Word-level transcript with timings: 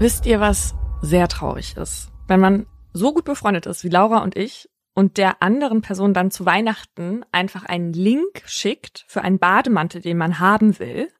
Wisst 0.00 0.24
ihr, 0.24 0.40
was 0.40 0.74
sehr 1.02 1.28
traurig 1.28 1.76
ist? 1.76 2.10
Wenn 2.26 2.40
man 2.40 2.64
so 2.94 3.12
gut 3.12 3.26
befreundet 3.26 3.66
ist 3.66 3.84
wie 3.84 3.90
Laura 3.90 4.22
und 4.22 4.34
ich 4.34 4.70
und 4.94 5.18
der 5.18 5.42
anderen 5.42 5.82
Person 5.82 6.14
dann 6.14 6.30
zu 6.30 6.46
Weihnachten 6.46 7.22
einfach 7.32 7.66
einen 7.66 7.92
Link 7.92 8.42
schickt 8.46 9.04
für 9.08 9.20
einen 9.20 9.38
Bademantel, 9.38 10.00
den 10.00 10.16
man 10.16 10.38
haben 10.38 10.78
will 10.78 11.10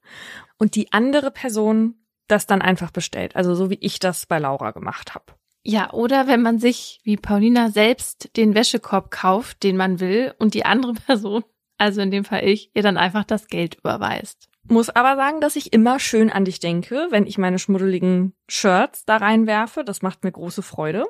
und 0.57 0.73
die 0.73 0.91
andere 0.93 1.29
Person 1.29 1.93
das 2.27 2.47
dann 2.47 2.63
einfach 2.63 2.89
bestellt. 2.89 3.35
Also 3.35 3.53
so 3.53 3.69
wie 3.69 3.77
ich 3.81 3.99
das 3.99 4.25
bei 4.25 4.39
Laura 4.39 4.71
gemacht 4.71 5.13
habe. 5.13 5.25
Ja, 5.63 5.93
oder 5.93 6.25
wenn 6.25 6.41
man 6.41 6.57
sich 6.57 7.01
wie 7.03 7.17
Paulina 7.17 7.69
selbst 7.69 8.35
den 8.35 8.55
Wäschekorb 8.55 9.11
kauft, 9.11 9.61
den 9.61 9.77
man 9.77 9.99
will, 9.99 10.33
und 10.39 10.55
die 10.55 10.65
andere 10.65 10.93
Person, 11.05 11.43
also 11.77 12.01
in 12.01 12.09
dem 12.09 12.25
Fall 12.25 12.45
ich, 12.45 12.71
ihr 12.73 12.81
dann 12.81 12.97
einfach 12.97 13.25
das 13.25 13.45
Geld 13.45 13.75
überweist. 13.75 14.50
Muss 14.67 14.89
aber 14.89 15.15
sagen, 15.15 15.41
dass 15.41 15.55
ich 15.55 15.73
immer 15.73 15.99
schön 15.99 16.29
an 16.29 16.45
dich 16.45 16.59
denke, 16.59 17.07
wenn 17.09 17.25
ich 17.25 17.37
meine 17.37 17.59
schmuddeligen 17.59 18.33
Shirts 18.47 19.05
da 19.05 19.17
reinwerfe. 19.17 19.83
Das 19.83 20.01
macht 20.01 20.23
mir 20.23 20.31
große 20.31 20.61
Freude. 20.61 21.05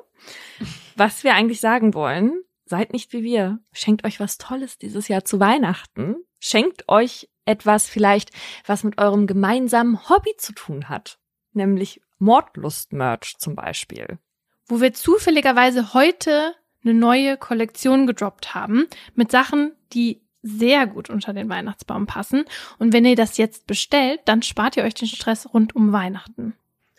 Was 0.96 1.22
wir 1.22 1.34
eigentlich 1.34 1.60
sagen 1.60 1.94
wollen, 1.94 2.42
seid 2.64 2.92
nicht 2.92 3.12
wie 3.12 3.22
wir. 3.22 3.60
Schenkt 3.72 4.04
euch 4.04 4.20
was 4.20 4.38
Tolles 4.38 4.78
dieses 4.78 5.08
Jahr 5.08 5.24
zu 5.24 5.38
Weihnachten. 5.38 6.16
Schenkt 6.40 6.88
euch 6.88 7.28
etwas 7.44 7.88
vielleicht, 7.88 8.30
was 8.66 8.84
mit 8.84 8.98
eurem 8.98 9.26
gemeinsamen 9.26 10.08
Hobby 10.08 10.34
zu 10.38 10.52
tun 10.54 10.88
hat. 10.88 11.18
Nämlich 11.52 12.00
Mordlust-Merch 12.18 13.36
zum 13.38 13.54
Beispiel. 13.54 14.18
Wo 14.66 14.80
wir 14.80 14.94
zufälligerweise 14.94 15.92
heute 15.92 16.54
eine 16.84 16.94
neue 16.94 17.36
Kollektion 17.36 18.06
gedroppt 18.06 18.54
haben 18.54 18.86
mit 19.14 19.30
Sachen, 19.30 19.72
die 19.92 20.21
sehr 20.42 20.86
gut 20.86 21.08
unter 21.08 21.32
den 21.32 21.48
Weihnachtsbaum 21.48 22.06
passen. 22.06 22.44
Und 22.78 22.92
wenn 22.92 23.04
ihr 23.04 23.16
das 23.16 23.36
jetzt 23.36 23.66
bestellt, 23.66 24.20
dann 24.24 24.42
spart 24.42 24.76
ihr 24.76 24.84
euch 24.84 24.94
den 24.94 25.08
Stress 25.08 25.52
rund 25.52 25.74
um 25.76 25.92
Weihnachten. 25.92 26.54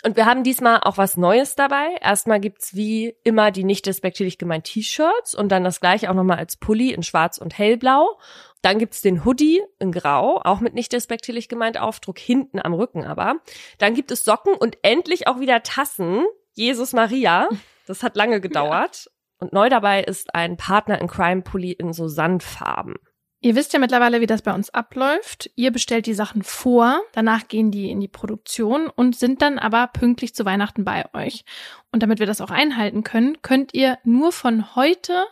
Und 0.05 0.17
wir 0.17 0.25
haben 0.25 0.43
diesmal 0.43 0.81
auch 0.81 0.97
was 0.97 1.15
Neues 1.15 1.55
dabei. 1.55 1.95
Erstmal 2.01 2.41
gibt's 2.41 2.75
wie 2.75 3.15
immer 3.23 3.51
die 3.51 3.63
nicht 3.63 3.85
despektierlich 3.85 4.37
gemeint 4.37 4.65
T-Shirts 4.65 5.33
und 5.33 5.49
dann 5.49 5.63
das 5.63 5.79
gleiche 5.79 6.09
auch 6.09 6.13
nochmal 6.13 6.39
als 6.39 6.57
Pulli 6.57 6.91
in 6.91 7.03
schwarz 7.03 7.37
und 7.37 7.57
hellblau. 7.57 8.19
Dann 8.61 8.79
gibt's 8.79 9.01
den 9.01 9.23
Hoodie 9.23 9.61
in 9.79 9.93
grau, 9.93 10.41
auch 10.43 10.59
mit 10.59 10.73
nicht 10.73 10.91
despektierlich 10.91 11.47
gemeint 11.47 11.77
Aufdruck, 11.77 12.19
hinten 12.19 12.59
am 12.59 12.73
Rücken 12.73 13.05
aber. 13.05 13.35
Dann 13.77 13.93
gibt 13.93 14.11
es 14.11 14.25
Socken 14.25 14.55
und 14.55 14.77
endlich 14.81 15.27
auch 15.27 15.39
wieder 15.39 15.63
Tassen. 15.63 16.25
Jesus 16.53 16.91
Maria. 16.91 17.47
Das 17.87 18.03
hat 18.03 18.17
lange 18.17 18.41
gedauert. 18.41 19.05
Ja. 19.05 19.11
Und 19.39 19.53
neu 19.53 19.69
dabei 19.69 20.03
ist 20.03 20.35
ein 20.35 20.57
Partner 20.57 20.99
in 20.99 21.07
Crime 21.07 21.43
Pulli 21.43 21.71
in 21.71 21.93
so 21.93 22.09
Sandfarben. 22.09 22.95
Ihr 23.43 23.55
wisst 23.55 23.73
ja 23.73 23.79
mittlerweile, 23.79 24.21
wie 24.21 24.25
das 24.25 24.41
bei 24.41 24.53
uns 24.53 24.69
abläuft. 24.69 25.51
Ihr 25.57 25.71
bestellt 25.71 26.05
die 26.05 26.13
Sachen 26.13 26.43
vor, 26.43 27.01
danach 27.11 27.49
gehen 27.49 27.71
die 27.71 27.91
in 27.91 27.99
die 27.99 28.07
Produktion 28.07 28.87
und 28.87 29.17
sind 29.17 29.41
dann 29.41 29.59
aber 29.59 29.87
pünktlich 29.87 30.33
zu 30.33 30.45
Weihnachten 30.45 30.85
bei 30.85 31.13
euch. 31.13 31.43
Und 31.91 32.01
damit 32.01 32.19
wir 32.19 32.25
das 32.25 32.39
auch 32.39 32.51
einhalten 32.51 33.03
können, 33.03 33.41
könnt 33.41 33.73
ihr 33.73 33.97
nur 34.05 34.31
von 34.31 34.77
heute 34.77 35.25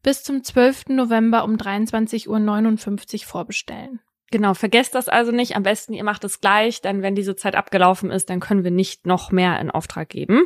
bis 0.00 0.22
zum 0.22 0.44
12. 0.44 0.90
November 0.90 1.42
um 1.42 1.56
23.59 1.56 2.28
Uhr 2.28 3.26
vorbestellen. 3.26 3.98
Genau, 4.30 4.54
vergesst 4.54 4.94
das 4.94 5.08
also 5.08 5.32
nicht. 5.32 5.56
Am 5.56 5.64
besten 5.64 5.92
ihr 5.92 6.04
macht 6.04 6.22
es 6.22 6.40
gleich, 6.40 6.82
denn 6.82 7.02
wenn 7.02 7.16
diese 7.16 7.34
Zeit 7.34 7.56
abgelaufen 7.56 8.12
ist, 8.12 8.30
dann 8.30 8.38
können 8.38 8.62
wir 8.62 8.70
nicht 8.70 9.06
noch 9.08 9.32
mehr 9.32 9.58
in 9.58 9.72
Auftrag 9.72 10.08
geben. 10.08 10.44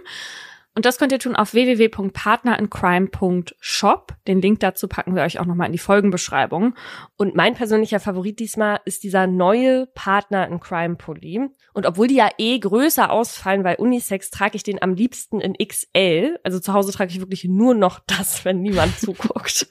Und 0.75 0.85
das 0.85 0.99
könnt 0.99 1.11
ihr 1.11 1.19
tun 1.19 1.35
auf 1.35 1.53
www.partnerincrime.shop. 1.53 4.15
Den 4.29 4.41
Link 4.41 4.61
dazu 4.61 4.87
packen 4.87 5.17
wir 5.17 5.23
euch 5.23 5.41
auch 5.41 5.45
nochmal 5.45 5.67
in 5.67 5.73
die 5.73 5.79
Folgenbeschreibung. 5.79 6.77
Und 7.17 7.35
mein 7.35 7.55
persönlicher 7.55 7.99
Favorit 7.99 8.39
diesmal 8.39 8.79
ist 8.85 9.03
dieser 9.03 9.27
neue 9.27 9.87
Partner 9.95 10.47
in 10.47 10.61
Crime 10.61 10.95
Pulli. 10.95 11.41
Und 11.75 11.87
obwohl 11.87 12.07
die 12.07 12.15
ja 12.15 12.29
eh 12.39 12.57
größer 12.59 13.11
ausfallen 13.11 13.65
bei 13.65 13.79
Unisex, 13.79 14.31
trage 14.31 14.55
ich 14.57 14.63
den 14.63 14.81
am 14.81 14.95
liebsten 14.95 15.41
in 15.41 15.55
XL. 15.55 16.39
Also 16.45 16.61
zu 16.61 16.73
Hause 16.73 16.93
trage 16.93 17.11
ich 17.11 17.19
wirklich 17.19 17.43
nur 17.45 17.75
noch 17.75 17.99
das, 18.07 18.45
wenn 18.45 18.63
niemand 18.63 18.97
zuguckt. 19.01 19.67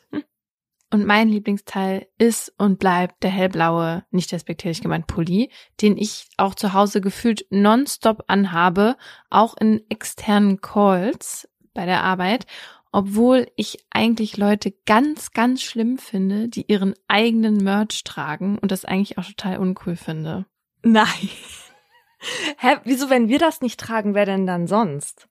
Und 0.91 1.05
mein 1.05 1.29
Lieblingsteil 1.29 2.07
ist 2.17 2.51
und 2.57 2.79
bleibt 2.79 3.21
der 3.23 3.29
hellblaue, 3.29 4.03
nicht 4.09 4.33
respektierlich 4.33 4.81
gemeint 4.81 5.05
Pulli, 5.05 5.51
den 5.81 5.97
ich 5.97 6.27
auch 6.37 6.55
zu 6.55 6.73
Hause 6.73 6.99
gefühlt 6.99 7.45
nonstop 7.51 8.23
anhabe, 8.27 8.97
auch 9.29 9.55
in 9.57 9.81
externen 9.89 10.61
Calls 10.61 11.47
bei 11.75 11.85
der 11.85 12.03
Arbeit, 12.03 12.47
obwohl 12.91 13.47
ich 13.55 13.85
eigentlich 13.91 14.37
Leute 14.37 14.73
ganz, 14.87 15.31
ganz 15.31 15.61
schlimm 15.61 15.99
finde, 15.99 16.49
die 16.49 16.65
ihren 16.67 16.95
eigenen 17.07 17.57
Merch 17.57 18.03
tragen 18.03 18.57
und 18.57 18.71
das 18.71 18.83
eigentlich 18.83 19.19
auch 19.19 19.25
total 19.25 19.59
uncool 19.59 19.95
finde. 19.95 20.47
Nein. 20.81 21.05
Hä, 22.57 22.77
wieso, 22.83 23.09
wenn 23.11 23.29
wir 23.29 23.37
das 23.39 23.61
nicht 23.61 23.79
tragen, 23.79 24.15
wer 24.15 24.25
denn 24.25 24.47
dann 24.47 24.65
sonst? 24.65 25.29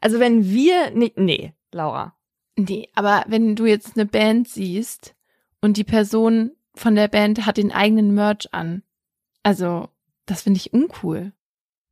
Also 0.00 0.20
wenn 0.20 0.48
wir 0.48 0.90
nicht, 0.92 1.18
nee, 1.18 1.52
Laura, 1.72 2.14
Nee, 2.56 2.88
aber 2.94 3.24
wenn 3.28 3.56
du 3.56 3.66
jetzt 3.66 3.96
eine 3.96 4.06
Band 4.06 4.48
siehst 4.48 5.14
und 5.60 5.76
die 5.76 5.84
Person 5.84 6.52
von 6.74 6.94
der 6.94 7.08
Band 7.08 7.46
hat 7.46 7.56
den 7.56 7.72
eigenen 7.72 8.14
Merch 8.14 8.52
an, 8.52 8.82
also 9.42 9.88
das 10.26 10.42
finde 10.42 10.58
ich 10.58 10.72
uncool. 10.72 11.32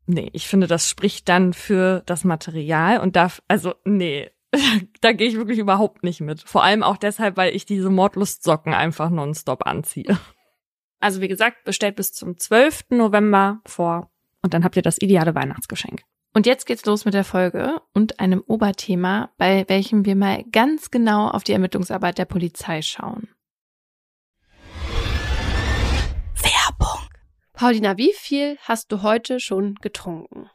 Nee, 0.06 0.30
ich 0.32 0.48
finde, 0.48 0.66
das 0.66 0.88
spricht 0.88 1.28
dann 1.28 1.52
für 1.52 2.02
das 2.06 2.24
Material 2.24 3.00
und 3.00 3.16
darf, 3.16 3.42
also 3.48 3.74
nee, 3.84 4.30
da 5.00 5.12
gehe 5.12 5.28
ich 5.28 5.36
wirklich 5.36 5.58
überhaupt 5.58 6.02
nicht 6.02 6.20
mit. 6.20 6.42
Vor 6.42 6.62
allem 6.62 6.82
auch 6.82 6.96
deshalb, 6.96 7.36
weil 7.36 7.54
ich 7.54 7.66
diese 7.66 7.90
Mordlustsocken 7.90 8.74
einfach 8.74 9.10
nonstop 9.10 9.66
anziehe. 9.66 10.18
Also 11.00 11.20
wie 11.20 11.28
gesagt, 11.28 11.62
bestellt 11.62 11.94
bis 11.94 12.12
zum 12.12 12.38
12. 12.38 12.86
November 12.90 13.60
vor 13.64 14.10
und 14.42 14.52
dann 14.52 14.64
habt 14.64 14.74
ihr 14.74 14.82
das 14.82 15.00
ideale 15.00 15.32
Weihnachtsgeschenk. 15.32 16.02
Und 16.34 16.46
jetzt 16.46 16.66
geht's 16.66 16.84
los 16.84 17.04
mit 17.04 17.14
der 17.14 17.24
Folge 17.24 17.80
und 17.94 18.20
einem 18.20 18.42
Oberthema, 18.46 19.30
bei 19.38 19.64
welchem 19.68 20.04
wir 20.04 20.14
mal 20.14 20.44
ganz 20.52 20.90
genau 20.90 21.28
auf 21.28 21.42
die 21.42 21.52
Ermittlungsarbeit 21.52 22.18
der 22.18 22.26
Polizei 22.26 22.82
schauen. 22.82 23.28
Werbung. 26.34 27.08
Paulina, 27.54 27.96
wie 27.96 28.12
viel 28.12 28.58
hast 28.60 28.92
du 28.92 29.02
heute 29.02 29.40
schon 29.40 29.76
getrunken? 29.76 30.50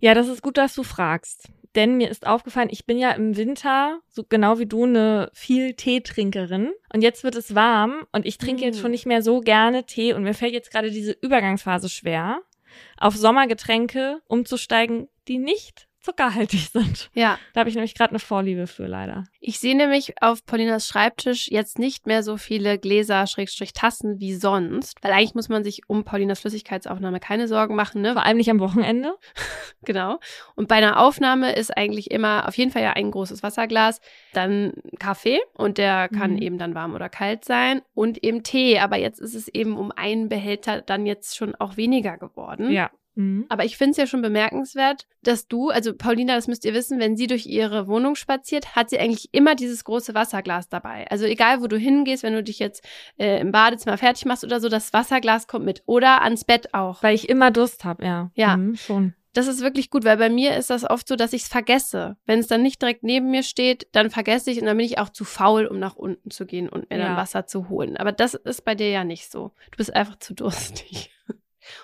Ja, 0.00 0.14
das 0.14 0.28
ist 0.28 0.42
gut, 0.42 0.56
dass 0.58 0.74
du 0.74 0.82
fragst. 0.82 1.50
Denn 1.76 1.96
mir 1.96 2.10
ist 2.10 2.26
aufgefallen, 2.26 2.68
ich 2.70 2.84
bin 2.84 2.98
ja 2.98 3.12
im 3.12 3.36
Winter, 3.36 4.00
so 4.08 4.24
genau 4.28 4.58
wie 4.58 4.66
du, 4.66 4.84
eine 4.84 5.30
viel 5.32 5.74
Teetrinkerin. 5.74 6.72
Und 6.92 7.02
jetzt 7.02 7.22
wird 7.22 7.36
es 7.36 7.54
warm 7.54 8.06
und 8.12 8.26
ich 8.26 8.38
trinke 8.38 8.64
jetzt 8.64 8.78
mm. 8.78 8.80
schon 8.80 8.90
nicht 8.90 9.06
mehr 9.06 9.22
so 9.22 9.40
gerne 9.40 9.84
Tee 9.86 10.12
und 10.12 10.24
mir 10.24 10.34
fällt 10.34 10.52
jetzt 10.52 10.72
gerade 10.72 10.90
diese 10.90 11.12
Übergangsphase 11.12 11.88
schwer 11.88 12.42
auf 12.96 13.16
Sommergetränke 13.16 14.20
umzusteigen, 14.26 15.08
die 15.28 15.38
nicht 15.38 15.88
zuckerhaltig 16.00 16.70
sind. 16.72 17.10
Ja. 17.14 17.38
Da 17.52 17.60
habe 17.60 17.68
ich 17.68 17.76
nämlich 17.76 17.94
gerade 17.94 18.10
eine 18.10 18.18
Vorliebe 18.18 18.66
für, 18.66 18.86
leider. 18.86 19.24
Ich 19.38 19.58
sehe 19.58 19.76
nämlich 19.76 20.14
auf 20.22 20.44
Paulinas 20.44 20.86
Schreibtisch 20.86 21.48
jetzt 21.48 21.78
nicht 21.78 22.06
mehr 22.06 22.22
so 22.22 22.36
viele 22.36 22.78
Gläser, 22.78 23.26
Schrägstrich 23.26 23.72
Tassen 23.72 24.18
wie 24.18 24.34
sonst, 24.34 25.02
weil 25.02 25.12
eigentlich 25.12 25.34
muss 25.34 25.48
man 25.48 25.64
sich 25.64 25.82
um 25.88 26.04
Paulinas 26.04 26.40
Flüssigkeitsaufnahme 26.40 27.20
keine 27.20 27.48
Sorgen 27.48 27.74
machen, 27.74 28.02
ne? 28.02 28.14
Vor 28.14 28.24
allem 28.24 28.38
nicht 28.38 28.50
am 28.50 28.60
Wochenende. 28.60 29.14
genau. 29.84 30.18
Und 30.54 30.68
bei 30.68 30.76
einer 30.76 31.00
Aufnahme 31.00 31.52
ist 31.52 31.76
eigentlich 31.76 32.10
immer 32.10 32.48
auf 32.48 32.56
jeden 32.56 32.70
Fall 32.70 32.82
ja 32.82 32.92
ein 32.92 33.10
großes 33.10 33.42
Wasserglas, 33.42 34.00
dann 34.32 34.72
Kaffee 34.98 35.40
und 35.54 35.78
der 35.78 36.08
kann 36.08 36.32
mhm. 36.32 36.42
eben 36.42 36.58
dann 36.58 36.74
warm 36.74 36.94
oder 36.94 37.08
kalt 37.08 37.44
sein 37.44 37.82
und 37.94 38.22
eben 38.24 38.42
Tee, 38.42 38.78
aber 38.78 38.96
jetzt 38.96 39.20
ist 39.20 39.34
es 39.34 39.48
eben 39.48 39.76
um 39.76 39.92
einen 39.92 40.28
Behälter 40.28 40.80
dann 40.80 41.06
jetzt 41.06 41.36
schon 41.36 41.54
auch 41.54 41.76
weniger 41.76 42.16
geworden. 42.16 42.70
Ja. 42.70 42.90
Mhm. 43.14 43.46
Aber 43.48 43.64
ich 43.64 43.76
finde 43.76 43.92
es 43.92 43.96
ja 43.96 44.06
schon 44.06 44.22
bemerkenswert, 44.22 45.06
dass 45.22 45.48
du, 45.48 45.70
also 45.70 45.94
Paulina, 45.94 46.34
das 46.34 46.48
müsst 46.48 46.64
ihr 46.64 46.74
wissen, 46.74 46.98
wenn 46.98 47.16
sie 47.16 47.26
durch 47.26 47.46
ihre 47.46 47.88
Wohnung 47.88 48.14
spaziert, 48.14 48.76
hat 48.76 48.90
sie 48.90 48.98
eigentlich 48.98 49.28
immer 49.32 49.54
dieses 49.54 49.84
große 49.84 50.14
Wasserglas 50.14 50.68
dabei. 50.68 51.06
Also 51.10 51.24
egal, 51.24 51.60
wo 51.60 51.66
du 51.66 51.76
hingehst, 51.76 52.22
wenn 52.22 52.34
du 52.34 52.42
dich 52.42 52.58
jetzt 52.58 52.84
äh, 53.18 53.40
im 53.40 53.52
Badezimmer 53.52 53.98
fertig 53.98 54.24
machst 54.24 54.44
oder 54.44 54.60
so, 54.60 54.68
das 54.68 54.92
Wasserglas 54.92 55.46
kommt 55.46 55.64
mit. 55.64 55.82
Oder 55.86 56.22
ans 56.22 56.44
Bett 56.44 56.72
auch. 56.74 57.02
Weil 57.02 57.14
ich 57.14 57.28
immer 57.28 57.50
Durst 57.50 57.84
habe, 57.84 58.04
ja. 58.04 58.30
Ja. 58.34 58.56
Mhm, 58.56 58.76
schon. 58.76 59.14
Das 59.32 59.46
ist 59.46 59.60
wirklich 59.60 59.90
gut, 59.90 60.04
weil 60.04 60.16
bei 60.16 60.28
mir 60.28 60.56
ist 60.56 60.70
das 60.70 60.88
oft 60.88 61.06
so, 61.06 61.14
dass 61.14 61.32
ich 61.32 61.42
es 61.42 61.48
vergesse. 61.48 62.16
Wenn 62.26 62.40
es 62.40 62.48
dann 62.48 62.62
nicht 62.62 62.82
direkt 62.82 63.04
neben 63.04 63.30
mir 63.30 63.44
steht, 63.44 63.86
dann 63.92 64.10
vergesse 64.10 64.50
ich 64.50 64.60
und 64.60 64.66
dann 64.66 64.76
bin 64.76 64.86
ich 64.86 64.98
auch 64.98 65.08
zu 65.08 65.24
faul, 65.24 65.66
um 65.66 65.78
nach 65.78 65.94
unten 65.94 66.30
zu 66.30 66.46
gehen 66.46 66.68
und 66.68 66.90
mir 66.90 66.98
ja. 66.98 67.06
dann 67.06 67.16
Wasser 67.16 67.46
zu 67.46 67.68
holen. 67.68 67.96
Aber 67.96 68.10
das 68.10 68.34
ist 68.34 68.64
bei 68.64 68.74
dir 68.74 68.90
ja 68.90 69.04
nicht 69.04 69.30
so. 69.30 69.52
Du 69.70 69.76
bist 69.76 69.94
einfach 69.94 70.16
zu 70.16 70.34
durstig. 70.34 71.12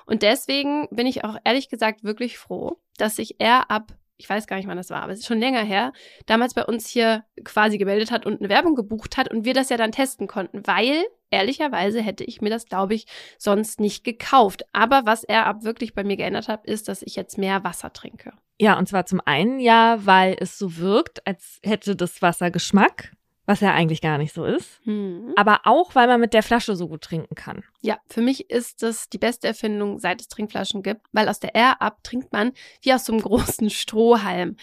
Und 0.06 0.22
deswegen 0.22 0.88
bin 0.90 1.06
ich 1.06 1.24
auch 1.24 1.36
ehrlich 1.44 1.68
gesagt 1.68 2.04
wirklich 2.04 2.38
froh, 2.38 2.78
dass 2.96 3.16
sich 3.16 3.36
er 3.38 3.70
ab, 3.70 3.92
ich 4.16 4.28
weiß 4.28 4.46
gar 4.46 4.56
nicht, 4.56 4.68
wann 4.68 4.76
das 4.76 4.90
war, 4.90 5.02
aber 5.02 5.12
es 5.12 5.20
ist 5.20 5.26
schon 5.26 5.40
länger 5.40 5.62
her, 5.62 5.92
damals 6.26 6.54
bei 6.54 6.64
uns 6.64 6.88
hier 6.88 7.24
quasi 7.44 7.78
gemeldet 7.78 8.10
hat 8.10 8.26
und 8.26 8.40
eine 8.40 8.48
Werbung 8.48 8.74
gebucht 8.74 9.16
hat 9.16 9.30
und 9.30 9.44
wir 9.44 9.54
das 9.54 9.68
ja 9.68 9.76
dann 9.76 9.92
testen 9.92 10.26
konnten, 10.26 10.66
weil 10.66 11.04
ehrlicherweise 11.30 12.00
hätte 12.00 12.24
ich 12.24 12.40
mir 12.40 12.50
das, 12.50 12.66
glaube 12.66 12.94
ich, 12.94 13.06
sonst 13.38 13.80
nicht 13.80 14.04
gekauft. 14.04 14.64
Aber 14.72 15.02
was 15.04 15.24
er 15.24 15.46
ab 15.46 15.64
wirklich 15.64 15.94
bei 15.94 16.04
mir 16.04 16.16
geändert 16.16 16.48
hat, 16.48 16.64
ist, 16.64 16.88
dass 16.88 17.02
ich 17.02 17.16
jetzt 17.16 17.38
mehr 17.38 17.64
Wasser 17.64 17.92
trinke. 17.92 18.32
Ja, 18.58 18.78
und 18.78 18.88
zwar 18.88 19.04
zum 19.06 19.20
einen 19.24 19.60
ja, 19.60 19.98
weil 20.06 20.36
es 20.38 20.58
so 20.58 20.76
wirkt, 20.78 21.26
als 21.26 21.60
hätte 21.62 21.94
das 21.94 22.22
Wasser 22.22 22.50
Geschmack 22.50 23.12
was 23.46 23.60
ja 23.60 23.72
eigentlich 23.72 24.00
gar 24.00 24.18
nicht 24.18 24.34
so 24.34 24.44
ist. 24.44 24.80
Hm. 24.84 25.32
Aber 25.36 25.60
auch, 25.64 25.94
weil 25.94 26.08
man 26.08 26.20
mit 26.20 26.34
der 26.34 26.42
Flasche 26.42 26.76
so 26.76 26.88
gut 26.88 27.02
trinken 27.02 27.34
kann. 27.34 27.62
Ja, 27.80 27.98
für 28.08 28.20
mich 28.20 28.50
ist 28.50 28.82
das 28.82 29.08
die 29.08 29.18
beste 29.18 29.46
Erfindung, 29.46 29.98
seit 29.98 30.20
es 30.20 30.28
Trinkflaschen 30.28 30.82
gibt, 30.82 31.02
weil 31.12 31.28
aus 31.28 31.40
der 31.40 31.54
Air 31.54 31.80
Up 31.80 32.02
trinkt 32.02 32.32
man 32.32 32.52
wie 32.82 32.92
aus 32.92 33.04
so 33.04 33.12
einem 33.12 33.22
großen 33.22 33.70
Strohhalm. 33.70 34.56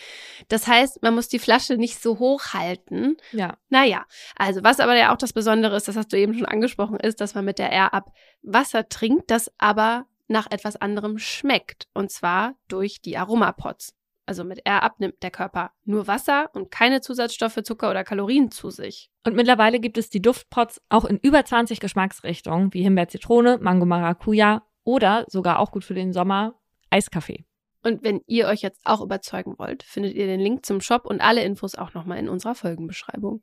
Das 0.50 0.68
heißt, 0.68 1.02
man 1.02 1.16
muss 1.16 1.30
die 1.30 1.40
Flasche 1.40 1.78
nicht 1.78 2.02
so 2.02 2.20
hoch 2.20 2.54
halten. 2.54 3.18
Ja. 3.32 3.58
Naja, 3.70 4.06
also 4.36 4.64
was 4.64 4.80
aber 4.80 4.96
ja 4.96 5.14
auch 5.14 5.18
das 5.18 5.34
Besondere 5.34 5.76
ist, 5.78 5.88
das 5.88 5.96
hast 5.96 6.12
du 6.12 6.18
eben 6.18 6.34
schon 6.34 6.46
angesprochen, 6.46 7.00
ist, 7.00 7.22
dass 7.22 7.36
man 7.36 7.46
mit 7.46 7.60
der 7.60 7.72
Air 7.72 7.94
Up 7.94 8.12
Wasser 8.42 8.90
trinkt, 8.90 9.32
das 9.32 9.52
aber 9.58 10.06
nach 10.28 10.52
etwas 10.52 10.76
anderem 10.76 11.18
schmeckt. 11.18 11.88
Und 11.94 12.12
zwar 12.12 12.56
durch 12.68 13.02
die 13.02 13.18
Aromapods. 13.18 13.96
Also 14.26 14.44
mit 14.44 14.62
Air 14.64 14.84
Up 14.84 15.00
nimmt 15.00 15.22
der 15.22 15.32
Körper 15.32 15.72
nur 15.84 16.08
Wasser 16.08 16.50
und 16.54 16.72
keine 16.72 17.02
Zusatzstoffe, 17.02 17.60
Zucker 17.64 17.90
oder 17.90 18.04
Kalorien 18.04 18.52
zu 18.52 18.70
sich. 18.70 19.10
Und 19.26 19.36
mittlerweile 19.36 19.80
gibt 19.80 19.98
es 19.98 20.10
die 20.10 20.22
Duftpots 20.22 20.82
auch 20.90 21.06
in 21.06 21.18
über 21.18 21.44
20 21.44 21.80
Geschmacksrichtungen, 21.80 22.74
wie 22.74 22.84
Himbeer, 22.84 23.10
Zitrone, 23.10 23.58
Mango, 23.60 23.86
Maracuja 23.86 24.64
oder 24.84 25.26
sogar 25.28 25.60
auch 25.60 25.72
gut 25.72 25.84
für 25.84 25.94
den 25.94 26.14
Sommer 26.14 26.56
Eiskaffee. 26.90 27.46
Und 27.84 28.04
wenn 28.04 28.22
ihr 28.28 28.48
euch 28.48 28.62
jetzt 28.62 28.82
auch 28.86 29.02
überzeugen 29.02 29.56
wollt, 29.58 29.84
findet 29.84 30.16
ihr 30.16 30.26
den 30.26 30.40
Link 30.40 30.66
zum 30.66 30.80
Shop 30.80 31.06
und 31.06 31.20
alle 31.20 31.44
Infos 31.44 31.76
auch 31.76 31.94
nochmal 31.94 32.18
in 32.18 32.30
unserer 32.30 32.56
Folgenbeschreibung. 32.56 33.42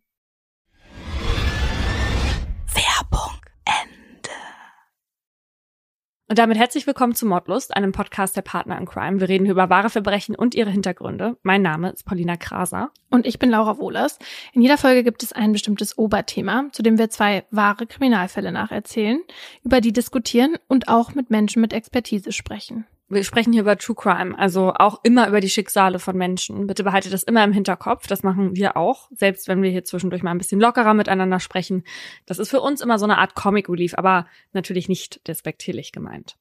Und 6.31 6.39
damit 6.39 6.59
herzlich 6.59 6.87
willkommen 6.87 7.17
zu 7.17 7.27
Mordlust, 7.27 7.77
einem 7.77 7.91
Podcast 7.91 8.37
der 8.37 8.43
Partner 8.43 8.79
in 8.79 8.87
Crime. 8.87 9.19
Wir 9.19 9.29
reden 9.29 9.47
über 9.47 9.69
wahre 9.69 9.91
Verbrechen 9.91 10.37
und 10.37 10.55
ihre 10.55 10.71
Hintergründe. 10.71 11.37
Mein 11.43 11.61
Name 11.61 11.91
ist 11.91 12.05
Paulina 12.05 12.37
Kraser. 12.37 12.93
Und 13.11 13.27
ich 13.27 13.41
bin 13.41 13.51
Laura 13.51 13.79
Wohlers. 13.79 14.17
In 14.53 14.63
jeder 14.63 14.79
Folge 14.79 15.03
gibt 15.03 15.25
es 15.25 15.33
ein 15.33 15.51
bestimmtes 15.51 15.99
Oberthema, 15.99 16.69
zu 16.71 16.85
dem 16.85 16.99
wir 16.99 17.11
zwei 17.11 17.43
wahre 17.51 17.85
Kriminalfälle 17.89 18.53
nacherzählen, 18.53 19.21
über 19.65 19.81
die 19.81 19.93
diskutieren 19.93 20.55
und 20.69 20.87
auch 20.87 21.17
mit 21.17 21.31
Menschen 21.31 21.63
mit 21.63 21.73
Expertise 21.73 22.31
sprechen. 22.31 22.87
Wir 23.13 23.25
sprechen 23.25 23.53
hier 23.53 23.63
über 23.63 23.77
True 23.77 23.97
Crime, 23.97 24.39
also 24.39 24.73
auch 24.73 25.01
immer 25.03 25.27
über 25.27 25.41
die 25.41 25.51
Schicksale 25.51 25.99
von 25.99 26.17
Menschen. 26.17 26.69
Bitte 26.69 26.85
behaltet 26.85 27.13
das 27.13 27.25
immer 27.25 27.43
im 27.43 27.53
Hinterkopf. 27.53 28.07
Das 28.07 28.23
machen 28.23 28.55
wir 28.55 28.77
auch, 28.77 29.09
selbst 29.13 29.49
wenn 29.49 29.63
wir 29.63 29.71
hier 29.71 29.85
zwischendurch 29.85 30.23
mal 30.23 30.31
ein 30.31 30.39
bisschen 30.39 30.61
lockerer 30.61 30.95
miteinander 30.95 31.41
sprechen. 31.41 31.83
Das 32.27 32.39
ist 32.39 32.51
für 32.51 32.61
uns 32.61 32.81
immer 32.81 33.01
so 33.01 33.07
eine 33.07 33.19
Art 33.19 33.35
Comic 33.35 33.69
Relief, 33.69 33.95
aber 33.99 34.27
natürlich 34.53 34.89
nicht 34.89 35.27
despektierlich 35.27 35.91
gemeint. 35.91 36.37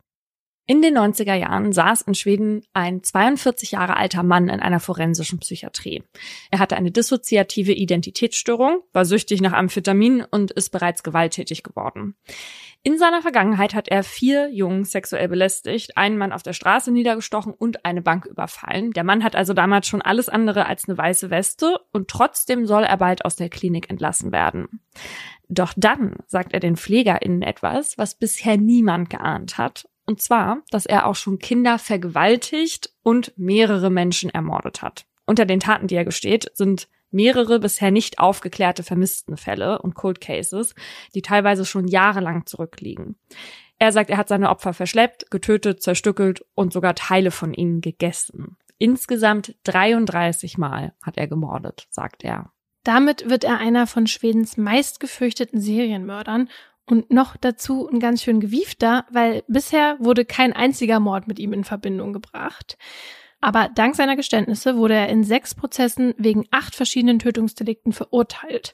In 0.70 0.84
den 0.84 0.96
90er 0.96 1.34
Jahren 1.34 1.74
saß 1.74 2.04
in 2.04 2.14
Schweden 2.14 2.62
ein 2.74 3.02
42 3.02 3.72
Jahre 3.72 3.98
alter 3.98 4.22
Mann 4.22 4.50
in 4.50 4.60
einer 4.60 4.80
forensischen 4.80 5.40
Psychiatrie. 5.40 6.04
Er 6.52 6.60
hatte 6.60 6.78
eine 6.78 6.92
dissoziative 6.92 7.74
Identitätsstörung, 7.74 8.82
war 8.94 9.04
süchtig 9.04 9.42
nach 9.42 9.54
Amphetamin 9.54 10.24
und 10.30 10.52
ist 10.52 10.70
bereits 10.70 11.02
gewalttätig 11.02 11.64
geworden. 11.64 12.16
In 12.84 13.00
seiner 13.00 13.24
Vergangenheit 13.24 13.74
hat 13.74 13.88
er 13.88 14.04
vier 14.04 14.52
Jungen 14.52 14.84
sexuell 14.84 15.28
belästigt, 15.28 15.98
einen 15.98 16.20
Mann 16.20 16.32
auf 16.32 16.44
der 16.44 16.54
Straße 16.54 16.92
niedergestochen 16.92 17.52
und 17.52 17.84
eine 17.84 18.04
Bank 18.04 18.28
überfallen. 18.28 18.92
Der 18.92 19.04
Mann 19.04 19.24
hat 19.24 19.36
also 19.36 19.56
damals 19.56 19.88
schon 19.88 20.04
alles 20.04 20.30
andere 20.30 20.68
als 20.68 20.88
eine 20.88 21.00
weiße 21.00 21.32
Weste 21.32 21.80
und 21.94 22.10
trotzdem 22.10 22.68
soll 22.68 22.84
er 22.84 22.98
bald 22.98 23.26
aus 23.26 23.36
der 23.36 23.50
Klinik 23.50 23.90
entlassen 23.90 24.32
werden. 24.32 24.82
Doch 25.48 25.74
dann 25.76 26.18
sagt 26.28 26.54
er 26.54 26.60
den 26.60 26.78
PflegerInnen 26.78 27.42
etwas, 27.42 27.98
was 27.98 28.14
bisher 28.14 28.58
niemand 28.58 29.10
geahnt 29.10 29.58
hat. 29.58 29.90
Und 30.10 30.24
zwar, 30.24 30.64
dass 30.72 30.88
er 30.88 31.06
auch 31.06 31.14
schon 31.14 31.38
Kinder 31.38 31.78
vergewaltigt 31.78 32.90
und 33.04 33.32
mehrere 33.38 33.92
Menschen 33.92 34.32
ermordet 34.32 34.82
hat. 34.82 35.06
Unter 35.28 35.46
den 35.46 35.60
Taten, 35.60 35.86
die 35.86 35.94
er 35.94 36.04
gesteht, 36.04 36.50
sind 36.56 36.88
mehrere 37.12 37.60
bisher 37.60 37.92
nicht 37.92 38.18
aufgeklärte 38.18 38.82
Vermisstenfälle 38.82 39.80
und 39.80 39.94
Cold 39.94 40.20
Cases, 40.20 40.74
die 41.14 41.22
teilweise 41.22 41.64
schon 41.64 41.88
jahrelang 41.88 42.48
zurückliegen. 42.48 43.20
Er 43.78 43.92
sagt, 43.92 44.10
er 44.10 44.18
hat 44.18 44.30
seine 44.30 44.50
Opfer 44.50 44.74
verschleppt, 44.74 45.30
getötet, 45.30 45.84
zerstückelt 45.84 46.44
und 46.56 46.74
sogar 46.74 46.96
Teile 46.96 47.30
von 47.30 47.54
ihnen 47.54 47.80
gegessen. 47.80 48.58
Insgesamt 48.80 49.58
33 49.66 50.58
Mal 50.58 50.96
hat 51.04 51.18
er 51.18 51.28
gemordet, 51.28 51.86
sagt 51.92 52.24
er. 52.24 52.52
Damit 52.84 53.30
wird 53.30 53.44
er 53.44 53.60
einer 53.60 53.86
von 53.86 54.08
Schwedens 54.08 54.58
meistgefürchteten 54.58 55.62
Serienmördern 55.62 56.50
und 56.90 57.12
noch 57.12 57.38
dazu 57.38 57.88
ein 57.88 58.00
ganz 58.00 58.24
schön 58.24 58.40
gewiefter, 58.40 59.06
weil 59.12 59.44
bisher 59.48 59.98
wurde 60.00 60.26
kein 60.26 60.54
einziger 60.54 61.00
Mord 61.00 61.28
mit 61.28 61.40
ihm 61.40 61.54
in 61.54 61.64
Verbindung 61.64 62.14
gebracht. 62.14 62.78
Aber 63.42 63.70
dank 63.74 63.96
seiner 63.96 64.16
Geständnisse 64.16 64.76
wurde 64.76 64.96
er 64.96 65.10
in 65.10 65.24
sechs 65.24 65.56
Prozessen 65.56 66.14
wegen 66.18 66.46
acht 66.52 66.76
verschiedenen 66.76 67.20
Tötungsdelikten 67.20 67.94
verurteilt. 67.94 68.74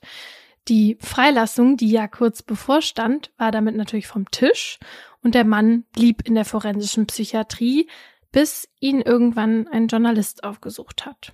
Die 0.68 0.98
Freilassung, 1.00 1.78
die 1.78 1.92
ja 1.92 2.08
kurz 2.08 2.42
bevorstand, 2.42 3.32
war 3.38 3.52
damit 3.52 3.76
natürlich 3.76 4.08
vom 4.08 4.32
Tisch 4.32 4.80
und 5.22 5.36
der 5.36 5.46
Mann 5.46 5.84
blieb 5.92 6.28
in 6.28 6.34
der 6.34 6.46
forensischen 6.46 7.06
Psychiatrie, 7.06 7.88
bis 8.32 8.68
ihn 8.80 9.02
irgendwann 9.02 9.68
ein 9.68 9.88
Journalist 9.88 10.44
aufgesucht 10.44 11.06
hat. 11.06 11.34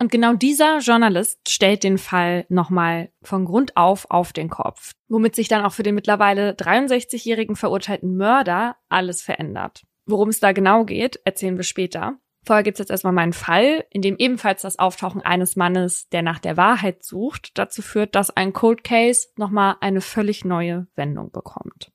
Und 0.00 0.10
genau 0.10 0.32
dieser 0.32 0.78
Journalist 0.78 1.40
stellt 1.46 1.84
den 1.84 1.98
Fall 1.98 2.46
nochmal 2.48 3.12
von 3.20 3.44
Grund 3.44 3.76
auf 3.76 4.10
auf 4.10 4.32
den 4.32 4.48
Kopf, 4.48 4.92
womit 5.08 5.36
sich 5.36 5.48
dann 5.48 5.62
auch 5.62 5.74
für 5.74 5.82
den 5.82 5.94
mittlerweile 5.94 6.52
63-jährigen 6.52 7.54
verurteilten 7.54 8.16
Mörder 8.16 8.76
alles 8.88 9.20
verändert. 9.20 9.84
Worum 10.06 10.30
es 10.30 10.40
da 10.40 10.52
genau 10.52 10.86
geht, 10.86 11.20
erzählen 11.26 11.58
wir 11.58 11.64
später. 11.64 12.16
Vorher 12.46 12.62
gibt's 12.62 12.78
jetzt 12.78 12.90
erstmal 12.90 13.12
meinen 13.12 13.34
Fall, 13.34 13.84
in 13.90 14.00
dem 14.00 14.16
ebenfalls 14.16 14.62
das 14.62 14.78
Auftauchen 14.78 15.20
eines 15.20 15.56
Mannes, 15.56 16.08
der 16.08 16.22
nach 16.22 16.38
der 16.38 16.56
Wahrheit 16.56 17.04
sucht, 17.04 17.58
dazu 17.58 17.82
führt, 17.82 18.14
dass 18.14 18.34
ein 18.34 18.54
Cold 18.54 18.82
Case 18.82 19.28
nochmal 19.36 19.76
eine 19.80 20.00
völlig 20.00 20.46
neue 20.46 20.86
Wendung 20.94 21.30
bekommt. 21.30 21.92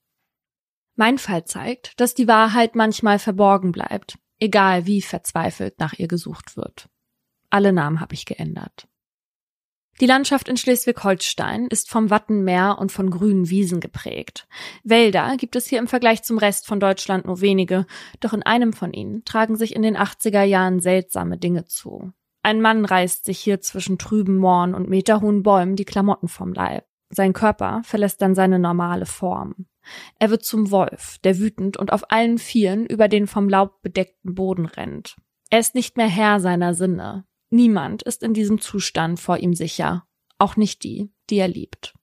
Mein 0.95 1.17
Fall 1.17 1.45
zeigt, 1.45 1.99
dass 1.99 2.13
die 2.13 2.27
Wahrheit 2.27 2.75
manchmal 2.75 3.17
verborgen 3.17 3.71
bleibt, 3.71 4.19
egal 4.39 4.85
wie 4.85 5.01
verzweifelt 5.01 5.79
nach 5.79 5.93
ihr 5.93 6.07
gesucht 6.07 6.55
wird. 6.55 6.87
Alle 7.49 7.73
Namen 7.73 7.99
habe 7.99 8.13
ich 8.13 8.25
geändert. 8.25 8.87
Die 10.01 10.07
Landschaft 10.07 10.49
in 10.49 10.57
Schleswig-Holstein 10.57 11.67
ist 11.67 11.89
vom 11.89 12.09
Wattenmeer 12.09 12.77
und 12.79 12.91
von 12.91 13.09
grünen 13.09 13.49
Wiesen 13.49 13.79
geprägt. 13.79 14.45
Wälder 14.83 15.37
gibt 15.37 15.55
es 15.55 15.67
hier 15.67 15.79
im 15.79 15.87
Vergleich 15.87 16.21
zum 16.21 16.37
Rest 16.37 16.67
von 16.67 16.81
Deutschland 16.81 17.25
nur 17.25 17.39
wenige, 17.39 17.85
doch 18.19 18.33
in 18.33 18.43
einem 18.43 18.73
von 18.73 18.91
ihnen 18.91 19.23
tragen 19.23 19.55
sich 19.55 19.73
in 19.73 19.83
den 19.83 19.95
80er 19.95 20.43
Jahren 20.43 20.81
seltsame 20.81 21.37
Dinge 21.37 21.63
zu. 21.63 22.11
Ein 22.43 22.61
Mann 22.61 22.83
reißt 22.83 23.23
sich 23.23 23.39
hier 23.39 23.61
zwischen 23.61 23.97
trüben 23.97 24.37
Mooren 24.37 24.75
und 24.75 24.89
meterhohen 24.89 25.43
Bäumen 25.43 25.77
die 25.77 25.85
Klamotten 25.85 26.27
vom 26.27 26.51
Leib. 26.51 26.85
Sein 27.09 27.31
Körper 27.31 27.81
verlässt 27.85 28.21
dann 28.21 28.35
seine 28.35 28.59
normale 28.59 29.05
Form. 29.05 29.67
Er 30.19 30.29
wird 30.29 30.43
zum 30.43 30.71
Wolf, 30.71 31.19
der 31.23 31.39
wütend 31.39 31.77
und 31.77 31.93
auf 31.93 32.11
allen 32.11 32.37
Vieren 32.37 32.85
über 32.85 33.07
den 33.07 33.27
vom 33.27 33.47
Laub 33.47 33.81
bedeckten 33.81 34.35
Boden 34.35 34.65
rennt. 34.65 35.15
Er 35.49 35.59
ist 35.59 35.73
nicht 35.73 35.95
mehr 35.95 36.07
Herr 36.07 36.41
seiner 36.41 36.73
Sinne. 36.73 37.25
Niemand 37.55 38.03
ist 38.03 38.21
in 38.21 38.33
diesem 38.33 38.59
Zustand 38.59 39.17
vor 39.17 39.37
ihm 39.37 39.53
sicher, 39.53 40.05
auch 40.37 40.57
nicht 40.57 40.83
die, 40.83 41.13
die 41.29 41.37
er 41.37 41.47
liebt. 41.47 41.93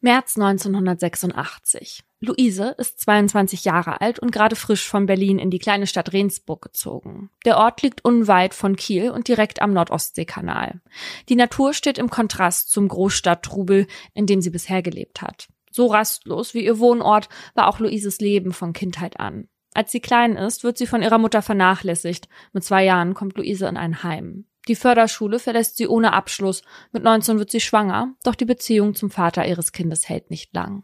März 0.00 0.38
1986. 0.38 2.04
Luise 2.18 2.74
ist 2.78 3.00
22 3.00 3.66
Jahre 3.66 4.00
alt 4.00 4.18
und 4.18 4.32
gerade 4.32 4.56
frisch 4.56 4.88
von 4.88 5.04
Berlin 5.04 5.38
in 5.38 5.50
die 5.50 5.58
kleine 5.58 5.86
Stadt 5.86 6.14
Rendsburg 6.14 6.62
gezogen. 6.62 7.28
Der 7.44 7.58
Ort 7.58 7.82
liegt 7.82 8.02
unweit 8.02 8.54
von 8.54 8.76
Kiel 8.76 9.10
und 9.10 9.28
direkt 9.28 9.60
am 9.60 9.74
Nordostseekanal. 9.74 10.80
Die 11.28 11.36
Natur 11.36 11.74
steht 11.74 11.98
im 11.98 12.08
Kontrast 12.08 12.70
zum 12.70 12.88
Großstadttrubel, 12.88 13.86
in 14.14 14.24
dem 14.24 14.40
sie 14.40 14.48
bisher 14.48 14.80
gelebt 14.80 15.20
hat. 15.20 15.48
So 15.70 15.84
rastlos 15.84 16.54
wie 16.54 16.64
ihr 16.64 16.78
Wohnort 16.78 17.28
war 17.54 17.68
auch 17.68 17.78
Luises 17.78 18.20
Leben 18.20 18.54
von 18.54 18.72
Kindheit 18.72 19.20
an. 19.20 19.50
Als 19.78 19.92
sie 19.92 20.00
klein 20.00 20.34
ist, 20.34 20.64
wird 20.64 20.76
sie 20.76 20.88
von 20.88 21.02
ihrer 21.02 21.18
Mutter 21.18 21.40
vernachlässigt. 21.40 22.28
Mit 22.52 22.64
zwei 22.64 22.84
Jahren 22.84 23.14
kommt 23.14 23.36
Luise 23.36 23.68
in 23.68 23.76
ein 23.76 24.02
Heim. 24.02 24.44
Die 24.66 24.74
Förderschule 24.74 25.38
verlässt 25.38 25.76
sie 25.76 25.86
ohne 25.86 26.14
Abschluss. 26.14 26.62
Mit 26.90 27.04
19 27.04 27.38
wird 27.38 27.52
sie 27.52 27.60
schwanger, 27.60 28.12
doch 28.24 28.34
die 28.34 28.44
Beziehung 28.44 28.96
zum 28.96 29.08
Vater 29.08 29.46
ihres 29.46 29.70
Kindes 29.70 30.08
hält 30.08 30.30
nicht 30.32 30.52
lang. 30.52 30.82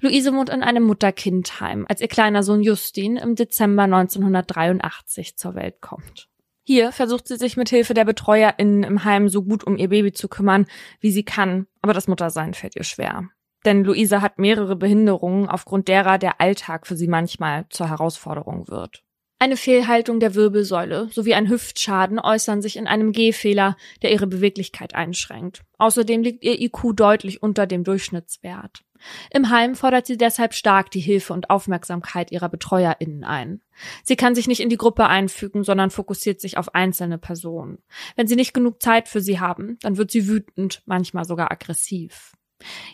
Luise 0.00 0.34
wohnt 0.34 0.50
in 0.50 0.64
einem 0.64 0.82
Mutter-Kind-Heim, 0.82 1.86
als 1.88 2.00
ihr 2.00 2.08
kleiner 2.08 2.42
Sohn 2.42 2.64
Justin 2.64 3.18
im 3.18 3.36
Dezember 3.36 3.84
1983 3.84 5.36
zur 5.36 5.54
Welt 5.54 5.80
kommt. 5.80 6.28
Hier 6.64 6.90
versucht 6.90 7.28
sie 7.28 7.36
sich 7.36 7.56
mit 7.56 7.68
Hilfe 7.68 7.94
der 7.94 8.04
BetreuerInnen 8.04 8.82
im 8.82 9.04
Heim 9.04 9.28
so 9.28 9.44
gut 9.44 9.62
um 9.62 9.76
ihr 9.76 9.90
Baby 9.90 10.10
zu 10.10 10.26
kümmern, 10.26 10.66
wie 10.98 11.12
sie 11.12 11.24
kann, 11.24 11.68
aber 11.82 11.94
das 11.94 12.08
Muttersein 12.08 12.52
fällt 12.52 12.74
ihr 12.74 12.82
schwer. 12.82 13.28
Denn 13.64 13.84
Luisa 13.84 14.20
hat 14.20 14.38
mehrere 14.38 14.76
Behinderungen, 14.76 15.48
aufgrund 15.48 15.88
derer 15.88 16.18
der 16.18 16.40
Alltag 16.40 16.86
für 16.86 16.96
sie 16.96 17.08
manchmal 17.08 17.66
zur 17.70 17.88
Herausforderung 17.88 18.68
wird. 18.68 19.02
Eine 19.38 19.56
Fehlhaltung 19.56 20.20
der 20.20 20.34
Wirbelsäule 20.34 21.08
sowie 21.10 21.34
ein 21.34 21.50
Hüftschaden 21.50 22.18
äußern 22.18 22.62
sich 22.62 22.76
in 22.76 22.86
einem 22.86 23.12
Gehfehler, 23.12 23.76
der 24.00 24.12
ihre 24.12 24.26
Beweglichkeit 24.26 24.94
einschränkt. 24.94 25.62
Außerdem 25.76 26.22
liegt 26.22 26.44
ihr 26.44 26.60
IQ 26.60 26.94
deutlich 26.94 27.42
unter 27.42 27.66
dem 27.66 27.84
Durchschnittswert. 27.84 28.84
Im 29.30 29.50
Heim 29.50 29.74
fordert 29.74 30.06
sie 30.06 30.16
deshalb 30.16 30.54
stark 30.54 30.90
die 30.90 31.00
Hilfe 31.00 31.34
und 31.34 31.50
Aufmerksamkeit 31.50 32.32
ihrer 32.32 32.48
BetreuerInnen 32.48 33.24
ein. 33.24 33.60
Sie 34.02 34.16
kann 34.16 34.34
sich 34.34 34.46
nicht 34.46 34.60
in 34.60 34.70
die 34.70 34.78
Gruppe 34.78 35.08
einfügen, 35.08 35.62
sondern 35.62 35.90
fokussiert 35.90 36.40
sich 36.40 36.56
auf 36.56 36.74
einzelne 36.74 37.18
Personen. 37.18 37.78
Wenn 38.16 38.28
sie 38.28 38.36
nicht 38.36 38.54
genug 38.54 38.80
Zeit 38.80 39.08
für 39.08 39.20
sie 39.20 39.40
haben, 39.40 39.78
dann 39.82 39.98
wird 39.98 40.10
sie 40.10 40.26
wütend, 40.26 40.82
manchmal 40.86 41.24
sogar 41.26 41.52
aggressiv. 41.52 42.32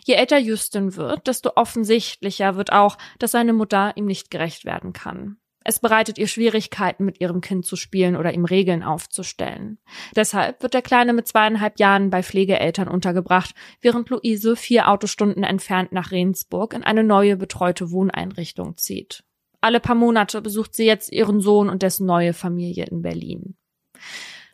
Je 0.05 0.15
älter 0.15 0.37
Justin 0.37 0.95
wird, 0.95 1.27
desto 1.27 1.51
offensichtlicher 1.55 2.55
wird 2.55 2.71
auch, 2.71 2.97
dass 3.19 3.31
seine 3.31 3.53
Mutter 3.53 3.93
ihm 3.95 4.05
nicht 4.05 4.31
gerecht 4.31 4.65
werden 4.65 4.93
kann. 4.93 5.37
Es 5.63 5.79
bereitet 5.79 6.17
ihr 6.17 6.27
Schwierigkeiten, 6.27 7.05
mit 7.05 7.21
ihrem 7.21 7.39
Kind 7.39 7.65
zu 7.65 7.75
spielen 7.75 8.15
oder 8.15 8.33
ihm 8.33 8.45
Regeln 8.45 8.81
aufzustellen. 8.81 9.77
Deshalb 10.15 10.63
wird 10.63 10.73
der 10.73 10.81
Kleine 10.81 11.13
mit 11.13 11.27
zweieinhalb 11.27 11.79
Jahren 11.79 12.09
bei 12.09 12.23
Pflegeeltern 12.23 12.87
untergebracht, 12.87 13.53
während 13.79 14.09
Luise 14.09 14.55
vier 14.55 14.89
Autostunden 14.89 15.43
entfernt 15.43 15.91
nach 15.91 16.11
Rendsburg 16.11 16.73
in 16.73 16.83
eine 16.83 17.03
neue 17.03 17.37
betreute 17.37 17.91
Wohneinrichtung 17.91 18.77
zieht. 18.77 19.23
Alle 19.61 19.79
paar 19.79 19.95
Monate 19.95 20.41
besucht 20.41 20.75
sie 20.75 20.85
jetzt 20.85 21.11
ihren 21.11 21.39
Sohn 21.39 21.69
und 21.69 21.83
dessen 21.83 22.07
neue 22.07 22.33
Familie 22.33 22.85
in 22.85 23.03
Berlin. 23.03 23.55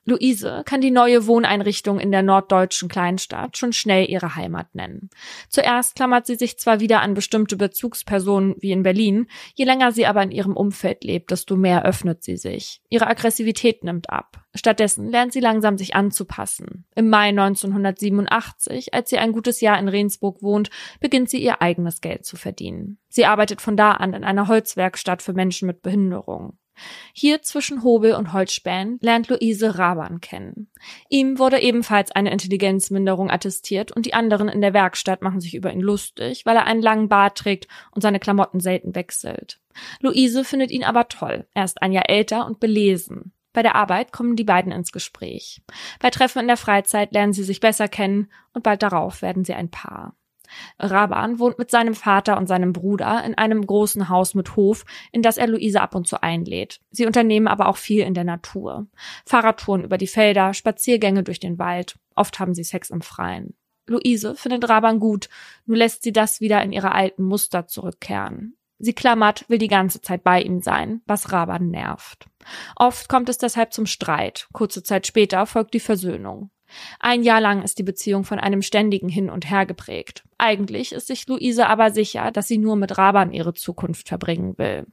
Luise 0.07 0.63
kann 0.65 0.79
die 0.79 0.89
neue 0.89 1.27
Wohneinrichtung 1.27 1.99
in 1.99 2.11
der 2.11 2.23
norddeutschen 2.23 2.87
Kleinstadt 2.87 3.57
schon 3.57 3.73
schnell 3.73 4.09
ihre 4.09 4.35
Heimat 4.35 4.73
nennen. 4.73 5.09
Zuerst 5.49 5.95
klammert 5.95 6.25
sie 6.25 6.35
sich 6.35 6.57
zwar 6.57 6.79
wieder 6.79 7.01
an 7.01 7.13
bestimmte 7.13 7.57
Bezugspersonen 7.57 8.55
wie 8.59 8.71
in 8.71 8.83
Berlin, 8.83 9.27
je 9.53 9.65
länger 9.65 9.91
sie 9.91 10.05
aber 10.05 10.23
in 10.23 10.31
ihrem 10.31 10.55
Umfeld 10.55 11.03
lebt, 11.03 11.29
desto 11.29 11.57
mehr 11.57 11.83
öffnet 11.83 12.23
sie 12.23 12.37
sich. 12.37 12.81
Ihre 12.87 13.07
Aggressivität 13.07 13.83
nimmt 13.83 14.09
ab. 14.09 14.45
Stattdessen 14.55 15.09
lernt 15.09 15.33
sie 15.33 15.41
langsam 15.41 15.77
sich 15.77 15.93
anzupassen. 15.93 16.85
Im 16.95 17.09
Mai 17.09 17.27
1987, 17.27 18.93
als 18.93 19.09
sie 19.09 19.17
ein 19.17 19.33
gutes 19.33 19.59
Jahr 19.59 19.77
in 19.77 19.89
Rendsburg 19.89 20.41
wohnt, 20.41 20.69
beginnt 21.01 21.29
sie 21.29 21.43
ihr 21.43 21.61
eigenes 21.61 21.99
Geld 21.99 22.25
zu 22.25 22.37
verdienen. 22.37 22.97
Sie 23.09 23.25
arbeitet 23.25 23.59
von 23.59 23.75
da 23.75 23.91
an 23.91 24.13
in 24.13 24.23
einer 24.23 24.47
Holzwerkstatt 24.47 25.21
für 25.21 25.33
Menschen 25.33 25.67
mit 25.67 25.81
Behinderung. 25.81 26.57
Hier 27.13 27.41
zwischen 27.41 27.83
Hobel 27.83 28.13
und 28.13 28.33
Holzspänen 28.33 28.99
lernt 29.01 29.29
Luise 29.29 29.77
Raban 29.77 30.21
kennen. 30.21 30.69
Ihm 31.09 31.39
wurde 31.39 31.59
ebenfalls 31.59 32.11
eine 32.11 32.31
Intelligenzminderung 32.31 33.29
attestiert 33.29 33.91
und 33.91 34.05
die 34.05 34.13
anderen 34.13 34.49
in 34.49 34.61
der 34.61 34.73
Werkstatt 34.73 35.21
machen 35.21 35.41
sich 35.41 35.55
über 35.55 35.71
ihn 35.71 35.81
lustig, 35.81 36.45
weil 36.45 36.55
er 36.55 36.65
einen 36.65 36.81
langen 36.81 37.09
Bart 37.09 37.37
trägt 37.37 37.67
und 37.91 38.01
seine 38.01 38.19
Klamotten 38.19 38.59
selten 38.59 38.95
wechselt. 38.95 39.59
Luise 40.01 40.43
findet 40.43 40.71
ihn 40.71 40.83
aber 40.83 41.07
toll. 41.07 41.47
Er 41.53 41.63
ist 41.63 41.81
ein 41.81 41.91
Jahr 41.91 42.09
älter 42.09 42.45
und 42.45 42.59
belesen. 42.59 43.33
Bei 43.53 43.63
der 43.63 43.75
Arbeit 43.75 44.11
kommen 44.11 44.35
die 44.35 44.43
beiden 44.43 44.71
ins 44.71 44.91
Gespräch. 44.91 45.63
Bei 45.99 46.11
Treffen 46.11 46.41
in 46.41 46.47
der 46.47 46.57
Freizeit 46.57 47.11
lernen 47.11 47.33
sie 47.33 47.43
sich 47.43 47.59
besser 47.59 47.87
kennen 47.87 48.31
und 48.53 48.61
bald 48.61 48.83
darauf 48.83 49.23
werden 49.23 49.45
sie 49.45 49.55
ein 49.55 49.71
Paar. 49.71 50.15
Raban 50.79 51.39
wohnt 51.39 51.57
mit 51.57 51.71
seinem 51.71 51.93
Vater 51.93 52.37
und 52.37 52.47
seinem 52.47 52.73
Bruder 52.73 53.23
in 53.23 53.35
einem 53.35 53.65
großen 53.65 54.09
Haus 54.09 54.33
mit 54.35 54.55
Hof, 54.55 54.85
in 55.11 55.21
das 55.21 55.37
er 55.37 55.47
Luise 55.47 55.81
ab 55.81 55.95
und 55.95 56.07
zu 56.07 56.21
einlädt. 56.21 56.79
Sie 56.91 57.05
unternehmen 57.05 57.47
aber 57.47 57.67
auch 57.67 57.77
viel 57.77 58.03
in 58.03 58.13
der 58.13 58.23
Natur. 58.23 58.87
Fahrradtouren 59.25 59.83
über 59.83 59.97
die 59.97 60.07
Felder, 60.07 60.53
Spaziergänge 60.53 61.23
durch 61.23 61.39
den 61.39 61.59
Wald. 61.59 61.97
Oft 62.15 62.39
haben 62.39 62.53
sie 62.53 62.63
Sex 62.63 62.89
im 62.89 63.01
Freien. 63.01 63.55
Luise 63.87 64.35
findet 64.35 64.67
Raban 64.67 64.99
gut, 64.99 65.29
nur 65.65 65.77
lässt 65.77 66.03
sie 66.03 66.11
das 66.11 66.41
wieder 66.41 66.61
in 66.61 66.73
ihre 66.73 66.91
alten 66.91 67.23
Muster 67.23 67.67
zurückkehren. 67.67 68.57
Sie 68.79 68.93
klammert, 68.93 69.49
will 69.49 69.57
die 69.57 69.69
ganze 69.69 70.01
Zeit 70.01 70.23
bei 70.23 70.41
ihm 70.41 70.61
sein, 70.61 71.01
was 71.07 71.31
Raban 71.31 71.69
nervt. 71.69 72.27
Oft 72.75 73.09
kommt 73.09 73.29
es 73.29 73.37
deshalb 73.37 73.73
zum 73.73 73.85
Streit. 73.85 74.47
Kurze 74.53 74.83
Zeit 74.83 75.07
später 75.07 75.45
folgt 75.45 75.73
die 75.73 75.79
Versöhnung. 75.79 76.51
Ein 76.99 77.23
Jahr 77.23 77.41
lang 77.41 77.63
ist 77.63 77.79
die 77.79 77.83
Beziehung 77.83 78.23
von 78.23 78.39
einem 78.39 78.61
ständigen 78.61 79.09
Hin 79.09 79.29
und 79.29 79.49
Her 79.49 79.65
geprägt. 79.65 80.23
Eigentlich 80.37 80.91
ist 80.91 81.07
sich 81.07 81.27
Luise 81.27 81.67
aber 81.67 81.91
sicher, 81.91 82.31
dass 82.31 82.47
sie 82.47 82.57
nur 82.57 82.75
mit 82.75 82.97
Raban 82.97 83.31
ihre 83.31 83.53
Zukunft 83.53 84.07
verbringen 84.07 84.57
will. 84.57 84.85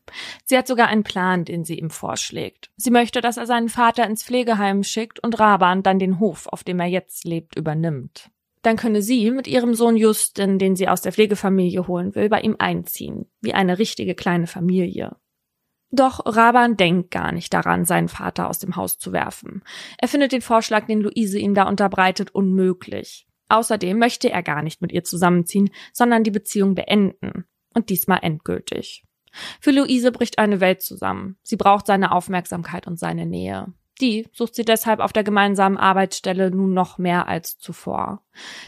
Sie 0.44 0.56
hat 0.56 0.66
sogar 0.66 0.88
einen 0.88 1.04
Plan, 1.04 1.44
den 1.44 1.64
sie 1.64 1.78
ihm 1.78 1.90
vorschlägt. 1.90 2.70
Sie 2.76 2.90
möchte, 2.90 3.20
dass 3.20 3.36
er 3.36 3.46
seinen 3.46 3.68
Vater 3.68 4.06
ins 4.06 4.22
Pflegeheim 4.22 4.82
schickt 4.82 5.22
und 5.22 5.38
Raban 5.38 5.82
dann 5.82 5.98
den 5.98 6.18
Hof, 6.20 6.46
auf 6.46 6.64
dem 6.64 6.80
er 6.80 6.86
jetzt 6.86 7.24
lebt, 7.24 7.56
übernimmt. 7.56 8.30
Dann 8.62 8.76
könne 8.76 9.02
sie 9.02 9.30
mit 9.30 9.46
ihrem 9.46 9.74
Sohn 9.74 9.96
Justin, 9.96 10.58
den 10.58 10.74
sie 10.74 10.88
aus 10.88 11.02
der 11.02 11.12
Pflegefamilie 11.12 11.86
holen 11.86 12.14
will, 12.14 12.30
bei 12.30 12.40
ihm 12.40 12.56
einziehen, 12.58 13.26
wie 13.42 13.52
eine 13.52 13.78
richtige 13.78 14.14
kleine 14.14 14.46
Familie. 14.46 15.16
Doch 15.94 16.20
Raban 16.26 16.76
denkt 16.76 17.12
gar 17.12 17.30
nicht 17.30 17.54
daran, 17.54 17.84
seinen 17.84 18.08
Vater 18.08 18.48
aus 18.48 18.58
dem 18.58 18.74
Haus 18.74 18.98
zu 18.98 19.12
werfen. 19.12 19.62
Er 19.96 20.08
findet 20.08 20.32
den 20.32 20.42
Vorschlag, 20.42 20.86
den 20.86 21.00
Luise 21.00 21.38
ihm 21.38 21.54
da 21.54 21.68
unterbreitet, 21.68 22.34
unmöglich. 22.34 23.28
Außerdem 23.48 23.96
möchte 23.96 24.28
er 24.28 24.42
gar 24.42 24.62
nicht 24.62 24.82
mit 24.82 24.90
ihr 24.90 25.04
zusammenziehen, 25.04 25.70
sondern 25.92 26.24
die 26.24 26.32
Beziehung 26.32 26.74
beenden. 26.74 27.44
Und 27.74 27.90
diesmal 27.90 28.18
endgültig. 28.22 29.04
Für 29.60 29.70
Luise 29.70 30.10
bricht 30.10 30.38
eine 30.38 30.60
Welt 30.60 30.82
zusammen. 30.82 31.36
Sie 31.44 31.56
braucht 31.56 31.86
seine 31.86 32.10
Aufmerksamkeit 32.10 32.88
und 32.88 32.98
seine 32.98 33.26
Nähe. 33.26 33.72
Die 34.00 34.26
sucht 34.32 34.54
sie 34.54 34.64
deshalb 34.64 35.00
auf 35.00 35.12
der 35.12 35.22
gemeinsamen 35.22 35.76
Arbeitsstelle 35.76 36.50
nun 36.50 36.74
noch 36.74 36.98
mehr 36.98 37.28
als 37.28 37.58
zuvor. 37.58 38.22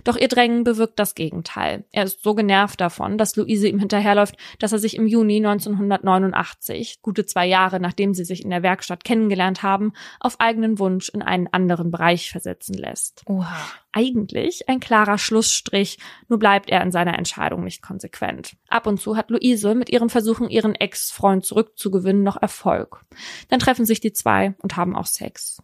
Doch 0.04 0.16
ihr 0.16 0.28
Drängen 0.28 0.62
bewirkt 0.62 0.98
das 0.98 1.16
Gegenteil. 1.16 1.84
Er 1.90 2.04
ist 2.04 2.22
so 2.22 2.34
genervt 2.34 2.80
davon, 2.80 3.18
dass 3.18 3.34
Luise 3.34 3.66
ihm 3.66 3.80
hinterherläuft, 3.80 4.36
dass 4.60 4.72
er 4.72 4.78
sich 4.78 4.96
im 4.96 5.08
Juni 5.08 5.38
1989, 5.44 7.02
gute 7.02 7.26
zwei 7.26 7.46
Jahre 7.46 7.80
nachdem 7.80 8.14
sie 8.14 8.24
sich 8.24 8.44
in 8.44 8.50
der 8.50 8.62
Werkstatt 8.62 9.02
kennengelernt 9.02 9.62
haben, 9.62 9.92
auf 10.20 10.38
eigenen 10.38 10.78
Wunsch 10.78 11.08
in 11.08 11.22
einen 11.22 11.48
anderen 11.48 11.90
Bereich 11.90 12.30
versetzen 12.30 12.74
lässt. 12.74 13.22
Oha. 13.26 13.56
Eigentlich 13.96 14.68
ein 14.68 14.78
klarer 14.78 15.16
Schlussstrich, 15.16 15.96
nur 16.28 16.38
bleibt 16.38 16.68
er 16.68 16.82
in 16.82 16.92
seiner 16.92 17.16
Entscheidung 17.16 17.64
nicht 17.64 17.80
konsequent. 17.80 18.54
Ab 18.68 18.86
und 18.86 19.00
zu 19.00 19.16
hat 19.16 19.30
Luise 19.30 19.74
mit 19.74 19.88
ihren 19.88 20.10
Versuchen, 20.10 20.50
ihren 20.50 20.74
Ex-Freund 20.74 21.46
zurückzugewinnen, 21.46 22.22
noch 22.22 22.36
Erfolg. 22.36 23.00
Dann 23.48 23.58
treffen 23.58 23.86
sich 23.86 24.00
die 24.00 24.12
zwei 24.12 24.54
und 24.60 24.76
haben 24.76 24.94
auch 24.94 25.06
Sex. 25.06 25.62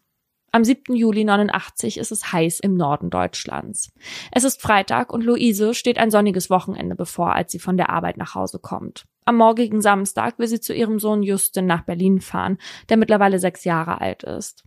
Am 0.51 0.65
7. 0.65 0.97
Juli 0.97 1.25
89 1.25 1.99
ist 1.99 2.11
es 2.11 2.33
heiß 2.33 2.61
im 2.61 2.75
Norden 2.75 3.11
Deutschlands. 3.11 3.93
Es 4.31 4.45
ist 4.45 4.63
Freitag 4.63 5.13
und 5.13 5.23
Luise 5.23 5.75
steht 5.75 5.99
ein 5.99 6.11
sonniges 6.11 6.49
Wochenende 6.49 6.95
bevor, 6.95 7.35
als 7.35 7.53
sie 7.53 7.59
von 7.59 7.77
der 7.77 7.91
Arbeit 7.91 8.17
nach 8.17 8.35
Hause 8.35 8.59
kommt. 8.59 9.05
Am 9.27 9.37
morgigen 9.37 9.83
Samstag 9.83 10.39
will 10.39 10.49
sie 10.49 10.61
zu 10.61 10.73
ihrem 10.73 10.99
Sohn 10.99 11.23
Justin 11.23 11.67
nach 11.67 11.83
Berlin 11.83 12.23
fahren, 12.23 12.57
der 12.89 12.97
mittlerweile 12.97 13.39
sechs 13.39 13.65
Jahre 13.65 14.01
alt 14.01 14.23
ist. 14.23 14.65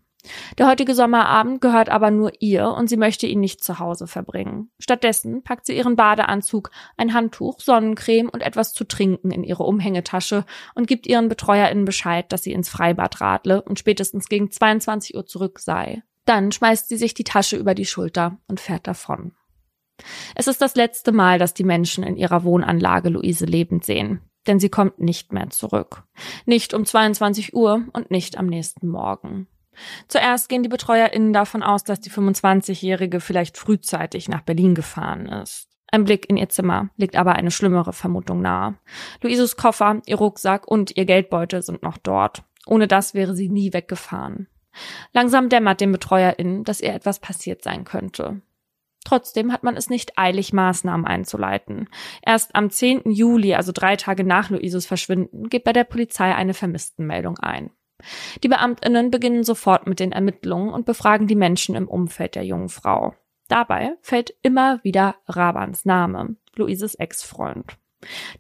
Der 0.57 0.67
heutige 0.67 0.95
Sommerabend 0.95 1.61
gehört 1.61 1.89
aber 1.89 2.11
nur 2.11 2.31
ihr 2.39 2.69
und 2.69 2.89
sie 2.89 2.97
möchte 2.97 3.27
ihn 3.27 3.39
nicht 3.39 3.63
zu 3.63 3.79
Hause 3.79 4.07
verbringen. 4.07 4.69
Stattdessen 4.79 5.43
packt 5.43 5.65
sie 5.65 5.77
ihren 5.77 5.95
Badeanzug, 5.95 6.71
ein 6.97 7.13
Handtuch, 7.13 7.59
Sonnencreme 7.59 8.29
und 8.29 8.41
etwas 8.41 8.73
zu 8.73 8.83
trinken 8.83 9.31
in 9.31 9.43
ihre 9.43 9.63
Umhängetasche 9.63 10.45
und 10.73 10.87
gibt 10.87 11.07
ihren 11.07 11.29
BetreuerInnen 11.29 11.85
Bescheid, 11.85 12.31
dass 12.31 12.43
sie 12.43 12.53
ins 12.53 12.69
Freibad 12.69 13.21
radle 13.21 13.61
und 13.61 13.79
spätestens 13.79 14.27
gegen 14.29 14.51
22 14.51 15.15
Uhr 15.15 15.25
zurück 15.25 15.59
sei. 15.59 16.03
Dann 16.25 16.51
schmeißt 16.51 16.89
sie 16.89 16.97
sich 16.97 17.13
die 17.13 17.23
Tasche 17.23 17.55
über 17.55 17.75
die 17.75 17.85
Schulter 17.85 18.37
und 18.47 18.59
fährt 18.59 18.87
davon. 18.87 19.33
Es 20.35 20.47
ist 20.47 20.61
das 20.61 20.75
letzte 20.75 21.11
Mal, 21.11 21.39
dass 21.39 21.53
die 21.53 21.63
Menschen 21.63 22.03
in 22.03 22.17
ihrer 22.17 22.43
Wohnanlage 22.43 23.09
Luise 23.09 23.45
lebend 23.45 23.85
sehen, 23.85 24.21
denn 24.47 24.59
sie 24.59 24.69
kommt 24.69 24.99
nicht 24.99 25.31
mehr 25.31 25.49
zurück. 25.49 26.03
Nicht 26.45 26.73
um 26.73 26.85
22 26.85 27.53
Uhr 27.53 27.85
und 27.93 28.11
nicht 28.11 28.37
am 28.37 28.47
nächsten 28.47 28.87
Morgen. 28.89 29.47
Zuerst 30.07 30.49
gehen 30.49 30.63
die 30.63 30.69
BetreuerInnen 30.69 31.33
davon 31.33 31.63
aus, 31.63 31.83
dass 31.83 31.99
die 31.99 32.11
25-Jährige 32.11 33.19
vielleicht 33.19 33.57
frühzeitig 33.57 34.29
nach 34.29 34.41
Berlin 34.41 34.75
gefahren 34.75 35.27
ist. 35.27 35.69
Ein 35.91 36.03
Blick 36.03 36.29
in 36.29 36.37
ihr 36.37 36.49
Zimmer 36.49 36.89
legt 36.97 37.15
aber 37.15 37.33
eine 37.33 37.51
schlimmere 37.51 37.93
Vermutung 37.93 38.41
nahe. 38.41 38.75
Luises 39.21 39.55
Koffer, 39.55 40.01
ihr 40.05 40.17
Rucksack 40.17 40.67
und 40.67 40.95
ihr 40.97 41.05
Geldbeutel 41.05 41.61
sind 41.61 41.83
noch 41.83 41.97
dort. 41.97 42.43
Ohne 42.65 42.87
das 42.87 43.13
wäre 43.13 43.35
sie 43.35 43.49
nie 43.49 43.71
weggefahren. 43.73 44.47
Langsam 45.13 45.49
dämmert 45.49 45.81
den 45.81 45.91
BetreuerInnen, 45.91 46.63
dass 46.63 46.81
ihr 46.81 46.93
etwas 46.93 47.19
passiert 47.19 47.63
sein 47.63 47.85
könnte. 47.85 48.41
Trotzdem 49.05 49.53
hat 49.53 49.63
man 49.63 49.77
es 49.77 49.89
nicht 49.89 50.17
eilig, 50.17 50.51
Maßnahmen 50.51 51.05
einzuleiten. 51.05 51.87
Erst 52.25 52.55
am 52.55 52.71
10. 52.71 53.11
Juli, 53.11 53.53
also 53.53 53.71
drei 53.71 53.95
Tage 53.95 54.23
nach 54.23 54.49
Luises 54.49 54.87
Verschwinden, 54.87 55.47
geht 55.47 55.63
bei 55.63 55.73
der 55.73 55.83
Polizei 55.83 56.33
eine 56.33 56.55
Vermisstenmeldung 56.55 57.37
ein. 57.37 57.69
Die 58.43 58.47
Beamtinnen 58.47 59.11
beginnen 59.11 59.43
sofort 59.43 59.87
mit 59.87 59.99
den 59.99 60.11
Ermittlungen 60.11 60.73
und 60.73 60.85
befragen 60.85 61.27
die 61.27 61.35
Menschen 61.35 61.75
im 61.75 61.87
Umfeld 61.87 62.35
der 62.35 62.43
jungen 62.43 62.69
Frau. 62.69 63.15
Dabei 63.47 63.95
fällt 64.01 64.35
immer 64.41 64.83
wieder 64.83 65.15
Rabans 65.27 65.85
Name, 65.85 66.35
Luises 66.55 66.95
Ex-Freund. 66.95 67.77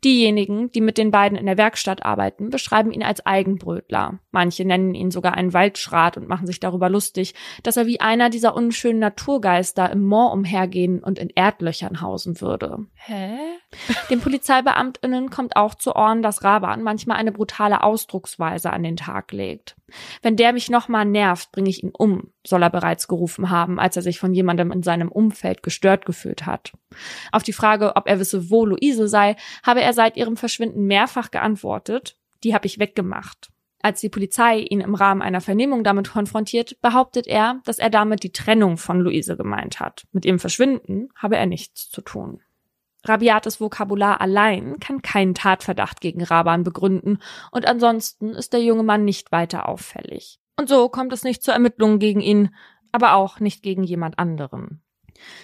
Diejenigen, 0.03 0.71
die 0.71 0.81
mit 0.81 0.97
den 0.97 1.11
beiden 1.11 1.37
in 1.37 1.45
der 1.45 1.57
Werkstatt 1.57 2.05
arbeiten, 2.05 2.49
beschreiben 2.49 2.91
ihn 2.91 3.03
als 3.03 3.25
Eigenbrötler. 3.25 4.19
Manche 4.31 4.65
nennen 4.65 4.95
ihn 4.95 5.11
sogar 5.11 5.33
einen 5.33 5.53
Waldschrat 5.53 6.17
und 6.17 6.27
machen 6.27 6.47
sich 6.47 6.59
darüber 6.59 6.89
lustig, 6.89 7.33
dass 7.63 7.77
er 7.77 7.85
wie 7.85 8.01
einer 8.01 8.29
dieser 8.29 8.55
unschönen 8.55 8.99
Naturgeister 8.99 9.89
im 9.91 10.03
Moor 10.05 10.31
umhergehen 10.31 11.03
und 11.03 11.19
in 11.19 11.29
Erdlöchern 11.29 12.01
hausen 12.01 12.41
würde. 12.41 12.85
Hä? 12.95 13.37
Den 14.09 14.21
Polizeibeamtinnen 14.21 15.29
kommt 15.29 15.55
auch 15.55 15.75
zu 15.75 15.95
Ohren, 15.95 16.21
dass 16.21 16.43
Raban 16.43 16.83
manchmal 16.83 17.17
eine 17.17 17.31
brutale 17.31 17.83
Ausdrucksweise 17.83 18.71
an 18.71 18.83
den 18.83 18.95
Tag 18.95 19.31
legt. 19.31 19.75
Wenn 20.21 20.35
der 20.35 20.53
mich 20.53 20.69
nochmal 20.69 21.05
nervt, 21.05 21.51
bringe 21.51 21.69
ich 21.69 21.83
ihn 21.83 21.91
um, 21.91 22.31
soll 22.45 22.63
er 22.63 22.69
bereits 22.69 23.07
gerufen 23.07 23.49
haben, 23.49 23.79
als 23.79 23.95
er 23.95 24.01
sich 24.01 24.19
von 24.19 24.33
jemandem 24.33 24.71
in 24.71 24.83
seinem 24.83 25.11
Umfeld 25.11 25.63
gestört 25.63 26.05
gefühlt 26.05 26.45
hat. 26.45 26.73
Auf 27.31 27.43
die 27.43 27.53
Frage, 27.53 27.95
ob 27.95 28.07
er 28.07 28.19
wisse, 28.19 28.49
wo 28.49 28.65
Luise 28.65 29.07
sei, 29.07 29.35
habe 29.63 29.81
er 29.81 29.93
seit 29.93 30.17
ihrem 30.17 30.37
Verschwinden 30.37 30.85
mehrfach 30.85 31.31
geantwortet, 31.31 32.17
die 32.43 32.53
habe 32.53 32.67
ich 32.67 32.79
weggemacht. 32.79 33.49
Als 33.81 34.01
die 34.01 34.09
Polizei 34.09 34.61
ihn 34.61 34.81
im 34.81 34.95
Rahmen 34.95 35.21
einer 35.21 35.41
Vernehmung 35.41 35.83
damit 35.83 36.09
konfrontiert, 36.09 36.81
behauptet 36.81 37.27
er, 37.27 37.61
dass 37.65 37.77
er 37.77 37.91
damit 37.91 38.23
die 38.23 38.31
Trennung 38.31 38.77
von 38.77 38.99
Luise 38.99 39.37
gemeint 39.37 39.79
hat. 39.79 40.07
Mit 40.11 40.25
ihrem 40.25 40.39
Verschwinden 40.39 41.09
habe 41.15 41.37
er 41.37 41.45
nichts 41.45 41.91
zu 41.91 42.01
tun. 42.01 42.41
Rabiates 43.07 43.59
Vokabular 43.59 44.21
allein 44.21 44.79
kann 44.79 45.01
keinen 45.01 45.33
Tatverdacht 45.33 46.01
gegen 46.01 46.23
Raban 46.23 46.63
begründen 46.63 47.19
und 47.51 47.67
ansonsten 47.67 48.29
ist 48.29 48.53
der 48.53 48.61
junge 48.61 48.83
Mann 48.83 49.05
nicht 49.05 49.31
weiter 49.31 49.69
auffällig. 49.69 50.39
Und 50.57 50.69
so 50.69 50.89
kommt 50.89 51.13
es 51.13 51.23
nicht 51.23 51.43
zu 51.43 51.51
Ermittlungen 51.51 51.99
gegen 51.99 52.21
ihn, 52.21 52.55
aber 52.91 53.13
auch 53.13 53.39
nicht 53.39 53.61
gegen 53.61 53.83
jemand 53.83 54.19
anderen. 54.19 54.81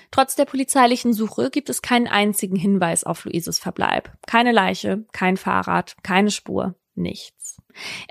Trotz 0.10 0.36
der 0.36 0.46
polizeilichen 0.46 1.14
Suche 1.14 1.50
gibt 1.50 1.70
es 1.70 1.82
keinen 1.82 2.08
einzigen 2.08 2.56
Hinweis 2.56 3.04
auf 3.04 3.26
Luises 3.26 3.60
Verbleib. 3.60 4.12
Keine 4.28 4.52
Leiche, 4.52 5.06
kein 5.12 5.38
Fahrrad, 5.38 5.96
keine 6.04 6.32
Spur, 6.32 6.76
nichts. 6.96 7.61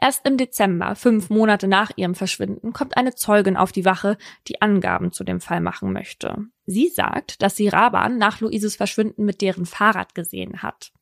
Erst 0.00 0.26
im 0.26 0.36
Dezember, 0.36 0.94
fünf 0.94 1.30
Monate 1.30 1.68
nach 1.68 1.90
ihrem 1.96 2.14
Verschwinden, 2.14 2.72
kommt 2.72 2.96
eine 2.96 3.14
Zeugin 3.14 3.56
auf 3.56 3.72
die 3.72 3.84
Wache, 3.84 4.16
die 4.48 4.62
Angaben 4.62 5.12
zu 5.12 5.24
dem 5.24 5.40
Fall 5.40 5.60
machen 5.60 5.92
möchte. 5.92 6.46
Sie 6.66 6.88
sagt, 6.88 7.42
dass 7.42 7.56
sie 7.56 7.68
Raban 7.68 8.18
nach 8.18 8.40
Luises 8.40 8.76
Verschwinden 8.76 9.24
mit 9.24 9.40
deren 9.40 9.66
Fahrrad 9.66 10.14
gesehen 10.14 10.62
hat. 10.62 10.92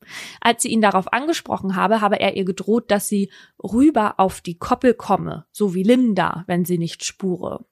Als 0.41 0.63
sie 0.63 0.69
ihn 0.69 0.81
darauf 0.81 1.13
angesprochen 1.13 1.77
habe, 1.77 2.01
habe 2.01 2.19
er 2.21 2.37
ihr 2.37 2.45
gedroht, 2.45 2.91
dass 2.91 3.09
sie 3.09 3.31
rüber 3.63 4.15
auf 4.19 4.41
die 4.41 4.59
Koppel 4.59 4.95
komme, 4.95 5.47
so 5.53 5.75
wie 5.75 5.83
Linda, 5.83 6.45
wenn 6.47 6.65
sie 6.65 6.79
nicht 6.79 7.05
spure. 7.05 7.67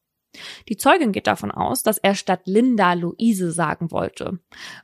Die 0.68 0.76
Zeugin 0.76 1.12
geht 1.12 1.26
davon 1.26 1.50
aus, 1.50 1.82
dass 1.82 1.98
er 1.98 2.14
statt 2.14 2.42
Linda 2.44 2.92
Luise 2.92 3.50
sagen 3.50 3.90
wollte, 3.90 4.38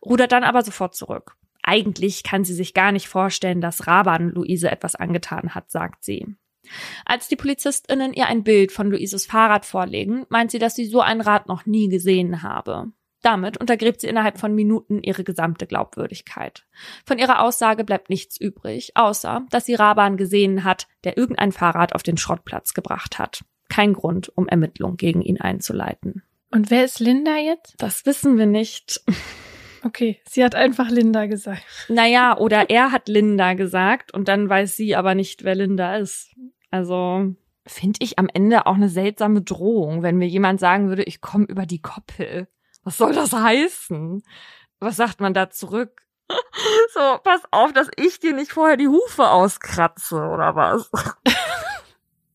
rudert 0.04 0.32
dann 0.32 0.44
aber 0.44 0.62
sofort 0.62 0.94
zurück. 0.94 1.36
Eigentlich 1.62 2.22
kann 2.22 2.44
sie 2.44 2.54
sich 2.54 2.74
gar 2.74 2.92
nicht 2.92 3.08
vorstellen, 3.08 3.60
dass 3.60 3.86
Raban 3.86 4.30
Luise 4.30 4.70
etwas 4.70 4.94
angetan 4.94 5.54
hat, 5.54 5.70
sagt 5.70 6.04
sie. 6.04 6.26
Als 7.04 7.28
die 7.28 7.36
PolizistInnen 7.36 8.12
ihr 8.12 8.26
ein 8.26 8.44
Bild 8.44 8.72
von 8.72 8.90
Luises 8.90 9.26
Fahrrad 9.26 9.64
vorlegen, 9.64 10.26
meint 10.28 10.50
sie, 10.50 10.58
dass 10.58 10.74
sie 10.74 10.86
so 10.86 11.00
ein 11.00 11.20
Rad 11.20 11.48
noch 11.48 11.66
nie 11.66 11.88
gesehen 11.88 12.42
habe. 12.42 12.92
Damit 13.22 13.56
untergräbt 13.56 14.00
sie 14.00 14.08
innerhalb 14.08 14.38
von 14.38 14.52
Minuten 14.54 15.00
ihre 15.00 15.22
gesamte 15.22 15.66
Glaubwürdigkeit. 15.66 16.64
Von 17.06 17.18
ihrer 17.18 17.40
Aussage 17.40 17.84
bleibt 17.84 18.10
nichts 18.10 18.38
übrig, 18.40 18.92
außer 18.96 19.46
dass 19.50 19.66
sie 19.66 19.74
Raban 19.74 20.16
gesehen 20.16 20.64
hat, 20.64 20.88
der 21.04 21.16
irgendein 21.16 21.52
Fahrrad 21.52 21.94
auf 21.94 22.02
den 22.02 22.16
Schrottplatz 22.16 22.74
gebracht 22.74 23.18
hat. 23.20 23.44
Kein 23.68 23.92
Grund, 23.92 24.36
um 24.36 24.48
Ermittlungen 24.48 24.96
gegen 24.96 25.22
ihn 25.22 25.40
einzuleiten. 25.40 26.22
Und 26.50 26.70
wer 26.70 26.84
ist 26.84 26.98
Linda 27.00 27.36
jetzt? 27.36 27.76
Das 27.78 28.04
wissen 28.06 28.36
wir 28.38 28.46
nicht. 28.46 29.00
Okay, 29.84 30.20
sie 30.28 30.44
hat 30.44 30.54
einfach 30.54 30.88
Linda 30.88 31.26
gesagt. 31.26 31.62
Naja, 31.88 32.36
oder 32.38 32.70
er 32.70 32.92
hat 32.92 33.08
Linda 33.08 33.54
gesagt 33.54 34.14
und 34.14 34.28
dann 34.28 34.48
weiß 34.48 34.76
sie 34.76 34.94
aber 34.94 35.14
nicht, 35.14 35.44
wer 35.44 35.54
Linda 35.54 35.96
ist. 35.96 36.30
Also 36.70 37.34
finde 37.66 37.98
ich 38.00 38.18
am 38.18 38.28
Ende 38.32 38.66
auch 38.66 38.74
eine 38.74 38.88
seltsame 38.88 39.42
Drohung, 39.42 40.02
wenn 40.02 40.16
mir 40.16 40.28
jemand 40.28 40.60
sagen 40.60 40.88
würde, 40.88 41.02
ich 41.02 41.20
komme 41.20 41.46
über 41.46 41.66
die 41.66 41.80
Koppel. 41.80 42.48
Was 42.84 42.98
soll 42.98 43.12
das 43.12 43.32
heißen? 43.32 44.22
Was 44.80 44.96
sagt 44.96 45.20
man 45.20 45.34
da 45.34 45.50
zurück? 45.50 46.02
So, 46.94 47.18
pass 47.22 47.42
auf, 47.50 47.72
dass 47.72 47.88
ich 47.96 48.20
dir 48.20 48.34
nicht 48.34 48.52
vorher 48.52 48.76
die 48.76 48.88
Hufe 48.88 49.28
auskratze 49.28 50.16
oder 50.16 50.54
was? 50.54 50.90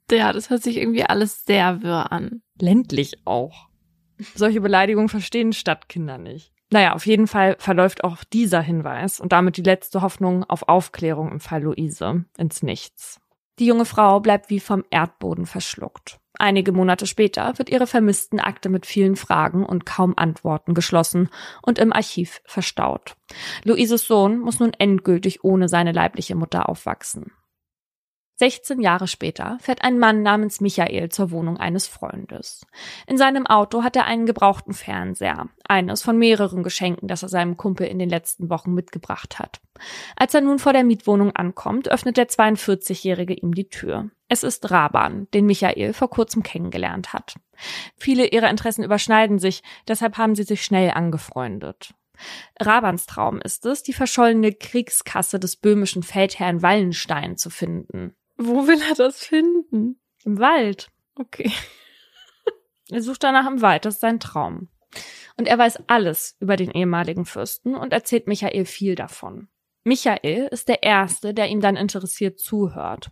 Ja, 0.10 0.32
das 0.32 0.50
hört 0.50 0.64
sich 0.64 0.78
irgendwie 0.78 1.04
alles 1.04 1.44
sehr 1.44 1.82
wirr 1.82 2.12
an. 2.12 2.42
Ländlich 2.60 3.26
auch. 3.26 3.68
Solche 4.36 4.62
Beleidigungen 4.62 5.10
verstehen 5.10 5.52
Stadtkinder 5.52 6.18
nicht. 6.18 6.54
Naja, 6.70 6.94
auf 6.94 7.06
jeden 7.06 7.28
Fall 7.28 7.56
verläuft 7.60 8.04
auch 8.04 8.24
dieser 8.26 8.62
Hinweis 8.62 9.20
und 9.20 9.32
damit 9.32 9.58
die 9.58 9.64
letzte 9.64 10.02
Hoffnung 10.02 10.44
auf 10.44 10.68
Aufklärung 10.68 11.32
im 11.32 11.40
Fall 11.40 11.64
Luise 11.64 12.26
ins 12.38 12.62
Nichts. 12.62 13.20
Die 13.60 13.66
junge 13.66 13.86
Frau 13.86 14.20
bleibt 14.20 14.50
wie 14.50 14.60
vom 14.60 14.84
Erdboden 14.92 15.46
verschluckt. 15.46 16.20
Einige 16.38 16.72
Monate 16.72 17.08
später 17.08 17.58
wird 17.58 17.70
ihre 17.70 17.88
vermissten 17.88 18.40
Akte 18.40 18.70
mit 18.70 18.86
vielen 18.86 19.16
Fragen 19.16 19.66
und 19.66 19.88
kaum 19.88 20.14
Antworten 20.16 20.76
geschlossen 20.76 21.30
und 21.64 21.80
im 21.80 21.92
Archiv 21.92 22.42
verstaut. 22.46 23.16
Luises 23.64 24.06
Sohn 24.06 24.38
muss 24.40 24.60
nun 24.60 24.74
endgültig 24.74 25.44
ohne 25.44 25.68
seine 25.70 25.94
leibliche 25.94 26.36
Mutter 26.36 26.70
aufwachsen. 26.70 27.32
16 28.40 28.82
Jahre 28.82 29.08
später 29.08 29.58
fährt 29.62 29.84
ein 29.84 29.98
Mann 29.98 30.22
namens 30.22 30.62
Michael 30.62 31.10
zur 31.10 31.32
Wohnung 31.32 31.58
eines 31.58 31.88
Freundes. 31.88 32.68
In 33.08 33.18
seinem 33.18 33.48
Auto 33.48 33.84
hat 33.84 33.96
er 33.96 34.06
einen 34.06 34.28
gebrauchten 34.28 34.74
Fernseher, 34.74 35.50
eines 35.68 36.04
von 36.04 36.20
mehreren 36.20 36.62
Geschenken, 36.62 37.08
das 37.08 37.24
er 37.24 37.30
seinem 37.30 37.58
Kumpel 37.58 37.88
in 37.88 37.98
den 37.98 38.10
letzten 38.10 38.52
Wochen 38.52 38.76
mitgebracht 38.76 39.40
hat. 39.40 39.60
Als 40.16 40.36
er 40.36 40.42
nun 40.42 40.60
vor 40.60 40.72
der 40.72 40.84
Mietwohnung 40.84 41.36
ankommt, 41.36 41.90
öffnet 41.90 42.18
der 42.18 42.30
42-Jährige 42.30 43.34
ihm 43.34 43.56
die 43.56 43.70
Tür. 43.70 44.12
Es 44.28 44.44
ist 44.44 44.70
Raban, 44.70 45.28
den 45.34 45.48
Michael 45.48 45.94
vor 45.94 46.12
kurzem 46.12 46.44
kennengelernt 46.44 47.14
hat. 47.14 47.38
Viele 47.96 48.28
ihrer 48.28 48.52
Interessen 48.52 48.84
überschneiden 48.84 49.40
sich, 49.40 49.64
deshalb 49.88 50.20
haben 50.20 50.36
sie 50.36 50.44
sich 50.44 50.64
schnell 50.64 50.92
angefreundet. 50.92 51.96
Rabans 52.60 53.08
Traum 53.08 53.42
ist 53.42 53.66
es, 53.66 53.82
die 53.82 53.94
verschollene 53.94 54.54
Kriegskasse 54.54 55.40
des 55.40 55.56
böhmischen 55.56 56.04
Feldherrn 56.04 56.62
Wallenstein 56.62 57.38
zu 57.38 57.50
finden. 57.50 58.16
Wo 58.38 58.68
will 58.68 58.82
er 58.82 58.96
das 58.96 59.20
finden? 59.20 60.00
Im 60.24 60.40
Wald. 60.40 60.90
Okay. 61.16 61.52
Er 62.90 63.02
sucht 63.02 63.22
danach 63.26 63.46
im 63.46 63.62
Wald, 63.62 63.84
das 63.84 63.96
ist 63.96 64.00
sein 64.00 64.22
Traum. 64.22 64.70
Und 65.36 65.50
er 65.50 65.58
weiß 65.58 65.84
alles 65.88 66.38
über 66.40 66.56
den 66.56 66.72
ehemaligen 66.72 67.26
Fürsten 67.26 67.76
und 67.76 67.92
erzählt 67.92 68.28
Michael 68.28 68.64
viel 68.64 68.96
davon. 68.96 69.50
Michael 69.88 70.50
ist 70.52 70.68
der 70.68 70.84
Erste, 70.84 71.34
der 71.34 71.48
ihm 71.48 71.62
dann 71.62 71.78
interessiert 71.78 72.42
zuhört. 72.42 73.10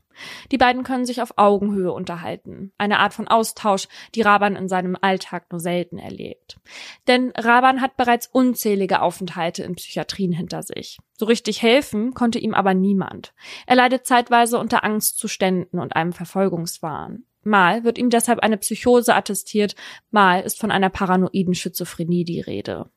Die 0.51 0.57
beiden 0.57 0.83
können 0.83 1.05
sich 1.05 1.21
auf 1.21 1.37
Augenhöhe 1.37 1.93
unterhalten. 1.93 2.73
Eine 2.77 2.99
Art 2.99 3.13
von 3.13 3.29
Austausch, 3.29 3.87
die 4.13 4.21
Raban 4.21 4.57
in 4.57 4.67
seinem 4.67 4.97
Alltag 4.99 5.49
nur 5.51 5.61
selten 5.61 5.97
erlebt. 5.97 6.59
Denn 7.07 7.31
Raban 7.31 7.79
hat 7.79 7.95
bereits 7.95 8.27
unzählige 8.27 9.01
Aufenthalte 9.01 9.63
in 9.63 9.75
Psychiatrien 9.75 10.33
hinter 10.33 10.63
sich. 10.63 10.99
So 11.13 11.25
richtig 11.25 11.61
helfen 11.61 12.13
konnte 12.13 12.39
ihm 12.39 12.53
aber 12.53 12.73
niemand. 12.73 13.33
Er 13.67 13.77
leidet 13.77 14.05
zeitweise 14.05 14.59
unter 14.59 14.83
Angstzuständen 14.83 15.79
und 15.79 15.95
einem 15.95 16.11
Verfolgungswahn. 16.11 17.23
Mal 17.43 17.85
wird 17.85 17.97
ihm 17.97 18.09
deshalb 18.09 18.39
eine 18.39 18.57
Psychose 18.57 19.15
attestiert, 19.15 19.75
mal 20.11 20.41
ist 20.41 20.59
von 20.59 20.71
einer 20.71 20.89
paranoiden 20.89 21.53
Schizophrenie 21.53 22.25
die 22.25 22.41
Rede. 22.41 22.89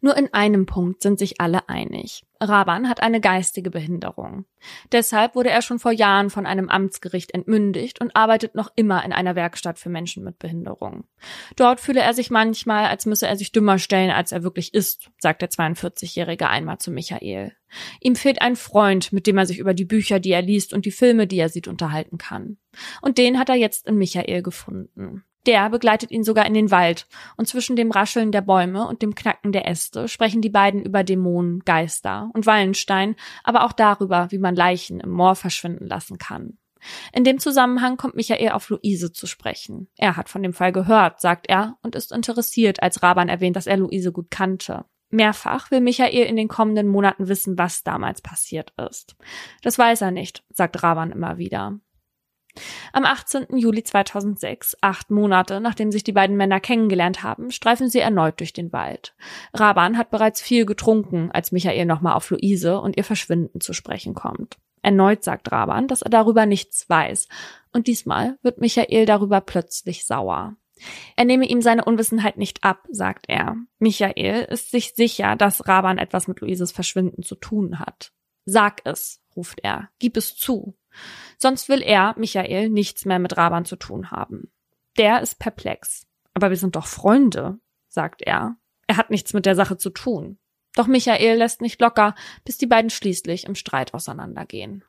Nur 0.00 0.16
in 0.16 0.32
einem 0.32 0.66
Punkt 0.66 1.02
sind 1.02 1.18
sich 1.18 1.40
alle 1.40 1.68
einig. 1.68 2.24
Raban 2.40 2.88
hat 2.88 3.02
eine 3.02 3.20
geistige 3.20 3.70
Behinderung. 3.70 4.44
Deshalb 4.92 5.34
wurde 5.34 5.50
er 5.50 5.62
schon 5.62 5.78
vor 5.78 5.92
Jahren 5.92 6.30
von 6.30 6.46
einem 6.46 6.68
Amtsgericht 6.68 7.32
entmündigt 7.32 8.00
und 8.00 8.14
arbeitet 8.14 8.54
noch 8.54 8.72
immer 8.76 9.04
in 9.04 9.12
einer 9.12 9.34
Werkstatt 9.34 9.78
für 9.78 9.88
Menschen 9.88 10.24
mit 10.24 10.38
Behinderung. 10.38 11.04
Dort 11.56 11.80
fühle 11.80 12.00
er 12.00 12.14
sich 12.14 12.30
manchmal, 12.30 12.86
als 12.86 13.06
müsse 13.06 13.26
er 13.26 13.36
sich 13.36 13.52
dümmer 13.52 13.78
stellen, 13.78 14.10
als 14.10 14.32
er 14.32 14.42
wirklich 14.42 14.74
ist, 14.74 15.10
sagt 15.18 15.42
der 15.42 15.50
42-Jährige 15.50 16.48
einmal 16.48 16.78
zu 16.78 16.90
Michael. 16.90 17.52
Ihm 18.00 18.16
fehlt 18.16 18.42
ein 18.42 18.56
Freund, 18.56 19.12
mit 19.12 19.26
dem 19.26 19.38
er 19.38 19.46
sich 19.46 19.58
über 19.58 19.74
die 19.74 19.84
Bücher, 19.84 20.20
die 20.20 20.32
er 20.32 20.42
liest 20.42 20.72
und 20.72 20.84
die 20.84 20.90
Filme, 20.90 21.26
die 21.26 21.38
er 21.38 21.48
sieht, 21.48 21.68
unterhalten 21.68 22.18
kann. 22.18 22.58
Und 23.00 23.18
den 23.18 23.38
hat 23.38 23.48
er 23.48 23.56
jetzt 23.56 23.86
in 23.86 23.96
Michael 23.96 24.42
gefunden. 24.42 25.24
Der 25.46 25.68
begleitet 25.68 26.10
ihn 26.10 26.24
sogar 26.24 26.46
in 26.46 26.54
den 26.54 26.70
Wald, 26.70 27.06
und 27.36 27.46
zwischen 27.46 27.76
dem 27.76 27.90
Rascheln 27.90 28.32
der 28.32 28.40
Bäume 28.40 28.86
und 28.86 29.02
dem 29.02 29.14
Knacken 29.14 29.52
der 29.52 29.68
Äste 29.68 30.08
sprechen 30.08 30.40
die 30.40 30.50
beiden 30.50 30.82
über 30.82 31.04
Dämonen, 31.04 31.60
Geister 31.60 32.30
und 32.32 32.46
Wallenstein, 32.46 33.16
aber 33.42 33.64
auch 33.64 33.72
darüber, 33.72 34.28
wie 34.30 34.38
man 34.38 34.56
Leichen 34.56 35.00
im 35.00 35.10
Moor 35.10 35.34
verschwinden 35.34 35.86
lassen 35.86 36.18
kann. 36.18 36.58
In 37.12 37.24
dem 37.24 37.38
Zusammenhang 37.38 37.96
kommt 37.96 38.14
Michael 38.14 38.50
auf 38.50 38.68
Luise 38.68 39.12
zu 39.12 39.26
sprechen. 39.26 39.88
Er 39.96 40.16
hat 40.16 40.28
von 40.28 40.42
dem 40.42 40.52
Fall 40.52 40.72
gehört, 40.72 41.20
sagt 41.20 41.48
er, 41.48 41.78
und 41.82 41.94
ist 41.94 42.12
interessiert, 42.12 42.82
als 42.82 43.02
Raban 43.02 43.28
erwähnt, 43.28 43.56
dass 43.56 43.66
er 43.66 43.76
Luise 43.76 44.12
gut 44.12 44.30
kannte. 44.30 44.84
Mehrfach 45.10 45.70
will 45.70 45.80
Michael 45.80 46.26
in 46.26 46.36
den 46.36 46.48
kommenden 46.48 46.88
Monaten 46.88 47.28
wissen, 47.28 47.56
was 47.56 47.84
damals 47.84 48.20
passiert 48.20 48.72
ist. 48.90 49.16
Das 49.62 49.78
weiß 49.78 50.00
er 50.02 50.10
nicht, 50.10 50.44
sagt 50.50 50.82
Raban 50.82 51.12
immer 51.12 51.38
wieder. 51.38 51.78
Am 52.92 53.04
18. 53.04 53.56
Juli 53.56 53.82
2006, 53.82 54.76
acht 54.80 55.10
Monate 55.10 55.60
nachdem 55.60 55.90
sich 55.90 56.04
die 56.04 56.12
beiden 56.12 56.36
Männer 56.36 56.60
kennengelernt 56.60 57.22
haben, 57.22 57.50
streifen 57.50 57.88
sie 57.88 57.98
erneut 57.98 58.38
durch 58.40 58.52
den 58.52 58.72
Wald. 58.72 59.14
Raban 59.52 59.98
hat 59.98 60.10
bereits 60.10 60.40
viel 60.40 60.64
getrunken, 60.64 61.30
als 61.32 61.52
Michael 61.52 61.86
nochmal 61.86 62.14
auf 62.14 62.30
Luise 62.30 62.80
und 62.80 62.96
ihr 62.96 63.04
Verschwinden 63.04 63.60
zu 63.60 63.72
sprechen 63.72 64.14
kommt. 64.14 64.58
Erneut 64.82 65.24
sagt 65.24 65.50
Raban, 65.50 65.88
dass 65.88 66.02
er 66.02 66.10
darüber 66.10 66.46
nichts 66.46 66.88
weiß. 66.88 67.28
Und 67.72 67.86
diesmal 67.86 68.38
wird 68.42 68.60
Michael 68.60 69.06
darüber 69.06 69.40
plötzlich 69.40 70.04
sauer. 70.04 70.56
Er 71.16 71.24
nehme 71.24 71.46
ihm 71.46 71.62
seine 71.62 71.84
Unwissenheit 71.84 72.36
nicht 72.36 72.64
ab, 72.64 72.86
sagt 72.90 73.26
er. 73.28 73.56
Michael 73.78 74.44
ist 74.44 74.70
sich 74.70 74.94
sicher, 74.94 75.36
dass 75.36 75.66
Raban 75.66 75.98
etwas 75.98 76.28
mit 76.28 76.40
Luises 76.40 76.72
Verschwinden 76.72 77.22
zu 77.22 77.34
tun 77.34 77.78
hat. 77.78 78.12
Sag 78.44 78.82
es, 78.84 79.22
ruft 79.34 79.60
er. 79.62 79.88
Gib 79.98 80.16
es 80.16 80.36
zu. 80.36 80.76
Sonst 81.38 81.68
will 81.68 81.82
er, 81.82 82.14
Michael, 82.16 82.70
nichts 82.70 83.04
mehr 83.04 83.18
mit 83.18 83.36
Raban 83.36 83.64
zu 83.64 83.76
tun 83.76 84.10
haben. 84.10 84.50
Der 84.96 85.20
ist 85.20 85.38
perplex. 85.38 86.06
Aber 86.34 86.50
wir 86.50 86.56
sind 86.56 86.76
doch 86.76 86.86
Freunde, 86.86 87.58
sagt 87.88 88.22
er. 88.22 88.56
Er 88.86 88.96
hat 88.96 89.10
nichts 89.10 89.32
mit 89.32 89.46
der 89.46 89.54
Sache 89.54 89.76
zu 89.76 89.90
tun. 89.90 90.38
Doch 90.74 90.86
Michael 90.86 91.38
lässt 91.38 91.60
nicht 91.60 91.80
locker, 91.80 92.14
bis 92.44 92.58
die 92.58 92.66
beiden 92.66 92.90
schließlich 92.90 93.44
im 93.44 93.54
Streit 93.54 93.94
auseinandergehen. 93.94 94.84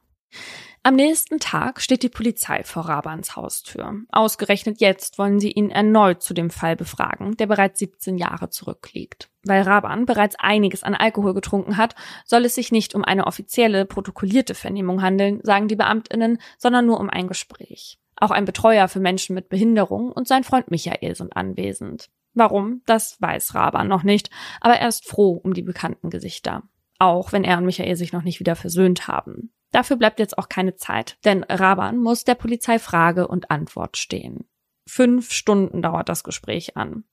Am 0.84 0.95
nächsten 0.95 1.39
Tag 1.39 1.82
steht 1.82 2.04
die 2.04 2.10
Polizei 2.10 2.63
vor 2.63 2.88
Rabans 2.88 3.36
Haustür. 3.36 4.02
Ausgerechnet 4.12 4.82
jetzt 4.82 5.17
wollen 5.17 5.39
sie 5.39 5.52
ihn 5.52 5.71
erneut 5.71 6.21
zu 6.21 6.36
dem 6.36 6.52
Fall 6.52 6.76
befragen, 6.76 7.36
der 7.38 7.48
bereits 7.48 7.80
17 7.80 8.19
Jahre 8.19 8.52
zurückliegt. 8.52 9.32
Weil 9.43 9.63
Raban 9.63 10.06
bereits 10.06 10.36
einiges 10.38 10.84
an 10.84 10.93
Alkohol 10.93 11.34
getrunken 11.34 11.78
hat, 11.78 11.95
soll 12.24 12.45
es 12.45 12.54
sich 12.54 12.71
nicht 12.71 12.93
um 12.93 13.04
eine 13.04 13.26
offizielle, 13.26 13.88
protokollierte 13.88 14.54
Vernehmung 14.54 15.02
handeln, 15.02 15.39
sagen 15.41 15.67
die 15.67 15.76
Beamtinnen, 15.76 16.38
sondern 16.60 16.86
nur 16.86 17.00
um 17.00 17.10
ein 17.10 17.28
Gespräch. 17.28 17.98
Auch 18.15 18.30
ein 18.30 18.45
Betreuer 18.45 18.88
für 18.88 19.00
Menschen 19.00 19.34
mit 19.34 19.50
Behinderung 19.50 20.12
und 20.12 20.28
sein 20.28 20.43
Freund 20.43 20.69
Michael 20.69 21.15
sind 21.15 21.36
anwesend. 21.36 22.12
Warum, 22.36 22.84
das 22.86 23.19
weiß 23.19 23.56
Raban 23.56 23.88
noch 23.88 24.04
nicht, 24.04 24.30
aber 24.62 24.76
er 24.76 24.88
ist 24.88 25.08
froh 25.08 25.39
um 25.43 25.56
die 25.56 25.63
bekannten 25.63 26.12
Gesichter. 26.12 26.62
Auch 27.00 27.32
wenn 27.32 27.43
er 27.43 27.58
und 27.58 27.65
Michael 27.65 27.95
sich 27.95 28.13
noch 28.13 28.21
nicht 28.21 28.39
wieder 28.39 28.56
versöhnt 28.56 29.08
haben. 29.08 29.52
Dafür 29.71 29.97
bleibt 29.97 30.19
jetzt 30.19 30.38
auch 30.38 30.49
keine 30.49 30.75
Zeit, 30.75 31.17
denn 31.25 31.43
Raban 31.43 31.97
muss 31.97 32.23
der 32.23 32.36
Polizei 32.36 32.80
Frage 32.80 33.28
und 33.28 33.51
Antwort 33.51 33.97
stehen. 33.97 34.45
Fünf 34.88 35.32
Stunden 35.32 35.82
dauert 35.82 36.10
das 36.10 36.23
Gespräch 36.23 36.78
an. 36.78 37.06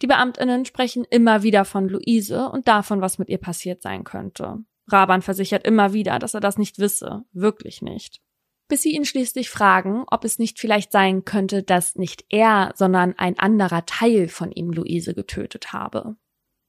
Die 0.00 0.06
Beamtinnen 0.06 0.64
sprechen 0.64 1.04
immer 1.04 1.42
wieder 1.42 1.64
von 1.64 1.88
Luise 1.88 2.48
und 2.48 2.68
davon, 2.68 3.02
was 3.02 3.18
mit 3.18 3.28
ihr 3.28 3.38
passiert 3.38 3.82
sein 3.82 4.04
könnte. 4.04 4.58
Raban 4.86 5.20
versichert 5.20 5.66
immer 5.66 5.92
wieder, 5.92 6.18
dass 6.18 6.34
er 6.34 6.40
das 6.40 6.56
nicht 6.56 6.78
wisse, 6.78 7.24
wirklich 7.32 7.82
nicht. 7.82 8.22
Bis 8.68 8.82
sie 8.82 8.94
ihn 8.94 9.04
schließlich 9.04 9.50
fragen, 9.50 10.04
ob 10.10 10.24
es 10.24 10.38
nicht 10.38 10.58
vielleicht 10.58 10.90
sein 10.90 11.24
könnte, 11.24 11.62
dass 11.62 11.96
nicht 11.96 12.24
er, 12.30 12.72
sondern 12.74 13.14
ein 13.18 13.38
anderer 13.38 13.84
Teil 13.84 14.28
von 14.28 14.50
ihm 14.50 14.70
Luise 14.70 15.14
getötet 15.14 15.72
habe. 15.74 16.16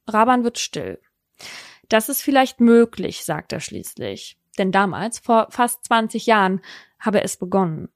Raban 0.08 0.44
wird 0.44 0.60
still. 0.60 1.02
Das 1.88 2.10
ist 2.10 2.22
vielleicht 2.22 2.60
möglich, 2.60 3.24
sagt 3.24 3.54
er 3.54 3.62
schließlich 3.62 4.39
denn 4.60 4.72
damals, 4.72 5.20
vor 5.20 5.48
fast 5.50 5.86
20 5.86 6.26
Jahren, 6.26 6.62
habe 7.00 7.24
es 7.24 7.38
begonnen. 7.38 7.90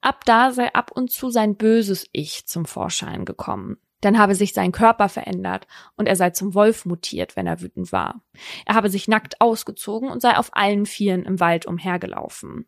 Ab 0.00 0.24
da 0.24 0.50
sei 0.52 0.72
ab 0.72 0.90
und 0.92 1.10
zu 1.10 1.30
sein 1.30 1.56
böses 1.56 2.06
Ich 2.12 2.46
zum 2.46 2.64
Vorschein 2.64 3.24
gekommen. 3.24 3.76
Dann 4.00 4.18
habe 4.18 4.34
sich 4.34 4.54
sein 4.54 4.72
Körper 4.72 5.08
verändert 5.08 5.66
und 5.96 6.06
er 6.06 6.16
sei 6.16 6.30
zum 6.30 6.54
Wolf 6.54 6.84
mutiert, 6.84 7.36
wenn 7.36 7.46
er 7.46 7.60
wütend 7.60 7.92
war. 7.92 8.22
Er 8.64 8.76
habe 8.76 8.90
sich 8.90 9.08
nackt 9.08 9.40
ausgezogen 9.40 10.08
und 10.08 10.22
sei 10.22 10.36
auf 10.36 10.50
allen 10.52 10.86
Vieren 10.86 11.24
im 11.24 11.40
Wald 11.40 11.66
umhergelaufen. 11.66 12.66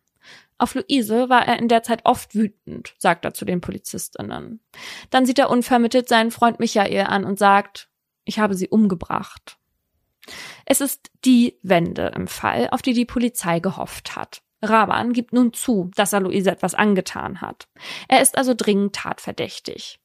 Auf 0.58 0.74
Luise 0.74 1.28
war 1.28 1.46
er 1.46 1.58
in 1.58 1.68
der 1.68 1.82
Zeit 1.82 2.02
oft 2.04 2.34
wütend, 2.34 2.94
sagt 2.98 3.24
er 3.24 3.32
zu 3.32 3.44
den 3.44 3.60
Polizistinnen. 3.60 4.60
Dann 5.08 5.24
sieht 5.24 5.38
er 5.38 5.50
unvermittelt 5.50 6.08
seinen 6.08 6.30
Freund 6.30 6.58
Michael 6.58 7.06
an 7.06 7.24
und 7.24 7.38
sagt, 7.38 7.88
ich 8.24 8.38
habe 8.38 8.54
sie 8.54 8.68
umgebracht. 8.68 9.59
Es 10.66 10.80
ist 10.80 11.10
die 11.24 11.58
Wende 11.62 12.12
im 12.14 12.26
Fall, 12.26 12.68
auf 12.70 12.82
die 12.82 12.92
die 12.92 13.04
Polizei 13.04 13.60
gehofft 13.60 14.16
hat. 14.16 14.42
Raban 14.62 15.12
gibt 15.12 15.32
nun 15.32 15.52
zu, 15.52 15.90
dass 15.94 16.12
er 16.12 16.20
Luise 16.20 16.50
etwas 16.50 16.74
angetan 16.74 17.40
hat. 17.40 17.68
Er 18.08 18.20
ist 18.20 18.36
also 18.36 18.54
dringend 18.54 18.94
tatverdächtig. 18.94 20.00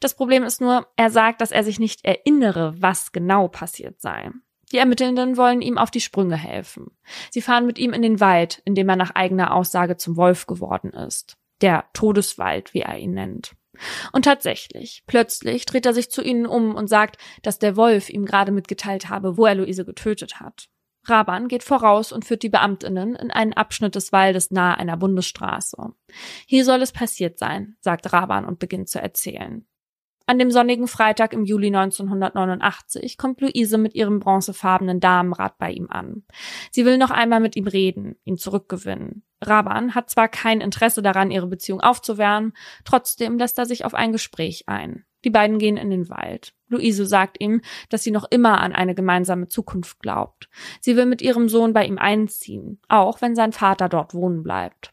Das 0.00 0.14
Problem 0.14 0.44
ist 0.44 0.60
nur, 0.60 0.86
er 0.96 1.10
sagt, 1.10 1.40
dass 1.40 1.52
er 1.52 1.62
sich 1.62 1.78
nicht 1.78 2.04
erinnere, 2.04 2.74
was 2.78 3.12
genau 3.12 3.48
passiert 3.48 4.00
sei. 4.00 4.30
Die 4.72 4.78
Ermittelnden 4.78 5.36
wollen 5.36 5.62
ihm 5.62 5.78
auf 5.78 5.90
die 5.90 6.00
Sprünge 6.00 6.36
helfen. 6.36 6.90
Sie 7.30 7.42
fahren 7.42 7.66
mit 7.66 7.78
ihm 7.78 7.92
in 7.92 8.02
den 8.02 8.20
Wald, 8.20 8.60
in 8.64 8.74
dem 8.74 8.88
er 8.88 8.96
nach 8.96 9.14
eigener 9.14 9.54
Aussage 9.54 9.96
zum 9.96 10.16
Wolf 10.16 10.46
geworden 10.46 10.92
ist. 10.92 11.36
Der 11.60 11.86
Todeswald, 11.92 12.74
wie 12.74 12.80
er 12.80 12.98
ihn 12.98 13.12
nennt. 13.12 13.56
Und 14.12 14.24
tatsächlich, 14.24 15.04
plötzlich 15.06 15.66
dreht 15.66 15.86
er 15.86 15.94
sich 15.94 16.10
zu 16.10 16.22
ihnen 16.22 16.46
um 16.46 16.74
und 16.74 16.88
sagt, 16.88 17.18
dass 17.42 17.58
der 17.58 17.76
Wolf 17.76 18.08
ihm 18.10 18.24
gerade 18.24 18.52
mitgeteilt 18.52 19.08
habe, 19.08 19.36
wo 19.36 19.46
er 19.46 19.54
Luise 19.54 19.84
getötet 19.84 20.40
hat. 20.40 20.68
Raban 21.04 21.48
geht 21.48 21.62
voraus 21.62 22.12
und 22.12 22.24
führt 22.24 22.42
die 22.42 22.48
Beamtinnen 22.48 23.14
in 23.14 23.30
einen 23.30 23.52
Abschnitt 23.52 23.94
des 23.94 24.12
Waldes 24.12 24.50
nahe 24.50 24.78
einer 24.78 24.96
Bundesstraße. 24.96 25.76
Hier 26.46 26.64
soll 26.64 26.82
es 26.82 26.92
passiert 26.92 27.38
sein, 27.38 27.76
sagt 27.80 28.12
Raban 28.12 28.44
und 28.44 28.58
beginnt 28.58 28.88
zu 28.88 29.00
erzählen. 29.00 29.66
An 30.28 30.38
dem 30.38 30.50
sonnigen 30.50 30.88
Freitag 30.88 31.32
im 31.32 31.46
Juli 31.46 31.68
1989 31.68 33.16
kommt 33.16 33.40
Luise 33.40 33.78
mit 33.78 33.94
ihrem 33.94 34.18
bronzefarbenen 34.18 35.00
Damenrad 35.00 35.56
bei 35.56 35.70
ihm 35.70 35.86
an. 35.88 36.22
Sie 36.70 36.84
will 36.84 36.98
noch 36.98 37.10
einmal 37.10 37.40
mit 37.40 37.56
ihm 37.56 37.66
reden, 37.66 38.16
ihn 38.24 38.36
zurückgewinnen. 38.36 39.22
Raban 39.40 39.94
hat 39.94 40.10
zwar 40.10 40.28
kein 40.28 40.60
Interesse 40.60 41.00
daran, 41.00 41.30
ihre 41.30 41.46
Beziehung 41.46 41.80
aufzuwärmen, 41.80 42.52
trotzdem 42.84 43.38
lässt 43.38 43.58
er 43.58 43.64
sich 43.64 43.86
auf 43.86 43.94
ein 43.94 44.12
Gespräch 44.12 44.64
ein. 44.66 45.06
Die 45.24 45.30
beiden 45.30 45.58
gehen 45.58 45.78
in 45.78 45.88
den 45.88 46.10
Wald. 46.10 46.52
Luise 46.68 47.06
sagt 47.06 47.40
ihm, 47.40 47.62
dass 47.88 48.02
sie 48.02 48.10
noch 48.10 48.26
immer 48.30 48.60
an 48.60 48.74
eine 48.74 48.94
gemeinsame 48.94 49.48
Zukunft 49.48 49.98
glaubt. 50.00 50.50
Sie 50.82 50.94
will 50.94 51.06
mit 51.06 51.22
ihrem 51.22 51.48
Sohn 51.48 51.72
bei 51.72 51.86
ihm 51.86 51.96
einziehen, 51.96 52.82
auch 52.88 53.22
wenn 53.22 53.34
sein 53.34 53.52
Vater 53.52 53.88
dort 53.88 54.12
wohnen 54.12 54.42
bleibt. 54.42 54.92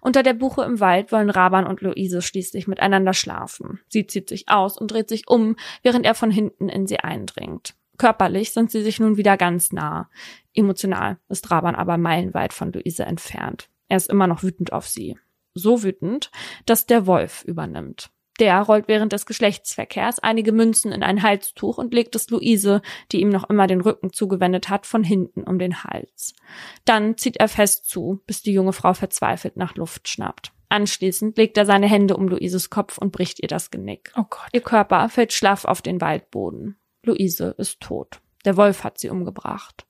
Unter 0.00 0.22
der 0.22 0.34
Buche 0.34 0.64
im 0.64 0.80
Wald 0.80 1.12
wollen 1.12 1.30
Raban 1.30 1.66
und 1.66 1.80
Luise 1.80 2.22
schließlich 2.22 2.66
miteinander 2.68 3.14
schlafen. 3.14 3.80
Sie 3.88 4.06
zieht 4.06 4.28
sich 4.28 4.48
aus 4.48 4.78
und 4.78 4.90
dreht 4.90 5.08
sich 5.08 5.28
um, 5.28 5.56
während 5.82 6.06
er 6.06 6.14
von 6.14 6.30
hinten 6.30 6.68
in 6.68 6.86
sie 6.86 7.00
eindringt. 7.00 7.74
Körperlich 7.98 8.52
sind 8.52 8.70
sie 8.70 8.82
sich 8.82 8.98
nun 8.98 9.16
wieder 9.16 9.36
ganz 9.36 9.72
nah. 9.72 10.08
Emotional 10.54 11.18
ist 11.28 11.50
Raban 11.50 11.74
aber 11.74 11.98
meilenweit 11.98 12.54
von 12.54 12.72
Luise 12.72 13.04
entfernt. 13.04 13.68
Er 13.88 13.98
ist 13.98 14.08
immer 14.08 14.26
noch 14.26 14.42
wütend 14.42 14.72
auf 14.72 14.88
sie. 14.88 15.18
So 15.52 15.82
wütend, 15.82 16.30
dass 16.64 16.86
der 16.86 17.06
Wolf 17.06 17.44
übernimmt. 17.44 18.10
Der 18.40 18.60
rollt 18.62 18.88
während 18.88 19.12
des 19.12 19.26
Geschlechtsverkehrs 19.26 20.18
einige 20.18 20.52
Münzen 20.52 20.92
in 20.92 21.02
ein 21.02 21.22
Halstuch 21.22 21.76
und 21.76 21.92
legt 21.92 22.16
es 22.16 22.30
Luise, 22.30 22.80
die 23.12 23.20
ihm 23.20 23.28
noch 23.28 23.48
immer 23.50 23.66
den 23.66 23.82
Rücken 23.82 24.12
zugewendet 24.14 24.70
hat, 24.70 24.86
von 24.86 25.04
hinten 25.04 25.44
um 25.44 25.58
den 25.58 25.84
Hals. 25.84 26.34
Dann 26.86 27.18
zieht 27.18 27.36
er 27.36 27.48
fest 27.48 27.86
zu, 27.86 28.22
bis 28.26 28.42
die 28.42 28.52
junge 28.52 28.72
Frau 28.72 28.94
verzweifelt 28.94 29.58
nach 29.58 29.74
Luft 29.74 30.08
schnappt. 30.08 30.52
Anschließend 30.70 31.36
legt 31.36 31.58
er 31.58 31.66
seine 31.66 31.88
Hände 31.88 32.16
um 32.16 32.28
Luises 32.28 32.70
Kopf 32.70 32.96
und 32.96 33.12
bricht 33.12 33.42
ihr 33.42 33.48
das 33.48 33.70
Genick. 33.70 34.12
Oh 34.16 34.24
Gott. 34.30 34.48
Ihr 34.52 34.62
Körper 34.62 35.08
fällt 35.10 35.34
schlaff 35.34 35.66
auf 35.66 35.82
den 35.82 36.00
Waldboden. 36.00 36.78
Luise 37.04 37.54
ist 37.58 37.80
tot. 37.80 38.20
Der 38.46 38.56
Wolf 38.56 38.84
hat 38.84 38.98
sie 38.98 39.10
umgebracht. 39.10 39.84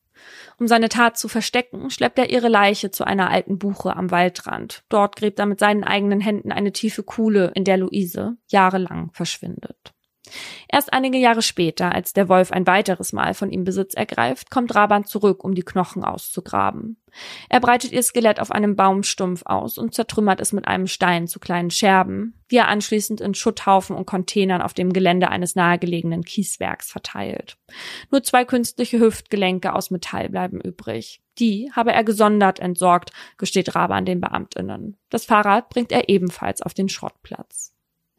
Um 0.58 0.68
seine 0.68 0.88
Tat 0.88 1.16
zu 1.16 1.28
verstecken, 1.28 1.90
schleppt 1.90 2.18
er 2.18 2.30
ihre 2.30 2.48
Leiche 2.48 2.90
zu 2.90 3.04
einer 3.04 3.30
alten 3.30 3.58
Buche 3.58 3.96
am 3.96 4.10
Waldrand. 4.10 4.84
Dort 4.88 5.16
gräbt 5.16 5.38
er 5.38 5.46
mit 5.46 5.60
seinen 5.60 5.84
eigenen 5.84 6.20
Händen 6.20 6.52
eine 6.52 6.72
tiefe 6.72 7.02
Kuhle, 7.02 7.52
in 7.54 7.64
der 7.64 7.78
Luise 7.78 8.36
jahrelang 8.48 9.10
verschwindet. 9.12 9.94
Erst 10.68 10.92
einige 10.92 11.18
Jahre 11.18 11.42
später, 11.42 11.94
als 11.94 12.12
der 12.12 12.28
Wolf 12.28 12.52
ein 12.52 12.66
weiteres 12.66 13.12
Mal 13.12 13.34
von 13.34 13.50
ihm 13.50 13.64
Besitz 13.64 13.94
ergreift, 13.94 14.50
kommt 14.50 14.74
Raban 14.74 15.04
zurück, 15.04 15.44
um 15.44 15.54
die 15.54 15.62
Knochen 15.62 16.04
auszugraben. 16.04 16.96
Er 17.48 17.60
breitet 17.60 17.92
ihr 17.92 18.02
Skelett 18.02 18.40
auf 18.40 18.50
einem 18.50 18.76
Baumstumpf 18.76 19.42
aus 19.44 19.78
und 19.78 19.94
zertrümmert 19.94 20.40
es 20.40 20.52
mit 20.52 20.68
einem 20.68 20.86
Stein 20.86 21.26
zu 21.26 21.40
kleinen 21.40 21.70
Scherben, 21.70 22.40
die 22.50 22.56
er 22.56 22.68
anschließend 22.68 23.20
in 23.20 23.34
Schutthaufen 23.34 23.96
und 23.96 24.06
Containern 24.06 24.62
auf 24.62 24.74
dem 24.74 24.92
Gelände 24.92 25.28
eines 25.28 25.54
nahegelegenen 25.54 26.24
Kieswerks 26.24 26.90
verteilt. 26.90 27.56
Nur 28.10 28.22
zwei 28.22 28.44
künstliche 28.44 29.00
Hüftgelenke 29.00 29.74
aus 29.74 29.90
Metall 29.90 30.28
bleiben 30.28 30.60
übrig. 30.60 31.20
Die 31.38 31.70
habe 31.72 31.92
er 31.92 32.04
gesondert 32.04 32.60
entsorgt, 32.60 33.12
gesteht 33.38 33.74
Raban 33.74 34.04
den 34.04 34.20
Beamtinnen. 34.20 34.96
Das 35.08 35.24
Fahrrad 35.24 35.70
bringt 35.70 35.92
er 35.92 36.08
ebenfalls 36.08 36.60
auf 36.62 36.74
den 36.74 36.88
Schrottplatz. 36.88 37.69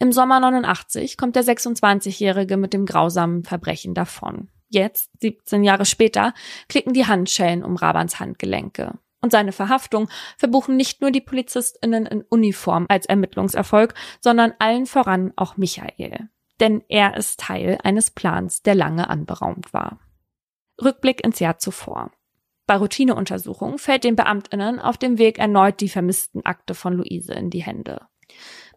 Im 0.01 0.11
Sommer 0.11 0.39
89 0.39 1.15
kommt 1.15 1.35
der 1.35 1.43
26-Jährige 1.43 2.57
mit 2.57 2.73
dem 2.73 2.87
grausamen 2.87 3.43
Verbrechen 3.43 3.93
davon. 3.93 4.49
Jetzt, 4.67 5.11
17 5.19 5.63
Jahre 5.63 5.85
später, 5.85 6.33
klicken 6.67 6.93
die 6.93 7.05
Handschellen 7.05 7.63
um 7.63 7.75
Rabans 7.75 8.19
Handgelenke. 8.19 8.97
Und 9.21 9.31
seine 9.31 9.51
Verhaftung 9.51 10.09
verbuchen 10.39 10.75
nicht 10.75 11.01
nur 11.01 11.11
die 11.11 11.21
PolizistInnen 11.21 12.07
in 12.07 12.23
Uniform 12.23 12.87
als 12.89 13.05
Ermittlungserfolg, 13.05 13.93
sondern 14.21 14.55
allen 14.57 14.87
voran 14.87 15.33
auch 15.35 15.55
Michael. 15.57 16.29
Denn 16.59 16.83
er 16.89 17.15
ist 17.15 17.39
Teil 17.39 17.77
eines 17.83 18.09
Plans, 18.09 18.63
der 18.63 18.73
lange 18.73 19.07
anberaumt 19.07 19.71
war. 19.71 19.99
Rückblick 20.83 21.23
ins 21.23 21.37
Jahr 21.37 21.59
zuvor. 21.59 22.09
Bei 22.65 22.75
Routineuntersuchungen 22.75 23.77
fällt 23.77 24.03
den 24.03 24.15
BeamtInnen 24.15 24.79
auf 24.79 24.97
dem 24.97 25.19
Weg 25.19 25.37
erneut 25.37 25.79
die 25.79 25.89
vermissten 25.89 26.43
Akte 26.43 26.73
von 26.73 26.93
Luise 26.93 27.33
in 27.33 27.51
die 27.51 27.61
Hände. 27.61 28.07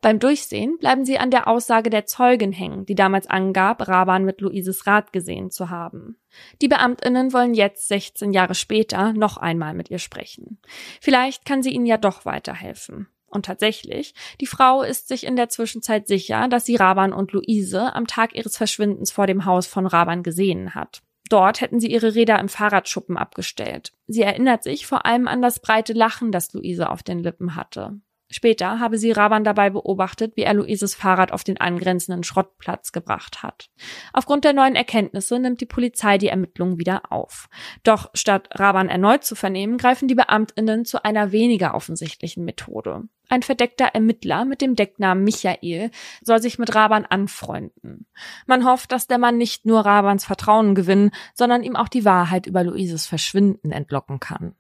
Beim 0.05 0.19
Durchsehen 0.19 0.77
bleiben 0.77 1.07
sie 1.07 1.17
an 1.17 1.31
der 1.31 1.49
Aussage 1.49 1.89
der 1.89 2.05
Zeugin 2.05 2.53
hängen, 2.53 2.85
die 2.85 2.95
damals 2.95 3.27
angab, 3.27 3.89
Raban 3.89 4.27
mit 4.27 4.43
Luises 4.43 4.87
Rat 4.87 5.15
gesehen 5.15 5.51
zu 5.51 5.71
haben. 5.71 6.19
Die 6.61 6.69
Beamtinnen 6.69 7.33
wollen 7.33 7.55
jetzt, 7.55 7.89
16 7.89 8.35
Jahre 8.35 8.55
später, 8.55 9.15
noch 9.15 9.39
einmal 9.39 9.73
mit 9.73 9.91
ihr 9.91 9.99
sprechen. 9.99 10.59
Vielleicht 11.01 11.47
kann 11.47 11.63
sie 11.63 11.71
ihnen 11.71 11.87
ja 11.87 11.97
doch 11.97 12.27
weiterhelfen. 12.27 13.09
Und 13.29 13.47
tatsächlich, 13.47 14.13
die 14.43 14.47
Frau 14.47 14.83
ist 14.83 15.09
sich 15.09 15.25
in 15.25 15.37
der 15.37 15.49
Zwischenzeit 15.49 16.07
sicher, 16.07 16.49
dass 16.49 16.67
sie 16.67 16.77
Raban 16.77 17.15
und 17.15 17.33
Luise 17.33 17.95
am 17.95 18.07
Tag 18.07 18.37
ihres 18.37 18.59
Verschwindens 18.59 19.11
vor 19.11 19.27
dem 19.27 19.47
Haus 19.47 19.67
von 19.67 19.87
Raban 19.87 20.23
gesehen 20.23 20.75
hat. 20.75 21.01
Dort 21.31 21.63
hätten 21.63 21.81
sie 21.81 21.91
ihre 21.91 22.15
Räder 22.15 22.39
im 22.41 22.51
Fahrradschuppen 22.51 23.17
abgestellt. 23.17 23.95
Sie 24.07 24.21
erinnert 24.21 24.65
sich 24.65 24.87
vor 24.87 25.07
allem 25.07 25.29
an 25.29 25.41
das 25.41 25.61
breite 25.61 25.95
Lachen, 25.95 26.31
das 26.31 26.53
Luise 26.53 26.91
auf 26.91 27.03
den 27.03 27.21
Lippen 27.21 27.57
hatte. 27.57 28.03
Später 28.31 28.81
habe 28.81 28.99
sie 28.99 29.13
Raban 29.13 29.45
dabei 29.45 29.71
beobachtet, 29.71 30.37
wie 30.37 30.43
er 30.43 30.55
Luises 30.55 30.95
Fahrrad 30.95 31.31
auf 31.31 31.45
den 31.45 31.61
angrenzenden 31.61 32.25
Schrottplatz 32.25 32.91
gebracht 32.93 33.43
hat. 33.43 33.69
Aufgrund 34.13 34.45
der 34.45 34.55
neuen 34.55 34.75
Erkenntnisse 34.75 35.39
nimmt 35.39 35.61
die 35.61 35.67
Polizei 35.67 36.17
die 36.17 36.29
Ermittlungen 36.29 36.79
wieder 36.79 37.13
auf. 37.13 37.49
Doch 37.83 38.11
statt 38.15 38.49
Raban 38.53 38.89
erneut 38.89 39.25
zu 39.25 39.35
vernehmen, 39.35 39.77
greifen 39.77 40.09
die 40.09 40.15
Beamtinnen 40.15 40.85
zu 40.85 41.05
einer 41.05 41.33
weniger 41.33 41.75
offensichtlichen 41.75 42.45
Methode. 42.45 43.05
Ein 43.29 43.43
verdeckter 43.43 43.87
Ermittler 43.87 44.45
mit 44.45 44.61
dem 44.61 44.75
Decknamen 44.75 45.25
Michael 45.25 45.91
soll 46.23 46.43
sich 46.43 46.59
mit 46.59 46.75
Raban 46.75 47.07
anfreunden. 47.07 48.07
Man 48.47 48.65
hofft, 48.65 48.93
dass 48.93 49.07
der 49.07 49.19
Mann 49.19 49.39
nicht 49.39 49.67
nur 49.67 49.81
Rabans 49.81 50.25
Vertrauen 50.25 50.75
gewinnen, 50.75 51.11
sondern 51.35 51.63
ihm 51.63 51.77
auch 51.77 51.89
die 51.89 52.05
Wahrheit 52.05 52.47
über 52.47 52.65
Luises 52.65 53.07
Verschwinden 53.07 53.71
entlocken 53.71 54.21
kann. 54.21 54.55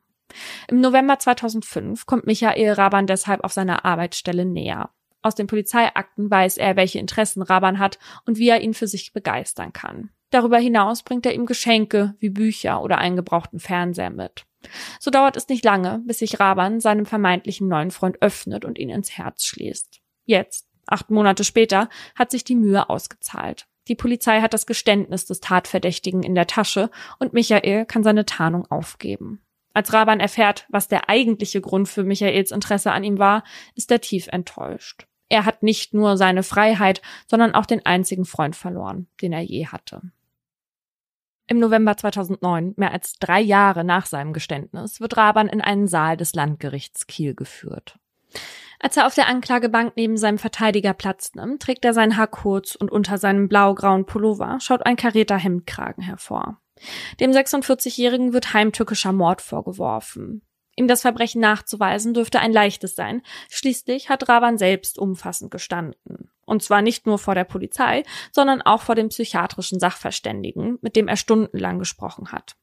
Im 0.68 0.81
November 0.81 1.18
2005 1.18 2.07
kommt 2.07 2.27
Michael 2.27 2.73
Raban 2.73 3.07
deshalb 3.07 3.44
auf 3.44 3.53
seiner 3.53 3.85
Arbeitsstelle 3.85 4.44
näher. 4.44 4.90
Aus 5.23 5.35
den 5.35 5.47
Polizeiakten 5.47 6.31
weiß 6.31 6.59
er, 6.59 6.77
welche 6.77 6.99
Interessen 6.99 7.42
Raban 7.42 7.79
hat 7.79 7.99
und 8.27 8.38
wie 8.38 8.49
er 8.49 8.61
ihn 8.61 8.75
für 8.75 8.87
sich 8.87 9.12
begeistern 9.12 9.73
kann. 9.73 10.11
Darüber 10.31 10.59
hinaus 10.59 11.03
bringt 11.03 11.25
er 11.27 11.35
ihm 11.35 11.47
Geschenke 11.47 12.14
wie 12.18 12.29
Bücher 12.29 12.83
oder 12.83 12.99
einen 12.99 13.16
gebrauchten 13.16 13.61
Fernseher 13.61 14.11
mit. 14.11 14.44
So 15.01 15.11
dauert 15.11 15.37
es 15.37 15.49
nicht 15.49 15.64
lange, 15.64 16.03
bis 16.05 16.18
sich 16.18 16.40
Raban 16.40 16.81
seinem 16.81 17.07
vermeintlichen 17.07 17.68
neuen 17.68 17.90
Freund 17.90 18.20
öffnet 18.20 18.64
und 18.64 18.79
ihn 18.79 18.90
ins 18.90 19.16
Herz 19.16 19.44
schließt. 19.44 20.01
Jetzt, 20.25 20.68
acht 20.87 21.11
Monate 21.11 21.44
später, 21.44 21.88
hat 22.14 22.31
sich 22.31 22.44
die 22.44 22.57
Mühe 22.57 22.90
ausgezahlt. 22.90 23.66
Die 23.88 23.94
Polizei 23.94 24.40
hat 24.40 24.55
das 24.55 24.66
Geständnis 24.66 25.27
des 25.27 25.40
Tatverdächtigen 25.40 26.23
in 26.23 26.35
der 26.35 26.47
Tasche 26.47 26.90
und 27.18 27.35
Michael 27.35 27.85
kann 27.87 28.03
seine 28.03 28.25
Tarnung 28.25 28.70
aufgeben. 28.70 29.44
Als 29.75 29.93
Raban 29.93 30.21
erfährt, 30.21 30.67
was 30.71 30.89
der 30.89 31.09
eigentliche 31.09 31.61
Grund 31.61 31.89
für 31.89 32.05
Michaels 32.05 32.53
Interesse 32.53 32.93
an 32.93 33.05
ihm 33.05 33.19
war, 33.19 33.43
ist 33.75 33.91
er 33.91 34.01
tief 34.01 34.29
enttäuscht. 34.29 35.07
Er 35.29 35.45
hat 35.45 35.63
nicht 35.63 35.95
nur 35.95 36.17
seine 36.17 36.45
Freiheit, 36.45 37.03
sondern 37.27 37.55
auch 37.55 37.67
den 37.67 37.85
einzigen 37.85 38.25
Freund 38.25 38.55
verloren, 38.55 39.09
den 39.21 39.33
er 39.33 39.41
je 39.41 39.67
hatte. 39.67 40.01
Im 41.47 41.59
November 41.59 41.97
2009, 41.97 42.75
mehr 42.77 42.93
als 42.93 43.15
drei 43.15 43.41
Jahre 43.41 43.85
nach 43.85 44.07
seinem 44.07 44.33
Geständnis, 44.33 45.01
wird 45.01 45.17
Raban 45.17 45.49
in 45.49 45.61
einen 45.61 45.89
Saal 45.89 46.17
des 46.17 46.35
Landgerichts 46.35 47.07
Kiel 47.07 47.35
geführt. 47.35 47.99
Als 48.79 48.97
er 48.97 49.07
auf 49.07 49.15
der 49.15 49.29
Anklagebank 49.29 49.95
neben 49.97 50.17
seinem 50.17 50.39
Verteidiger 50.39 50.95
Platz 50.95 51.35
nimmt, 51.35 51.63
trägt 51.63 51.85
er 51.85 51.95
sein 51.95 52.17
Haar 52.17 52.29
kurz 52.29 52.75
und 52.75 52.91
unter 52.91 53.19
seinem 53.19 53.49
blau-grauen 53.49 54.07
Pullover 54.07 54.59
schaut 54.61 54.87
ein 54.87 54.97
karierter 54.97 55.37
Hemdkragen 55.37 56.03
hervor. 56.03 56.61
Dem 57.21 57.31
46-Jährigen 57.31 58.33
wird 58.33 58.53
heimtückischer 58.53 59.13
Mord 59.13 59.41
vorgeworfen. 59.41 60.43
Ihm 60.77 60.89
das 60.89 61.03
Verbrechen 61.03 61.41
nachzuweisen 61.41 62.15
dürfte 62.15 62.41
ein 62.41 62.53
leichtes 62.53 62.97
sein. 62.97 63.23
Schließlich 63.49 64.09
hat 64.09 64.29
Raban 64.29 64.59
selbst 64.59 64.99
umfassend 64.99 65.51
gestanden. 65.51 66.31
Und 66.47 66.63
zwar 66.63 66.83
nicht 66.83 67.07
nur 67.07 67.19
vor 67.19 67.35
der 67.35 67.45
Polizei, 67.45 68.03
sondern 68.33 68.61
auch 68.61 68.83
vor 68.83 68.95
dem 68.95 69.09
psychiatrischen 69.09 69.81
Sachverständigen, 69.81 70.79
mit 70.83 70.95
dem 70.95 71.09
er 71.09 71.17
stundenlang 71.17 71.79
gesprochen 71.79 72.33
hat. 72.33 72.57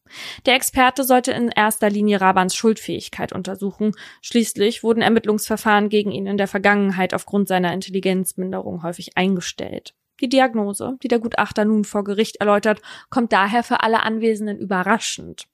Der 0.46 0.56
Experte 0.56 1.04
sollte 1.04 1.32
in 1.32 1.50
erster 1.50 1.90
Linie 1.90 2.22
Rabans 2.22 2.56
Schuldfähigkeit 2.56 3.34
untersuchen. 3.34 3.94
Schließlich 4.22 4.84
wurden 4.84 5.02
Ermittlungsverfahren 5.02 5.90
gegen 5.90 6.12
ihn 6.12 6.28
in 6.28 6.38
der 6.38 6.48
Vergangenheit 6.48 7.14
aufgrund 7.14 7.48
seiner 7.48 7.74
Intelligenzminderung 7.74 8.84
häufig 8.84 9.18
eingestellt. 9.18 9.96
Die 10.22 10.30
Diagnose, 10.30 10.98
die 11.02 11.08
der 11.08 11.20
Gutachter 11.20 11.66
nun 11.66 11.84
vor 11.84 12.04
Gericht 12.04 12.38
erläutert, 12.38 12.82
kommt 13.10 13.34
daher 13.34 13.64
für 13.64 13.82
alle 13.82 14.04
Anwesenden 14.04 14.60
überraschend. 14.60 15.48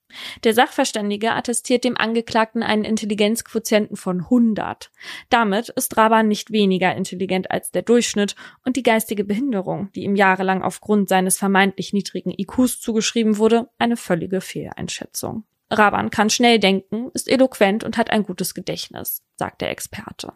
Der 0.44 0.54
Sachverständige 0.54 1.32
attestiert 1.32 1.84
dem 1.84 1.98
Angeklagten 1.98 2.64
einen 2.64 2.84
Intelligenzquotienten 2.84 3.98
von 3.98 4.22
100. 4.22 4.92
Damit 5.30 5.70
ist 5.70 5.98
Raban 5.98 6.28
nicht 6.28 6.52
weniger 6.52 6.96
intelligent 6.96 7.52
als 7.52 7.72
der 7.72 7.82
Durchschnitt 7.82 8.36
und 8.66 8.76
die 8.76 8.84
geistige 8.84 9.24
Behinderung, 9.24 9.90
die 9.96 10.04
ihm 10.04 10.16
jahrelang 10.16 10.64
aufgrund 10.64 11.10
seines 11.10 11.38
vermeintlich 11.38 11.94
niedrigen 11.94 12.34
IQs 12.38 12.80
zugeschrieben 12.80 13.38
wurde, 13.38 13.70
eine 13.78 13.98
völlige 13.98 14.42
Fehleinschätzung. 14.42 15.46
Raban 15.70 16.10
kann 16.10 16.30
schnell 16.30 16.60
denken, 16.60 17.10
ist 17.14 17.30
eloquent 17.30 17.84
und 17.84 17.98
hat 17.98 18.10
ein 18.10 18.24
gutes 18.24 18.54
Gedächtnis, 18.54 19.24
sagt 19.36 19.62
der 19.62 19.72
Experte. 19.72 20.34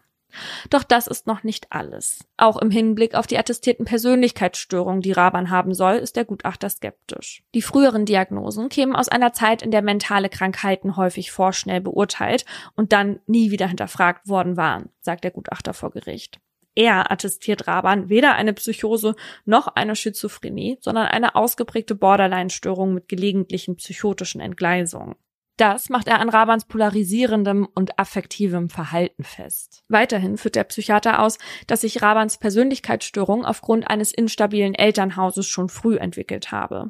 Doch 0.69 0.83
das 0.83 1.07
ist 1.07 1.27
noch 1.27 1.43
nicht 1.43 1.67
alles. 1.71 2.25
Auch 2.37 2.57
im 2.57 2.71
Hinblick 2.71 3.15
auf 3.15 3.27
die 3.27 3.37
attestierten 3.37 3.85
Persönlichkeitsstörungen, 3.85 5.01
die 5.01 5.11
Raban 5.11 5.49
haben 5.49 5.73
soll, 5.73 5.95
ist 5.95 6.15
der 6.15 6.25
Gutachter 6.25 6.69
skeptisch. 6.69 7.43
Die 7.53 7.61
früheren 7.61 8.05
Diagnosen 8.05 8.69
kämen 8.69 8.95
aus 8.95 9.09
einer 9.09 9.33
Zeit, 9.33 9.61
in 9.61 9.71
der 9.71 9.81
mentale 9.81 10.29
Krankheiten 10.29 10.97
häufig 10.97 11.31
vorschnell 11.31 11.81
beurteilt 11.81 12.45
und 12.75 12.93
dann 12.93 13.19
nie 13.27 13.51
wieder 13.51 13.67
hinterfragt 13.67 14.27
worden 14.27 14.57
waren, 14.57 14.89
sagt 14.99 15.23
der 15.23 15.31
Gutachter 15.31 15.73
vor 15.73 15.91
Gericht. 15.91 16.39
Er 16.73 17.11
attestiert 17.11 17.67
Raban 17.67 18.09
weder 18.09 18.35
eine 18.35 18.53
Psychose 18.53 19.15
noch 19.45 19.67
eine 19.67 19.95
Schizophrenie, 19.95 20.77
sondern 20.79 21.07
eine 21.07 21.35
ausgeprägte 21.35 21.95
Borderline-Störung 21.95 22.93
mit 22.93 23.09
gelegentlichen 23.09 23.75
psychotischen 23.75 24.39
Entgleisungen. 24.39 25.15
Das 25.61 25.89
macht 25.89 26.07
er 26.07 26.19
an 26.19 26.29
Rabans 26.29 26.65
polarisierendem 26.65 27.67
und 27.75 27.99
affektivem 27.99 28.71
Verhalten 28.71 29.23
fest. 29.23 29.83
Weiterhin 29.89 30.37
führt 30.37 30.55
der 30.55 30.63
Psychiater 30.63 31.21
aus, 31.21 31.37
dass 31.67 31.81
sich 31.81 32.01
Rabans 32.01 32.39
Persönlichkeitsstörung 32.39 33.45
aufgrund 33.45 33.87
eines 33.87 34.11
instabilen 34.11 34.73
Elternhauses 34.73 35.45
schon 35.45 35.69
früh 35.69 35.97
entwickelt 35.97 36.51
habe. 36.51 36.89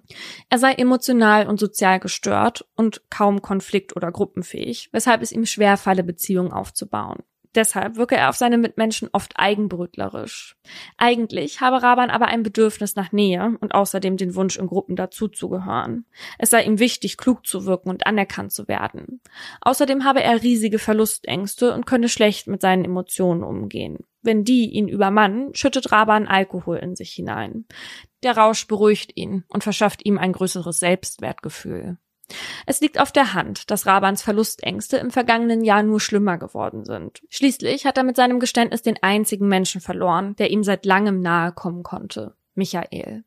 Er 0.49 0.57
sei 0.57 0.71
emotional 0.71 1.47
und 1.47 1.59
sozial 1.59 1.99
gestört 1.99 2.65
und 2.77 3.01
kaum 3.09 3.41
konflikt- 3.41 3.97
oder 3.97 4.09
gruppenfähig, 4.09 4.87
weshalb 4.93 5.21
es 5.21 5.33
ihm 5.33 5.45
schwerfalle, 5.45 6.05
Beziehungen 6.05 6.53
aufzubauen. 6.53 7.23
Deshalb 7.53 7.97
wirke 7.97 8.15
er 8.15 8.29
auf 8.29 8.37
seine 8.37 8.57
Mitmenschen 8.57 9.09
oft 9.11 9.33
eigenbrötlerisch. 9.35 10.55
Eigentlich 10.97 11.59
habe 11.59 11.83
Raban 11.83 12.09
aber 12.09 12.27
ein 12.27 12.43
Bedürfnis 12.43 12.95
nach 12.95 13.11
Nähe 13.11 13.57
und 13.59 13.75
außerdem 13.75 14.15
den 14.15 14.35
Wunsch, 14.35 14.57
in 14.57 14.67
Gruppen 14.67 14.95
dazuzugehören. 14.95 16.05
Es 16.37 16.49
sei 16.49 16.63
ihm 16.63 16.79
wichtig, 16.79 17.17
klug 17.17 17.45
zu 17.45 17.65
wirken 17.65 17.89
und 17.89 18.05
anerkannt 18.07 18.53
zu 18.53 18.67
werden. 18.67 19.21
Außerdem 19.61 20.05
habe 20.05 20.23
er 20.23 20.41
riesige 20.41 20.79
Verlustängste 20.79 21.73
und 21.73 21.85
könne 21.85 22.07
schlecht 22.07 22.47
mit 22.47 22.61
seinen 22.61 22.85
Emotionen 22.85 23.43
umgehen. 23.43 23.99
Wenn 24.21 24.43
die 24.43 24.69
ihn 24.69 24.87
übermannen, 24.87 25.53
schüttet 25.53 25.91
Raban 25.91 26.27
Alkohol 26.27 26.77
in 26.77 26.95
sich 26.95 27.11
hinein. 27.11 27.65
Der 28.23 28.37
Rausch 28.37 28.67
beruhigt 28.67 29.11
ihn 29.15 29.43
und 29.49 29.63
verschafft 29.63 30.05
ihm 30.05 30.17
ein 30.17 30.31
größeres 30.31 30.79
Selbstwertgefühl. 30.79 31.97
Es 32.65 32.81
liegt 32.81 32.99
auf 32.99 33.11
der 33.11 33.33
Hand, 33.33 33.71
dass 33.71 33.85
Rabans 33.85 34.21
Verlustängste 34.21 34.97
im 34.97 35.11
vergangenen 35.11 35.63
Jahr 35.63 35.83
nur 35.83 35.99
schlimmer 35.99 36.37
geworden 36.37 36.85
sind. 36.85 37.21
Schließlich 37.29 37.85
hat 37.85 37.97
er 37.97 38.03
mit 38.03 38.15
seinem 38.15 38.39
Geständnis 38.39 38.81
den 38.81 39.01
einzigen 39.01 39.47
Menschen 39.47 39.81
verloren, 39.81 40.35
der 40.35 40.51
ihm 40.51 40.63
seit 40.63 40.85
langem 40.85 41.21
nahe 41.21 41.51
kommen 41.51 41.83
konnte. 41.83 42.35
Michael. 42.53 43.23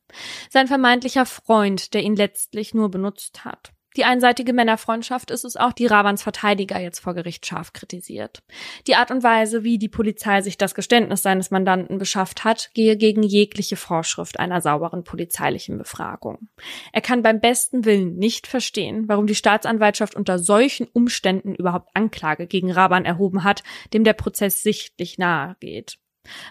Sein 0.51 0.67
vermeintlicher 0.67 1.27
Freund, 1.27 1.95
der 1.95 2.03
ihn 2.03 2.17
letztlich 2.17 2.75
nur 2.75 2.91
benutzt 2.91 3.45
hat. 3.45 3.73
Die 3.97 4.05
einseitige 4.05 4.53
Männerfreundschaft 4.53 5.31
ist 5.31 5.45
es 5.45 5.57
auch, 5.57 5.73
die 5.73 5.87
Rabans 5.87 6.23
Verteidiger 6.23 6.81
jetzt 6.81 6.99
vor 6.99 7.15
Gericht 7.15 7.47
scharf 7.47 7.73
kritisiert. 7.73 8.43
Die 8.87 8.97
Art 8.97 9.11
und 9.11 9.23
Weise, 9.23 9.63
wie 9.63 9.79
die 9.79 9.89
Polizei 9.89 10.41
sich 10.43 10.59
das 10.59 10.75
Geständnis 10.75 11.23
seines 11.23 11.51
Mandanten 11.51 11.99
beschafft 11.99 12.45
hat, 12.45 12.71
gehe 12.75 12.97
gegen 12.97 13.23
jegliche 13.23 13.77
Vorschrift 13.77 14.41
einer 14.41 14.61
sauberen 14.61 15.05
polizeilichen 15.05 15.79
Befragung. 15.79 16.49
Er 16.93 17.01
kann 17.01 17.23
beim 17.23 17.41
besten 17.41 17.85
Willen 17.85 18.17
nicht 18.17 18.47
verstehen, 18.47 19.05
warum 19.07 19.27
die 19.27 19.35
Staatsanwaltschaft 19.35 20.15
unter 20.15 20.39
solchen 20.39 20.89
Umständen 20.93 21.55
überhaupt 21.55 21.91
Anklage 21.95 22.47
gegen 22.47 22.73
Raban 22.73 23.05
erhoben 23.05 23.45
hat, 23.45 23.63
dem 23.93 24.05
der 24.05 24.15
Prozess 24.15 24.63
sichtlich 24.63 25.19
nahe 25.19 25.57
geht. 25.61 25.99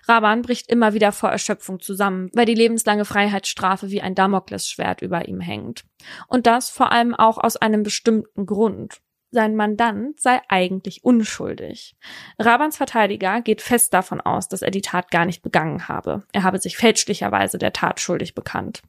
Raban 0.08 0.42
bricht 0.42 0.70
immer 0.70 0.94
wieder 0.94 1.12
vor 1.12 1.30
Erschöpfung 1.30 1.80
zusammen, 1.80 2.30
weil 2.34 2.46
die 2.46 2.54
lebenslange 2.54 3.06
Freiheitsstrafe 3.06 3.90
wie 3.90 4.02
ein 4.02 4.16
Damoklesschwert 4.16 5.02
über 5.02 5.28
ihm 5.28 5.40
hängt. 5.40 5.86
Und 6.28 6.48
das 6.48 6.70
vor 6.70 6.92
allem 6.92 7.16
auch 7.16 7.38
aus 7.38 7.58
einem 7.58 7.84
bestimmten 7.84 8.46
Grund. 8.46 9.02
Sein 9.32 9.56
Mandant 9.56 10.20
sei 10.20 10.42
eigentlich 10.48 11.04
unschuldig. 11.04 11.96
Rabans 12.38 12.78
Verteidiger 12.78 13.42
geht 13.42 13.62
fest 13.62 13.92
davon 13.92 14.22
aus, 14.22 14.48
dass 14.48 14.62
er 14.62 14.70
die 14.70 14.82
Tat 14.82 15.10
gar 15.10 15.26
nicht 15.26 15.42
begangen 15.42 15.88
habe. 15.88 16.24
Er 16.34 16.44
habe 16.44 16.60
sich 16.60 16.78
fälschlicherweise 16.78 17.58
der 17.58 17.74
Tat 17.74 18.00
schuldig 18.00 18.36
bekannt. 18.36 18.84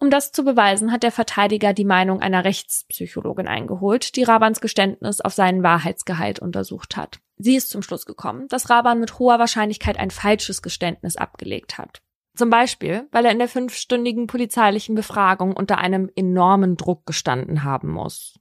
Um 0.00 0.10
das 0.10 0.32
zu 0.32 0.44
beweisen, 0.44 0.92
hat 0.92 1.02
der 1.02 1.12
Verteidiger 1.12 1.72
die 1.72 1.84
Meinung 1.84 2.20
einer 2.20 2.44
Rechtspsychologin 2.44 3.48
eingeholt, 3.48 4.16
die 4.16 4.24
Rabans 4.24 4.60
Geständnis 4.60 5.20
auf 5.20 5.34
seinen 5.34 5.62
Wahrheitsgehalt 5.62 6.38
untersucht 6.38 6.96
hat. 6.96 7.20
Sie 7.36 7.56
ist 7.56 7.70
zum 7.70 7.82
Schluss 7.82 8.06
gekommen, 8.06 8.48
dass 8.48 8.70
Raban 8.70 9.00
mit 9.00 9.18
hoher 9.18 9.38
Wahrscheinlichkeit 9.38 9.98
ein 9.98 10.10
falsches 10.10 10.62
Geständnis 10.62 11.16
abgelegt 11.16 11.78
hat. 11.78 12.02
Zum 12.34 12.50
Beispiel, 12.50 13.08
weil 13.12 13.26
er 13.26 13.32
in 13.32 13.38
der 13.38 13.48
fünfstündigen 13.48 14.26
polizeilichen 14.26 14.94
Befragung 14.94 15.54
unter 15.54 15.78
einem 15.78 16.10
enormen 16.16 16.76
Druck 16.76 17.04
gestanden 17.04 17.62
haben 17.62 17.90
muss. 17.90 18.38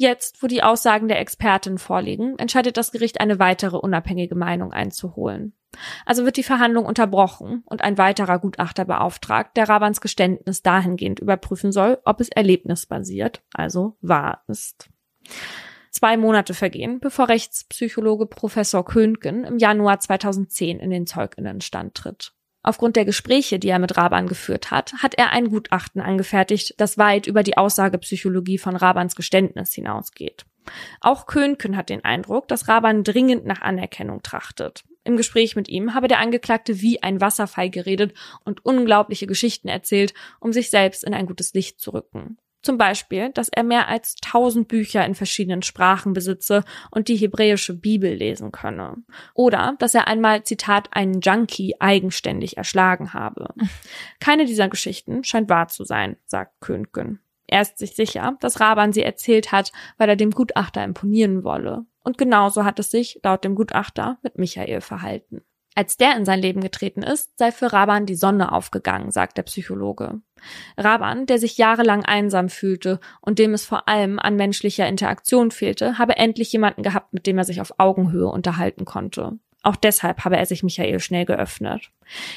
Jetzt, 0.00 0.44
wo 0.44 0.46
die 0.46 0.62
Aussagen 0.62 1.08
der 1.08 1.18
Expertin 1.18 1.76
vorliegen, 1.76 2.38
entscheidet 2.38 2.76
das 2.76 2.92
Gericht 2.92 3.20
eine 3.20 3.40
weitere 3.40 3.76
unabhängige 3.76 4.36
Meinung 4.36 4.72
einzuholen. 4.72 5.54
Also 6.06 6.24
wird 6.24 6.36
die 6.36 6.44
Verhandlung 6.44 6.86
unterbrochen 6.86 7.64
und 7.66 7.82
ein 7.82 7.98
weiterer 7.98 8.38
Gutachter 8.38 8.84
beauftragt, 8.84 9.56
der 9.56 9.68
Rabans 9.68 10.00
Geständnis 10.00 10.62
dahingehend 10.62 11.18
überprüfen 11.18 11.72
soll, 11.72 11.98
ob 12.04 12.20
es 12.20 12.28
erlebnisbasiert, 12.28 13.42
also 13.52 13.96
wahr 14.00 14.44
ist. 14.46 14.88
Zwei 15.90 16.16
Monate 16.16 16.54
vergehen, 16.54 17.00
bevor 17.00 17.28
Rechtspsychologe 17.28 18.26
Professor 18.26 18.84
Könken 18.84 19.42
im 19.42 19.58
Januar 19.58 19.98
2010 19.98 20.78
in 20.78 20.90
den 20.90 21.08
Zeuginnenstand 21.08 21.96
tritt. 21.96 22.37
Aufgrund 22.68 22.96
der 22.96 23.06
Gespräche, 23.06 23.58
die 23.58 23.70
er 23.70 23.78
mit 23.78 23.96
Raban 23.96 24.26
geführt 24.26 24.70
hat, 24.70 24.92
hat 25.02 25.14
er 25.14 25.32
ein 25.32 25.48
Gutachten 25.48 26.02
angefertigt, 26.02 26.74
das 26.76 26.98
weit 26.98 27.26
über 27.26 27.42
die 27.42 27.56
Aussagepsychologie 27.56 28.58
von 28.58 28.76
Rabans 28.76 29.16
Geständnis 29.16 29.72
hinausgeht. 29.72 30.44
Auch 31.00 31.24
Könken 31.24 31.78
hat 31.78 31.88
den 31.88 32.04
Eindruck, 32.04 32.46
dass 32.46 32.68
Raban 32.68 33.04
dringend 33.04 33.46
nach 33.46 33.62
Anerkennung 33.62 34.20
trachtet. 34.20 34.84
Im 35.02 35.16
Gespräch 35.16 35.56
mit 35.56 35.70
ihm 35.70 35.94
habe 35.94 36.08
der 36.08 36.18
Angeklagte 36.18 36.82
wie 36.82 37.02
ein 37.02 37.22
Wasserfall 37.22 37.70
geredet 37.70 38.12
und 38.44 38.66
unglaubliche 38.66 39.26
Geschichten 39.26 39.68
erzählt, 39.68 40.12
um 40.38 40.52
sich 40.52 40.68
selbst 40.68 41.04
in 41.04 41.14
ein 41.14 41.24
gutes 41.24 41.54
Licht 41.54 41.80
zu 41.80 41.92
rücken. 41.92 42.36
Zum 42.68 42.76
Beispiel, 42.76 43.30
dass 43.30 43.48
er 43.48 43.62
mehr 43.62 43.88
als 43.88 44.16
tausend 44.16 44.68
Bücher 44.68 45.02
in 45.06 45.14
verschiedenen 45.14 45.62
Sprachen 45.62 46.12
besitze 46.12 46.64
und 46.90 47.08
die 47.08 47.16
hebräische 47.16 47.72
Bibel 47.72 48.12
lesen 48.12 48.52
könne. 48.52 48.96
Oder, 49.32 49.76
dass 49.78 49.94
er 49.94 50.06
einmal, 50.06 50.44
Zitat, 50.44 50.90
einen 50.90 51.22
Junkie 51.22 51.76
eigenständig 51.80 52.58
erschlagen 52.58 53.14
habe. 53.14 53.54
Keine 54.20 54.44
dieser 54.44 54.68
Geschichten 54.68 55.24
scheint 55.24 55.48
wahr 55.48 55.68
zu 55.68 55.84
sein, 55.84 56.18
sagt 56.26 56.60
Könken. 56.60 57.20
Er 57.46 57.62
ist 57.62 57.78
sich 57.78 57.96
sicher, 57.96 58.36
dass 58.40 58.60
Raban 58.60 58.92
sie 58.92 59.02
erzählt 59.02 59.50
hat, 59.50 59.72
weil 59.96 60.10
er 60.10 60.16
dem 60.16 60.32
Gutachter 60.32 60.84
imponieren 60.84 61.44
wolle. 61.44 61.86
Und 62.04 62.18
genauso 62.18 62.66
hat 62.66 62.78
es 62.78 62.90
sich, 62.90 63.18
laut 63.22 63.44
dem 63.44 63.54
Gutachter, 63.54 64.18
mit 64.22 64.36
Michael 64.36 64.82
verhalten. 64.82 65.40
Als 65.78 65.96
der 65.96 66.16
in 66.16 66.24
sein 66.24 66.40
Leben 66.40 66.60
getreten 66.60 67.04
ist, 67.04 67.38
sei 67.38 67.52
für 67.52 67.72
Raban 67.72 68.04
die 68.04 68.16
Sonne 68.16 68.50
aufgegangen, 68.50 69.12
sagt 69.12 69.36
der 69.36 69.44
Psychologe. 69.44 70.20
Raban, 70.76 71.26
der 71.26 71.38
sich 71.38 71.56
jahrelang 71.56 72.04
einsam 72.04 72.48
fühlte 72.48 72.98
und 73.20 73.38
dem 73.38 73.54
es 73.54 73.64
vor 73.64 73.86
allem 73.86 74.18
an 74.18 74.34
menschlicher 74.34 74.88
Interaktion 74.88 75.52
fehlte, 75.52 75.96
habe 75.96 76.16
endlich 76.16 76.50
jemanden 76.50 76.82
gehabt, 76.82 77.12
mit 77.12 77.28
dem 77.28 77.38
er 77.38 77.44
sich 77.44 77.60
auf 77.60 77.78
Augenhöhe 77.78 78.26
unterhalten 78.26 78.86
konnte. 78.86 79.38
Auch 79.62 79.76
deshalb 79.76 80.24
habe 80.24 80.36
er 80.36 80.46
sich 80.46 80.64
Michael 80.64 80.98
schnell 80.98 81.26
geöffnet. 81.26 81.92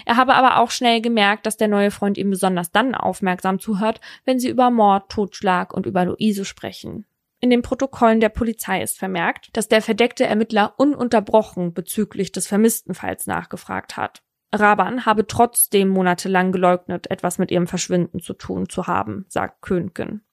Er 0.06 0.17
habe 0.17 0.36
aber 0.36 0.60
auch 0.60 0.69
schnell 0.69 1.01
gemerkt, 1.01 1.47
dass 1.47 1.58
der 1.58 1.67
neue 1.67 1.89
Freund 1.89 2.19
ihm 2.19 2.30
besonders 2.30 2.71
dann 2.71 2.93
aufmerksam 2.93 3.58
zuhört, 3.58 4.01
wenn 4.23 4.38
sie 4.38 4.49
über 4.49 4.69
Mord, 4.69 5.10
Totschlag 5.10 5.73
und 5.73 5.88
über 5.88 6.06
Luise 6.06 6.45
sprechen. 6.45 7.06
In 7.43 7.49
den 7.49 7.63
Protokollen 7.63 8.19
der 8.19 8.30
Polizei 8.30 8.84
ist 8.84 8.99
vermerkt, 8.99 9.49
dass 9.54 9.67
der 9.67 9.82
verdeckte 9.82 10.25
Ermittler 10.25 10.75
ununterbrochen 10.77 11.73
bezüglich 11.73 12.32
des 12.32 12.45
vermissten 12.45 12.93
Falls 12.93 13.25
nachgefragt 13.25 13.97
hat. 13.97 14.21
Raban 14.54 15.08
habe 15.08 15.25
trotzdem 15.25 15.88
monatelang 15.88 16.51
geleugnet, 16.51 17.10
etwas 17.10 17.39
mit 17.39 17.49
ihrem 17.49 17.65
Verschwinden 17.65 18.19
zu 18.19 18.34
tun 18.34 18.69
zu 18.69 18.86
haben, 18.86 19.25
sagt 19.27 19.63
Könken. 19.63 20.23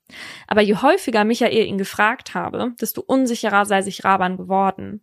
Aber 0.46 0.60
je 0.60 0.76
häufiger 0.76 1.24
Michael 1.24 1.66
ihn 1.66 1.78
gefragt 1.78 2.34
habe, 2.34 2.72
desto 2.78 3.00
unsicherer 3.00 3.64
sei 3.64 3.80
sich 3.80 4.04
Raban 4.04 4.36
geworden. 4.36 5.02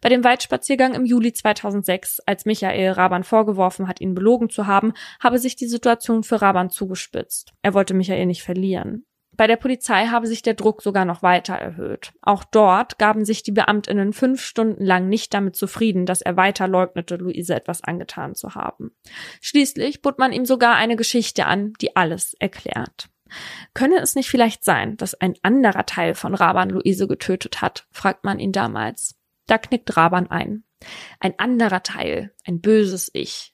Bei 0.00 0.08
dem 0.08 0.24
Waldspaziergang 0.24 0.94
im 0.94 1.04
Juli 1.04 1.32
2006, 1.32 2.20
als 2.20 2.46
Michael 2.46 2.92
Raban 2.92 3.22
vorgeworfen 3.22 3.86
hat, 3.86 4.00
ihn 4.00 4.14
belogen 4.14 4.50
zu 4.50 4.66
haben, 4.66 4.92
habe 5.22 5.38
sich 5.38 5.54
die 5.54 5.66
Situation 5.66 6.24
für 6.24 6.42
Raban 6.42 6.70
zugespitzt. 6.70 7.52
Er 7.62 7.74
wollte 7.74 7.94
Michael 7.94 8.26
nicht 8.26 8.42
verlieren. 8.42 9.06
Bei 9.36 9.46
der 9.46 9.56
Polizei 9.56 10.06
habe 10.06 10.26
sich 10.26 10.42
der 10.42 10.54
Druck 10.54 10.82
sogar 10.82 11.04
noch 11.04 11.22
weiter 11.22 11.54
erhöht. 11.54 12.12
Auch 12.22 12.44
dort 12.44 12.98
gaben 12.98 13.24
sich 13.24 13.42
die 13.42 13.52
Beamtinnen 13.52 14.12
fünf 14.12 14.42
Stunden 14.42 14.84
lang 14.84 15.08
nicht 15.08 15.34
damit 15.34 15.56
zufrieden, 15.56 16.06
dass 16.06 16.22
er 16.22 16.36
weiter 16.36 16.68
leugnete, 16.68 17.16
Luise 17.16 17.54
etwas 17.54 17.82
angetan 17.82 18.34
zu 18.34 18.54
haben. 18.54 18.92
Schließlich 19.40 20.02
bot 20.02 20.18
man 20.18 20.32
ihm 20.32 20.44
sogar 20.44 20.76
eine 20.76 20.96
Geschichte 20.96 21.46
an, 21.46 21.72
die 21.80 21.96
alles 21.96 22.34
erklärt. 22.34 23.08
Könne 23.72 23.98
es 23.98 24.14
nicht 24.14 24.28
vielleicht 24.28 24.64
sein, 24.64 24.96
dass 24.96 25.14
ein 25.14 25.34
anderer 25.42 25.86
Teil 25.86 26.14
von 26.14 26.34
Raban 26.34 26.70
Luise 26.70 27.08
getötet 27.08 27.62
hat, 27.62 27.86
fragt 27.90 28.24
man 28.24 28.38
ihn 28.38 28.52
damals. 28.52 29.16
Da 29.46 29.58
knickt 29.58 29.96
Raban 29.96 30.30
ein. 30.30 30.64
Ein 31.18 31.38
anderer 31.38 31.82
Teil, 31.82 32.32
ein 32.46 32.60
böses 32.60 33.10
Ich, 33.14 33.53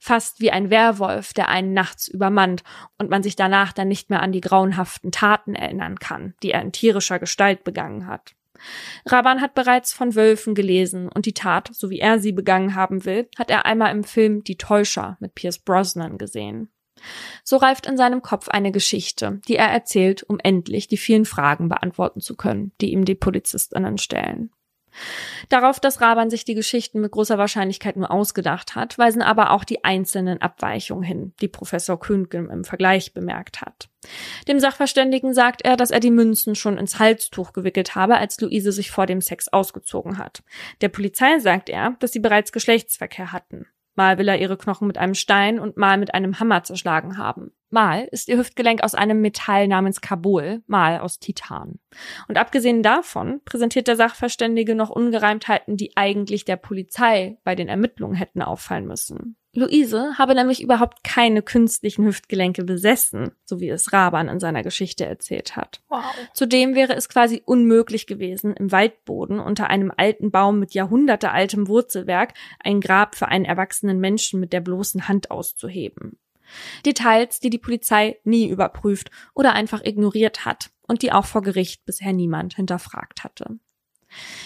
Fast 0.00 0.40
wie 0.40 0.50
ein 0.50 0.70
Werwolf, 0.70 1.32
der 1.32 1.48
einen 1.48 1.72
nachts 1.72 2.08
übermannt 2.08 2.62
und 2.98 3.10
man 3.10 3.22
sich 3.22 3.36
danach 3.36 3.72
dann 3.72 3.88
nicht 3.88 4.10
mehr 4.10 4.22
an 4.22 4.32
die 4.32 4.40
grauenhaften 4.40 5.12
Taten 5.12 5.54
erinnern 5.54 5.98
kann, 5.98 6.34
die 6.42 6.52
er 6.52 6.62
in 6.62 6.72
tierischer 6.72 7.18
Gestalt 7.18 7.64
begangen 7.64 8.06
hat. 8.06 8.34
Raban 9.06 9.40
hat 9.40 9.54
bereits 9.54 9.92
von 9.92 10.14
Wölfen 10.14 10.54
gelesen 10.54 11.08
und 11.08 11.26
die 11.26 11.34
Tat, 11.34 11.70
so 11.72 11.90
wie 11.90 12.00
er 12.00 12.18
sie 12.18 12.32
begangen 12.32 12.74
haben 12.74 13.04
will, 13.04 13.28
hat 13.38 13.50
er 13.50 13.66
einmal 13.66 13.92
im 13.92 14.04
Film 14.04 14.42
Die 14.42 14.56
Täuscher 14.56 15.16
mit 15.20 15.34
Pierce 15.34 15.58
Brosnan 15.58 16.18
gesehen. 16.18 16.70
So 17.44 17.56
reift 17.58 17.86
in 17.86 17.96
seinem 17.96 18.22
Kopf 18.22 18.48
eine 18.48 18.72
Geschichte, 18.72 19.40
die 19.46 19.56
er 19.56 19.68
erzählt, 19.68 20.24
um 20.24 20.38
endlich 20.42 20.88
die 20.88 20.96
vielen 20.96 21.24
Fragen 21.24 21.68
beantworten 21.68 22.20
zu 22.20 22.36
können, 22.36 22.72
die 22.80 22.92
ihm 22.92 23.04
die 23.04 23.14
Polizistinnen 23.14 23.98
stellen. 23.98 24.50
Darauf, 25.48 25.80
dass 25.80 26.00
Raban 26.00 26.30
sich 26.30 26.44
die 26.44 26.54
Geschichten 26.54 27.00
mit 27.00 27.12
großer 27.12 27.38
Wahrscheinlichkeit 27.38 27.96
nur 27.96 28.10
ausgedacht 28.10 28.74
hat, 28.74 28.98
weisen 28.98 29.22
aber 29.22 29.50
auch 29.50 29.64
die 29.64 29.84
einzelnen 29.84 30.40
Abweichungen 30.42 31.02
hin, 31.02 31.32
die 31.40 31.48
Professor 31.48 31.98
Kühngem 31.98 32.50
im 32.50 32.64
Vergleich 32.64 33.14
bemerkt 33.14 33.60
hat. 33.60 33.88
Dem 34.46 34.60
Sachverständigen 34.60 35.34
sagt 35.34 35.62
er, 35.62 35.76
dass 35.76 35.90
er 35.90 36.00
die 36.00 36.10
Münzen 36.10 36.54
schon 36.54 36.78
ins 36.78 36.98
Halstuch 36.98 37.52
gewickelt 37.52 37.94
habe, 37.94 38.16
als 38.16 38.40
Luise 38.40 38.72
sich 38.72 38.90
vor 38.90 39.06
dem 39.06 39.20
Sex 39.20 39.48
ausgezogen 39.48 40.18
hat. 40.18 40.42
Der 40.80 40.88
Polizei 40.88 41.38
sagt 41.38 41.68
er, 41.68 41.96
dass 42.00 42.12
sie 42.12 42.20
bereits 42.20 42.52
Geschlechtsverkehr 42.52 43.32
hatten. 43.32 43.66
Mal 43.98 44.16
will 44.16 44.28
er 44.28 44.40
ihre 44.40 44.56
Knochen 44.56 44.86
mit 44.86 44.96
einem 44.96 45.14
Stein 45.14 45.58
und 45.58 45.76
mal 45.76 45.98
mit 45.98 46.14
einem 46.14 46.38
Hammer 46.38 46.62
zerschlagen 46.62 47.18
haben. 47.18 47.50
Mal 47.68 48.06
ist 48.12 48.28
ihr 48.28 48.38
Hüftgelenk 48.38 48.84
aus 48.84 48.94
einem 48.94 49.20
Metall 49.20 49.66
namens 49.66 50.00
Kabul, 50.00 50.62
mal 50.68 51.00
aus 51.00 51.18
Titan. 51.18 51.80
Und 52.28 52.38
abgesehen 52.38 52.84
davon 52.84 53.40
präsentiert 53.44 53.88
der 53.88 53.96
Sachverständige 53.96 54.76
noch 54.76 54.90
Ungereimtheiten, 54.90 55.76
die 55.76 55.96
eigentlich 55.96 56.44
der 56.44 56.54
Polizei 56.54 57.38
bei 57.42 57.56
den 57.56 57.66
Ermittlungen 57.66 58.14
hätten 58.14 58.40
auffallen 58.40 58.86
müssen. 58.86 59.36
Luise 59.58 60.16
habe 60.16 60.34
nämlich 60.34 60.62
überhaupt 60.62 61.04
keine 61.04 61.42
künstlichen 61.42 62.06
Hüftgelenke 62.06 62.64
besessen, 62.64 63.32
so 63.44 63.60
wie 63.60 63.68
es 63.68 63.92
Raban 63.92 64.28
in 64.28 64.40
seiner 64.40 64.62
Geschichte 64.62 65.04
erzählt 65.04 65.56
hat. 65.56 65.80
Wow. 65.88 66.04
Zudem 66.32 66.74
wäre 66.74 66.94
es 66.94 67.08
quasi 67.08 67.42
unmöglich 67.44 68.06
gewesen, 68.06 68.54
im 68.54 68.72
Waldboden 68.72 69.40
unter 69.40 69.68
einem 69.68 69.92
alten 69.96 70.30
Baum 70.30 70.58
mit 70.58 70.74
jahrhundertealtem 70.74 71.68
Wurzelwerk 71.68 72.34
ein 72.60 72.80
Grab 72.80 73.14
für 73.14 73.28
einen 73.28 73.44
erwachsenen 73.44 74.00
Menschen 74.00 74.40
mit 74.40 74.52
der 74.52 74.60
bloßen 74.60 75.08
Hand 75.08 75.30
auszuheben. 75.30 76.18
Details, 76.86 77.40
die 77.40 77.50
die 77.50 77.58
Polizei 77.58 78.18
nie 78.24 78.48
überprüft 78.48 79.10
oder 79.34 79.52
einfach 79.52 79.84
ignoriert 79.84 80.44
hat 80.44 80.70
und 80.86 81.02
die 81.02 81.12
auch 81.12 81.26
vor 81.26 81.42
Gericht 81.42 81.84
bisher 81.84 82.12
niemand 82.12 82.54
hinterfragt 82.54 83.24
hatte. 83.24 83.58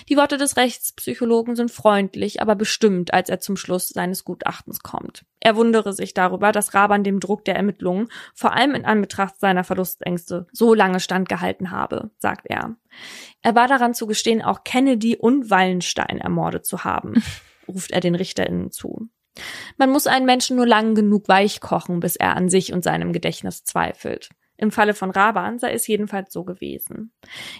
Die 0.08 0.16
Worte 0.16 0.36
des 0.36 0.56
Rechtspsychologen 0.56 1.56
sind 1.56 1.70
freundlich, 1.70 2.40
aber 2.42 2.54
bestimmt, 2.54 3.14
als 3.14 3.28
er 3.28 3.40
zum 3.40 3.56
Schluss 3.56 3.88
seines 3.88 4.24
Gutachtens 4.24 4.80
kommt. 4.80 5.24
Er 5.40 5.56
wundere 5.56 5.92
sich 5.92 6.14
darüber, 6.14 6.52
dass 6.52 6.74
Raban 6.74 7.04
dem 7.04 7.20
Druck 7.20 7.44
der 7.44 7.56
Ermittlungen, 7.56 8.08
vor 8.34 8.52
allem 8.54 8.74
in 8.74 8.84
Anbetracht 8.84 9.38
seiner 9.40 9.64
Verlustängste, 9.64 10.46
so 10.52 10.74
lange 10.74 11.00
standgehalten 11.00 11.70
habe, 11.70 12.10
sagt 12.18 12.46
er. 12.48 12.76
Er 13.42 13.54
war 13.54 13.68
daran 13.68 13.94
zu 13.94 14.06
gestehen, 14.06 14.42
auch 14.42 14.64
Kennedy 14.64 15.16
und 15.16 15.50
Wallenstein 15.50 16.18
ermordet 16.18 16.66
zu 16.66 16.84
haben, 16.84 17.22
ruft 17.68 17.90
er 17.92 18.00
den 18.00 18.14
RichterInnen 18.14 18.70
zu. 18.70 19.08
Man 19.78 19.90
muss 19.90 20.06
einen 20.06 20.26
Menschen 20.26 20.56
nur 20.56 20.66
lang 20.66 20.94
genug 20.94 21.28
weich 21.28 21.60
kochen, 21.60 22.00
bis 22.00 22.16
er 22.16 22.36
an 22.36 22.48
sich 22.48 22.72
und 22.72 22.84
seinem 22.84 23.12
Gedächtnis 23.12 23.64
zweifelt. 23.64 24.30
Im 24.62 24.70
Falle 24.70 24.94
von 24.94 25.10
Raban 25.10 25.58
sei 25.58 25.72
es 25.72 25.88
jedenfalls 25.88 26.32
so 26.32 26.44
gewesen. 26.44 27.12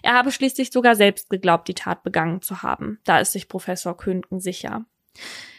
Er 0.04 0.14
habe 0.14 0.30
schließlich 0.30 0.70
sogar 0.70 0.94
selbst 0.94 1.30
geglaubt, 1.30 1.66
die 1.66 1.74
Tat 1.74 2.04
begangen 2.04 2.42
zu 2.42 2.62
haben. 2.62 3.00
Da 3.02 3.18
ist 3.18 3.32
sich 3.32 3.48
Professor 3.48 3.96
Könken 3.96 4.38
sicher. 4.38 4.86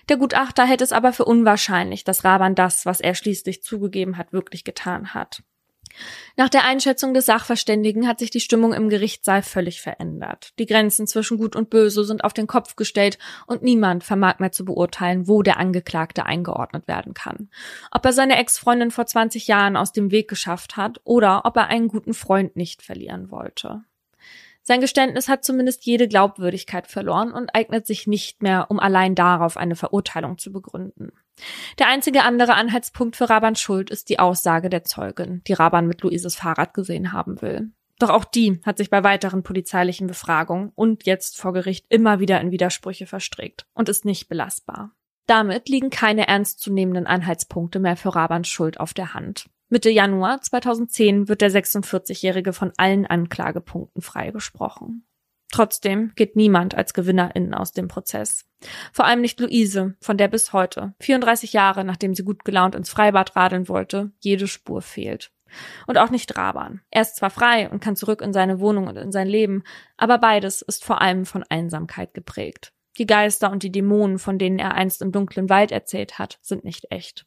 Der 0.07 0.15
Gutachter 0.15 0.65
hält 0.65 0.79
es 0.79 0.93
aber 0.93 1.11
für 1.11 1.25
unwahrscheinlich, 1.25 2.05
dass 2.05 2.23
Raban 2.23 2.55
das, 2.55 2.85
was 2.85 3.01
er 3.01 3.13
schließlich 3.13 3.61
zugegeben 3.61 4.17
hat, 4.17 4.31
wirklich 4.31 4.63
getan 4.63 5.13
hat. 5.13 5.43
Nach 6.35 6.49
der 6.49 6.65
Einschätzung 6.65 7.13
des 7.13 7.25
Sachverständigen 7.25 8.07
hat 8.07 8.19
sich 8.19 8.29
die 8.29 8.39
Stimmung 8.39 8.73
im 8.73 8.89
Gerichtssaal 8.89 9.43
völlig 9.43 9.81
verändert. 9.81 10.53
Die 10.59 10.65
Grenzen 10.65 11.07
zwischen 11.07 11.37
Gut 11.37 11.55
und 11.55 11.69
Böse 11.69 12.03
sind 12.03 12.23
auf 12.23 12.33
den 12.33 12.47
Kopf 12.47 12.75
gestellt 12.75 13.17
und 13.45 13.61
niemand 13.61 14.03
vermag 14.03 14.39
mehr 14.39 14.51
zu 14.51 14.65
beurteilen, 14.65 15.27
wo 15.27 15.43
der 15.43 15.57
Angeklagte 15.57 16.25
eingeordnet 16.25 16.87
werden 16.87 17.13
kann. 17.13 17.49
Ob 17.91 18.05
er 18.05 18.13
seine 18.13 18.37
Ex-Freundin 18.37 18.91
vor 18.91 19.05
20 19.05 19.47
Jahren 19.47 19.77
aus 19.77 19.91
dem 19.91 20.11
Weg 20.11 20.27
geschafft 20.27 20.77
hat 20.77 21.01
oder 21.03 21.45
ob 21.45 21.55
er 21.57 21.67
einen 21.67 21.87
guten 21.87 22.13
Freund 22.13 22.55
nicht 22.55 22.81
verlieren 22.81 23.29
wollte. 23.29 23.83
Sein 24.65 24.79
Geständnis 24.79 25.27
hat 25.27 25.43
zumindest 25.43 25.85
jede 25.85 26.07
Glaubwürdigkeit 26.07 26.87
verloren 26.87 27.33
und 27.33 27.53
eignet 27.53 27.85
sich 27.85 28.07
nicht 28.07 28.41
mehr, 28.41 28.71
um 28.71 28.79
allein 28.79 29.13
darauf 29.13 29.57
eine 29.57 29.75
Verurteilung 29.75 30.37
zu 30.37 30.53
begründen. 30.53 31.11
Der 31.79 31.87
einzige 31.87 32.23
andere 32.23 32.53
Anhaltspunkt 32.53 33.17
für 33.17 33.29
Rabans 33.29 33.59
Schuld 33.59 33.89
ist 33.89 34.07
die 34.07 34.19
Aussage 34.19 34.69
der 34.69 34.85
Zeugin, 34.85 35.41
die 35.47 35.53
Raban 35.53 35.85
mit 35.85 36.01
Luises 36.01 36.35
Fahrrad 36.35 36.73
gesehen 36.73 37.11
haben 37.11 37.41
will. 37.41 37.71
Doch 37.99 38.09
auch 38.09 38.23
die 38.23 38.61
hat 38.65 38.77
sich 38.77 38.89
bei 38.89 39.03
weiteren 39.03 39.43
polizeilichen 39.43 40.07
Befragungen 40.07 40.71
und 40.75 41.05
jetzt 41.05 41.37
vor 41.37 41.53
Gericht 41.53 41.85
immer 41.89 42.19
wieder 42.19 42.39
in 42.39 42.51
Widersprüche 42.51 43.05
verstrickt 43.05 43.65
und 43.73 43.89
ist 43.89 44.05
nicht 44.05 44.29
belastbar. 44.29 44.91
Damit 45.27 45.69
liegen 45.69 45.89
keine 45.89 46.27
ernstzunehmenden 46.27 47.07
Anhaltspunkte 47.07 47.79
mehr 47.79 47.95
für 47.95 48.15
Rabans 48.15 48.47
Schuld 48.47 48.79
auf 48.79 48.93
der 48.93 49.13
Hand. 49.13 49.49
Mitte 49.73 49.89
Januar 49.89 50.39
2010 50.39 51.27
wird 51.27 51.41
der 51.41 51.49
46-Jährige 51.49 52.53
von 52.53 52.71
allen 52.77 53.07
Anklagepunkten 53.07 54.03
freigesprochen. 54.03 55.07
Trotzdem 55.51 56.11
geht 56.15 56.35
niemand 56.35 56.75
als 56.75 56.93
Gewinnerin 56.93 57.55
aus 57.55 57.71
dem 57.71 57.87
Prozess. 57.87 58.45
Vor 58.91 59.05
allem 59.05 59.21
nicht 59.21 59.39
Luise, 59.39 59.95
von 59.99 60.15
der 60.15 60.27
bis 60.27 60.53
heute, 60.53 60.93
34 60.99 61.53
Jahre 61.53 61.83
nachdem 61.83 62.13
sie 62.13 62.23
gut 62.23 62.45
gelaunt 62.45 62.75
ins 62.75 62.91
Freibad 62.91 63.35
radeln 63.35 63.67
wollte, 63.67 64.11
jede 64.19 64.47
Spur 64.47 64.83
fehlt. 64.83 65.31
Und 65.87 65.97
auch 65.97 66.11
nicht 66.11 66.37
Raban. 66.37 66.81
Er 66.91 67.01
ist 67.01 67.15
zwar 67.15 67.31
frei 67.31 67.67
und 67.67 67.79
kann 67.79 67.95
zurück 67.95 68.21
in 68.21 68.31
seine 68.31 68.59
Wohnung 68.59 68.85
und 68.85 68.97
in 68.97 69.11
sein 69.11 69.27
Leben, 69.27 69.63
aber 69.97 70.19
beides 70.19 70.61
ist 70.61 70.85
vor 70.85 71.01
allem 71.01 71.25
von 71.25 71.43
Einsamkeit 71.49 72.13
geprägt. 72.13 72.73
Die 72.99 73.07
Geister 73.07 73.49
und 73.49 73.63
die 73.63 73.71
Dämonen, 73.71 74.19
von 74.19 74.37
denen 74.37 74.59
er 74.59 74.75
einst 74.75 75.01
im 75.01 75.11
dunklen 75.11 75.49
Wald 75.49 75.71
erzählt 75.71 76.19
hat, 76.19 76.37
sind 76.43 76.63
nicht 76.63 76.91
echt. 76.91 77.25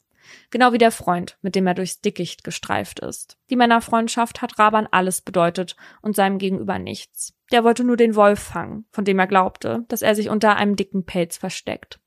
Genau 0.51 0.73
wie 0.73 0.79
der 0.79 0.91
Freund, 0.91 1.39
mit 1.43 1.55
dem 1.55 1.67
er 1.67 1.75
durchs 1.75 2.01
Dickicht 2.01 2.45
gestreift 2.45 3.01
ist. 3.01 3.39
Die 3.51 3.57
Männerfreundschaft 3.57 4.43
hat 4.43 4.59
Raban 4.59 4.89
alles 4.91 5.21
bedeutet 5.21 5.77
und 6.03 6.17
seinem 6.17 6.39
Gegenüber 6.39 6.79
nichts. 6.79 7.35
Der 7.53 7.65
wollte 7.65 7.85
nur 7.85 7.97
den 7.97 8.15
Wolf 8.15 8.41
fangen, 8.41 8.87
von 8.91 9.05
dem 9.05 9.19
er 9.19 9.27
glaubte, 9.27 9.85
dass 9.89 10.03
er 10.03 10.15
sich 10.15 10.29
unter 10.29 10.57
einem 10.57 10.77
dicken 10.77 11.05
Pelz 11.05 11.37
versteckt. 11.37 12.01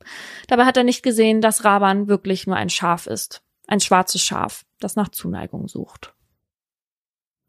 Dabei 0.47 0.65
hat 0.65 0.77
er 0.77 0.83
nicht 0.83 1.03
gesehen, 1.03 1.41
dass 1.41 1.63
Raban 1.63 2.07
wirklich 2.07 2.47
nur 2.47 2.55
ein 2.55 2.69
Schaf 2.69 3.07
ist. 3.07 3.41
Ein 3.67 3.79
schwarzes 3.79 4.21
Schaf, 4.21 4.65
das 4.79 4.95
nach 4.95 5.09
Zuneigung 5.09 5.67
sucht. 5.67 6.13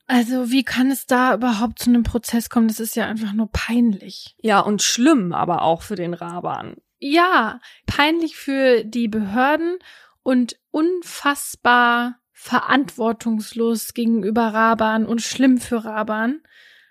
Also 0.06 0.50
wie 0.50 0.64
kann 0.64 0.90
es 0.90 1.06
da 1.06 1.34
überhaupt 1.34 1.78
zu 1.78 1.88
einem 1.88 2.02
Prozess 2.02 2.50
kommen? 2.50 2.66
Das 2.66 2.80
ist 2.80 2.96
ja 2.96 3.06
einfach 3.06 3.32
nur 3.32 3.48
peinlich. 3.52 4.34
Ja, 4.40 4.58
und 4.58 4.82
schlimm 4.82 5.32
aber 5.32 5.62
auch 5.62 5.82
für 5.82 5.94
den 5.94 6.14
Raban. 6.14 6.76
Ja, 6.98 7.60
peinlich 7.86 8.36
für 8.36 8.84
die 8.84 9.06
Behörden 9.06 9.78
und 10.22 10.58
unfassbar 10.70 12.20
verantwortungslos 12.32 13.92
gegenüber 13.94 14.48
Raban 14.48 15.06
und 15.06 15.20
schlimm 15.20 15.58
für 15.58 15.84
Raban. 15.84 16.40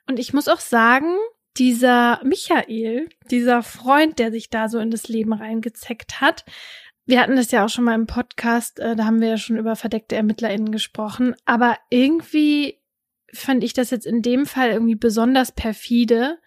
Und 0.07 0.19
ich 0.19 0.33
muss 0.33 0.47
auch 0.47 0.59
sagen, 0.59 1.15
dieser 1.57 2.21
Michael, 2.23 3.09
dieser 3.31 3.63
Freund, 3.63 4.19
der 4.19 4.31
sich 4.31 4.49
da 4.49 4.69
so 4.69 4.79
in 4.79 4.91
das 4.91 5.07
Leben 5.07 5.33
reingezeckt 5.33 6.21
hat, 6.21 6.45
wir 7.05 7.19
hatten 7.19 7.35
das 7.35 7.49
ja 7.49 7.65
auch 7.65 7.69
schon 7.69 7.85
mal 7.85 7.95
im 7.95 8.05
Podcast, 8.05 8.79
äh, 8.79 8.95
da 8.95 9.05
haben 9.05 9.19
wir 9.19 9.29
ja 9.29 9.37
schon 9.37 9.57
über 9.57 9.75
verdeckte 9.75 10.15
ErmittlerInnen 10.15 10.71
gesprochen, 10.71 11.35
aber 11.45 11.77
irgendwie 11.89 12.79
fand 13.33 13.63
ich 13.63 13.73
das 13.73 13.89
jetzt 13.89 14.05
in 14.05 14.21
dem 14.21 14.45
Fall 14.45 14.69
irgendwie 14.69 14.95
besonders 14.95 15.51
perfide, 15.51 16.37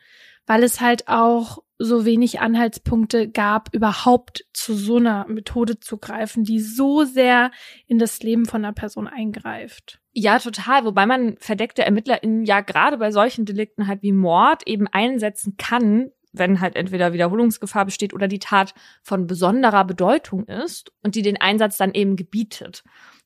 weil 0.46 0.62
es 0.62 0.80
halt 0.80 1.08
auch 1.08 1.58
so 1.84 2.04
wenig 2.04 2.40
Anhaltspunkte 2.40 3.28
gab, 3.28 3.74
überhaupt 3.74 4.44
zu 4.52 4.74
so 4.74 4.96
einer 4.96 5.26
Methode 5.28 5.80
zu 5.80 5.98
greifen, 5.98 6.44
die 6.44 6.60
so 6.60 7.04
sehr 7.04 7.50
in 7.86 7.98
das 7.98 8.22
Leben 8.22 8.46
von 8.46 8.64
einer 8.64 8.72
Person 8.72 9.08
eingreift. 9.08 10.00
Ja, 10.12 10.38
total. 10.38 10.84
Wobei 10.84 11.06
man 11.06 11.36
verdeckte 11.38 11.84
ErmittlerInnen 11.84 12.44
ja 12.44 12.60
gerade 12.60 12.98
bei 12.98 13.10
solchen 13.10 13.44
Delikten 13.44 13.86
halt 13.86 14.02
wie 14.02 14.12
Mord 14.12 14.66
eben 14.66 14.86
einsetzen 14.86 15.56
kann, 15.56 16.10
wenn 16.32 16.60
halt 16.60 16.76
entweder 16.76 17.12
Wiederholungsgefahr 17.12 17.84
besteht 17.84 18.14
oder 18.14 18.28
die 18.28 18.38
Tat 18.38 18.74
von 19.02 19.26
besonderer 19.26 19.84
Bedeutung 19.84 20.44
ist 20.44 20.92
und 21.02 21.14
die 21.14 21.22
den 21.22 21.40
Einsatz 21.40 21.76
dann 21.76 21.94
eben 21.94 22.16
gebietet. 22.16 22.82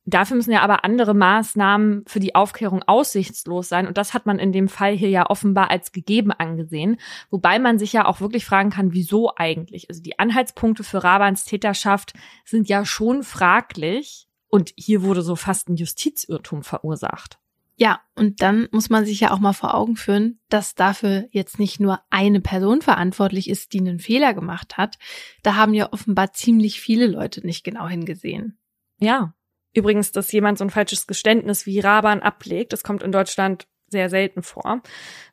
Dafür 0.09 0.37
müssen 0.37 0.53
ja 0.53 0.63
aber 0.63 0.85
andere 0.85 1.15
Maßnahmen 1.15 2.05
für 2.07 2.21
die 2.21 2.37
Aufklärung 2.37 2.85
aussichtslos 2.85 3.69
sein. 3.69 3.89
Und 3.89 3.99
das 3.99 4.15
hat 4.15 4.25
man 4.25 4.39
in 4.39 4.53
dem 4.53 4.69
Fall 4.69 4.93
hier 4.93 5.11
ja 5.11 5.29
offenbar 5.29 5.69
als 5.69 5.91
gegeben 5.91 6.31
angesehen. 6.31 6.99
Wobei 7.29 7.59
man 7.59 7.81
sich 7.81 7.93
ja 7.93 8.07
auch 8.07 8.21
wirklich 8.21 8.45
fragen 8.45 8.71
kann, 8.71 8.93
wieso 8.93 9.33
eigentlich? 9.35 9.91
Also 9.91 10.01
die 10.03 10.21
Anhaltspunkte 10.21 10.85
für 10.85 11.03
Rabans 11.03 11.45
Täterschaft 11.45 12.13
sind 12.45 12.69
ja 12.69 12.85
schon 12.85 13.25
fraglich. 13.25 14.29
Und 14.49 14.73
hier 14.77 15.03
wurde 15.03 15.23
so 15.23 15.35
fast 15.35 15.69
ein 15.69 15.75
Justizirrtum 15.75 16.63
verursacht. 16.63 17.41
Ja, 17.79 18.01
und 18.15 18.41
dann 18.41 18.69
muss 18.73 18.89
man 18.89 19.05
sich 19.05 19.21
ja 19.21 19.31
auch 19.33 19.39
mal 19.39 19.53
vor 19.53 19.75
Augen 19.75 19.97
führen, 19.97 20.41
dass 20.49 20.75
dafür 20.75 21.29
jetzt 21.31 21.59
nicht 21.59 21.79
nur 21.79 22.01
eine 22.09 22.41
Person 22.41 22.81
verantwortlich 22.81 23.51
ist, 23.51 23.75
die 23.75 23.81
einen 23.81 23.99
Fehler 23.99 24.33
gemacht 24.33 24.79
hat. 24.79 24.97
Da 25.43 25.57
haben 25.57 25.75
ja 25.75 25.93
offenbar 25.93 26.33
ziemlich 26.33 26.81
viele 26.81 27.07
Leute 27.07 27.47
nicht 27.47 27.65
genau 27.65 27.87
hingesehen. 27.87 28.59
Ja, 28.99 29.35
Übrigens, 29.77 30.11
dass 30.11 30.33
jemand 30.33 30.57
so 30.57 30.65
ein 30.65 30.71
falsches 30.71 31.07
Geständnis 31.07 31.67
wie 31.67 31.81
Raban 31.81 32.23
ablegt, 32.23 32.73
das 32.73 32.83
kommt 32.83 33.03
in 33.03 33.13
Deutschland 33.13 33.69
sehr 33.89 34.09
selten 34.09 34.43
vor. 34.43 34.83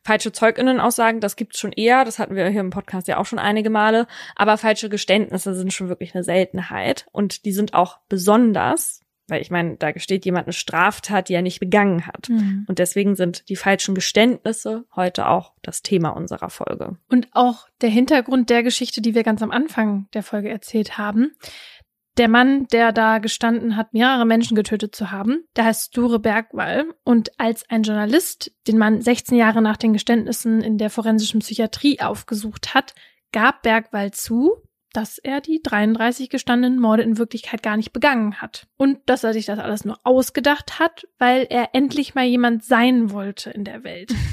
Falsche 0.02 0.32
Zeuginnenaussagen, 0.32 1.20
das 1.20 1.36
gibt's 1.36 1.58
schon 1.58 1.72
eher, 1.72 2.04
das 2.04 2.18
hatten 2.18 2.36
wir 2.36 2.46
hier 2.48 2.60
im 2.60 2.70
Podcast 2.70 3.08
ja 3.08 3.16
auch 3.16 3.24
schon 3.24 3.38
einige 3.38 3.70
Male, 3.70 4.06
aber 4.36 4.58
falsche 4.58 4.90
Geständnisse 4.90 5.54
sind 5.54 5.72
schon 5.72 5.88
wirklich 5.88 6.14
eine 6.14 6.24
Seltenheit 6.24 7.06
und 7.10 7.46
die 7.46 7.52
sind 7.52 7.72
auch 7.72 7.98
besonders, 8.08 9.00
weil 9.28 9.40
ich 9.40 9.50
meine, 9.50 9.76
da 9.76 9.92
gesteht 9.92 10.24
jemand 10.24 10.46
eine 10.46 10.52
Straftat, 10.52 11.28
die 11.28 11.34
er 11.34 11.42
nicht 11.42 11.60
begangen 11.60 12.06
hat. 12.06 12.28
Mhm. 12.28 12.64
Und 12.68 12.78
deswegen 12.78 13.16
sind 13.16 13.48
die 13.48 13.56
falschen 13.56 13.94
Geständnisse 13.94 14.84
heute 14.94 15.28
auch 15.28 15.54
das 15.62 15.82
Thema 15.82 16.10
unserer 16.10 16.50
Folge. 16.50 16.98
Und 17.08 17.28
auch 17.32 17.68
der 17.80 17.90
Hintergrund 17.90 18.50
der 18.50 18.62
Geschichte, 18.62 19.00
die 19.00 19.14
wir 19.14 19.22
ganz 19.22 19.42
am 19.42 19.50
Anfang 19.50 20.08
der 20.12 20.22
Folge 20.22 20.50
erzählt 20.50 20.98
haben. 20.98 21.32
Der 22.16 22.28
Mann, 22.28 22.68
der 22.68 22.92
da 22.92 23.18
gestanden 23.18 23.76
hat, 23.76 23.92
mehrere 23.92 24.24
Menschen 24.24 24.54
getötet 24.54 24.94
zu 24.94 25.10
haben, 25.10 25.44
der 25.56 25.64
heißt 25.64 25.86
Sture 25.86 26.20
Bergwall. 26.20 26.84
Und 27.02 27.32
als 27.40 27.68
ein 27.68 27.82
Journalist 27.82 28.52
den 28.68 28.78
Mann 28.78 29.00
16 29.00 29.36
Jahre 29.36 29.62
nach 29.62 29.76
den 29.76 29.92
Geständnissen 29.92 30.60
in 30.60 30.78
der 30.78 30.90
forensischen 30.90 31.40
Psychiatrie 31.40 32.00
aufgesucht 32.00 32.74
hat, 32.74 32.94
gab 33.32 33.62
Bergwall 33.62 34.12
zu, 34.12 34.52
dass 34.96 35.18
er 35.18 35.40
die 35.40 35.60
33 35.62 36.30
gestandenen 36.30 36.80
Morde 36.80 37.02
in 37.02 37.18
Wirklichkeit 37.18 37.62
gar 37.62 37.76
nicht 37.76 37.92
begangen 37.92 38.40
hat. 38.40 38.66
Und 38.76 38.98
dass 39.06 39.24
er 39.24 39.32
sich 39.32 39.46
das 39.46 39.58
alles 39.58 39.84
nur 39.84 39.98
ausgedacht 40.04 40.78
hat, 40.78 41.06
weil 41.18 41.46
er 41.50 41.70
endlich 41.74 42.14
mal 42.14 42.24
jemand 42.24 42.64
sein 42.64 43.10
wollte 43.10 43.50
in 43.50 43.64
der 43.64 43.84
Welt. 43.84 44.14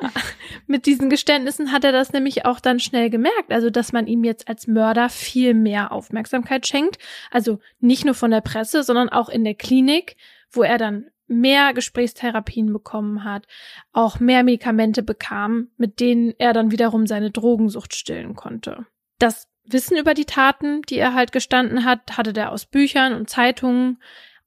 Mit 0.66 0.86
diesen 0.86 1.10
Geständnissen 1.10 1.72
hat 1.72 1.84
er 1.84 1.92
das 1.92 2.12
nämlich 2.12 2.44
auch 2.44 2.60
dann 2.60 2.80
schnell 2.80 3.10
gemerkt, 3.10 3.50
also 3.50 3.70
dass 3.70 3.92
man 3.92 4.06
ihm 4.06 4.24
jetzt 4.24 4.48
als 4.48 4.66
Mörder 4.66 5.08
viel 5.08 5.54
mehr 5.54 5.92
Aufmerksamkeit 5.92 6.66
schenkt, 6.66 6.98
also 7.30 7.58
nicht 7.80 8.04
nur 8.04 8.14
von 8.14 8.30
der 8.30 8.40
Presse, 8.40 8.82
sondern 8.82 9.08
auch 9.08 9.28
in 9.28 9.44
der 9.44 9.54
Klinik, 9.54 10.16
wo 10.50 10.62
er 10.62 10.78
dann 10.78 11.06
mehr 11.26 11.74
Gesprächstherapien 11.74 12.72
bekommen 12.72 13.24
hat, 13.24 13.46
auch 13.92 14.18
mehr 14.18 14.42
Medikamente 14.42 15.02
bekam, 15.02 15.68
mit 15.76 16.00
denen 16.00 16.32
er 16.38 16.54
dann 16.54 16.70
wiederum 16.70 17.06
seine 17.06 17.30
Drogensucht 17.30 17.94
stillen 17.94 18.34
konnte. 18.34 18.86
Das 19.18 19.48
Wissen 19.72 19.96
über 19.96 20.14
die 20.14 20.24
Taten, 20.24 20.82
die 20.82 20.98
er 20.98 21.14
halt 21.14 21.32
gestanden 21.32 21.84
hat, 21.84 22.16
hatte 22.16 22.32
der 22.32 22.52
aus 22.52 22.66
Büchern 22.66 23.14
und 23.14 23.28
Zeitungen. 23.28 23.98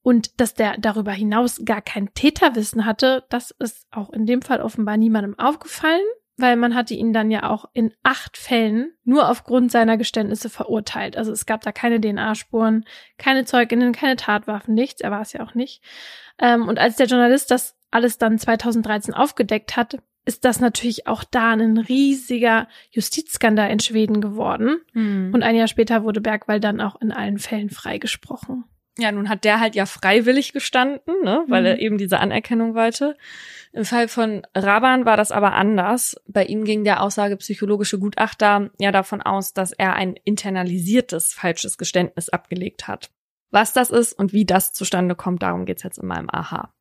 Und 0.03 0.41
dass 0.41 0.55
der 0.55 0.77
darüber 0.79 1.11
hinaus 1.11 1.61
gar 1.63 1.81
kein 1.81 2.11
Täterwissen 2.13 2.85
hatte, 2.85 3.23
das 3.29 3.51
ist 3.59 3.85
auch 3.91 4.09
in 4.09 4.25
dem 4.25 4.41
Fall 4.41 4.59
offenbar 4.59 4.97
niemandem 4.97 5.37
aufgefallen, 5.37 6.01
weil 6.37 6.55
man 6.55 6.73
hatte 6.73 6.95
ihn 6.95 7.13
dann 7.13 7.29
ja 7.29 7.47
auch 7.47 7.65
in 7.73 7.93
acht 8.01 8.35
Fällen 8.35 8.93
nur 9.03 9.29
aufgrund 9.29 9.71
seiner 9.71 9.97
Geständnisse 9.97 10.49
verurteilt. 10.49 11.17
Also 11.17 11.31
es 11.31 11.45
gab 11.45 11.61
da 11.61 11.71
keine 11.71 12.01
DNA-Spuren, 12.01 12.85
keine 13.19 13.45
Zeuginnen, 13.45 13.93
keine 13.93 14.15
Tatwaffen, 14.15 14.73
nichts. 14.73 15.01
Er 15.01 15.11
war 15.11 15.21
es 15.21 15.33
ja 15.33 15.43
auch 15.43 15.53
nicht. 15.53 15.83
Ähm, 16.39 16.67
und 16.67 16.79
als 16.79 16.95
der 16.95 17.05
Journalist 17.05 17.51
das 17.51 17.77
alles 17.91 18.17
dann 18.17 18.39
2013 18.39 19.13
aufgedeckt 19.13 19.77
hat, 19.77 19.99
ist 20.25 20.45
das 20.45 20.59
natürlich 20.59 21.07
auch 21.07 21.23
da 21.23 21.51
ein 21.51 21.77
riesiger 21.77 22.67
Justizskandal 22.91 23.71
in 23.71 23.79
Schweden 23.79 24.21
geworden. 24.21 24.81
Mhm. 24.93 25.31
Und 25.33 25.43
ein 25.43 25.55
Jahr 25.55 25.67
später 25.67 26.03
wurde 26.03 26.21
Bergwall 26.21 26.59
dann 26.59 26.81
auch 26.81 26.99
in 27.01 27.11
allen 27.11 27.39
Fällen 27.39 27.69
freigesprochen. 27.69 28.65
Ja, 28.97 29.11
nun 29.11 29.29
hat 29.29 29.45
der 29.45 29.59
halt 29.59 29.73
ja 29.75 29.85
freiwillig 29.85 30.51
gestanden, 30.53 31.23
ne, 31.23 31.43
weil 31.47 31.61
mhm. 31.61 31.67
er 31.67 31.79
eben 31.79 31.97
diese 31.97 32.19
Anerkennung 32.19 32.75
wollte. 32.75 33.17
Im 33.71 33.85
Fall 33.85 34.09
von 34.09 34.45
Raban 34.53 35.05
war 35.05 35.15
das 35.15 35.31
aber 35.31 35.53
anders. 35.53 36.15
Bei 36.27 36.43
ihm 36.43 36.65
ging 36.65 36.83
der 36.83 37.01
Aussage 37.01 37.37
psychologische 37.37 37.99
Gutachter 37.99 38.69
ja 38.79 38.91
davon 38.91 39.21
aus, 39.21 39.53
dass 39.53 39.71
er 39.71 39.93
ein 39.93 40.15
internalisiertes 40.25 41.33
falsches 41.33 41.77
Geständnis 41.77 42.29
abgelegt 42.29 42.87
hat. 42.87 43.09
Was 43.49 43.73
das 43.73 43.91
ist 43.91 44.13
und 44.13 44.33
wie 44.33 44.45
das 44.45 44.73
zustande 44.73 45.15
kommt, 45.15 45.41
darum 45.41 45.65
geht's 45.65 45.83
jetzt 45.83 45.97
in 45.97 46.07
meinem 46.07 46.29
Aha. 46.29 46.73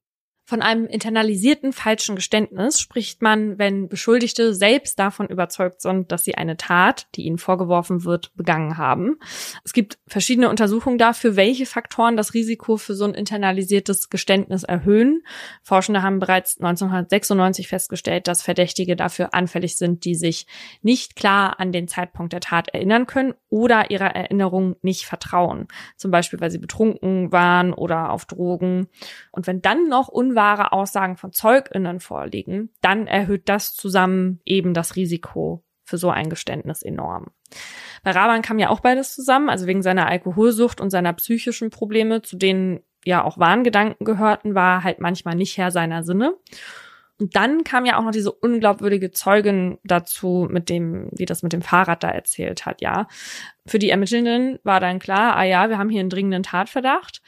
Von 0.50 0.62
einem 0.62 0.88
internalisierten 0.88 1.72
falschen 1.72 2.16
Geständnis 2.16 2.80
spricht 2.80 3.22
man, 3.22 3.56
wenn 3.60 3.88
Beschuldigte 3.88 4.52
selbst 4.52 4.98
davon 4.98 5.28
überzeugt 5.28 5.80
sind, 5.80 6.10
dass 6.10 6.24
sie 6.24 6.34
eine 6.34 6.56
Tat, 6.56 7.06
die 7.14 7.22
ihnen 7.22 7.38
vorgeworfen 7.38 8.04
wird, 8.04 8.34
begangen 8.34 8.76
haben. 8.76 9.20
Es 9.62 9.72
gibt 9.72 10.00
verschiedene 10.08 10.50
Untersuchungen 10.50 10.98
dafür, 10.98 11.36
welche 11.36 11.66
Faktoren 11.66 12.16
das 12.16 12.34
Risiko 12.34 12.78
für 12.78 12.96
so 12.96 13.04
ein 13.04 13.14
internalisiertes 13.14 14.10
Geständnis 14.10 14.64
erhöhen. 14.64 15.22
Forschende 15.62 16.02
haben 16.02 16.18
bereits 16.18 16.56
1996 16.56 17.68
festgestellt, 17.68 18.26
dass 18.26 18.42
Verdächtige 18.42 18.96
dafür 18.96 19.34
anfällig 19.34 19.76
sind, 19.76 20.04
die 20.04 20.16
sich 20.16 20.48
nicht 20.82 21.14
klar 21.14 21.60
an 21.60 21.70
den 21.70 21.86
Zeitpunkt 21.86 22.32
der 22.32 22.40
Tat 22.40 22.66
erinnern 22.74 23.06
können 23.06 23.34
oder 23.50 23.92
ihrer 23.92 24.16
Erinnerung 24.16 24.74
nicht 24.82 25.04
vertrauen. 25.04 25.68
Zum 25.96 26.10
Beispiel, 26.10 26.40
weil 26.40 26.50
sie 26.50 26.58
betrunken 26.58 27.30
waren 27.30 27.72
oder 27.72 28.10
auf 28.10 28.24
Drogen. 28.24 28.88
Und 29.30 29.46
wenn 29.46 29.62
dann 29.62 29.88
noch 29.88 30.08
unwahre 30.40 30.72
Aussagen 30.72 31.16
von 31.16 31.32
ZeugInnen 31.32 32.00
vorliegen, 32.00 32.70
dann 32.80 33.06
erhöht 33.06 33.48
das 33.48 33.74
zusammen 33.74 34.40
eben 34.46 34.72
das 34.72 34.96
Risiko 34.96 35.62
für 35.84 35.98
so 35.98 36.08
ein 36.08 36.30
Geständnis 36.30 36.82
enorm. 36.82 37.26
Bei 38.02 38.12
Raban 38.12 38.40
kam 38.40 38.58
ja 38.58 38.70
auch 38.70 38.80
beides 38.80 39.14
zusammen, 39.14 39.50
also 39.50 39.66
wegen 39.66 39.82
seiner 39.82 40.06
Alkoholsucht 40.06 40.80
und 40.80 40.88
seiner 40.88 41.12
psychischen 41.12 41.68
Probleme, 41.68 42.22
zu 42.22 42.36
denen 42.36 42.80
ja 43.04 43.22
auch 43.22 43.38
Wahngedanken 43.38 44.04
gehörten, 44.04 44.54
war 44.54 44.82
halt 44.82 45.00
manchmal 45.00 45.34
nicht 45.34 45.58
Herr 45.58 45.70
seiner 45.70 46.04
Sinne. 46.04 46.34
Und 47.20 47.36
dann 47.36 47.64
kam 47.64 47.84
ja 47.84 47.98
auch 47.98 48.02
noch 48.02 48.12
diese 48.12 48.32
unglaubwürdige 48.32 49.10
Zeugin 49.10 49.78
dazu, 49.84 50.48
mit 50.50 50.70
dem, 50.70 51.10
die 51.12 51.26
das 51.26 51.42
mit 51.42 51.52
dem 51.52 51.60
Fahrrad 51.60 52.02
da 52.02 52.08
erzählt 52.08 52.64
hat, 52.64 52.80
ja. 52.80 53.08
Für 53.66 53.78
die 53.78 53.90
Ermittelnden 53.90 54.58
war 54.64 54.80
dann 54.80 54.98
klar, 54.98 55.36
ah 55.36 55.44
ja, 55.44 55.68
wir 55.68 55.76
haben 55.76 55.90
hier 55.90 56.00
einen 56.00 56.08
dringenden 56.08 56.42
Tatverdacht. 56.42 57.20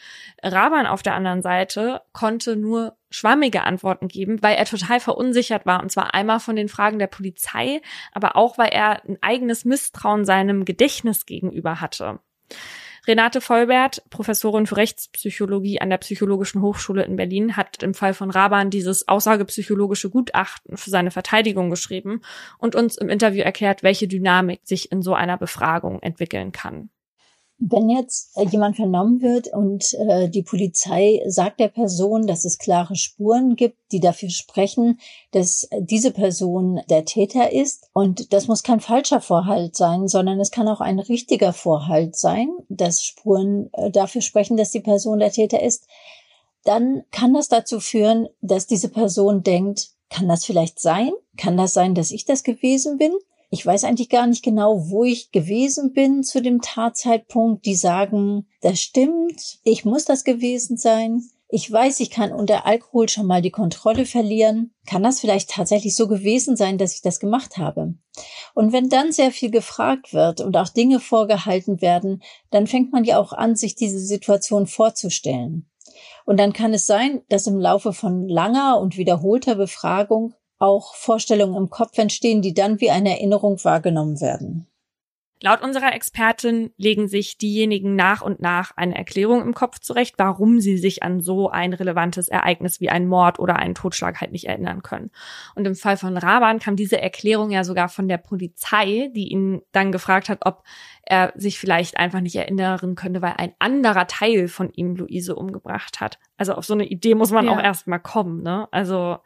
Raban 0.43 0.87
auf 0.87 1.03
der 1.03 1.15
anderen 1.15 1.43
Seite 1.43 2.01
konnte 2.13 2.57
nur 2.57 2.97
schwammige 3.11 3.65
Antworten 3.65 4.09
geben, 4.09 4.43
weil 4.43 4.57
er 4.57 4.65
total 4.65 4.99
verunsichert 4.99 5.67
war. 5.67 5.83
Und 5.83 5.93
zwar 5.93 6.15
einmal 6.15 6.41
von 6.41 6.57
den 6.57 6.69
Fragen 6.69 6.99
der 6.99 7.07
Polizei, 7.07 7.83
aber 8.13 8.35
auch, 8.35 8.57
weil 8.57 8.71
er 8.71 9.05
ein 9.07 9.19
eigenes 9.21 9.67
Misstrauen 9.67 10.25
seinem 10.25 10.65
Gedächtnis 10.65 11.27
gegenüber 11.27 11.83
hatte. 11.83 12.19
Renate 13.07 13.41
Vollbert, 13.41 14.09
Professorin 14.11 14.67
für 14.67 14.77
Rechtspsychologie 14.77 15.81
an 15.81 15.91
der 15.91 15.99
Psychologischen 15.99 16.63
Hochschule 16.63 17.03
in 17.03 17.17
Berlin, 17.17 17.57
hat 17.57 17.83
im 17.83 17.95
Fall 17.95 18.15
von 18.15 18.31
Raban 18.31 18.71
dieses 18.71 19.09
aussagepsychologische 19.09 20.09
Gutachten 20.09 20.77
für 20.77 20.91
seine 20.91 21.11
Verteidigung 21.11 21.69
geschrieben 21.69 22.21
und 22.59 22.77
uns 22.77 22.97
im 22.97 23.09
Interview 23.09 23.43
erklärt, 23.43 23.83
welche 23.83 24.07
Dynamik 24.07 24.61
sich 24.63 24.93
in 24.93 25.03
so 25.03 25.15
einer 25.15 25.37
Befragung 25.37 26.01
entwickeln 26.01 26.53
kann. 26.53 26.91
Wenn 27.65 27.89
jetzt 27.89 28.37
äh, 28.37 28.45
jemand 28.47 28.75
vernommen 28.75 29.23
wird 29.23 29.47
und 29.53 29.95
äh, 29.95 30.29
die 30.29 30.43
Polizei 30.43 31.23
sagt 31.27 31.61
der 31.61 31.69
Person, 31.69 32.27
dass 32.27 32.45
es 32.45 32.59
klare 32.59 32.97
Spuren 32.97 33.55
gibt, 33.55 33.77
die 33.93 34.01
dafür 34.01 34.31
sprechen, 34.31 34.99
dass 35.31 35.69
diese 35.79 36.11
Person 36.11 36.81
der 36.91 37.05
Täter 37.05 37.53
ist, 37.53 37.89
und 37.93 38.33
das 38.33 38.49
muss 38.49 38.65
kein 38.65 38.81
falscher 38.81 39.21
Vorhalt 39.21 39.77
sein, 39.77 40.09
sondern 40.09 40.41
es 40.41 40.51
kann 40.51 40.67
auch 40.67 40.81
ein 40.81 40.99
richtiger 40.99 41.53
Vorhalt 41.53 42.17
sein, 42.17 42.49
dass 42.69 43.05
Spuren 43.05 43.71
äh, 43.75 43.93
dafür 43.93 44.23
sprechen, 44.23 44.57
dass 44.57 44.73
die 44.73 44.81
Person 44.81 45.21
der 45.21 45.31
Täter 45.31 45.63
ist, 45.63 45.87
dann 46.65 47.05
kann 47.13 47.33
das 47.33 47.49
dazu 47.49 47.79
führen, 47.79 48.29
dass 48.41 48.67
diese 48.67 48.89
Person 48.89 49.45
denkt, 49.45 49.91
kann 50.11 50.29
das 50.29 50.45
vielleicht 50.45 50.81
sein? 50.81 51.13
Kann 51.37 51.57
das 51.57 51.75
sein, 51.75 51.95
dass 51.95 52.11
ich 52.11 52.25
das 52.25 52.43
gewesen 52.43 52.99
bin? 52.99 53.13
Ich 53.55 53.67
weiß 53.67 53.85
eigentlich 53.85 54.09
gar 54.09 54.27
nicht 54.27 54.43
genau, 54.43 54.89
wo 54.89 55.05
ich 55.05 55.31
gewesen 55.31 55.93
bin 55.93 56.23
zu 56.23 56.41
dem 56.41 56.63
Tatzeitpunkt. 56.63 57.67
Die 57.67 57.75
sagen, 57.75 58.47
das 58.63 58.81
stimmt, 58.81 59.59
ich 59.63 59.85
muss 59.85 60.07
das 60.07 60.25
gewesen 60.25 60.79
sein. 60.79 61.23
Ich 61.49 61.71
weiß, 61.71 62.01
ich 62.01 62.09
kann 62.09 62.33
unter 62.33 62.65
Alkohol 62.65 63.11
schon 63.11 63.27
mal 63.27 63.43
die 63.43 63.51
Kontrolle 63.51 64.07
verlieren. 64.07 64.73
Kann 64.87 65.03
das 65.03 65.21
vielleicht 65.21 65.51
tatsächlich 65.51 65.95
so 65.95 66.09
gewesen 66.09 66.57
sein, 66.57 66.79
dass 66.79 66.95
ich 66.95 67.03
das 67.03 67.21
gemacht 67.21 67.59
habe? 67.59 67.93
Und 68.55 68.73
wenn 68.73 68.89
dann 68.89 69.13
sehr 69.13 69.31
viel 69.31 69.51
gefragt 69.51 70.15
wird 70.15 70.41
und 70.41 70.57
auch 70.57 70.71
Dinge 70.71 70.99
vorgehalten 70.99 71.83
werden, 71.83 72.23
dann 72.51 72.67
fängt 72.67 72.91
man 72.91 73.05
ja 73.05 73.19
auch 73.19 73.35
an, 73.35 73.55
sich 73.55 73.75
diese 73.75 73.99
Situation 73.99 74.67
vorzustellen. 74.67 75.69
Und 76.25 76.41
dann 76.41 76.55
kann 76.55 76.73
es 76.73 76.87
sein, 76.87 77.21
dass 77.29 77.47
im 77.47 77.59
Laufe 77.59 77.93
von 77.93 78.27
langer 78.29 78.81
und 78.81 78.97
wiederholter 78.97 79.57
Befragung 79.57 80.33
auch 80.63 80.95
Vorstellungen 80.95 81.57
im 81.57 81.71
Kopf 81.71 81.99
entstehen, 81.99 82.41
die 82.41 82.55
dann 82.55 82.81
wie 82.81 82.91
eine 82.91 83.11
Erinnerung 83.11 83.63
wahrgenommen 83.65 84.21
werden. 84.21 84.72
Laut 85.43 85.61
unserer 85.61 85.93
Expertin 85.93 86.73
legen 86.77 87.09
sich 87.09 87.37
diejenigen 87.37 87.97
nach 87.97 88.23
und 88.23 88.41
nach 88.41 88.77
eine 88.77 88.97
Erklärung 88.97 89.43
im 89.43 89.55
Kopf 89.55 89.81
zurecht, 89.81 90.15
warum 90.19 90.61
sie 90.61 90.79
sich 90.79 91.03
an 91.03 91.21
so 91.21 91.51
ein 91.51 91.73
relevantes 91.73 92.29
Ereignis 92.29 92.81
wie 92.81 92.91
ein 92.91 93.09
Mord 93.09 93.41
oder 93.41 93.57
einen 93.57 93.75
Totschlag 93.75 94.21
halt 94.21 94.31
nicht 94.31 94.47
erinnern 94.47 94.83
können. 94.83 95.11
Und 95.57 95.67
im 95.67 95.75
Fall 95.75 95.97
von 95.97 96.17
Raban 96.17 96.61
kam 96.61 96.77
diese 96.77 97.01
Erklärung 97.01 97.51
ja 97.51 97.65
sogar 97.65 97.89
von 97.89 98.07
der 98.07 98.19
Polizei, 98.19 99.11
die 99.17 99.33
ihn 99.33 99.63
dann 99.73 99.91
gefragt 99.91 100.29
hat, 100.29 100.47
ob 100.47 100.63
er 101.05 101.33
sich 101.35 101.59
vielleicht 101.59 101.99
einfach 101.99 102.21
nicht 102.21 102.37
erinnern 102.37 102.95
könnte, 102.95 103.21
weil 103.21 103.35
ein 103.37 103.55
anderer 103.59 104.07
Teil 104.07 104.47
von 104.47 104.71
ihm 104.73 104.95
Luise 104.95 105.35
umgebracht 105.35 106.01
hat. 106.01 106.21
Also 106.37 106.55
auf 106.55 106.65
so 106.65 106.75
eine 106.75 106.87
Idee 106.87 107.17
muss 107.17 107.33
man 107.33 107.47
ja. 107.47 107.53
auch 107.53 107.61
erstmal 107.61 108.01
kommen, 108.01 108.43
ne? 108.43 108.69
Also 108.71 109.19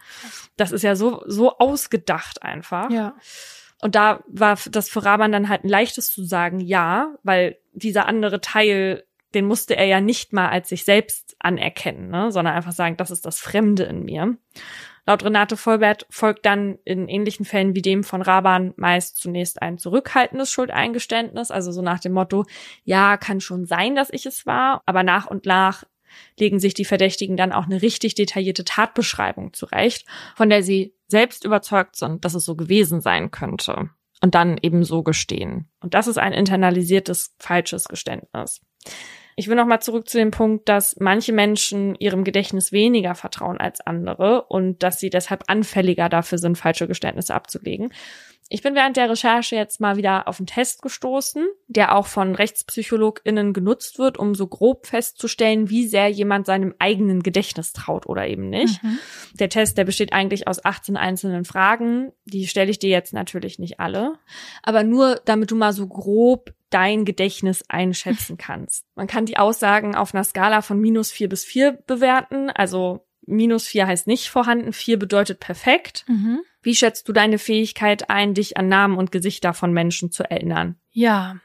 das 0.57 0.73
ist 0.73 0.83
ja 0.83 0.97
so 0.97 1.23
so 1.27 1.59
ausgedacht 1.59 2.43
einfach. 2.43 2.91
Ja. 2.91 3.15
Und 3.83 3.95
da 3.95 4.23
war 4.27 4.59
das 4.71 4.89
für 4.89 5.05
Raban 5.05 5.33
dann 5.33 5.49
halt 5.49 5.65
ein 5.65 5.69
leichtes 5.69 6.11
zu 6.11 6.25
sagen, 6.25 6.61
ja, 6.61 7.15
weil 7.23 7.59
dieser 7.73 8.07
andere 8.07 8.41
Teil, 8.41 9.05
den 9.35 9.47
musste 9.47 9.77
er 9.77 9.85
ja 9.85 10.01
nicht 10.01 10.33
mal 10.33 10.49
als 10.49 10.69
sich 10.69 10.85
selbst 10.85 11.37
anerkennen, 11.39 12.09
ne, 12.09 12.33
sondern 12.33 12.55
einfach 12.55 12.73
sagen, 12.73 12.97
das 12.97 13.11
ist 13.11 13.27
das 13.27 13.39
Fremde 13.39 13.85
in 13.85 14.05
mir. 14.05 14.37
Laut 15.09 15.25
Renate 15.25 15.57
Vollbert 15.57 16.05
folgt 16.11 16.47
dann 16.47 16.79
in 16.85 17.07
ähnlichen 17.07 17.45
Fällen 17.45 17.77
wie 17.77 17.83
dem 17.83 18.03
von 18.03 18.23
Raban 18.23 18.75
meist 18.77 19.19
zunächst 19.19 19.63
ein 19.63 19.79
zurückhaltendes 19.79 20.51
Schuldeingeständnis, 20.51 21.53
also 21.53 21.71
so 21.71 21.81
nach 21.81 22.01
dem 22.01 22.13
Motto, 22.13 22.45
ja, 22.83 23.17
kann 23.17 23.41
schon 23.41 23.67
sein, 23.67 23.95
dass 23.95 24.11
ich 24.11 24.27
es 24.27 24.47
war, 24.47 24.83
aber 24.85 25.05
nach 25.05 25.27
und 25.27 25.47
nach 25.47 25.85
legen 26.39 26.59
sich 26.59 26.75
die 26.75 26.85
Verdächtigen 26.85 27.37
dann 27.37 27.53
auch 27.53 27.65
eine 27.65 27.83
richtig 27.83 28.15
detaillierte 28.15 28.65
Tatbeschreibung 28.65 29.53
zurecht, 29.53 30.07
von 30.35 30.51
der 30.51 30.63
sie 30.63 30.95
selbst 31.09 31.45
überzeugt 31.45 31.97
sind, 31.97 32.25
dass 32.25 32.35
es 32.35 32.45
so 32.45 32.57
gewesen 32.57 33.01
sein 33.01 33.31
könnte. 33.31 33.91
Und 34.23 34.35
dann 34.35 34.57
eben 34.63 34.83
so 34.83 35.03
gestehen. 35.03 35.69
Und 35.81 35.93
das 35.93 36.07
ist 36.07 36.17
ein 36.17 36.33
internalisiertes, 36.33 37.35
falsches 37.39 37.85
Geständnis. 37.85 38.63
Ich 39.39 39.49
will 39.49 39.57
noch 39.57 39.67
mal 39.67 39.81
zurück 39.81 40.09
zu 40.09 40.17
dem 40.17 40.31
Punkt, 40.31 40.67
dass 40.67 40.97
manche 40.99 41.35
Menschen 41.35 41.95
ihrem 41.97 42.25
Gedächtnis 42.25 42.73
weniger 42.73 43.15
vertrauen 43.15 43.59
als 43.59 43.83
andere 43.83 44.45
und 44.45 44.83
dass 44.83 44.99
sie 44.99 45.11
deshalb 45.11 45.45
anfälliger 45.49 46.09
dafür 46.09 46.39
sind, 46.39 46.57
falsche 46.57 46.89
Geständnisse 46.89 47.35
abzulegen. 47.35 47.93
Ich 48.49 48.63
bin 48.63 48.75
während 48.77 48.97
der 48.97 49.11
Recherche 49.11 49.57
jetzt 49.57 49.81
mal 49.81 49.97
wieder 49.97 50.29
auf 50.29 50.39
einen 50.39 50.47
Test 50.47 50.81
gestoßen, 50.83 51.47
der 51.67 51.97
auch 51.97 52.07
von 52.07 52.35
RechtspsychologInnen 52.35 53.53
genutzt 53.53 53.99
wird, 53.99 54.19
um 54.19 54.35
so 54.37 54.47
grob 54.47 54.87
festzustellen, 54.87 55.69
wie 55.69 55.89
sehr 55.89 56.09
jemand 56.09 56.47
seinem 56.47 56.75
eigenen 56.79 57.23
Gedächtnis 57.23 57.73
traut 57.73 58.07
oder 58.07 58.29
eben 58.29 58.49
nicht. 58.49 58.83
Mhm. 58.85 58.99
Der 59.35 59.49
Test, 59.49 59.79
der 59.79 59.85
besteht 59.85 60.13
eigentlich 60.13 60.47
aus 60.47 60.65
18 60.65 60.97
einzelnen 60.97 61.45
Fragen. 61.45 62.13
Die 62.25 62.47
stelle 62.47 62.71
ich 62.71 62.79
dir 62.79 62.91
jetzt 62.91 63.13
natürlich 63.13 63.59
nicht 63.59 63.81
alle. 63.81 64.15
Aber 64.63 64.85
nur, 64.85 65.21
damit 65.25 65.51
du 65.51 65.57
mal 65.57 65.73
so 65.73 65.89
grob 65.89 66.55
dein 66.71 67.05
Gedächtnis 67.05 67.65
einschätzen 67.69 68.37
kannst. 68.39 68.85
Man 68.95 69.07
kann 69.07 69.27
die 69.27 69.39
Aussagen 69.39 69.95
auf 69.95 70.15
einer 70.15 70.25
Skala 70.25 70.63
von 70.63 70.81
minus 70.81 71.11
vier 71.11 71.29
bis 71.29 71.45
vier 71.45 71.73
bewerten. 71.73 72.51
Also 72.51 73.06
minus 73.27 73.67
vier 73.67 73.87
heißt 73.87 74.07
nicht 74.07 74.29
vorhanden, 74.29 74.73
vier 74.73 74.99
bedeutet 74.99 75.41
perfekt. 75.41 76.05
Mhm. 76.09 76.41
Wie 76.63 76.75
schätzt 76.75 77.09
du 77.09 77.13
deine 77.13 77.39
Fähigkeit 77.39 78.11
ein, 78.11 78.35
dich 78.35 78.57
an 78.57 78.69
Namen 78.69 78.97
und 78.97 79.13
Gesichter 79.13 79.55
von 79.55 79.73
Menschen 79.73 80.11
zu 80.11 80.29
erinnern? 80.29 80.77
Ja, 80.91 81.37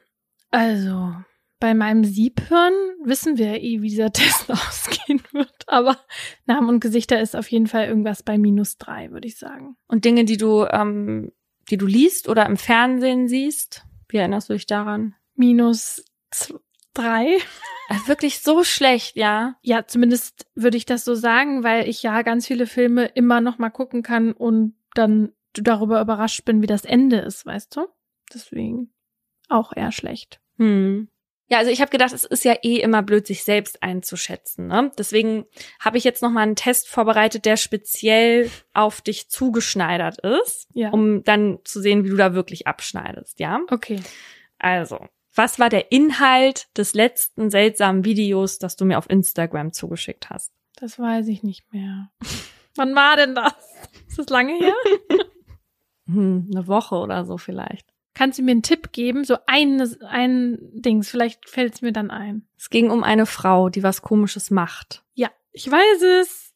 also 0.49 1.13
bei 1.59 1.73
meinem 1.73 2.03
Siebhirn 2.03 2.73
wissen 3.03 3.38
wir 3.38 3.61
eh, 3.61 3.82
wie 3.82 3.89
dieser 3.89 4.11
Test 4.13 4.51
ausgehen 4.51 5.21
wird. 5.32 5.63
Aber 5.67 5.97
Namen 6.45 6.69
und 6.69 6.79
Gesichter 6.82 7.21
ist 7.21 7.36
auf 7.36 7.49
jeden 7.49 7.67
Fall 7.67 7.88
irgendwas 7.88 8.23
bei 8.23 8.38
minus 8.38 8.77
drei, 8.77 9.11
würde 9.11 9.27
ich 9.27 9.38
sagen. 9.38 9.77
Und 9.88 10.03
Dinge, 10.03 10.25
die 10.25 10.38
du, 10.38 10.65
ähm, 10.65 11.32
die 11.69 11.77
du 11.77 11.86
liest 11.86 12.27
oder 12.27 12.45
im 12.45 12.57
Fernsehen 12.57 13.27
siehst, 13.27 13.86
wie 14.09 14.17
erinnerst 14.17 14.49
du 14.49 14.53
dich 14.53 14.65
daran? 14.65 15.15
Minus 15.36 16.03
drei. 16.94 17.38
Also 17.89 18.08
wirklich 18.08 18.39
so 18.39 18.64
schlecht, 18.64 19.18
ja. 19.18 19.56
Ja, 19.62 19.86
zumindest 19.86 20.48
würde 20.56 20.78
ich 20.78 20.86
das 20.86 21.04
so 21.04 21.14
sagen, 21.14 21.64
weil 21.64 21.89
ich 21.89 22.04
ja 22.04 22.22
ganz 22.22 22.48
viele 22.48 22.66
Filme 22.66 23.06
immer 23.06 23.42
noch 23.42 23.58
mal 23.58 23.70
gucken 23.70 24.02
kann 24.02 24.32
und 24.32 24.76
dann 24.94 25.34
darüber 25.54 26.00
überrascht 26.02 26.46
bin, 26.46 26.62
wie 26.62 26.68
das 26.68 26.86
Ende 26.86 27.18
ist, 27.18 27.46
weißt 27.46 27.76
du? 27.76 27.88
Deswegen 28.34 28.94
auch 29.50 29.74
eher 29.76 29.92
schlecht. 29.92 30.39
Hm. 30.58 31.10
Ja, 31.52 31.58
also 31.58 31.70
ich 31.70 31.82
habe 31.82 31.92
gedacht, 31.92 32.14
es 32.14 32.24
ist 32.24 32.46
ja 32.46 32.56
eh 32.64 32.78
immer 32.78 33.04
blöd, 33.04 33.28
sich 33.28 33.44
selbst 33.44 33.84
einzuschätzen. 33.84 34.68
Ne? 34.68 34.89
Deswegen 34.98 35.46
habe 35.82 35.98
ich 35.98 36.06
jetzt 36.06 36.22
noch 36.22 36.30
mal 36.32 36.44
einen 36.44 36.56
Test 36.56 36.88
vorbereitet, 36.88 37.44
der 37.44 37.58
speziell 37.58 38.50
auf 38.74 39.02
dich 39.02 39.28
zugeschneidert 39.28 40.20
ist, 40.20 40.70
ja. 40.74 40.92
um 40.92 41.26
dann 41.26 41.60
zu 41.66 41.82
sehen, 41.82 42.06
wie 42.06 42.10
du 42.10 42.16
da 42.16 42.34
wirklich 42.34 42.68
abschneidest. 42.68 43.42
Ja. 43.42 43.60
Okay. 43.70 44.00
Also, 44.60 45.06
was 45.34 45.59
war 45.59 45.69
der 45.69 45.91
Inhalt 45.91 46.67
des 46.77 46.93
letzten 46.93 47.49
seltsamen 47.49 48.03
Videos, 48.05 48.59
das 48.59 48.75
du 48.75 48.86
mir 48.86 48.97
auf 48.97 49.09
Instagram 49.09 49.73
zugeschickt 49.73 50.29
hast? 50.29 50.51
Das 50.75 50.99
weiß 50.99 51.27
ich 51.27 51.43
nicht 51.43 51.71
mehr. 51.73 52.11
Wann 52.75 52.95
war 52.95 53.15
denn 53.15 53.36
das? 53.36 53.53
Ist 54.07 54.19
das 54.19 54.29
lange 54.29 54.57
her? 54.57 54.75
hm, 56.05 56.49
eine 56.53 56.67
Woche 56.67 56.95
oder 56.95 57.25
so 57.25 57.38
vielleicht. 57.38 57.88
Kannst 58.13 58.39
du 58.39 58.43
mir 58.43 58.51
einen 58.51 58.63
Tipp 58.63 58.91
geben? 58.91 59.23
So 59.23 59.38
ein, 59.47 59.82
ein 60.05 60.57
Dings, 60.73 61.09
vielleicht 61.09 61.49
fällt 61.49 61.75
es 61.75 61.82
mir 61.82 61.93
dann 61.93 62.11
ein. 62.11 62.47
Es 62.57 62.69
ging 62.69 62.89
um 62.89 63.03
eine 63.03 63.25
Frau, 63.25 63.69
die 63.69 63.84
was 63.84 64.01
Komisches 64.01 64.51
macht. 64.51 65.03
Ja, 65.13 65.29
ich 65.51 65.69
weiß 65.69 66.01
es. 66.01 66.53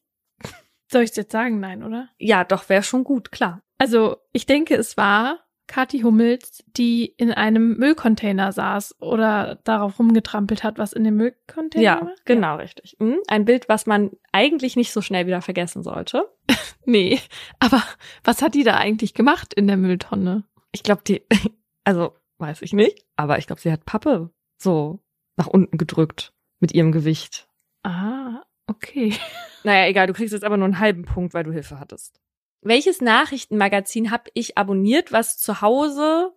Soll 0.88 1.02
ich 1.02 1.10
es 1.10 1.16
jetzt 1.16 1.32
sagen? 1.32 1.58
Nein, 1.60 1.82
oder? 1.82 2.08
Ja, 2.18 2.44
doch, 2.44 2.68
wäre 2.68 2.82
schon 2.82 3.04
gut, 3.04 3.32
klar. 3.32 3.62
Also, 3.78 4.18
ich 4.32 4.46
denke, 4.46 4.76
es 4.76 4.96
war 4.96 5.45
Kathi 5.66 6.00
Hummels, 6.00 6.62
die 6.76 7.06
in 7.06 7.32
einem 7.32 7.76
Müllcontainer 7.76 8.52
saß 8.52 9.00
oder 9.00 9.56
darauf 9.64 9.98
rumgetrampelt 9.98 10.62
hat, 10.62 10.78
was 10.78 10.92
in 10.92 11.04
dem 11.04 11.16
Müllcontainer 11.16 11.82
Ja, 11.84 12.00
war? 12.00 12.12
genau, 12.24 12.56
richtig. 12.56 12.96
Mhm. 13.00 13.18
Ein 13.26 13.44
Bild, 13.44 13.68
was 13.68 13.86
man 13.86 14.10
eigentlich 14.32 14.76
nicht 14.76 14.92
so 14.92 15.00
schnell 15.02 15.26
wieder 15.26 15.42
vergessen 15.42 15.82
sollte. 15.82 16.24
Nee, 16.88 17.18
aber 17.58 17.82
was 18.22 18.42
hat 18.42 18.54
die 18.54 18.62
da 18.62 18.76
eigentlich 18.76 19.12
gemacht 19.12 19.52
in 19.54 19.66
der 19.66 19.76
Mülltonne? 19.76 20.44
Ich 20.70 20.84
glaube, 20.84 21.02
die, 21.04 21.20
also 21.84 22.14
weiß 22.38 22.62
ich 22.62 22.72
nicht, 22.72 23.04
aber 23.16 23.38
ich 23.38 23.48
glaube, 23.48 23.60
sie 23.60 23.72
hat 23.72 23.84
Pappe 23.84 24.30
so 24.62 25.00
nach 25.36 25.48
unten 25.48 25.78
gedrückt 25.78 26.32
mit 26.60 26.72
ihrem 26.72 26.92
Gewicht. 26.92 27.48
Ah, 27.82 28.44
okay. 28.68 29.12
Naja, 29.64 29.88
egal, 29.88 30.06
du 30.06 30.12
kriegst 30.12 30.32
jetzt 30.32 30.44
aber 30.44 30.56
nur 30.56 30.66
einen 30.66 30.78
halben 30.78 31.04
Punkt, 31.04 31.34
weil 31.34 31.42
du 31.42 31.50
Hilfe 31.50 31.80
hattest. 31.80 32.20
Welches 32.66 33.00
Nachrichtenmagazin 33.00 34.10
habe 34.10 34.30
ich 34.34 34.58
abonniert, 34.58 35.12
was 35.12 35.38
zu 35.38 35.60
Hause 35.60 36.32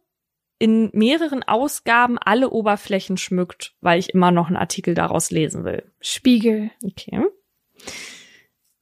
in 0.60 0.92
mehreren 0.94 1.42
Ausgaben 1.42 2.20
alle 2.20 2.52
Oberflächen 2.52 3.18
schmückt, 3.18 3.74
weil 3.82 3.98
ich 3.98 4.12
immer 4.14 4.30
noch 4.30 4.46
einen 4.48 4.58
Artikel 4.58 4.94
daraus 4.94 5.32
lesen 5.32 5.64
will? 5.64 5.92
Spiegel. 6.02 6.70
Okay. 6.86 7.26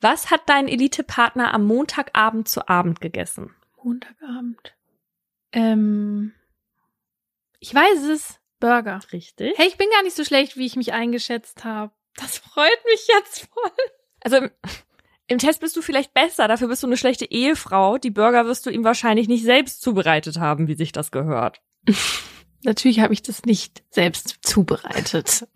Was 0.02 0.30
hat 0.30 0.42
dein 0.48 0.68
Elite-Partner 0.68 1.54
am 1.54 1.66
Montagabend 1.66 2.50
zu 2.50 2.68
Abend 2.68 3.00
gegessen? 3.00 3.56
Montagabend. 3.82 4.76
Ähm, 5.54 6.34
ich 7.60 7.74
weiß 7.74 8.04
es. 8.08 8.42
Burger. 8.60 9.00
Richtig. 9.14 9.58
Hey, 9.58 9.68
ich 9.68 9.78
bin 9.78 9.88
gar 9.92 10.04
nicht 10.04 10.18
so 10.18 10.26
schlecht, 10.26 10.58
wie 10.58 10.66
ich 10.66 10.76
mich 10.76 10.92
eingeschätzt 10.92 11.64
habe. 11.64 11.94
Das 12.18 12.40
freut 12.40 12.86
mich 12.92 13.08
jetzt 13.08 13.48
voll. 13.54 13.72
Also 14.20 14.50
im, 15.28 15.38
Test 15.38 15.60
bist 15.60 15.76
du 15.76 15.82
vielleicht 15.82 16.14
besser, 16.14 16.48
dafür 16.48 16.68
bist 16.68 16.84
du 16.84 16.88
eine 16.88 16.98
schlechte 16.98 17.26
Ehefrau. 17.26 17.98
Die 17.98 18.12
Burger 18.12 18.46
wirst 18.46 18.66
du 18.66 18.70
ihm 18.70 18.84
wahrscheinlich 18.84 19.28
nicht 19.28 19.44
selbst 19.44 19.82
zubereitet 19.82 20.40
haben, 20.40 20.68
wie 20.68 20.76
sich 20.76 20.92
das 20.92 21.12
gehört. 21.12 21.62
Natürlich 22.64 23.00
habe 23.00 23.14
ich 23.14 23.22
das 23.22 23.44
nicht 23.46 23.84
selbst 23.90 24.40
zubereitet. 24.42 25.48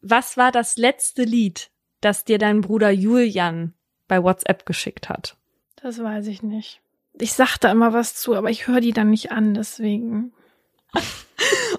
Was 0.00 0.36
war 0.36 0.52
das 0.52 0.76
letzte 0.76 1.24
Lied, 1.24 1.70
das 2.00 2.24
dir 2.24 2.38
dein 2.38 2.60
Bruder 2.60 2.90
Julian 2.90 3.74
bei 4.08 4.22
WhatsApp 4.22 4.64
geschickt 4.64 5.08
hat? 5.08 5.36
Das 5.76 6.02
weiß 6.02 6.26
ich 6.28 6.42
nicht. 6.42 6.80
Ich 7.18 7.32
sag 7.32 7.58
da 7.58 7.70
immer 7.70 7.92
was 7.92 8.14
zu, 8.14 8.34
aber 8.34 8.50
ich 8.50 8.66
höre 8.66 8.80
die 8.80 8.92
dann 8.92 9.10
nicht 9.10 9.32
an, 9.32 9.54
deswegen. 9.54 10.32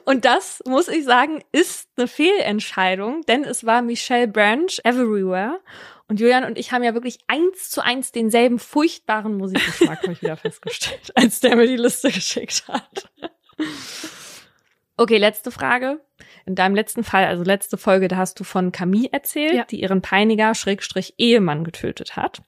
Und 0.05 0.26
das, 0.26 0.61
muss 0.65 0.88
ich 0.88 1.03
sagen, 1.03 1.43
ist 1.51 1.89
eine 1.95 2.07
Fehlentscheidung, 2.07 3.22
denn 3.28 3.43
es 3.43 3.65
war 3.65 3.82
Michelle 3.82 4.28
Branch 4.28 4.72
Everywhere. 4.84 5.59
Und 6.12 6.20
Julian 6.20 6.43
und 6.43 6.57
ich 6.57 6.74
haben 6.74 6.84
ja 6.84 6.93
wirklich 6.93 7.20
eins 7.28 7.70
zu 7.70 7.80
eins 7.80 8.12
denselben 8.12 8.59
furchtbaren 8.59 9.38
Musikgeschmack, 9.38 9.99
habe 10.03 10.12
ich 10.12 10.22
wieder 10.22 10.36
festgestellt, 10.36 11.09
als 11.16 11.39
der 11.39 11.55
mir 11.55 11.68
die 11.68 11.78
Liste 11.78 12.12
geschickt 12.12 12.66
hat. 12.68 13.09
Okay, 14.97 15.18
letzte 15.18 15.51
Frage. 15.51 16.01
In 16.45 16.55
deinem 16.55 16.76
letzten 16.76 17.05
Fall, 17.05 17.24
also 17.28 17.45
letzte 17.45 17.78
Folge, 17.78 18.09
da 18.09 18.18
hast 18.18 18.38
du 18.41 18.43
von 18.43 18.74
Camille 18.74 19.07
erzählt, 19.14 19.53
Ja. 19.53 19.64
die 19.64 19.80
ihren 19.80 20.01
Peiniger 20.01 20.53
Schrägstrich 20.53 21.14
Ehemann 21.18 21.64
getötet 21.64 22.18
hat. 22.18 22.41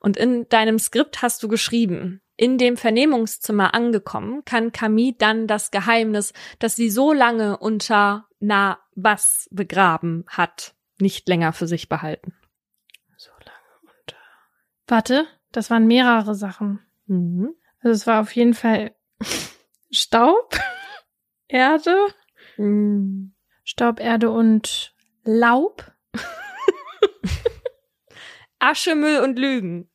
Und 0.00 0.18
in 0.18 0.46
deinem 0.50 0.78
Skript 0.78 1.22
hast 1.22 1.42
du 1.42 1.48
geschrieben, 1.48 2.20
in 2.36 2.58
dem 2.58 2.76
Vernehmungszimmer 2.76 3.72
angekommen, 3.72 4.44
kann 4.44 4.72
Camille 4.72 5.14
dann 5.16 5.46
das 5.46 5.70
Geheimnis, 5.70 6.34
das 6.58 6.76
sie 6.76 6.90
so 6.90 7.14
lange 7.14 7.56
unter 7.56 8.26
na 8.40 8.78
was 8.94 9.48
begraben 9.50 10.26
hat, 10.28 10.74
nicht 10.98 11.26
länger 11.30 11.54
für 11.54 11.66
sich 11.66 11.88
behalten. 11.88 12.34
Warte, 14.90 15.26
das 15.52 15.70
waren 15.70 15.86
mehrere 15.86 16.34
Sachen. 16.34 16.80
Mhm. 17.06 17.54
Also 17.80 17.94
es 17.94 18.06
war 18.06 18.20
auf 18.20 18.34
jeden 18.34 18.54
Fall 18.54 18.94
Staub, 19.90 20.58
Erde, 21.48 21.96
Mhm. 22.56 23.34
Staub, 23.64 24.00
Erde 24.00 24.30
und 24.30 24.94
Laub. 25.22 25.92
Asche, 28.58 28.94
Müll 28.94 29.20
und 29.20 29.38
Lügen. 29.38 29.88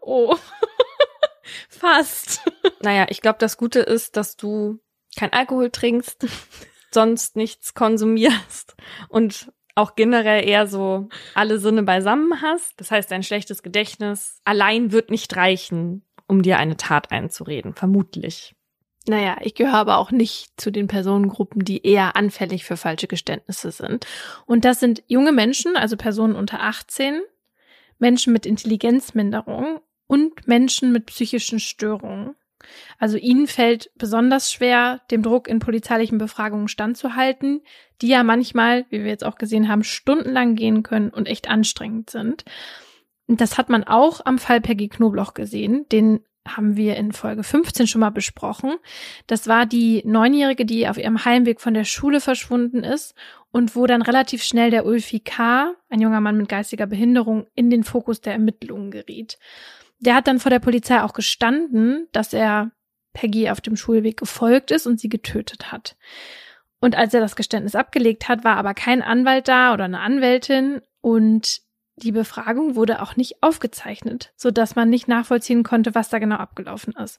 Oh. 0.00 0.36
Fast. 1.68 2.42
Naja, 2.80 3.06
ich 3.08 3.22
glaube, 3.22 3.38
das 3.38 3.56
Gute 3.56 3.80
ist, 3.80 4.16
dass 4.16 4.36
du 4.36 4.78
kein 5.16 5.32
Alkohol 5.32 5.70
trinkst, 5.70 6.26
sonst 6.92 7.36
nichts 7.36 7.74
konsumierst 7.74 8.76
und 9.08 9.50
auch 9.74 9.94
generell 9.94 10.46
eher 10.46 10.66
so 10.66 11.08
alle 11.34 11.58
Sinne 11.58 11.82
beisammen 11.82 12.42
hast. 12.42 12.80
Das 12.80 12.90
heißt, 12.90 13.10
dein 13.10 13.22
schlechtes 13.22 13.62
Gedächtnis 13.62 14.40
allein 14.44 14.92
wird 14.92 15.10
nicht 15.10 15.36
reichen, 15.36 16.04
um 16.26 16.42
dir 16.42 16.58
eine 16.58 16.76
Tat 16.76 17.10
einzureden, 17.10 17.74
vermutlich. 17.74 18.54
Naja, 19.08 19.38
ich 19.40 19.54
gehöre 19.54 19.74
aber 19.74 19.98
auch 19.98 20.10
nicht 20.10 20.60
zu 20.60 20.70
den 20.70 20.86
Personengruppen, 20.86 21.64
die 21.64 21.84
eher 21.84 22.16
anfällig 22.16 22.64
für 22.64 22.76
falsche 22.76 23.06
Geständnisse 23.06 23.70
sind. 23.70 24.06
Und 24.46 24.64
das 24.64 24.78
sind 24.78 25.02
junge 25.06 25.32
Menschen, 25.32 25.76
also 25.76 25.96
Personen 25.96 26.36
unter 26.36 26.60
18, 26.60 27.20
Menschen 27.98 28.32
mit 28.32 28.46
Intelligenzminderung 28.46 29.80
und 30.06 30.46
Menschen 30.46 30.92
mit 30.92 31.06
psychischen 31.06 31.60
Störungen. 31.60 32.34
Also 32.98 33.16
ihnen 33.16 33.46
fällt 33.46 33.90
besonders 33.96 34.52
schwer, 34.52 35.00
dem 35.10 35.22
Druck 35.22 35.48
in 35.48 35.58
polizeilichen 35.58 36.18
Befragungen 36.18 36.68
standzuhalten, 36.68 37.62
die 38.02 38.08
ja 38.08 38.22
manchmal, 38.22 38.86
wie 38.90 39.00
wir 39.00 39.10
jetzt 39.10 39.24
auch 39.24 39.36
gesehen 39.36 39.68
haben, 39.68 39.84
stundenlang 39.84 40.54
gehen 40.54 40.82
können 40.82 41.10
und 41.10 41.28
echt 41.28 41.48
anstrengend 41.48 42.10
sind. 42.10 42.44
Und 43.26 43.40
das 43.40 43.58
hat 43.58 43.68
man 43.68 43.84
auch 43.84 44.20
am 44.24 44.38
Fall 44.38 44.60
Peggy 44.60 44.88
Knobloch 44.88 45.34
gesehen. 45.34 45.86
Den 45.90 46.20
haben 46.48 46.76
wir 46.76 46.96
in 46.96 47.12
Folge 47.12 47.42
15 47.42 47.86
schon 47.86 48.00
mal 48.00 48.10
besprochen. 48.10 48.76
Das 49.26 49.46
war 49.46 49.66
die 49.66 50.02
Neunjährige, 50.04 50.64
die 50.64 50.88
auf 50.88 50.98
ihrem 50.98 51.24
Heimweg 51.24 51.60
von 51.60 51.74
der 51.74 51.84
Schule 51.84 52.20
verschwunden 52.20 52.82
ist 52.82 53.14
und 53.52 53.76
wo 53.76 53.86
dann 53.86 54.02
relativ 54.02 54.42
schnell 54.42 54.70
der 54.70 54.86
Ulfi 54.86 55.20
K., 55.20 55.74
ein 55.88 56.00
junger 56.00 56.20
Mann 56.20 56.36
mit 56.36 56.48
geistiger 56.48 56.86
Behinderung, 56.86 57.46
in 57.54 57.70
den 57.70 57.84
Fokus 57.84 58.20
der 58.20 58.32
Ermittlungen 58.32 58.90
geriet. 58.90 59.38
Der 60.00 60.14
hat 60.14 60.26
dann 60.26 60.40
vor 60.40 60.50
der 60.50 60.58
Polizei 60.58 61.02
auch 61.02 61.12
gestanden, 61.12 62.08
dass 62.12 62.32
er 62.32 62.72
Peggy 63.12 63.50
auf 63.50 63.60
dem 63.60 63.76
Schulweg 63.76 64.16
gefolgt 64.16 64.70
ist 64.70 64.86
und 64.86 65.00
sie 65.00 65.08
getötet 65.08 65.72
hat. 65.72 65.96
Und 66.80 66.96
als 66.96 67.12
er 67.12 67.20
das 67.20 67.36
Geständnis 67.36 67.74
abgelegt 67.74 68.28
hat, 68.28 68.42
war 68.44 68.56
aber 68.56 68.74
kein 68.74 69.02
Anwalt 69.02 69.48
da 69.48 69.74
oder 69.74 69.84
eine 69.84 70.00
Anwältin 70.00 70.80
und 71.02 71.60
die 72.02 72.12
Befragung 72.12 72.76
wurde 72.76 73.02
auch 73.02 73.16
nicht 73.16 73.42
aufgezeichnet, 73.42 74.32
so 74.36 74.50
dass 74.50 74.74
man 74.74 74.88
nicht 74.88 75.06
nachvollziehen 75.06 75.62
konnte, 75.62 75.94
was 75.94 76.08
da 76.08 76.18
genau 76.18 76.36
abgelaufen 76.36 76.94
ist. 76.94 77.18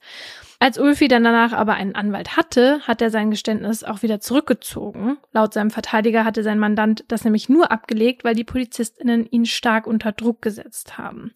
Als 0.60 0.80
Ulfi 0.80 1.08
dann 1.08 1.24
danach 1.24 1.54
aber 1.54 1.74
einen 1.74 1.94
Anwalt 1.94 2.36
hatte, 2.36 2.80
hat 2.82 3.02
er 3.02 3.12
sein 3.12 3.30
Geständnis 3.30 3.84
auch 3.84 4.02
wieder 4.02 4.20
zurückgezogen. 4.20 5.18
Laut 5.34 5.54
seinem 5.54 5.70
Verteidiger 5.70 6.26
hatte 6.26 6.42
sein 6.42 6.58
Mandant 6.58 7.04
das 7.10 7.24
nämlich 7.24 7.48
nur 7.48 7.72
abgelegt, 7.72 8.24
weil 8.24 8.34
die 8.34 8.44
PolizistInnen 8.44 9.28
ihn 9.28 9.46
stark 9.46 9.86
unter 9.86 10.12
Druck 10.12 10.42
gesetzt 10.42 10.98
haben. 10.98 11.32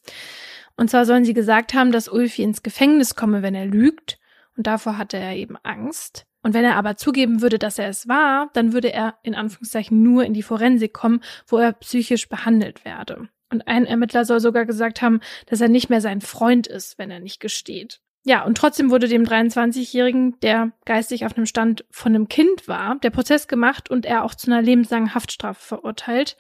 Und 0.78 0.90
zwar 0.90 1.06
sollen 1.06 1.26
sie 1.26 1.34
gesagt 1.34 1.74
haben, 1.74 1.92
dass 1.92 2.08
Ulfi 2.08 2.44
ins 2.44 2.64
Gefängnis 2.64 3.16
komme, 3.16 3.42
wenn 3.42 3.56
er 3.56 3.66
lügt. 3.66 4.20
Und 4.58 4.68
davor 4.68 4.98
hatte 4.98 5.18
er 5.18 5.36
eben 5.36 5.58
Angst. 5.64 6.26
Und 6.42 6.54
wenn 6.54 6.64
er 6.64 6.76
aber 6.76 6.96
zugeben 6.96 7.42
würde, 7.42 7.58
dass 7.58 7.80
er 7.80 7.90
es 7.90 8.08
war, 8.08 8.50
dann 8.54 8.72
würde 8.72 8.94
er 8.94 9.16
in 9.24 9.36
Anführungszeichen 9.36 10.04
nur 10.04 10.26
in 10.26 10.34
die 10.34 10.44
Forensik 10.44 10.94
kommen, 10.94 11.22
wo 11.48 11.58
er 11.58 11.74
psychisch 11.74 12.30
behandelt 12.30 12.86
werde. 12.86 13.30
Und 13.50 13.68
ein 13.68 13.86
Ermittler 13.86 14.26
soll 14.26 14.40
sogar 14.40 14.66
gesagt 14.66 15.02
haben, 15.02 15.22
dass 15.48 15.62
er 15.62 15.70
nicht 15.70 15.90
mehr 15.90 16.02
sein 16.02 16.22
Freund 16.22 16.68
ist, 16.68 16.98
wenn 16.98 17.10
er 17.10 17.20
nicht 17.20 17.40
gesteht. 17.40 18.02
Ja, 18.28 18.44
und 18.44 18.58
trotzdem 18.58 18.90
wurde 18.90 19.08
dem 19.08 19.24
23-Jährigen, 19.24 20.40
der 20.40 20.72
geistig 20.86 21.28
auf 21.28 21.38
einem 21.38 21.46
Stand 21.46 21.86
von 21.92 22.16
einem 22.16 22.28
Kind 22.28 22.68
war, 22.68 22.96
der 22.96 23.12
Prozess 23.12 23.48
gemacht 23.48 23.92
und 23.92 24.04
er 24.04 24.24
auch 24.24 24.34
zu 24.34 24.48
einer 24.48 24.64
lebenslangen 24.64 25.14
Haftstrafe 25.14 25.62
verurteilt. 25.64 26.36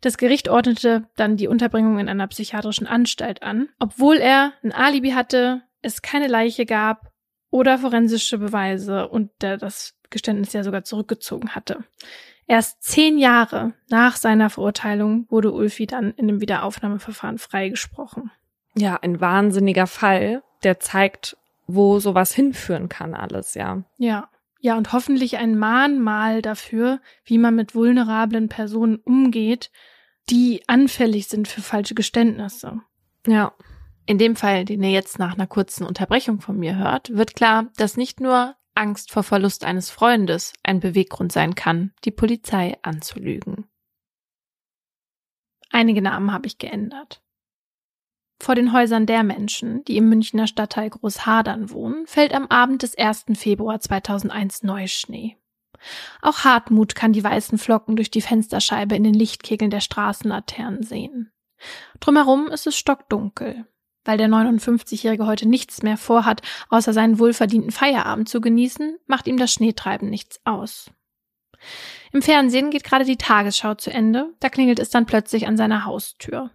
Das 0.00 0.16
Gericht 0.16 0.48
ordnete 0.48 1.08
dann 1.16 1.36
die 1.36 1.48
Unterbringung 1.48 1.98
in 1.98 2.08
einer 2.08 2.28
psychiatrischen 2.28 2.86
Anstalt 2.86 3.42
an, 3.42 3.68
obwohl 3.80 4.18
er 4.18 4.52
ein 4.62 4.70
Alibi 4.70 5.10
hatte, 5.10 5.62
es 5.82 6.02
keine 6.02 6.28
Leiche 6.28 6.66
gab 6.66 7.10
oder 7.50 7.78
forensische 7.78 8.38
Beweise 8.38 9.08
und 9.08 9.32
der 9.40 9.56
das 9.56 9.96
Geständnis 10.10 10.52
ja 10.52 10.62
sogar 10.62 10.84
zurückgezogen 10.84 11.56
hatte. 11.56 11.82
Erst 12.46 12.84
zehn 12.84 13.18
Jahre 13.18 13.72
nach 13.88 14.14
seiner 14.16 14.50
Verurteilung 14.50 15.26
wurde 15.30 15.50
Ulfi 15.50 15.88
dann 15.88 16.12
in 16.12 16.28
dem 16.28 16.40
Wiederaufnahmeverfahren 16.40 17.38
freigesprochen. 17.38 18.30
Ja, 18.76 18.98
ein 19.02 19.20
wahnsinniger 19.20 19.86
Fall, 19.88 20.42
der 20.64 20.80
zeigt, 20.80 21.36
wo 21.66 21.98
sowas 21.98 22.34
hinführen 22.34 22.88
kann 22.88 23.14
alles, 23.14 23.54
ja. 23.54 23.84
Ja. 23.98 24.28
Ja, 24.60 24.78
und 24.78 24.94
hoffentlich 24.94 25.36
ein 25.36 25.58
Mahnmal 25.58 26.40
dafür, 26.40 27.00
wie 27.24 27.36
man 27.36 27.54
mit 27.54 27.74
vulnerablen 27.74 28.48
Personen 28.48 28.96
umgeht, 28.96 29.70
die 30.30 30.62
anfällig 30.66 31.28
sind 31.28 31.48
für 31.48 31.60
falsche 31.60 31.94
Geständnisse. 31.94 32.80
Ja. 33.26 33.52
In 34.06 34.18
dem 34.18 34.36
Fall, 34.36 34.64
den 34.64 34.82
ihr 34.82 34.90
jetzt 34.90 35.18
nach 35.18 35.34
einer 35.34 35.46
kurzen 35.46 35.86
Unterbrechung 35.86 36.40
von 36.40 36.58
mir 36.58 36.76
hört, 36.76 37.14
wird 37.14 37.34
klar, 37.34 37.66
dass 37.76 37.96
nicht 37.96 38.20
nur 38.20 38.54
Angst 38.74 39.10
vor 39.10 39.22
Verlust 39.22 39.64
eines 39.64 39.90
Freundes 39.90 40.52
ein 40.62 40.80
Beweggrund 40.80 41.32
sein 41.32 41.54
kann, 41.54 41.92
die 42.04 42.10
Polizei 42.10 42.76
anzulügen. 42.82 43.66
Einige 45.70 46.02
Namen 46.02 46.32
habe 46.32 46.46
ich 46.46 46.58
geändert. 46.58 47.23
Vor 48.40 48.54
den 48.54 48.72
Häusern 48.72 49.06
der 49.06 49.22
Menschen, 49.22 49.84
die 49.84 49.96
im 49.96 50.08
Münchner 50.08 50.46
Stadtteil 50.46 50.90
Großhadern 50.90 51.70
wohnen, 51.70 52.06
fällt 52.06 52.34
am 52.34 52.46
Abend 52.46 52.82
des 52.82 52.96
1. 52.98 53.26
Februar 53.34 53.80
2001 53.80 54.62
Neuschnee. 54.62 55.36
Auch 56.22 56.44
Hartmut 56.44 56.94
kann 56.94 57.12
die 57.12 57.24
weißen 57.24 57.58
Flocken 57.58 57.96
durch 57.96 58.10
die 58.10 58.22
Fensterscheibe 58.22 58.96
in 58.96 59.04
den 59.04 59.14
Lichtkegeln 59.14 59.70
der 59.70 59.80
Straßenlaternen 59.80 60.82
sehen. 60.82 61.30
Drumherum 62.00 62.48
ist 62.48 62.66
es 62.66 62.76
stockdunkel. 62.76 63.66
Weil 64.06 64.18
der 64.18 64.28
59-Jährige 64.28 65.26
heute 65.26 65.48
nichts 65.48 65.82
mehr 65.82 65.96
vorhat, 65.96 66.42
außer 66.68 66.92
seinen 66.92 67.18
wohlverdienten 67.18 67.70
Feierabend 67.70 68.28
zu 68.28 68.42
genießen, 68.42 68.98
macht 69.06 69.26
ihm 69.26 69.38
das 69.38 69.52
Schneetreiben 69.52 70.10
nichts 70.10 70.40
aus. 70.44 70.90
Im 72.12 72.20
Fernsehen 72.20 72.70
geht 72.70 72.84
gerade 72.84 73.06
die 73.06 73.16
Tagesschau 73.16 73.74
zu 73.74 73.90
Ende, 73.90 74.34
da 74.40 74.50
klingelt 74.50 74.78
es 74.78 74.90
dann 74.90 75.06
plötzlich 75.06 75.46
an 75.46 75.56
seiner 75.56 75.86
Haustür. 75.86 76.50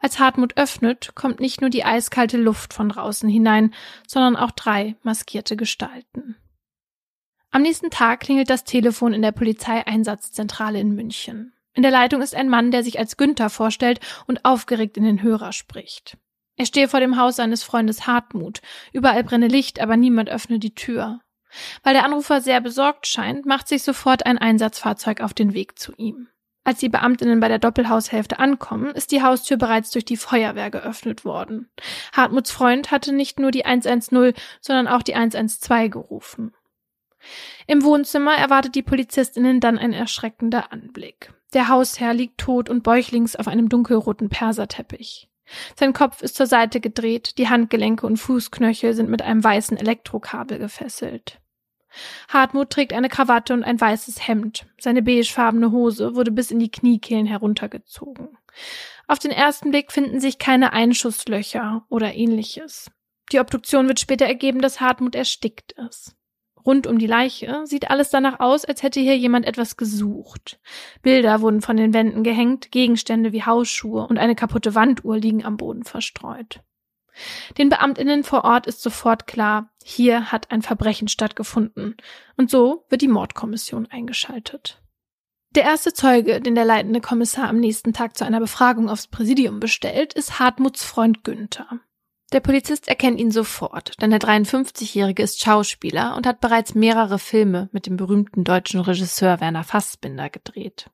Als 0.00 0.18
Hartmut 0.18 0.56
öffnet, 0.56 1.14
kommt 1.14 1.40
nicht 1.40 1.60
nur 1.60 1.70
die 1.70 1.84
eiskalte 1.84 2.36
Luft 2.36 2.72
von 2.72 2.88
draußen 2.88 3.28
hinein, 3.28 3.74
sondern 4.06 4.36
auch 4.36 4.50
drei 4.50 4.96
maskierte 5.02 5.56
Gestalten. 5.56 6.36
Am 7.50 7.62
nächsten 7.62 7.90
Tag 7.90 8.20
klingelt 8.20 8.48
das 8.48 8.64
Telefon 8.64 9.12
in 9.12 9.22
der 9.22 9.32
Polizeieinsatzzentrale 9.32 10.78
in 10.78 10.94
München. 10.94 11.52
In 11.74 11.82
der 11.82 11.90
Leitung 11.90 12.22
ist 12.22 12.34
ein 12.34 12.48
Mann, 12.48 12.70
der 12.70 12.82
sich 12.82 12.98
als 12.98 13.16
Günther 13.16 13.50
vorstellt 13.50 14.00
und 14.26 14.44
aufgeregt 14.44 14.96
in 14.96 15.04
den 15.04 15.22
Hörer 15.22 15.52
spricht. 15.52 16.16
Er 16.56 16.66
stehe 16.66 16.88
vor 16.88 17.00
dem 17.00 17.16
Haus 17.16 17.36
seines 17.36 17.62
Freundes 17.62 18.06
Hartmut. 18.06 18.60
Überall 18.92 19.24
brenne 19.24 19.48
Licht, 19.48 19.80
aber 19.80 19.96
niemand 19.96 20.28
öffne 20.28 20.58
die 20.58 20.74
Tür. 20.74 21.20
Weil 21.82 21.94
der 21.94 22.04
Anrufer 22.04 22.40
sehr 22.40 22.60
besorgt 22.60 23.06
scheint, 23.06 23.46
macht 23.46 23.66
sich 23.66 23.82
sofort 23.82 24.26
ein 24.26 24.38
Einsatzfahrzeug 24.38 25.20
auf 25.20 25.34
den 25.34 25.54
Weg 25.54 25.78
zu 25.78 25.92
ihm. 25.96 26.28
Als 26.62 26.78
die 26.78 26.88
Beamtinnen 26.88 27.40
bei 27.40 27.48
der 27.48 27.58
Doppelhaushälfte 27.58 28.38
ankommen, 28.38 28.90
ist 28.90 29.12
die 29.12 29.22
Haustür 29.22 29.56
bereits 29.56 29.90
durch 29.90 30.04
die 30.04 30.18
Feuerwehr 30.18 30.70
geöffnet 30.70 31.24
worden. 31.24 31.70
Hartmuts 32.12 32.50
Freund 32.50 32.90
hatte 32.90 33.14
nicht 33.14 33.40
nur 33.40 33.50
die 33.50 33.64
110, 33.64 34.34
sondern 34.60 34.88
auch 34.88 35.02
die 35.02 35.14
112 35.14 35.90
gerufen. 35.90 36.54
Im 37.66 37.82
Wohnzimmer 37.82 38.34
erwartet 38.34 38.74
die 38.74 38.82
Polizistinnen 38.82 39.60
dann 39.60 39.78
ein 39.78 39.92
erschreckender 39.92 40.72
Anblick. 40.72 41.32
Der 41.52 41.68
Hausherr 41.68 42.14
liegt 42.14 42.38
tot 42.38 42.68
und 42.68 42.82
bäuchlings 42.82 43.36
auf 43.36 43.48
einem 43.48 43.68
dunkelroten 43.68 44.28
Perserteppich. 44.28 45.28
Sein 45.74 45.92
Kopf 45.92 46.22
ist 46.22 46.36
zur 46.36 46.46
Seite 46.46 46.80
gedreht, 46.80 47.38
die 47.38 47.48
Handgelenke 47.48 48.06
und 48.06 48.18
Fußknöchel 48.18 48.94
sind 48.94 49.10
mit 49.10 49.22
einem 49.22 49.42
weißen 49.42 49.76
Elektrokabel 49.76 50.58
gefesselt. 50.58 51.40
Hartmut 52.28 52.70
trägt 52.70 52.92
eine 52.92 53.08
Krawatte 53.08 53.54
und 53.54 53.64
ein 53.64 53.80
weißes 53.80 54.26
Hemd. 54.26 54.66
Seine 54.78 55.02
beigefarbene 55.02 55.70
Hose 55.70 56.14
wurde 56.14 56.30
bis 56.30 56.50
in 56.50 56.58
die 56.58 56.70
Kniekehlen 56.70 57.26
heruntergezogen. 57.26 58.36
Auf 59.06 59.18
den 59.18 59.30
ersten 59.30 59.70
Blick 59.70 59.92
finden 59.92 60.20
sich 60.20 60.38
keine 60.38 60.72
Einschusslöcher 60.72 61.84
oder 61.88 62.14
ähnliches. 62.14 62.90
Die 63.32 63.40
Obduktion 63.40 63.88
wird 63.88 64.00
später 64.00 64.26
ergeben, 64.26 64.60
dass 64.60 64.80
Hartmut 64.80 65.14
erstickt 65.14 65.72
ist. 65.72 66.16
Rund 66.66 66.86
um 66.86 66.98
die 66.98 67.06
Leiche 67.06 67.62
sieht 67.64 67.90
alles 67.90 68.10
danach 68.10 68.40
aus, 68.40 68.64
als 68.64 68.82
hätte 68.82 69.00
hier 69.00 69.16
jemand 69.16 69.46
etwas 69.46 69.76
gesucht. 69.76 70.60
Bilder 71.02 71.40
wurden 71.40 71.62
von 71.62 71.76
den 71.76 71.94
Wänden 71.94 72.22
gehängt, 72.22 72.70
Gegenstände 72.70 73.32
wie 73.32 73.44
Hausschuhe 73.44 74.06
und 74.06 74.18
eine 74.18 74.34
kaputte 74.34 74.74
Wanduhr 74.74 75.16
liegen 75.16 75.44
am 75.44 75.56
Boden 75.56 75.84
verstreut. 75.84 76.60
Den 77.58 77.68
Beamtinnen 77.68 78.24
vor 78.24 78.44
Ort 78.44 78.66
ist 78.66 78.82
sofort 78.82 79.26
klar, 79.26 79.70
hier 79.82 80.32
hat 80.32 80.50
ein 80.50 80.62
Verbrechen 80.62 81.08
stattgefunden. 81.08 81.96
Und 82.36 82.50
so 82.50 82.84
wird 82.88 83.02
die 83.02 83.08
Mordkommission 83.08 83.86
eingeschaltet. 83.90 84.80
Der 85.56 85.64
erste 85.64 85.92
Zeuge, 85.92 86.40
den 86.40 86.54
der 86.54 86.64
leitende 86.64 87.00
Kommissar 87.00 87.48
am 87.48 87.58
nächsten 87.58 87.92
Tag 87.92 88.16
zu 88.16 88.24
einer 88.24 88.38
Befragung 88.38 88.88
aufs 88.88 89.08
Präsidium 89.08 89.58
bestellt, 89.58 90.14
ist 90.14 90.38
Hartmuts 90.38 90.84
Freund 90.84 91.24
Günther. 91.24 91.80
Der 92.32 92.38
Polizist 92.38 92.86
erkennt 92.86 93.18
ihn 93.18 93.32
sofort, 93.32 94.00
denn 94.00 94.10
der 94.10 94.20
53-Jährige 94.20 95.24
ist 95.24 95.40
Schauspieler 95.40 96.14
und 96.16 96.26
hat 96.26 96.40
bereits 96.40 96.76
mehrere 96.76 97.18
Filme 97.18 97.68
mit 97.72 97.86
dem 97.86 97.96
berühmten 97.96 98.44
deutschen 98.44 98.80
Regisseur 98.80 99.40
Werner 99.40 99.64
Fassbinder 99.64 100.30
gedreht. 100.30 100.88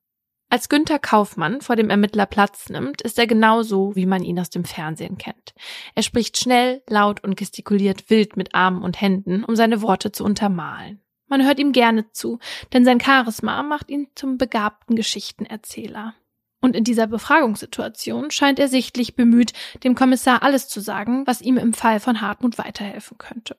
Als 0.57 0.71
Günther 0.71 0.99
Kaufmann 0.99 1.61
vor 1.61 1.77
dem 1.77 1.91
Ermittler 1.91 2.25
Platz 2.25 2.71
nimmt, 2.71 3.03
ist 3.03 3.19
er 3.19 3.27
genauso, 3.27 3.95
wie 3.95 4.07
man 4.07 4.25
ihn 4.25 4.41
aus 4.41 4.49
dem 4.49 4.65
Fernsehen 4.65 5.19
kennt. 5.19 5.53
Er 5.95 6.03
spricht 6.03 6.39
schnell, 6.39 6.83
laut 6.89 7.23
und 7.23 7.37
gestikuliert 7.37 8.09
wild 8.09 8.39
mit 8.39 8.55
Armen 8.55 8.83
und 8.83 8.99
Händen, 8.99 9.45
um 9.45 9.55
seine 9.55 9.83
Worte 9.83 10.13
zu 10.13 10.25
untermalen. 10.25 11.03
Man 11.29 11.45
hört 11.45 11.59
ihm 11.59 11.73
gerne 11.73 12.11
zu, 12.13 12.39
denn 12.73 12.87
sein 12.87 13.03
Charisma 13.03 13.63
macht 13.63 13.91
ihn 13.91 14.07
zum 14.15 14.39
begabten 14.39 14.97
Geschichtenerzähler. 14.97 16.15
Und 16.63 16.75
in 16.75 16.85
dieser 16.85 17.07
Befragungssituation 17.07 18.31
scheint 18.31 18.59
er 18.59 18.69
sichtlich 18.69 19.15
bemüht, 19.15 19.53
dem 19.85 19.95
Kommissar 19.95 20.43
alles 20.43 20.69
zu 20.69 20.81
sagen, 20.81 21.27
was 21.27 21.43
ihm 21.43 21.59
im 21.59 21.75
Fall 21.75 22.01
von 22.01 22.23
Hartmut 22.23 22.57
weiterhelfen 22.57 23.19
könnte. 23.19 23.59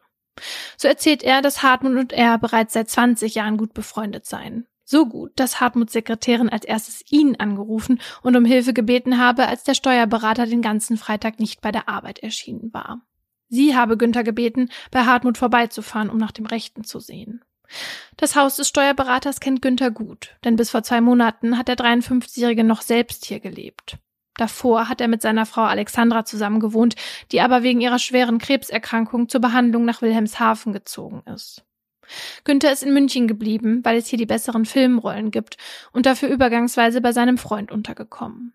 So 0.78 0.88
erzählt 0.88 1.22
er, 1.22 1.44
dass 1.44 1.62
Hartmut 1.62 1.96
und 1.96 2.12
er 2.12 2.40
bereits 2.40 2.74
seit 2.74 2.90
20 2.90 3.36
Jahren 3.36 3.58
gut 3.58 3.76
befreundet 3.76 4.26
seien. 4.26 4.66
So 4.90 5.06
gut, 5.06 5.34
dass 5.36 5.60
Hartmuts 5.60 5.92
Sekretärin 5.92 6.48
als 6.48 6.64
erstes 6.64 7.04
ihn 7.10 7.36
angerufen 7.36 8.00
und 8.22 8.38
um 8.38 8.46
Hilfe 8.46 8.72
gebeten 8.72 9.18
habe, 9.18 9.50
als 9.50 9.66
der 9.66 9.74
Steuerberater 9.74 10.46
den 10.46 10.62
ganzen 10.62 10.96
Freitag 10.96 11.42
nicht 11.42 11.60
bei 11.60 11.74
der 11.74 11.90
Arbeit 11.90 12.20
erschienen 12.20 12.74
war. 12.74 13.02
Sie 13.50 13.76
habe 13.76 13.98
Günther 13.98 14.24
gebeten, 14.24 14.70
bei 14.90 15.04
Hartmut 15.04 15.38
vorbeizufahren, 15.38 16.10
um 16.10 16.18
nach 16.18 16.32
dem 16.32 16.46
Rechten 16.46 16.86
zu 16.86 17.02
sehen. 17.02 17.44
Das 18.16 18.38
Haus 18.38 18.56
des 18.56 18.70
Steuerberaters 18.70 19.42
kennt 19.42 19.62
Günther 19.62 19.92
gut, 19.92 20.38
denn 20.46 20.56
bis 20.56 20.70
vor 20.70 20.84
zwei 20.84 21.02
Monaten 21.02 21.58
hat 21.58 21.68
der 21.68 21.76
53-Jährige 21.76 22.64
noch 22.64 22.82
selbst 22.82 23.26
hier 23.26 23.42
gelebt. 23.42 23.98
Davor 24.38 24.88
hat 24.88 25.02
er 25.02 25.10
mit 25.10 25.22
seiner 25.22 25.46
Frau 25.46 25.64
Alexandra 25.64 26.24
zusammen 26.24 26.62
gewohnt, 26.62 26.96
die 27.34 27.42
aber 27.42 27.62
wegen 27.62 27.82
ihrer 27.82 28.00
schweren 28.00 28.38
Krebserkrankung 28.38 29.28
zur 29.28 29.42
Behandlung 29.42 29.84
nach 29.84 30.02
Wilhelmshaven 30.02 30.72
gezogen 30.72 31.24
ist. 31.26 31.67
Günther 32.44 32.72
ist 32.72 32.84
in 32.84 32.94
München 32.94 33.28
geblieben, 33.28 33.82
weil 33.84 33.98
es 33.98 34.08
hier 34.08 34.18
die 34.18 34.26
besseren 34.26 34.66
Filmrollen 34.66 35.32
gibt 35.32 35.58
und 35.92 36.06
dafür 36.06 36.30
übergangsweise 36.30 37.02
bei 37.02 37.12
seinem 37.12 37.38
Freund 37.38 37.72
untergekommen. 37.72 38.54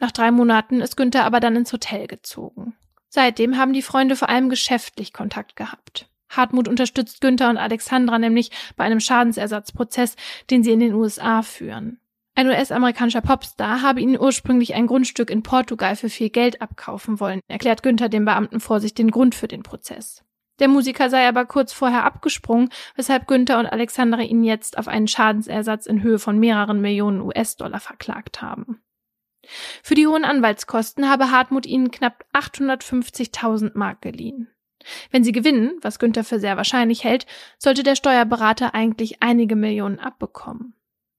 Nach 0.00 0.10
drei 0.10 0.30
Monaten 0.30 0.80
ist 0.80 0.96
Günther 0.96 1.24
aber 1.24 1.40
dann 1.40 1.56
ins 1.56 1.72
Hotel 1.72 2.06
gezogen. 2.06 2.74
Seitdem 3.08 3.58
haben 3.58 3.72
die 3.72 3.82
Freunde 3.82 4.16
vor 4.16 4.28
allem 4.28 4.48
geschäftlich 4.48 5.12
Kontakt 5.12 5.56
gehabt. 5.56 6.08
Hartmut 6.30 6.68
unterstützt 6.68 7.20
Günther 7.20 7.50
und 7.50 7.56
Alexandra 7.58 8.18
nämlich 8.18 8.50
bei 8.76 8.84
einem 8.84 9.00
Schadensersatzprozess, 9.00 10.16
den 10.48 10.62
sie 10.62 10.70
in 10.70 10.80
den 10.80 10.94
USA 10.94 11.42
führen. 11.42 12.00
Ein 12.36 12.46
US-amerikanischer 12.46 13.20
Popstar 13.20 13.82
habe 13.82 14.00
ihnen 14.00 14.18
ursprünglich 14.18 14.74
ein 14.74 14.86
Grundstück 14.86 15.28
in 15.28 15.42
Portugal 15.42 15.96
für 15.96 16.08
viel 16.08 16.30
Geld 16.30 16.62
abkaufen 16.62 17.20
wollen, 17.20 17.40
erklärt 17.48 17.82
Günther 17.82 18.08
dem 18.08 18.24
Beamten 18.24 18.60
vor 18.60 18.80
sich 18.80 18.94
den 18.94 19.10
Grund 19.10 19.34
für 19.34 19.48
den 19.48 19.62
Prozess. 19.62 20.24
Der 20.60 20.68
Musiker 20.68 21.10
sei 21.10 21.26
aber 21.26 21.46
kurz 21.46 21.72
vorher 21.72 22.04
abgesprungen, 22.04 22.68
weshalb 22.94 23.26
Günther 23.26 23.58
und 23.58 23.66
Alexandra 23.66 24.20
ihn 24.20 24.44
jetzt 24.44 24.78
auf 24.78 24.88
einen 24.88 25.08
Schadensersatz 25.08 25.86
in 25.86 26.02
Höhe 26.02 26.18
von 26.18 26.38
mehreren 26.38 26.80
Millionen 26.80 27.22
US-Dollar 27.22 27.80
verklagt 27.80 28.42
haben. 28.42 28.82
Für 29.82 29.94
die 29.94 30.06
hohen 30.06 30.24
Anwaltskosten 30.24 31.08
habe 31.08 31.30
Hartmut 31.30 31.66
ihnen 31.66 31.90
knapp 31.90 32.24
850.000 32.34 33.72
Mark 33.74 34.02
geliehen. 34.02 34.48
Wenn 35.10 35.24
sie 35.24 35.32
gewinnen, 35.32 35.78
was 35.82 35.98
Günther 35.98 36.24
für 36.24 36.38
sehr 36.38 36.56
wahrscheinlich 36.56 37.04
hält, 37.04 37.26
sollte 37.58 37.82
der 37.82 37.96
Steuerberater 37.96 38.74
eigentlich 38.74 39.22
einige 39.22 39.56
Millionen 39.56 39.98
abbekommen. 39.98 40.74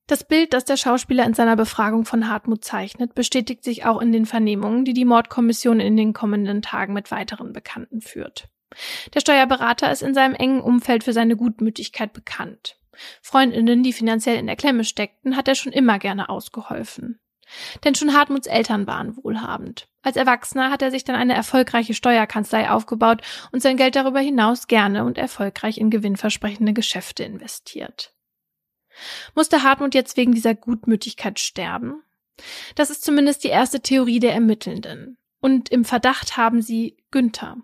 Das 0.08 0.24
Bild, 0.24 0.54
das 0.54 0.66
der 0.66 0.78
Schauspieler 0.78 1.26
in 1.26 1.34
seiner 1.34 1.56
Befragung 1.56 2.06
von 2.06 2.28
Hartmut 2.28 2.66
zeichnet, 2.66 3.16
bestätigt 3.16 3.64
sich 3.64 3.86
auch 3.86 4.02
in 4.02 4.12
den 4.12 4.26
Vernehmungen, 4.26 4.84
die 4.84 4.94
die 4.94 5.06
Mordkommission 5.06 5.80
in 5.80 5.96
den 5.96 6.14
kommenden 6.14 6.62
Tagen 6.62 6.94
mit 6.94 7.12
weiteren 7.12 7.54
Bekannten 7.54 8.02
führt. 8.02 8.50
Der 9.14 9.20
Steuerberater 9.20 9.92
ist 9.92 10.02
in 10.02 10.14
seinem 10.14 10.36
engen 10.36 10.62
Umfeld 10.62 11.04
für 11.04 11.14
seine 11.14 11.36
Gutmütigkeit 11.36 12.14
bekannt. 12.14 12.78
Freundinnen, 13.22 13.84
die 13.84 13.94
finanziell 13.94 14.38
in 14.38 14.48
der 14.48 14.56
Klemme 14.56 14.84
steckten, 14.84 15.36
hat 15.36 15.48
er 15.48 15.56
schon 15.56 15.72
immer 15.72 16.00
gerne 16.00 16.30
ausgeholfen. 16.30 17.20
Denn 17.84 17.96
schon 17.96 18.14
Hartmuts 18.14 18.48
Eltern 18.48 18.88
waren 18.88 19.18
wohlhabend. 19.18 19.88
Als 20.04 20.16
Erwachsener 20.16 20.72
hat 20.72 20.82
er 20.82 20.92
sich 20.92 21.04
dann 21.04 21.16
eine 21.16 21.34
erfolgreiche 21.34 21.94
Steuerkanzlei 21.94 22.70
aufgebaut 22.70 23.22
und 23.52 23.62
sein 23.62 23.78
Geld 23.78 23.96
darüber 23.96 24.20
hinaus 24.20 24.68
gerne 24.68 25.04
und 25.04 25.18
erfolgreich 25.18 25.78
in 25.78 25.90
gewinnversprechende 25.90 26.74
Geschäfte 26.74 27.24
investiert. 27.24 28.14
Musste 29.36 29.64
Hartmut 29.64 29.94
jetzt 29.94 30.18
wegen 30.18 30.34
dieser 30.34 30.56
Gutmütigkeit 30.56 31.40
sterben? 31.40 32.04
Das 32.76 32.90
ist 32.90 33.04
zumindest 33.04 33.44
die 33.44 33.50
erste 33.50 33.82
Theorie 33.82 34.20
der 34.20 34.34
Ermittelnden. 34.34 35.18
Und 35.42 35.70
im 35.70 35.86
Verdacht 35.86 36.38
haben 36.38 36.62
sie 36.62 36.98
Günther. 37.10 37.58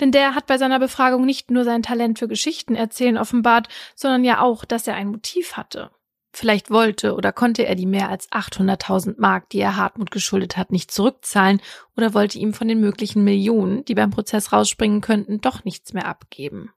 Denn 0.00 0.12
der 0.12 0.34
hat 0.34 0.46
bei 0.46 0.58
seiner 0.58 0.80
Befragung 0.80 1.24
nicht 1.24 1.50
nur 1.50 1.64
sein 1.64 1.82
Talent 1.82 2.18
für 2.18 2.28
Geschichten 2.28 2.74
erzählen 2.74 3.16
offenbart, 3.16 3.68
sondern 3.94 4.24
ja 4.24 4.40
auch, 4.40 4.64
dass 4.64 4.86
er 4.86 4.96
ein 4.96 5.08
Motiv 5.08 5.56
hatte. 5.56 5.90
Vielleicht 6.32 6.70
wollte 6.70 7.14
oder 7.14 7.32
konnte 7.32 7.66
er 7.66 7.74
die 7.74 7.86
mehr 7.86 8.08
als 8.08 8.30
800.000 8.30 9.16
Mark, 9.18 9.48
die 9.50 9.58
er 9.58 9.76
Hartmut 9.76 10.10
geschuldet 10.10 10.56
hat, 10.56 10.70
nicht 10.70 10.90
zurückzahlen 10.90 11.60
oder 11.96 12.14
wollte 12.14 12.38
ihm 12.38 12.54
von 12.54 12.68
den 12.68 12.80
möglichen 12.80 13.24
Millionen, 13.24 13.84
die 13.84 13.94
beim 13.94 14.10
Prozess 14.10 14.52
rausspringen 14.52 15.00
könnten, 15.00 15.40
doch 15.40 15.64
nichts 15.64 15.92
mehr 15.92 16.06
abgeben. 16.06 16.72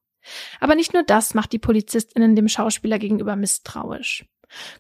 Aber 0.59 0.75
nicht 0.75 0.93
nur 0.93 1.03
das 1.03 1.33
macht 1.33 1.51
die 1.51 1.59
Polizistinnen 1.59 2.35
dem 2.35 2.47
Schauspieler 2.47 2.99
gegenüber 2.99 3.35
misstrauisch. 3.35 4.25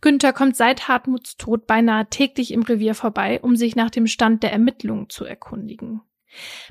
Günther 0.01 0.33
kommt 0.33 0.55
seit 0.55 0.87
Hartmuts 0.87 1.37
Tod 1.37 1.67
beinahe 1.67 2.07
täglich 2.09 2.51
im 2.51 2.63
Revier 2.63 2.95
vorbei, 2.95 3.39
um 3.41 3.55
sich 3.55 3.75
nach 3.75 3.89
dem 3.89 4.07
Stand 4.07 4.43
der 4.43 4.51
Ermittlungen 4.51 5.09
zu 5.09 5.25
erkundigen. 5.25 6.01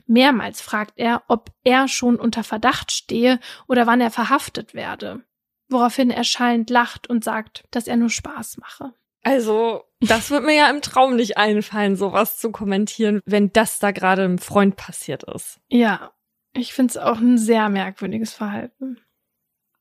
Mehrmals 0.06 0.60
fragt 0.60 0.94
er, 0.96 1.22
ob 1.28 1.52
er 1.64 1.88
schon 1.88 2.16
unter 2.16 2.44
Verdacht 2.44 2.90
stehe 2.90 3.38
oder 3.68 3.86
wann 3.86 4.00
er 4.00 4.10
verhaftet 4.10 4.74
werde, 4.74 5.22
woraufhin 5.68 6.10
er 6.10 6.24
schallend 6.24 6.70
lacht 6.70 7.08
und 7.08 7.22
sagt, 7.22 7.64
dass 7.70 7.86
er 7.86 7.96
nur 7.96 8.10
Spaß 8.10 8.58
mache. 8.58 8.92
Also, 9.24 9.84
das 10.00 10.30
wird 10.32 10.44
mir 10.44 10.56
ja 10.56 10.68
im 10.68 10.82
Traum 10.82 11.14
nicht 11.14 11.36
einfallen, 11.36 11.94
sowas 11.94 12.38
zu 12.38 12.50
kommentieren, 12.50 13.20
wenn 13.24 13.52
das 13.52 13.78
da 13.78 13.92
gerade 13.92 14.24
einem 14.24 14.38
Freund 14.38 14.74
passiert 14.74 15.22
ist. 15.22 15.60
Ja, 15.68 16.12
ich 16.54 16.72
finde 16.74 16.90
es 16.92 16.96
auch 16.98 17.18
ein 17.18 17.38
sehr 17.38 17.68
merkwürdiges 17.68 18.32
Verhalten. 18.32 18.98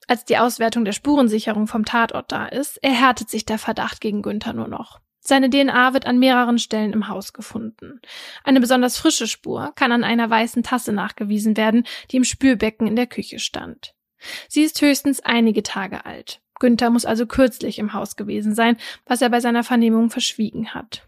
Als 0.07 0.25
die 0.25 0.37
Auswertung 0.37 0.83
der 0.83 0.91
Spurensicherung 0.91 1.67
vom 1.67 1.85
Tatort 1.85 2.31
da 2.31 2.47
ist, 2.47 2.83
erhärtet 2.83 3.29
sich 3.29 3.45
der 3.45 3.57
Verdacht 3.57 4.01
gegen 4.01 4.21
Günther 4.21 4.53
nur 4.53 4.67
noch. 4.67 4.99
Seine 5.19 5.49
DNA 5.49 5.93
wird 5.93 6.07
an 6.07 6.17
mehreren 6.17 6.57
Stellen 6.57 6.93
im 6.93 7.07
Haus 7.07 7.31
gefunden. 7.31 8.01
Eine 8.43 8.59
besonders 8.59 8.97
frische 8.97 9.27
Spur 9.27 9.71
kann 9.75 9.91
an 9.91 10.03
einer 10.03 10.29
weißen 10.29 10.63
Tasse 10.63 10.91
nachgewiesen 10.91 11.55
werden, 11.55 11.85
die 12.09 12.17
im 12.17 12.23
Spülbecken 12.23 12.87
in 12.87 12.95
der 12.95 13.05
Küche 13.05 13.37
stand. 13.37 13.93
Sie 14.47 14.63
ist 14.63 14.81
höchstens 14.81 15.19
einige 15.19 15.63
Tage 15.63 16.05
alt. 16.05 16.41
Günther 16.59 16.89
muss 16.89 17.05
also 17.05 17.25
kürzlich 17.27 17.79
im 17.79 17.93
Haus 17.93 18.15
gewesen 18.15 18.55
sein, 18.55 18.77
was 19.05 19.21
er 19.21 19.29
bei 19.29 19.39
seiner 19.39 19.63
Vernehmung 19.63 20.09
verschwiegen 20.09 20.73
hat. 20.73 21.07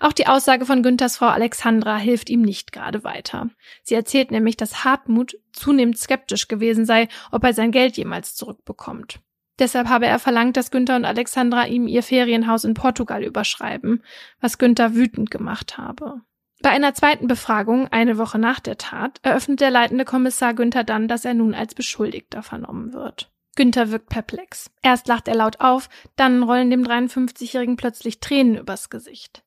Auch 0.00 0.12
die 0.12 0.26
Aussage 0.26 0.66
von 0.66 0.82
Günthers 0.82 1.16
Frau 1.16 1.26
Alexandra 1.26 1.96
hilft 1.96 2.30
ihm 2.30 2.42
nicht 2.42 2.72
gerade 2.72 3.04
weiter. 3.04 3.50
Sie 3.82 3.94
erzählt 3.94 4.30
nämlich, 4.30 4.56
dass 4.56 4.84
Hartmut 4.84 5.38
zunehmend 5.52 5.98
skeptisch 5.98 6.48
gewesen 6.48 6.86
sei, 6.86 7.08
ob 7.30 7.44
er 7.44 7.54
sein 7.54 7.70
Geld 7.70 7.96
jemals 7.96 8.34
zurückbekommt. 8.34 9.20
Deshalb 9.58 9.88
habe 9.88 10.06
er 10.06 10.18
verlangt, 10.18 10.56
dass 10.56 10.70
Günther 10.70 10.96
und 10.96 11.04
Alexandra 11.04 11.66
ihm 11.66 11.86
ihr 11.86 12.02
Ferienhaus 12.02 12.64
in 12.64 12.74
Portugal 12.74 13.22
überschreiben, 13.22 14.02
was 14.40 14.58
Günther 14.58 14.94
wütend 14.94 15.30
gemacht 15.30 15.78
habe. 15.78 16.22
Bei 16.60 16.70
einer 16.70 16.94
zweiten 16.94 17.26
Befragung, 17.26 17.88
eine 17.88 18.18
Woche 18.18 18.38
nach 18.38 18.58
der 18.58 18.78
Tat, 18.78 19.18
eröffnet 19.22 19.60
der 19.60 19.70
leitende 19.70 20.04
Kommissar 20.04 20.54
Günther 20.54 20.82
dann, 20.82 21.08
dass 21.08 21.24
er 21.24 21.34
nun 21.34 21.54
als 21.54 21.74
Beschuldigter 21.74 22.42
vernommen 22.42 22.92
wird. 22.92 23.30
Günther 23.54 23.90
wirkt 23.90 24.08
perplex. 24.08 24.70
Erst 24.82 25.06
lacht 25.06 25.28
er 25.28 25.36
laut 25.36 25.60
auf, 25.60 25.88
dann 26.16 26.42
rollen 26.42 26.70
dem 26.70 26.82
53-Jährigen 26.82 27.76
plötzlich 27.76 28.18
Tränen 28.18 28.56
übers 28.56 28.90
Gesicht. 28.90 29.43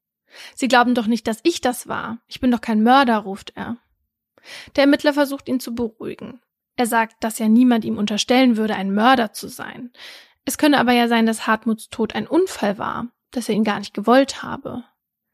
Sie 0.55 0.67
glauben 0.67 0.95
doch 0.95 1.07
nicht, 1.07 1.27
dass 1.27 1.39
ich 1.43 1.61
das 1.61 1.88
war. 1.88 2.19
Ich 2.27 2.39
bin 2.39 2.51
doch 2.51 2.61
kein 2.61 2.83
Mörder, 2.83 3.17
ruft 3.17 3.53
er. 3.55 3.77
Der 4.75 4.83
Ermittler 4.83 5.13
versucht 5.13 5.47
ihn 5.47 5.59
zu 5.59 5.75
beruhigen. 5.75 6.41
Er 6.75 6.85
sagt, 6.85 7.15
dass 7.23 7.39
ja 7.39 7.47
niemand 7.47 7.85
ihm 7.85 7.97
unterstellen 7.97 8.55
würde, 8.55 8.75
ein 8.75 8.93
Mörder 8.93 9.33
zu 9.33 9.47
sein. 9.47 9.91
Es 10.45 10.57
könne 10.57 10.79
aber 10.79 10.93
ja 10.93 11.07
sein, 11.07 11.25
dass 11.25 11.47
Hartmuts 11.47 11.89
Tod 11.89 12.15
ein 12.15 12.27
Unfall 12.27 12.77
war, 12.77 13.07
dass 13.31 13.49
er 13.49 13.55
ihn 13.55 13.63
gar 13.63 13.79
nicht 13.79 13.93
gewollt 13.93 14.43
habe. 14.43 14.83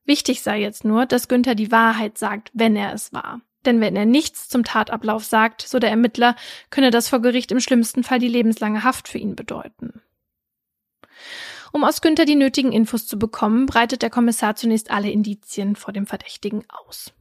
Wichtig 0.06 0.42
sei 0.42 0.60
jetzt 0.60 0.84
nur, 0.84 1.06
dass 1.06 1.28
Günther 1.28 1.56
die 1.56 1.72
Wahrheit 1.72 2.18
sagt, 2.18 2.50
wenn 2.54 2.76
er 2.76 2.94
es 2.94 3.14
war. 3.14 3.42
Denn 3.66 3.80
wenn 3.80 3.96
er 3.96 4.06
nichts 4.06 4.50
zum 4.50 4.64
Tatablauf 4.64 5.24
sagt, 5.24 5.62
so 5.62 5.80
der 5.80 5.90
Ermittler, 5.90 6.36
könne 6.70 6.92
das 6.92 7.08
vor 7.08 7.22
Gericht 7.22 7.52
im 7.52 7.60
schlimmsten 7.60 8.04
Fall 8.04 8.20
die 8.20 8.28
lebenslange 8.28 8.84
Haft 8.84 9.08
für 9.08 9.18
ihn 9.18 9.36
bedeuten. 9.36 10.02
Um 11.74 11.84
aus 11.84 12.02
Günther 12.02 12.26
die 12.26 12.36
nötigen 12.36 12.72
Infos 12.72 13.08
zu 13.08 13.18
bekommen, 13.18 13.66
breitet 13.66 14.04
der 14.04 14.12
Kommissar 14.12 14.56
zunächst 14.56 14.92
alle 14.92 15.10
Indizien 15.10 15.76
vor 15.76 15.92
dem 15.92 16.06
Verdächtigen 16.06 16.64
aus. 16.70 17.14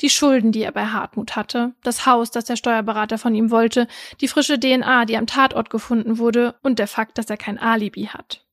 Die 0.00 0.08
Schulden, 0.08 0.52
die 0.52 0.62
er 0.62 0.72
bei 0.72 0.86
Hartmut 0.86 1.36
hatte, 1.36 1.74
das 1.82 2.06
Haus, 2.06 2.30
das 2.30 2.46
der 2.46 2.56
Steuerberater 2.56 3.18
von 3.18 3.34
ihm 3.34 3.50
wollte, 3.50 3.86
die 4.22 4.26
frische 4.26 4.58
DNA, 4.58 5.04
die 5.04 5.18
am 5.18 5.26
Tatort 5.26 5.68
gefunden 5.68 6.16
wurde 6.16 6.54
und 6.62 6.78
der 6.78 6.88
Fakt, 6.88 7.18
dass 7.18 7.28
er 7.28 7.36
kein 7.36 7.58
Alibi 7.58 8.06
hat. 8.06 8.46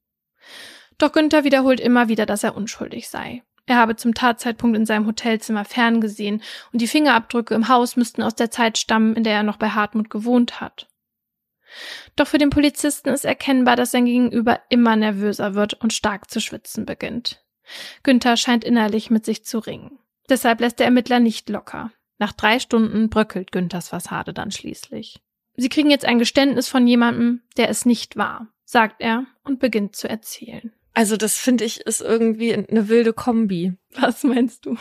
Doch 0.97 1.13
Günther 1.13 1.45
wiederholt 1.45 1.79
immer 1.79 2.09
wieder, 2.09 2.25
dass 2.25 2.43
er 2.43 2.57
unschuldig 2.57 3.07
sei. 3.07 3.41
Er 3.67 3.77
habe 3.77 3.95
zum 3.95 4.13
Tatzeitpunkt 4.13 4.75
in 4.75 4.85
seinem 4.85 5.07
Hotelzimmer 5.07 5.63
ferngesehen 5.63 6.43
und 6.73 6.81
die 6.81 6.87
Fingerabdrücke 6.87 7.55
im 7.55 7.69
Haus 7.69 7.95
müssten 7.95 8.21
aus 8.21 8.35
der 8.35 8.51
Zeit 8.51 8.77
stammen, 8.77 9.15
in 9.15 9.23
der 9.23 9.35
er 9.35 9.43
noch 9.43 9.57
bei 9.57 9.69
Hartmut 9.69 10.09
gewohnt 10.09 10.59
hat. 10.59 10.87
Doch 12.15 12.27
für 12.27 12.37
den 12.37 12.49
Polizisten 12.49 13.09
ist 13.09 13.25
erkennbar, 13.25 13.75
dass 13.75 13.91
sein 13.91 14.05
Gegenüber 14.05 14.61
immer 14.69 14.95
nervöser 14.95 15.55
wird 15.55 15.75
und 15.75 15.93
stark 15.93 16.29
zu 16.29 16.39
schwitzen 16.39 16.85
beginnt. 16.85 17.43
Günther 18.03 18.37
scheint 18.37 18.63
innerlich 18.63 19.09
mit 19.09 19.25
sich 19.25 19.43
zu 19.43 19.59
ringen. 19.59 19.99
Deshalb 20.29 20.59
lässt 20.61 20.79
der 20.79 20.85
Ermittler 20.85 21.19
nicht 21.19 21.49
locker. 21.49 21.91
Nach 22.17 22.33
drei 22.33 22.59
Stunden 22.59 23.09
bröckelt 23.09 23.51
Günthers 23.51 23.89
Fassade 23.89 24.33
dann 24.33 24.51
schließlich. 24.51 25.21
Sie 25.55 25.69
kriegen 25.69 25.89
jetzt 25.89 26.05
ein 26.05 26.19
Geständnis 26.19 26.67
von 26.67 26.87
jemandem, 26.87 27.41
der 27.57 27.69
es 27.69 27.85
nicht 27.85 28.15
war, 28.17 28.47
sagt 28.63 29.01
er 29.01 29.25
und 29.43 29.59
beginnt 29.59 29.95
zu 29.95 30.09
erzählen. 30.09 30.73
Also 30.93 31.15
das 31.15 31.37
finde 31.37 31.63
ich 31.63 31.81
ist 31.81 32.01
irgendwie 32.01 32.53
eine 32.53 32.89
wilde 32.89 33.13
Kombi. 33.13 33.73
Was 33.93 34.23
meinst 34.23 34.65
du? 34.65 34.77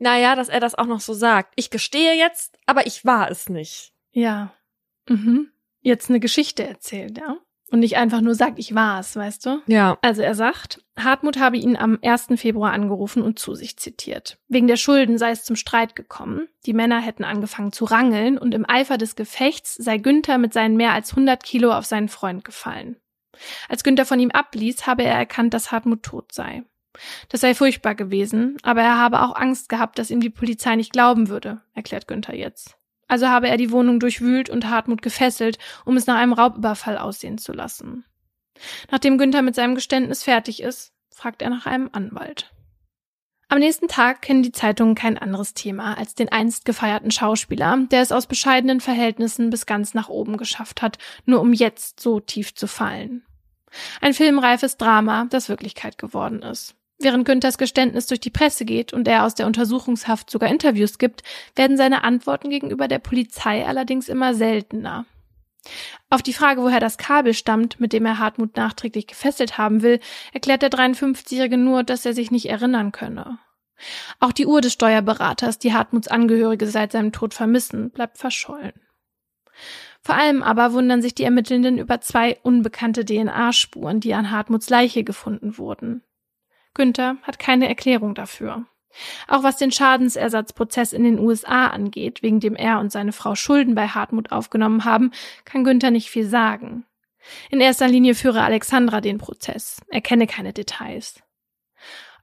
Naja, 0.00 0.34
dass 0.34 0.48
er 0.48 0.58
das 0.58 0.74
auch 0.74 0.86
noch 0.86 1.00
so 1.00 1.14
sagt. 1.14 1.52
Ich 1.54 1.70
gestehe 1.70 2.14
jetzt, 2.14 2.58
aber 2.66 2.86
ich 2.86 3.04
war 3.04 3.30
es 3.30 3.48
nicht. 3.48 3.92
Ja. 4.10 4.52
Mhm. 5.08 5.50
Jetzt 5.80 6.10
eine 6.10 6.20
Geschichte 6.20 6.66
erzählt, 6.66 7.18
ja? 7.18 7.38
und 7.70 7.80
nicht 7.80 7.96
einfach 7.96 8.20
nur 8.20 8.34
sagt, 8.34 8.58
ich 8.58 8.74
war 8.74 9.00
es, 9.00 9.16
weißt 9.16 9.46
du? 9.46 9.62
Ja. 9.66 9.98
Also 10.02 10.22
er 10.22 10.34
sagt, 10.34 10.84
Hartmut 10.98 11.38
habe 11.38 11.56
ihn 11.56 11.76
am 11.76 11.98
1. 12.02 12.28
Februar 12.36 12.72
angerufen 12.72 13.22
und 13.22 13.38
zu 13.38 13.54
sich 13.54 13.76
zitiert. 13.76 14.38
Wegen 14.48 14.66
der 14.66 14.76
Schulden 14.76 15.18
sei 15.18 15.30
es 15.30 15.44
zum 15.44 15.56
Streit 15.56 15.94
gekommen. 15.94 16.48
Die 16.66 16.72
Männer 16.72 17.00
hätten 17.00 17.24
angefangen 17.24 17.72
zu 17.72 17.84
rangeln 17.84 18.38
und 18.38 18.54
im 18.54 18.68
Eifer 18.68 18.98
des 18.98 19.16
Gefechts 19.16 19.74
sei 19.76 19.98
Günther 19.98 20.38
mit 20.38 20.52
seinen 20.52 20.76
mehr 20.76 20.92
als 20.92 21.10
100 21.10 21.42
Kilo 21.42 21.72
auf 21.72 21.86
seinen 21.86 22.08
Freund 22.08 22.44
gefallen. 22.44 22.96
Als 23.68 23.84
Günther 23.84 24.04
von 24.04 24.20
ihm 24.20 24.30
abließ, 24.30 24.86
habe 24.86 25.04
er 25.04 25.14
erkannt, 25.14 25.54
dass 25.54 25.72
Hartmut 25.72 26.02
tot 26.02 26.32
sei. 26.32 26.64
Das 27.28 27.40
sei 27.40 27.54
furchtbar 27.54 27.94
gewesen, 27.94 28.56
aber 28.62 28.82
er 28.82 28.98
habe 28.98 29.22
auch 29.22 29.36
Angst 29.36 29.68
gehabt, 29.68 29.98
dass 29.98 30.10
ihm 30.10 30.20
die 30.20 30.28
Polizei 30.28 30.74
nicht 30.74 30.92
glauben 30.92 31.28
würde, 31.28 31.62
erklärt 31.72 32.08
Günther 32.08 32.34
jetzt. 32.34 32.76
Also 33.10 33.26
habe 33.26 33.48
er 33.48 33.56
die 33.56 33.72
Wohnung 33.72 33.98
durchwühlt 33.98 34.48
und 34.48 34.70
Hartmut 34.70 35.02
gefesselt, 35.02 35.58
um 35.84 35.96
es 35.96 36.06
nach 36.06 36.14
einem 36.14 36.32
Raubüberfall 36.32 36.96
aussehen 36.96 37.38
zu 37.38 37.52
lassen. 37.52 38.04
Nachdem 38.92 39.18
Günther 39.18 39.42
mit 39.42 39.56
seinem 39.56 39.74
Geständnis 39.74 40.22
fertig 40.22 40.62
ist, 40.62 40.92
fragt 41.12 41.42
er 41.42 41.50
nach 41.50 41.66
einem 41.66 41.90
Anwalt. 41.90 42.52
Am 43.48 43.58
nächsten 43.58 43.88
Tag 43.88 44.22
kennen 44.22 44.44
die 44.44 44.52
Zeitungen 44.52 44.94
kein 44.94 45.18
anderes 45.18 45.54
Thema 45.54 45.98
als 45.98 46.14
den 46.14 46.30
einst 46.30 46.64
gefeierten 46.64 47.10
Schauspieler, 47.10 47.78
der 47.90 48.00
es 48.00 48.12
aus 48.12 48.28
bescheidenen 48.28 48.80
Verhältnissen 48.80 49.50
bis 49.50 49.66
ganz 49.66 49.92
nach 49.92 50.08
oben 50.08 50.36
geschafft 50.36 50.80
hat, 50.80 50.98
nur 51.24 51.40
um 51.40 51.52
jetzt 51.52 51.98
so 51.98 52.20
tief 52.20 52.54
zu 52.54 52.68
fallen. 52.68 53.24
Ein 54.00 54.14
filmreifes 54.14 54.76
Drama, 54.76 55.26
das 55.30 55.48
Wirklichkeit 55.48 55.98
geworden 55.98 56.42
ist. 56.42 56.76
Während 57.02 57.24
Günthers 57.24 57.56
Geständnis 57.56 58.06
durch 58.06 58.20
die 58.20 58.30
Presse 58.30 58.66
geht 58.66 58.92
und 58.92 59.08
er 59.08 59.24
aus 59.24 59.34
der 59.34 59.46
Untersuchungshaft 59.46 60.28
sogar 60.28 60.50
Interviews 60.50 60.98
gibt, 60.98 61.22
werden 61.56 61.78
seine 61.78 62.04
Antworten 62.04 62.50
gegenüber 62.50 62.88
der 62.88 62.98
Polizei 62.98 63.66
allerdings 63.66 64.10
immer 64.10 64.34
seltener. 64.34 65.06
Auf 66.10 66.22
die 66.22 66.34
Frage, 66.34 66.62
woher 66.62 66.80
das 66.80 66.98
Kabel 66.98 67.32
stammt, 67.32 67.80
mit 67.80 67.94
dem 67.94 68.04
er 68.04 68.18
Hartmut 68.18 68.56
nachträglich 68.56 69.06
gefesselt 69.06 69.56
haben 69.56 69.82
will, 69.82 69.98
erklärt 70.32 70.60
der 70.60 70.70
53-Jährige 70.70 71.56
nur, 71.56 71.84
dass 71.84 72.04
er 72.04 72.12
sich 72.12 72.30
nicht 72.30 72.50
erinnern 72.50 72.92
könne. 72.92 73.38
Auch 74.18 74.32
die 74.32 74.46
Uhr 74.46 74.60
des 74.60 74.74
Steuerberaters, 74.74 75.58
die 75.58 75.72
Hartmuts 75.72 76.08
Angehörige 76.08 76.66
seit 76.66 76.92
seinem 76.92 77.12
Tod 77.12 77.32
vermissen, 77.32 77.90
bleibt 77.90 78.18
verschollen. 78.18 78.74
Vor 80.02 80.16
allem 80.16 80.42
aber 80.42 80.74
wundern 80.74 81.00
sich 81.00 81.14
die 81.14 81.24
Ermittelnden 81.24 81.78
über 81.78 82.00
zwei 82.02 82.38
unbekannte 82.42 83.06
DNA-Spuren, 83.06 84.00
die 84.00 84.12
an 84.12 84.30
Hartmuts 84.30 84.68
Leiche 84.68 85.04
gefunden 85.04 85.56
wurden. 85.56 86.02
Günther 86.74 87.16
hat 87.22 87.38
keine 87.38 87.68
Erklärung 87.68 88.14
dafür. 88.14 88.66
Auch 89.28 89.42
was 89.42 89.56
den 89.56 89.70
Schadensersatzprozess 89.70 90.92
in 90.92 91.04
den 91.04 91.18
USA 91.18 91.68
angeht, 91.68 92.22
wegen 92.22 92.40
dem 92.40 92.56
er 92.56 92.80
und 92.80 92.90
seine 92.90 93.12
Frau 93.12 93.34
Schulden 93.34 93.74
bei 93.74 93.88
Hartmut 93.88 94.32
aufgenommen 94.32 94.84
haben, 94.84 95.12
kann 95.44 95.64
Günther 95.64 95.90
nicht 95.90 96.10
viel 96.10 96.26
sagen. 96.26 96.84
In 97.50 97.60
erster 97.60 97.88
Linie 97.88 98.14
führe 98.14 98.42
Alexandra 98.42 99.00
den 99.00 99.18
Prozess. 99.18 99.80
Er 99.88 100.00
kenne 100.00 100.26
keine 100.26 100.52
Details. 100.52 101.22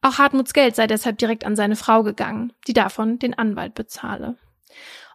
Auch 0.02 0.18
Hartmuts 0.18 0.54
Geld 0.54 0.76
sei 0.76 0.88
deshalb 0.88 1.18
direkt 1.18 1.46
an 1.46 1.56
seine 1.56 1.76
Frau 1.76 2.04
gegangen, 2.04 2.54
die 2.68 2.74
davon 2.74 3.20
den 3.20 3.34
Anwalt 3.34 3.74
bezahle. 3.74 4.38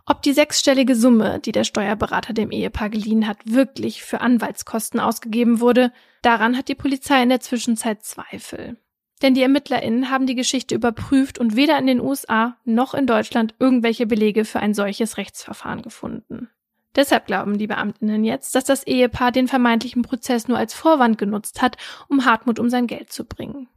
Ob 0.06 0.22
die 0.22 0.32
sechsstellige 0.32 0.96
Summe, 0.96 1.38
die 1.38 1.52
der 1.52 1.64
Steuerberater 1.64 2.32
dem 2.32 2.50
Ehepaar 2.50 2.90
geliehen 2.90 3.28
hat, 3.28 3.38
wirklich 3.44 4.02
für 4.02 4.20
Anwaltskosten 4.20 4.98
ausgegeben 4.98 5.60
wurde, 5.60 5.92
daran 6.22 6.56
hat 6.56 6.68
die 6.68 6.74
Polizei 6.74 7.22
in 7.22 7.28
der 7.28 7.40
Zwischenzeit 7.40 8.02
Zweifel. 8.02 8.76
Denn 9.22 9.34
die 9.34 9.42
ErmittlerInnen 9.42 10.10
haben 10.10 10.26
die 10.26 10.34
Geschichte 10.34 10.74
überprüft 10.74 11.38
und 11.38 11.54
weder 11.54 11.78
in 11.78 11.86
den 11.86 12.00
USA 12.00 12.56
noch 12.64 12.92
in 12.92 13.06
Deutschland 13.06 13.54
irgendwelche 13.60 14.06
Belege 14.06 14.44
für 14.44 14.58
ein 14.60 14.74
solches 14.74 15.16
Rechtsverfahren 15.16 15.82
gefunden. 15.82 16.50
Deshalb 16.94 17.26
glauben 17.26 17.56
die 17.56 17.68
Beamtinnen 17.68 18.24
jetzt, 18.24 18.54
dass 18.54 18.64
das 18.64 18.86
Ehepaar 18.86 19.32
den 19.32 19.48
vermeintlichen 19.48 20.02
Prozess 20.02 20.48
nur 20.48 20.58
als 20.58 20.74
Vorwand 20.74 21.16
genutzt 21.16 21.62
hat, 21.62 21.76
um 22.08 22.24
Hartmut 22.24 22.58
um 22.58 22.68
sein 22.68 22.86
Geld 22.86 23.12
zu 23.12 23.24
bringen. 23.24 23.68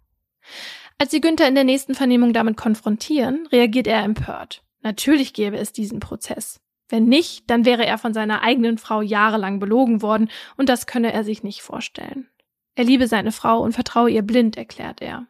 Als 0.97 1.11
sie 1.11 1.21
Günther 1.21 1.47
in 1.47 1.55
der 1.55 1.63
nächsten 1.63 1.93
Vernehmung 1.93 2.33
damit 2.33 2.57
konfrontieren, 2.57 3.47
reagiert 3.51 3.87
er 3.87 4.03
empört. 4.03 4.63
Natürlich 4.81 5.33
gäbe 5.33 5.57
es 5.57 5.71
diesen 5.71 5.99
Prozess. 5.99 6.59
Wenn 6.89 7.05
nicht, 7.05 7.49
dann 7.49 7.65
wäre 7.65 7.85
er 7.85 7.97
von 7.97 8.13
seiner 8.13 8.41
eigenen 8.43 8.77
Frau 8.77 9.01
jahrelang 9.01 9.59
belogen 9.59 10.01
worden, 10.01 10.29
und 10.57 10.69
das 10.69 10.87
könne 10.87 11.13
er 11.13 11.23
sich 11.23 11.43
nicht 11.43 11.61
vorstellen. 11.61 12.29
Er 12.75 12.83
liebe 12.83 13.07
seine 13.07 13.31
Frau 13.31 13.61
und 13.61 13.73
vertraue 13.73 14.09
ihr 14.09 14.21
blind, 14.21 14.57
erklärt 14.57 15.01
er. 15.01 15.27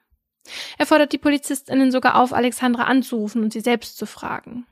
Er 0.77 0.85
fordert 0.85 1.11
die 1.11 1.17
Polizistinnen 1.17 1.91
sogar 1.91 2.19
auf, 2.19 2.33
Alexandra 2.33 2.83
anzurufen 2.83 3.43
und 3.43 3.53
sie 3.53 3.61
selbst 3.61 3.97
zu 3.97 4.05
fragen. 4.05 4.65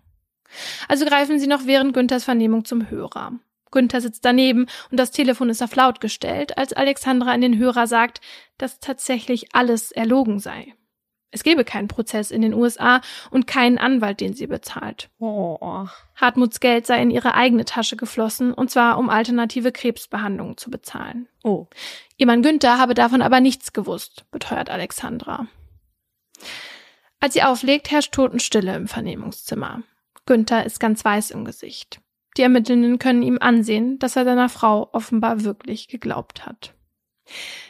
Also 0.88 1.05
greifen 1.05 1.39
sie 1.39 1.47
noch 1.47 1.65
während 1.65 1.93
Günthers 1.93 2.24
Vernehmung 2.24 2.65
zum 2.65 2.89
Hörer. 2.89 3.34
Günther 3.74 4.01
sitzt 4.01 4.24
daneben 4.24 4.67
und 4.91 4.99
das 4.99 5.11
Telefon 5.11 5.49
ist 5.49 5.61
auf 5.61 5.76
laut 5.76 5.99
gestellt, 5.99 6.57
als 6.57 6.71
Alexandra 6.71 7.32
an 7.32 7.41
den 7.41 7.57
Hörer 7.57 7.88
sagt, 7.88 8.21
dass 8.57 8.80
tatsächlich 8.80 9.53
alles 9.53 9.91
erlogen 9.91 10.39
sei. 10.39 10.74
Es 11.32 11.41
gebe 11.41 11.63
keinen 11.63 11.88
Prozess 11.88 12.30
in 12.30 12.43
den 12.43 12.53
USA 12.53 13.01
und 13.32 13.47
keinen 13.47 13.80
Anwalt, 13.80 14.21
den 14.21 14.36
sie 14.36 14.45
bezahlt. 14.45 15.09
Oh. 15.17 15.88
Hartmuts 16.15 16.59
Geld 16.59 16.86
sei 16.86 17.01
in 17.01 17.09
ihre 17.09 17.34
eigene 17.34 17.65
Tasche 17.65 17.95
geflossen, 17.95 18.53
und 18.53 18.69
zwar 18.69 18.99
um 18.99 19.09
alternative 19.09 19.71
Krebsbehandlungen 19.71 20.57
zu 20.57 20.69
bezahlen. 20.69 21.28
Oh. 21.43 21.65
Ihr 22.17 22.28
Mann 22.28 22.43
Günther 22.43 22.78
habe 22.78 22.93
davon 22.93 23.24
aber 23.24 23.39
nichts 23.39 23.74
gewusst, 23.74 24.26
beteuert 24.30 24.69
Alexandra. 24.69 25.47
Als 27.19 27.33
sie 27.33 27.43
auflegt, 27.43 27.91
herrscht 27.91 28.13
Totenstille 28.13 28.75
im 28.75 28.87
Vernehmungszimmer. 28.87 29.83
Günther 30.25 30.65
ist 30.65 30.79
ganz 30.79 31.03
weiß 31.03 31.31
im 31.31 31.45
Gesicht. 31.45 32.01
Die 32.37 32.41
Ermittelnden 32.41 32.99
können 32.99 33.21
ihm 33.21 33.37
ansehen, 33.39 33.99
dass 33.99 34.15
er 34.15 34.25
seiner 34.25 34.49
Frau 34.49 34.89
offenbar 34.91 35.43
wirklich 35.43 35.87
geglaubt 35.87 36.45
hat. 36.45 36.73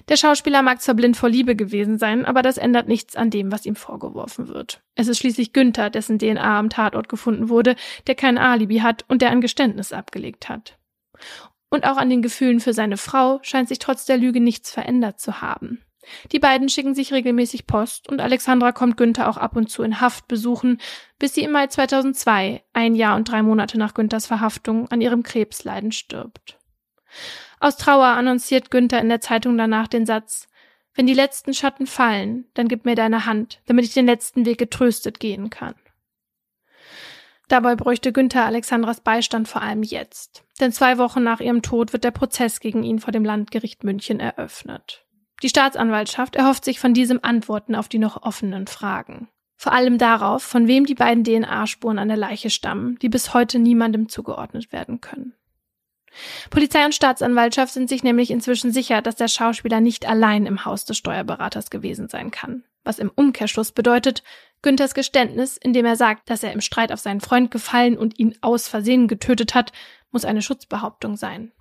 Der 0.09 0.17
Schauspieler 0.17 0.61
mag 0.61 0.82
zwar 0.82 0.95
blind 0.95 1.15
vor 1.15 1.30
Liebe 1.30 1.55
gewesen 1.55 1.97
sein, 1.97 2.26
aber 2.26 2.41
das 2.41 2.57
ändert 2.57 2.88
nichts 2.88 3.15
an 3.15 3.30
dem, 3.30 3.51
was 3.51 3.65
ihm 3.65 3.76
vorgeworfen 3.76 4.47
wird. 4.47 4.82
Es 4.95 5.07
ist 5.07 5.19
schließlich 5.19 5.53
Günther, 5.53 5.89
dessen 5.89 6.17
DNA 6.17 6.59
am 6.59 6.69
Tatort 6.69 7.07
gefunden 7.07 7.49
wurde, 7.49 7.76
der 8.07 8.15
kein 8.15 8.38
Alibi 8.38 8.80
hat 8.80 9.05
und 9.07 9.21
der 9.21 9.30
ein 9.30 9.41
Geständnis 9.41 9.93
abgelegt 9.93 10.49
hat. 10.49 10.78
Und 11.69 11.86
auch 11.86 11.97
an 11.97 12.09
den 12.09 12.21
Gefühlen 12.21 12.59
für 12.59 12.74
seine 12.74 12.97
Frau 12.97 13.39
scheint 13.43 13.67
sich 13.67 13.80
trotz 13.80 14.05
der 14.05 14.17
Lüge 14.17 14.39
nichts 14.39 14.71
verändert 14.71 15.19
zu 15.19 15.41
haben. 15.41 15.84
Die 16.32 16.39
beiden 16.39 16.70
schicken 16.70 16.95
sich 16.95 17.14
regelmäßig 17.14 17.68
Post 17.68 18.10
und 18.10 18.22
Alexandra 18.22 18.72
kommt 18.72 18.97
Günther 18.97 19.30
auch 19.30 19.38
ab 19.38 19.56
und 19.56 19.70
zu 19.70 19.84
in 19.84 20.01
Haft 20.01 20.28
besuchen, 20.28 20.80
bis 21.20 21.34
sie 21.34 21.43
im 21.43 21.51
Mai 21.51 21.68
2002, 21.68 22.64
ein 22.74 22.95
Jahr 22.95 23.16
und 23.16 23.30
drei 23.30 23.41
Monate 23.41 23.78
nach 23.78 23.93
Günthers 23.93 24.26
Verhaftung, 24.26 24.89
an 24.89 25.01
ihrem 25.01 25.24
Krebsleiden 25.24 25.91
stirbt. 25.91 26.58
Aus 27.60 27.78
Trauer 27.78 28.08
annonciert 28.08 28.72
Günther 28.72 28.99
in 28.99 29.10
der 29.10 29.22
Zeitung 29.22 29.58
danach 29.58 29.88
den 29.88 30.06
Satz 30.06 30.47
Wenn 30.93 31.08
die 31.08 31.14
letzten 31.14 31.54
Schatten 31.54 31.88
fallen, 31.88 32.45
dann 32.54 32.68
gib 32.68 32.86
mir 32.86 32.95
deine 32.95 33.26
Hand, 33.26 33.62
damit 33.66 33.86
ich 33.86 33.93
den 33.93 34.06
letzten 34.06 34.45
Weg 34.45 34.58
getröstet 34.58 35.20
gehen 35.20 35.49
kann. 35.49 35.76
Dabei 37.47 37.76
bräuchte 37.76 38.12
Günther 38.12 38.45
Alexandras 38.45 39.01
Beistand 39.01 39.47
vor 39.47 39.62
allem 39.62 39.84
jetzt, 39.84 40.43
denn 40.60 40.72
zwei 40.72 40.97
Wochen 40.97 41.24
nach 41.24 41.39
ihrem 41.39 41.62
Tod 41.62 41.93
wird 41.93 42.04
der 42.04 42.12
Prozess 42.12 42.60
gegen 42.60 42.84
ihn 42.84 42.99
vor 42.99 43.12
dem 43.12 43.26
Landgericht 43.26 43.84
München 43.84 44.20
eröffnet. 44.20 45.06
Die 45.44 45.50
Staatsanwaltschaft 45.50 46.38
erhofft 46.38 46.64
sich 46.64 46.80
von 46.80 46.94
diesem 46.94 47.20
Antworten 47.22 47.76
auf 47.76 47.89
die 47.89 48.00
noch 48.00 48.24
offenen 48.24 48.66
Fragen. 48.66 49.28
Vor 49.58 49.74
allem 49.74 49.98
darauf, 49.98 50.41
von 50.41 50.68
wem 50.68 50.86
die 50.86 50.96
beiden 50.96 51.26
DNA-Spuren 51.26 52.00
an 52.00 52.08
der 52.08 52.18
Leiche 52.18 52.50
stammen, 52.50 52.98
die 53.00 53.10
bis 53.10 53.34
heute 53.34 53.60
niemandem 53.60 54.08
zugeordnet 54.08 54.72
werden 54.72 55.02
können. 55.02 55.36
Polizei 56.50 56.86
und 56.86 56.96
Staatsanwaltschaft 56.96 57.74
sind 57.74 57.89
sich 57.89 58.04
nämlich 58.04 58.32
inzwischen 58.32 58.72
sicher, 58.72 59.02
dass 59.02 59.16
der 59.16 59.28
Schauspieler 59.28 59.82
nicht 59.82 60.08
allein 60.08 60.46
im 60.46 60.64
Haus 60.64 60.86
des 60.86 60.98
Steuerberaters 60.98 61.70
gewesen 61.70 62.08
sein 62.08 62.32
kann. 62.32 62.64
Was 62.86 63.00
im 63.00 63.12
Umkehrschluss 63.14 63.72
bedeutet, 63.72 64.24
Günthers 64.62 64.94
Geständnis, 64.94 65.58
in 65.58 65.74
dem 65.74 65.86
er 65.86 65.98
sagt, 65.98 66.30
dass 66.30 66.44
er 66.44 66.54
im 66.54 66.62
Streit 66.62 66.91
auf 66.91 67.00
seinen 67.00 67.22
Freund 67.22 67.52
gefallen 67.52 67.98
und 67.98 68.18
ihn 68.18 68.38
aus 68.41 68.70
Versehen 68.70 69.08
getötet 69.10 69.56
hat, 69.56 69.74
muss 70.12 70.24
eine 70.24 70.41
Schutzbehauptung 70.41 71.18
sein. 71.18 71.52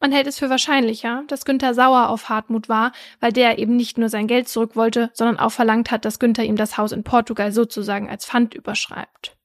Man 0.00 0.12
hält 0.12 0.26
es 0.26 0.38
für 0.38 0.50
wahrscheinlicher, 0.50 1.24
dass 1.28 1.44
Günther 1.44 1.72
sauer 1.72 2.08
auf 2.08 2.28
Hartmut 2.28 2.68
war, 2.68 2.92
weil 3.20 3.32
der 3.32 3.58
eben 3.58 3.76
nicht 3.76 3.96
nur 3.96 4.08
sein 4.08 4.26
Geld 4.26 4.48
zurück 4.48 4.76
wollte, 4.76 5.10
sondern 5.14 5.38
auch 5.38 5.52
verlangt 5.52 5.90
hat, 5.90 6.04
dass 6.04 6.18
Günther 6.18 6.44
ihm 6.44 6.56
das 6.56 6.76
Haus 6.76 6.92
in 6.92 7.04
Portugal 7.04 7.52
sozusagen 7.52 8.10
als 8.10 8.26
Pfand 8.26 8.54
überschreibt. 8.54 9.36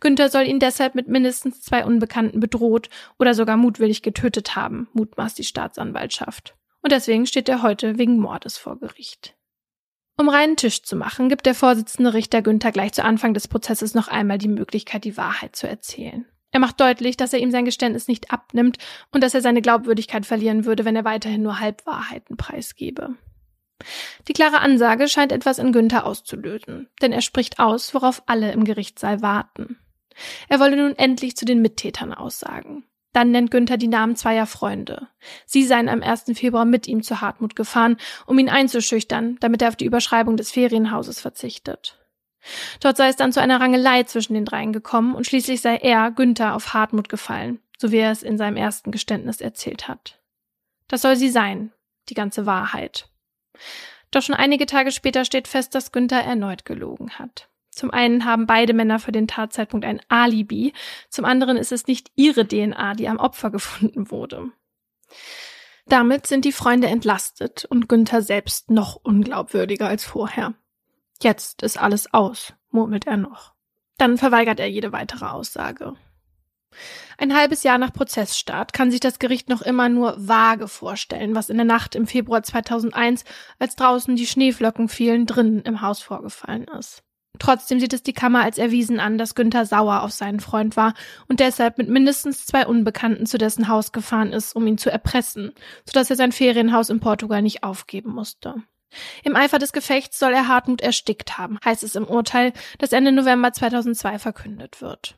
Günther 0.00 0.28
soll 0.28 0.46
ihn 0.46 0.60
deshalb 0.60 0.94
mit 0.94 1.08
mindestens 1.08 1.62
zwei 1.62 1.84
Unbekannten 1.84 2.40
bedroht 2.40 2.88
oder 3.18 3.34
sogar 3.34 3.56
mutwillig 3.56 4.02
getötet 4.02 4.56
haben, 4.56 4.88
mutmaßt 4.92 5.38
die 5.38 5.44
Staatsanwaltschaft. 5.44 6.54
Und 6.82 6.92
deswegen 6.92 7.26
steht 7.26 7.48
er 7.48 7.62
heute 7.62 7.98
wegen 7.98 8.18
Mordes 8.18 8.56
vor 8.56 8.78
Gericht. 8.78 9.36
Um 10.16 10.28
reinen 10.28 10.56
Tisch 10.56 10.82
zu 10.82 10.96
machen, 10.96 11.28
gibt 11.28 11.46
der 11.46 11.54
Vorsitzende 11.54 12.12
Richter 12.12 12.42
Günther 12.42 12.72
gleich 12.72 12.92
zu 12.92 13.04
Anfang 13.04 13.34
des 13.34 13.46
Prozesses 13.46 13.94
noch 13.94 14.08
einmal 14.08 14.38
die 14.38 14.48
Möglichkeit, 14.48 15.04
die 15.04 15.16
Wahrheit 15.16 15.54
zu 15.54 15.68
erzählen. 15.68 16.26
Er 16.50 16.60
macht 16.60 16.80
deutlich, 16.80 17.16
dass 17.16 17.32
er 17.32 17.40
ihm 17.40 17.50
sein 17.50 17.64
Geständnis 17.64 18.08
nicht 18.08 18.32
abnimmt 18.32 18.78
und 19.10 19.22
dass 19.22 19.34
er 19.34 19.42
seine 19.42 19.62
Glaubwürdigkeit 19.62 20.24
verlieren 20.24 20.64
würde, 20.64 20.84
wenn 20.84 20.96
er 20.96 21.04
weiterhin 21.04 21.42
nur 21.42 21.60
Halbwahrheiten 21.60 22.36
preisgebe. 22.36 23.16
Die 24.26 24.32
klare 24.32 24.60
Ansage 24.60 25.08
scheint 25.08 25.30
etwas 25.30 25.58
in 25.58 25.72
Günther 25.72 26.04
auszulösen, 26.04 26.88
denn 27.00 27.12
er 27.12 27.22
spricht 27.22 27.58
aus, 27.58 27.94
worauf 27.94 28.22
alle 28.26 28.52
im 28.52 28.64
Gerichtssaal 28.64 29.22
warten. 29.22 29.78
Er 30.48 30.58
wolle 30.58 30.76
nun 30.76 30.96
endlich 30.96 31.36
zu 31.36 31.44
den 31.44 31.62
Mittätern 31.62 32.12
aussagen. 32.12 32.84
Dann 33.12 33.30
nennt 33.30 33.50
Günther 33.50 33.76
die 33.76 33.88
Namen 33.88 34.16
zweier 34.16 34.46
Freunde. 34.46 35.08
Sie 35.46 35.64
seien 35.64 35.88
am 35.88 36.02
1. 36.02 36.24
Februar 36.34 36.64
mit 36.64 36.86
ihm 36.86 37.02
zu 37.02 37.20
Hartmut 37.20 37.56
gefahren, 37.56 37.96
um 38.26 38.38
ihn 38.38 38.48
einzuschüchtern, 38.48 39.36
damit 39.40 39.62
er 39.62 39.68
auf 39.68 39.76
die 39.76 39.86
Überschreibung 39.86 40.36
des 40.36 40.50
Ferienhauses 40.50 41.20
verzichtet. 41.20 41.98
Dort 42.80 42.96
sei 42.96 43.08
es 43.08 43.16
dann 43.16 43.32
zu 43.32 43.40
einer 43.40 43.60
Rangelei 43.60 44.04
zwischen 44.04 44.34
den 44.34 44.44
dreien 44.44 44.72
gekommen 44.72 45.14
und 45.14 45.26
schließlich 45.26 45.60
sei 45.60 45.76
er, 45.76 46.10
Günther, 46.10 46.54
auf 46.54 46.74
Hartmut 46.74 47.08
gefallen, 47.08 47.60
so 47.78 47.92
wie 47.92 47.98
er 47.98 48.10
es 48.10 48.22
in 48.22 48.38
seinem 48.38 48.56
ersten 48.56 48.90
Geständnis 48.90 49.40
erzählt 49.40 49.88
hat. 49.88 50.20
Das 50.88 51.02
soll 51.02 51.16
sie 51.16 51.28
sein, 51.28 51.72
die 52.08 52.14
ganze 52.14 52.46
Wahrheit. 52.46 53.08
Doch 54.10 54.22
schon 54.22 54.34
einige 54.34 54.66
Tage 54.66 54.90
später 54.90 55.24
steht 55.24 55.48
fest, 55.48 55.74
dass 55.74 55.92
Günther 55.92 56.22
erneut 56.22 56.64
gelogen 56.64 57.18
hat. 57.18 57.48
Zum 57.70 57.90
einen 57.92 58.24
haben 58.24 58.46
beide 58.46 58.72
Männer 58.72 58.98
für 58.98 59.12
den 59.12 59.28
Tatzeitpunkt 59.28 59.86
ein 59.86 60.00
Alibi, 60.08 60.72
zum 61.10 61.24
anderen 61.24 61.56
ist 61.56 61.70
es 61.70 61.86
nicht 61.86 62.10
ihre 62.16 62.46
DNA, 62.46 62.94
die 62.94 63.08
am 63.08 63.18
Opfer 63.18 63.50
gefunden 63.52 64.10
wurde. 64.10 64.50
Damit 65.86 66.26
sind 66.26 66.44
die 66.44 66.52
Freunde 66.52 66.88
entlastet 66.88 67.64
und 67.64 67.88
Günther 67.88 68.20
selbst 68.20 68.70
noch 68.70 68.96
unglaubwürdiger 68.96 69.86
als 69.86 70.04
vorher. 70.04 70.54
Jetzt 71.22 71.62
ist 71.62 71.78
alles 71.78 72.12
aus, 72.14 72.54
murmelt 72.70 73.06
er 73.06 73.16
noch. 73.16 73.54
Dann 73.96 74.18
verweigert 74.18 74.60
er 74.60 74.70
jede 74.70 74.92
weitere 74.92 75.26
Aussage. 75.26 75.94
Ein 77.16 77.34
halbes 77.34 77.64
Jahr 77.64 77.78
nach 77.78 77.92
Prozessstart 77.92 78.72
kann 78.72 78.90
sich 78.90 79.00
das 79.00 79.18
Gericht 79.18 79.48
noch 79.48 79.62
immer 79.62 79.88
nur 79.88 80.14
vage 80.18 80.68
vorstellen, 80.68 81.34
was 81.34 81.48
in 81.48 81.56
der 81.56 81.66
Nacht 81.66 81.96
im 81.96 82.06
Februar 82.06 82.42
2001, 82.42 83.24
als 83.58 83.74
draußen 83.74 84.14
die 84.14 84.26
Schneeflocken 84.26 84.88
fielen, 84.88 85.26
drinnen 85.26 85.62
im 85.62 85.80
Haus 85.80 86.00
vorgefallen 86.00 86.66
ist. 86.78 87.02
Trotzdem 87.38 87.80
sieht 87.80 87.92
es 87.92 88.02
die 88.02 88.12
Kammer 88.12 88.42
als 88.42 88.58
erwiesen 88.58 89.00
an, 89.00 89.18
dass 89.18 89.34
Günther 89.34 89.64
sauer 89.64 90.02
auf 90.02 90.12
seinen 90.12 90.40
Freund 90.40 90.76
war 90.76 90.94
und 91.28 91.40
deshalb 91.40 91.78
mit 91.78 91.88
mindestens 91.88 92.46
zwei 92.46 92.66
Unbekannten 92.66 93.26
zu 93.26 93.38
dessen 93.38 93.68
Haus 93.68 93.92
gefahren 93.92 94.32
ist, 94.32 94.54
um 94.54 94.66
ihn 94.66 94.78
zu 94.78 94.90
erpressen, 94.90 95.52
sodass 95.84 96.10
er 96.10 96.16
sein 96.16 96.32
Ferienhaus 96.32 96.90
in 96.90 97.00
Portugal 97.00 97.42
nicht 97.42 97.62
aufgeben 97.62 98.12
musste. 98.12 98.62
Im 99.22 99.36
Eifer 99.36 99.58
des 99.58 99.72
Gefechts 99.72 100.18
soll 100.18 100.32
er 100.32 100.48
Hartmut 100.48 100.80
erstickt 100.80 101.38
haben, 101.38 101.58
heißt 101.64 101.82
es 101.82 101.94
im 101.94 102.06
Urteil, 102.06 102.52
das 102.78 102.92
Ende 102.92 103.12
November 103.12 103.52
2002 103.52 104.18
verkündet 104.18 104.80
wird. 104.80 105.16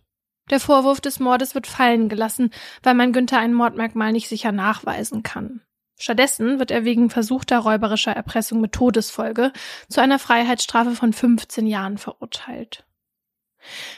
Der 0.51 0.61
Vorwurf 0.61 1.01
des 1.01 1.21
Mordes 1.21 1.55
wird 1.55 1.69
fallen 1.69 2.09
gelassen, 2.09 2.51
weil 2.83 2.95
man 2.95 3.13
Günther 3.13 3.39
ein 3.39 3.55
Mordmerkmal 3.55 4.13
nicht 4.13 4.29
sicher 4.29 4.51
nachweisen 4.51 5.23
kann. 5.23 5.63
Stattdessen 5.99 6.59
wird 6.59 6.71
er 6.71 6.85
wegen 6.85 7.11
versuchter 7.11 7.59
räuberischer 7.59 8.13
Erpressung 8.13 8.61
mit 8.61 8.73
Todesfolge 8.73 9.53
zu 9.89 10.01
einer 10.01 10.19
Freiheitsstrafe 10.19 10.93
von 10.93 11.13
15 11.13 11.67
Jahren 11.67 11.99
verurteilt. 11.99 12.85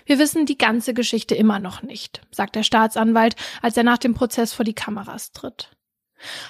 Wir 0.05 0.19
wissen 0.19 0.45
die 0.45 0.59
ganze 0.59 0.95
Geschichte 0.95 1.37
immer 1.37 1.61
noch 1.61 1.83
nicht, 1.83 2.23
sagt 2.33 2.57
der 2.57 2.65
Staatsanwalt, 2.65 3.37
als 3.63 3.77
er 3.77 3.85
nach 3.85 3.99
dem 3.99 4.15
Prozess 4.15 4.53
vor 4.53 4.65
die 4.65 4.75
Kameras 4.75 5.31
tritt. 5.31 5.71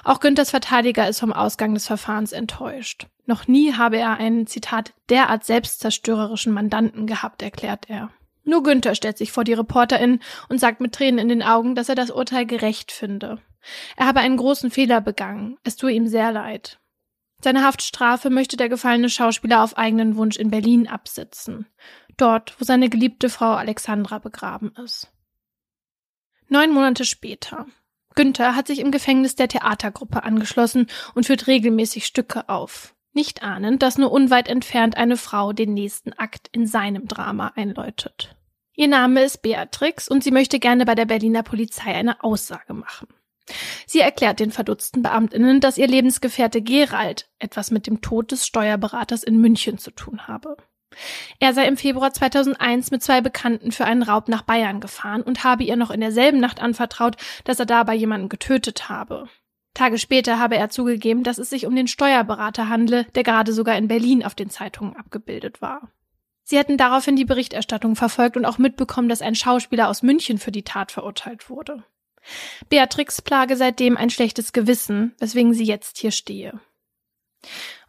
Auch 0.04 0.20
Günthers 0.20 0.50
Verteidiger 0.50 1.08
ist 1.08 1.20
vom 1.20 1.32
Ausgang 1.32 1.74
des 1.74 1.86
Verfahrens 1.86 2.32
enttäuscht. 2.32 3.06
Noch 3.24 3.46
nie 3.46 3.74
habe 3.74 3.98
er 3.98 4.18
einen, 4.18 4.46
Zitat, 4.46 4.94
derart 5.08 5.44
selbstzerstörerischen 5.44 6.52
Mandanten 6.52 7.06
gehabt, 7.06 7.42
erklärt 7.42 7.88
er. 7.88 8.10
Nur 8.44 8.64
Günther 8.64 8.96
stellt 8.96 9.18
sich 9.18 9.30
vor 9.30 9.44
die 9.44 9.52
ReporterInnen 9.52 10.20
und 10.48 10.58
sagt 10.58 10.80
mit 10.80 10.92
Tränen 10.92 11.20
in 11.20 11.28
den 11.28 11.42
Augen, 11.42 11.74
dass 11.76 11.88
er 11.88 11.94
das 11.94 12.10
Urteil 12.10 12.46
gerecht 12.46 12.90
finde. 12.90 13.38
Er 13.96 14.06
habe 14.06 14.20
einen 14.20 14.36
großen 14.36 14.72
Fehler 14.72 15.00
begangen. 15.00 15.56
Es 15.62 15.76
tue 15.76 15.92
ihm 15.92 16.08
sehr 16.08 16.32
leid. 16.32 16.80
Seine 17.44 17.62
Haftstrafe 17.62 18.30
möchte 18.30 18.56
der 18.56 18.68
gefallene 18.68 19.08
Schauspieler 19.08 19.62
auf 19.62 19.78
eigenen 19.78 20.16
Wunsch 20.16 20.36
in 20.36 20.50
Berlin 20.50 20.88
absitzen. 20.88 21.66
Dort, 22.16 22.56
wo 22.58 22.64
seine 22.64 22.88
geliebte 22.88 23.28
Frau 23.28 23.52
Alexandra 23.52 24.18
begraben 24.18 24.74
ist. 24.84 25.12
Neun 26.48 26.72
Monate 26.72 27.04
später. 27.04 27.66
Günther 28.14 28.56
hat 28.56 28.66
sich 28.66 28.80
im 28.80 28.90
Gefängnis 28.90 29.36
der 29.36 29.48
Theatergruppe 29.48 30.24
angeschlossen 30.24 30.88
und 31.14 31.26
führt 31.26 31.46
regelmäßig 31.46 32.04
Stücke 32.04 32.48
auf 32.48 32.94
nicht 33.12 33.42
ahnend, 33.42 33.82
dass 33.82 33.98
nur 33.98 34.12
unweit 34.12 34.48
entfernt 34.48 34.96
eine 34.96 35.16
Frau 35.16 35.52
den 35.52 35.74
nächsten 35.74 36.12
Akt 36.14 36.48
in 36.52 36.66
seinem 36.66 37.08
Drama 37.08 37.52
einläutet. 37.56 38.36
Ihr 38.74 38.88
Name 38.88 39.22
ist 39.22 39.42
Beatrix 39.42 40.08
und 40.08 40.24
sie 40.24 40.30
möchte 40.30 40.58
gerne 40.58 40.86
bei 40.86 40.94
der 40.94 41.04
Berliner 41.04 41.42
Polizei 41.42 41.94
eine 41.94 42.24
Aussage 42.24 42.72
machen. 42.72 43.08
Sie 43.86 44.00
erklärt 44.00 44.40
den 44.40 44.50
verdutzten 44.50 45.02
Beamtinnen, 45.02 45.60
dass 45.60 45.76
ihr 45.76 45.88
Lebensgefährte 45.88 46.62
Gerald 46.62 47.28
etwas 47.38 47.70
mit 47.70 47.86
dem 47.86 48.00
Tod 48.00 48.30
des 48.30 48.46
Steuerberaters 48.46 49.24
in 49.24 49.40
München 49.40 49.78
zu 49.78 49.90
tun 49.90 50.26
habe. 50.26 50.56
Er 51.38 51.54
sei 51.54 51.66
im 51.66 51.76
Februar 51.76 52.12
2001 52.12 52.90
mit 52.90 53.02
zwei 53.02 53.20
Bekannten 53.20 53.72
für 53.72 53.84
einen 53.84 54.02
Raub 54.02 54.28
nach 54.28 54.42
Bayern 54.42 54.80
gefahren 54.80 55.22
und 55.22 55.44
habe 55.44 55.64
ihr 55.64 55.76
noch 55.76 55.90
in 55.90 56.00
derselben 56.00 56.40
Nacht 56.40 56.60
anvertraut, 56.60 57.16
dass 57.44 57.58
er 57.58 57.66
dabei 57.66 57.94
jemanden 57.94 58.28
getötet 58.28 58.88
habe. 58.88 59.28
Tage 59.74 59.98
später 59.98 60.38
habe 60.38 60.56
er 60.56 60.68
zugegeben, 60.68 61.22
dass 61.22 61.38
es 61.38 61.50
sich 61.50 61.66
um 61.66 61.74
den 61.74 61.88
Steuerberater 61.88 62.68
handle, 62.68 63.04
der 63.14 63.22
gerade 63.22 63.52
sogar 63.52 63.76
in 63.76 63.88
Berlin 63.88 64.24
auf 64.24 64.34
den 64.34 64.50
Zeitungen 64.50 64.96
abgebildet 64.96 65.62
war. 65.62 65.90
Sie 66.44 66.58
hätten 66.58 66.76
daraufhin 66.76 67.16
die 67.16 67.24
Berichterstattung 67.24 67.96
verfolgt 67.96 68.36
und 68.36 68.44
auch 68.44 68.58
mitbekommen, 68.58 69.08
dass 69.08 69.22
ein 69.22 69.34
Schauspieler 69.34 69.88
aus 69.88 70.02
München 70.02 70.38
für 70.38 70.52
die 70.52 70.64
Tat 70.64 70.92
verurteilt 70.92 71.48
wurde. 71.48 71.84
Beatrix 72.68 73.22
plage 73.22 73.56
seitdem 73.56 73.96
ein 73.96 74.10
schlechtes 74.10 74.52
Gewissen, 74.52 75.14
weswegen 75.18 75.54
sie 75.54 75.64
jetzt 75.64 75.98
hier 75.98 76.10
stehe. 76.10 76.60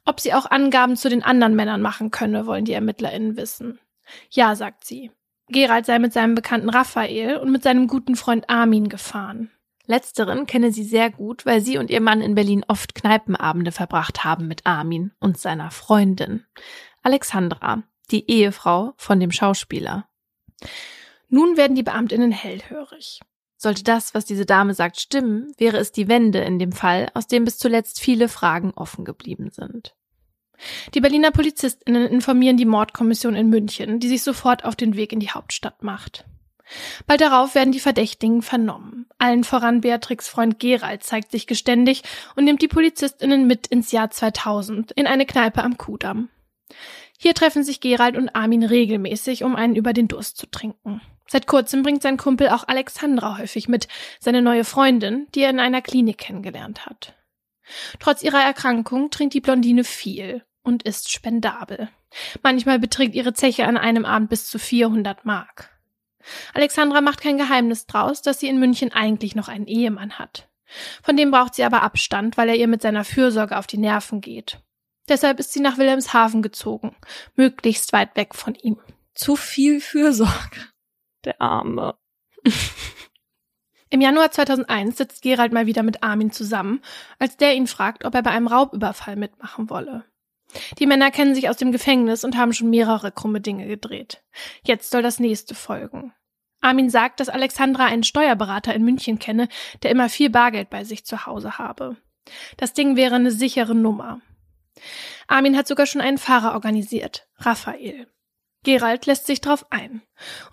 Ob 0.06 0.20
sie 0.20 0.34
auch 0.34 0.50
Angaben 0.50 0.96
zu 0.96 1.10
den 1.10 1.24
anderen 1.24 1.56
Männern 1.56 1.82
machen 1.82 2.12
könne, 2.12 2.46
wollen 2.46 2.66
die 2.66 2.74
ErmittlerInnen 2.74 3.38
wissen. 3.38 3.80
Ja, 4.30 4.56
sagt 4.56 4.86
sie. 4.86 5.12
Gerald 5.50 5.86
sei 5.86 6.00
mit 6.00 6.14
seinem 6.14 6.36
Bekannten 6.36 6.70
Raphael 6.70 7.38
und 7.38 7.52
mit 7.52 7.64
seinem 7.64 7.88
guten 7.88 8.16
Freund 8.16 8.50
Armin 8.50 8.90
gefahren. 8.90 9.52
Letzteren 9.86 10.46
kenne 10.46 10.72
sie 10.72 10.84
sehr 10.84 11.12
gut, 11.12 11.46
weil 11.46 11.62
sie 11.62 11.78
und 11.78 11.90
ihr 11.90 12.02
Mann 12.02 12.22
in 12.22 12.36
Berlin 12.36 12.64
oft 12.68 12.96
Kneipenabende 12.96 13.72
verbracht 13.72 14.24
haben 14.24 14.48
mit 14.48 14.66
Armin 14.66 15.12
und 15.20 15.38
seiner 15.38 15.72
Freundin, 15.72 16.46
Alexandra, 17.02 17.84
die 18.10 18.30
Ehefrau 18.30 18.94
von 18.96 19.20
dem 19.20 19.32
Schauspieler. 19.32 20.08
Nun 21.28 21.58
werden 21.58 21.76
die 21.76 21.84
Beamtinnen 21.84 22.32
hellhörig. 22.32 23.20
Sollte 23.58 23.84
das, 23.84 24.14
was 24.14 24.26
diese 24.26 24.46
Dame 24.46 24.74
sagt, 24.74 25.00
stimmen, 25.00 25.52
wäre 25.58 25.78
es 25.78 25.92
die 25.92 26.08
Wende 26.08 26.40
in 26.40 26.60
dem 26.60 26.72
Fall, 26.72 27.10
aus 27.14 27.28
dem 27.28 27.46
bis 27.46 27.58
zuletzt 27.58 28.00
viele 28.00 28.30
Fragen 28.30 28.72
offen 28.76 29.06
geblieben 29.06 29.50
sind. 29.52 29.96
Die 30.94 31.02
Berliner 31.02 31.32
Polizistinnen 31.32 32.08
informieren 32.08 32.58
die 32.58 32.66
Mordkommission 32.66 33.36
in 33.36 33.50
München, 33.50 34.00
die 34.00 34.08
sich 34.08 34.22
sofort 34.22 34.64
auf 34.66 34.76
den 34.76 34.96
Weg 34.96 35.12
in 35.12 35.20
die 35.20 35.32
Hauptstadt 35.32 35.84
macht. 35.84 36.26
Bald 37.08 37.22
darauf 37.22 37.56
werden 37.56 37.72
die 37.72 37.80
Verdächtigen 37.80 38.42
vernommen. 38.42 39.08
Allen 39.18 39.44
voran 39.44 39.82
Beatrix 39.82 40.28
Freund 40.28 40.60
Gerald 40.60 41.04
zeigt 41.04 41.32
sich 41.32 41.48
geständig 41.48 42.04
und 42.36 42.46
nimmt 42.46 42.62
die 42.62 42.68
Polizistinnen 42.68 43.48
mit 43.48 43.68
ins 43.68 43.92
Jahr 43.92 44.10
2000 44.10 44.92
in 44.94 45.08
eine 45.08 45.26
Kneipe 45.26 45.64
am 45.64 45.78
Kudamm. 45.78 46.30
Hier 47.18 47.34
treffen 47.34 47.64
sich 47.64 47.80
Gerald 47.80 48.18
und 48.18 48.36
Armin 48.36 48.64
regelmäßig, 48.64 49.44
um 49.44 49.56
einen 49.56 49.76
über 49.76 49.94
den 49.94 50.08
Durst 50.08 50.38
zu 50.38 50.50
trinken. 50.50 51.02
Seit 51.28 51.48
kurzem 51.48 51.84
bringt 51.84 52.02
sein 52.02 52.18
Kumpel 52.18 52.50
auch 52.50 52.68
Alexandra 52.68 53.38
häufig 53.38 53.68
mit, 53.68 53.88
seine 54.20 54.42
neue 54.42 54.66
Freundin, 54.66 55.28
die 55.34 55.42
er 55.42 55.50
in 55.50 55.60
einer 55.60 55.82
Klinik 55.82 56.18
kennengelernt 56.18 56.86
hat. 56.86 57.16
Trotz 58.00 58.24
ihrer 58.24 58.42
Erkrankung 58.42 59.10
trinkt 59.10 59.34
die 59.34 59.42
Blondine 59.42 59.84
viel 59.84 60.44
und 60.64 60.84
ist 60.84 61.12
spendabel. 61.12 61.90
Manchmal 62.42 62.80
beträgt 62.80 63.16
ihre 63.16 63.34
Zeche 63.34 63.66
an 63.66 63.78
einem 63.78 64.06
Abend 64.06 64.30
bis 64.30 64.48
zu 64.48 64.60
400 64.60 65.26
Mark. 65.26 65.73
Alexandra 66.54 67.02
macht 67.02 67.22
kein 67.22 67.38
Geheimnis 67.38 67.86
draus, 67.86 68.22
dass 68.22 68.40
sie 68.40 68.48
in 68.48 68.60
München 68.60 68.92
eigentlich 68.92 69.36
noch 69.36 69.48
einen 69.48 69.68
Ehemann 69.68 70.20
hat. 70.20 70.50
Von 71.02 71.18
dem 71.18 71.32
braucht 71.32 71.56
sie 71.56 71.64
aber 71.64 71.84
Abstand, 71.84 72.38
weil 72.38 72.50
er 72.50 72.56
ihr 72.56 72.68
mit 72.68 72.82
seiner 72.82 73.04
Fürsorge 73.04 73.58
auf 73.58 73.68
die 73.68 73.78
Nerven 73.78 74.22
geht. 74.22 74.60
Deshalb 75.10 75.40
ist 75.40 75.54
sie 75.54 75.60
nach 75.60 75.78
Wilhelmshaven 75.78 76.42
gezogen, 76.42 76.96
möglichst 77.36 77.94
weit 77.94 78.16
weg 78.16 78.36
von 78.36 78.56
ihm. 78.56 78.80
Zu 79.14 79.36
viel 79.36 79.82
Fürsorge. 79.82 80.70
Der 81.26 81.42
Arme. 81.42 81.96
Im 83.90 84.02
Januar 84.02 84.32
2001 84.32 84.98
sitzt 84.98 85.22
Gerald 85.22 85.54
mal 85.54 85.68
wieder 85.68 85.84
mit 85.84 86.02
Armin 86.02 86.32
zusammen, 86.32 86.82
als 87.20 87.38
der 87.38 87.54
ihn 87.54 87.68
fragt, 87.68 88.06
ob 88.06 88.16
er 88.16 88.24
bei 88.24 88.32
einem 88.32 88.48
Raubüberfall 88.48 89.16
mitmachen 89.16 89.70
wolle. 89.70 90.04
Die 90.80 90.86
Männer 90.86 91.12
kennen 91.12 91.36
sich 91.36 91.50
aus 91.50 91.58
dem 91.58 91.72
Gefängnis 91.72 92.24
und 92.24 92.38
haben 92.38 92.54
schon 92.54 92.70
mehrere 92.70 93.12
krumme 93.12 93.42
Dinge 93.42 93.68
gedreht. 93.68 94.24
Jetzt 94.64 94.92
soll 94.92 95.02
das 95.02 95.20
nächste 95.20 95.56
folgen. 95.56 96.14
Armin 96.62 96.90
sagt, 96.90 97.20
dass 97.20 97.30
Alexandra 97.30 97.86
einen 97.86 98.04
Steuerberater 98.04 98.74
in 98.74 98.84
München 98.84 99.20
kenne, 99.20 99.50
der 99.84 99.92
immer 99.92 100.10
viel 100.10 100.30
Bargeld 100.30 100.70
bei 100.70 100.84
sich 100.84 101.06
zu 101.06 101.26
Hause 101.26 101.58
habe. 101.58 101.98
Das 102.58 102.74
Ding 102.74 102.96
wäre 102.96 103.16
eine 103.16 103.32
sichere 103.32 103.76
Nummer. 103.76 104.22
Armin 105.28 105.58
hat 105.58 105.68
sogar 105.68 105.86
schon 105.86 106.02
einen 106.02 106.18
Fahrer 106.18 106.54
organisiert, 106.54 107.28
Raphael. 107.38 108.08
Gerald 108.64 109.06
lässt 109.06 109.28
sich 109.28 109.42
drauf 109.42 109.66
ein. 109.72 110.02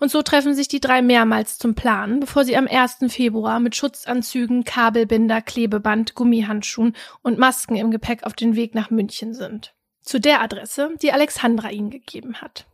Und 0.01 0.11
so 0.11 0.21
treffen 0.21 0.53
sich 0.53 0.67
die 0.67 0.81
drei 0.81 1.01
mehrmals 1.01 1.57
zum 1.57 1.75
Plan, 1.75 2.19
bevor 2.19 2.43
sie 2.43 2.57
am 2.57 2.67
1. 2.67 2.97
Februar 3.07 3.61
mit 3.61 3.75
Schutzanzügen, 3.75 4.65
Kabelbinder, 4.65 5.41
Klebeband, 5.41 6.13
Gummihandschuhen 6.13 6.95
und 7.21 7.37
Masken 7.39 7.77
im 7.77 7.89
Gepäck 7.89 8.23
auf 8.23 8.33
den 8.33 8.55
Weg 8.57 8.75
nach 8.75 8.89
München 8.89 9.33
sind. 9.33 9.73
Zu 10.01 10.19
der 10.19 10.41
Adresse, 10.41 10.95
die 11.01 11.11
Alexandra 11.11 11.69
ihnen 11.69 11.89
gegeben 11.89 12.41
hat. 12.41 12.65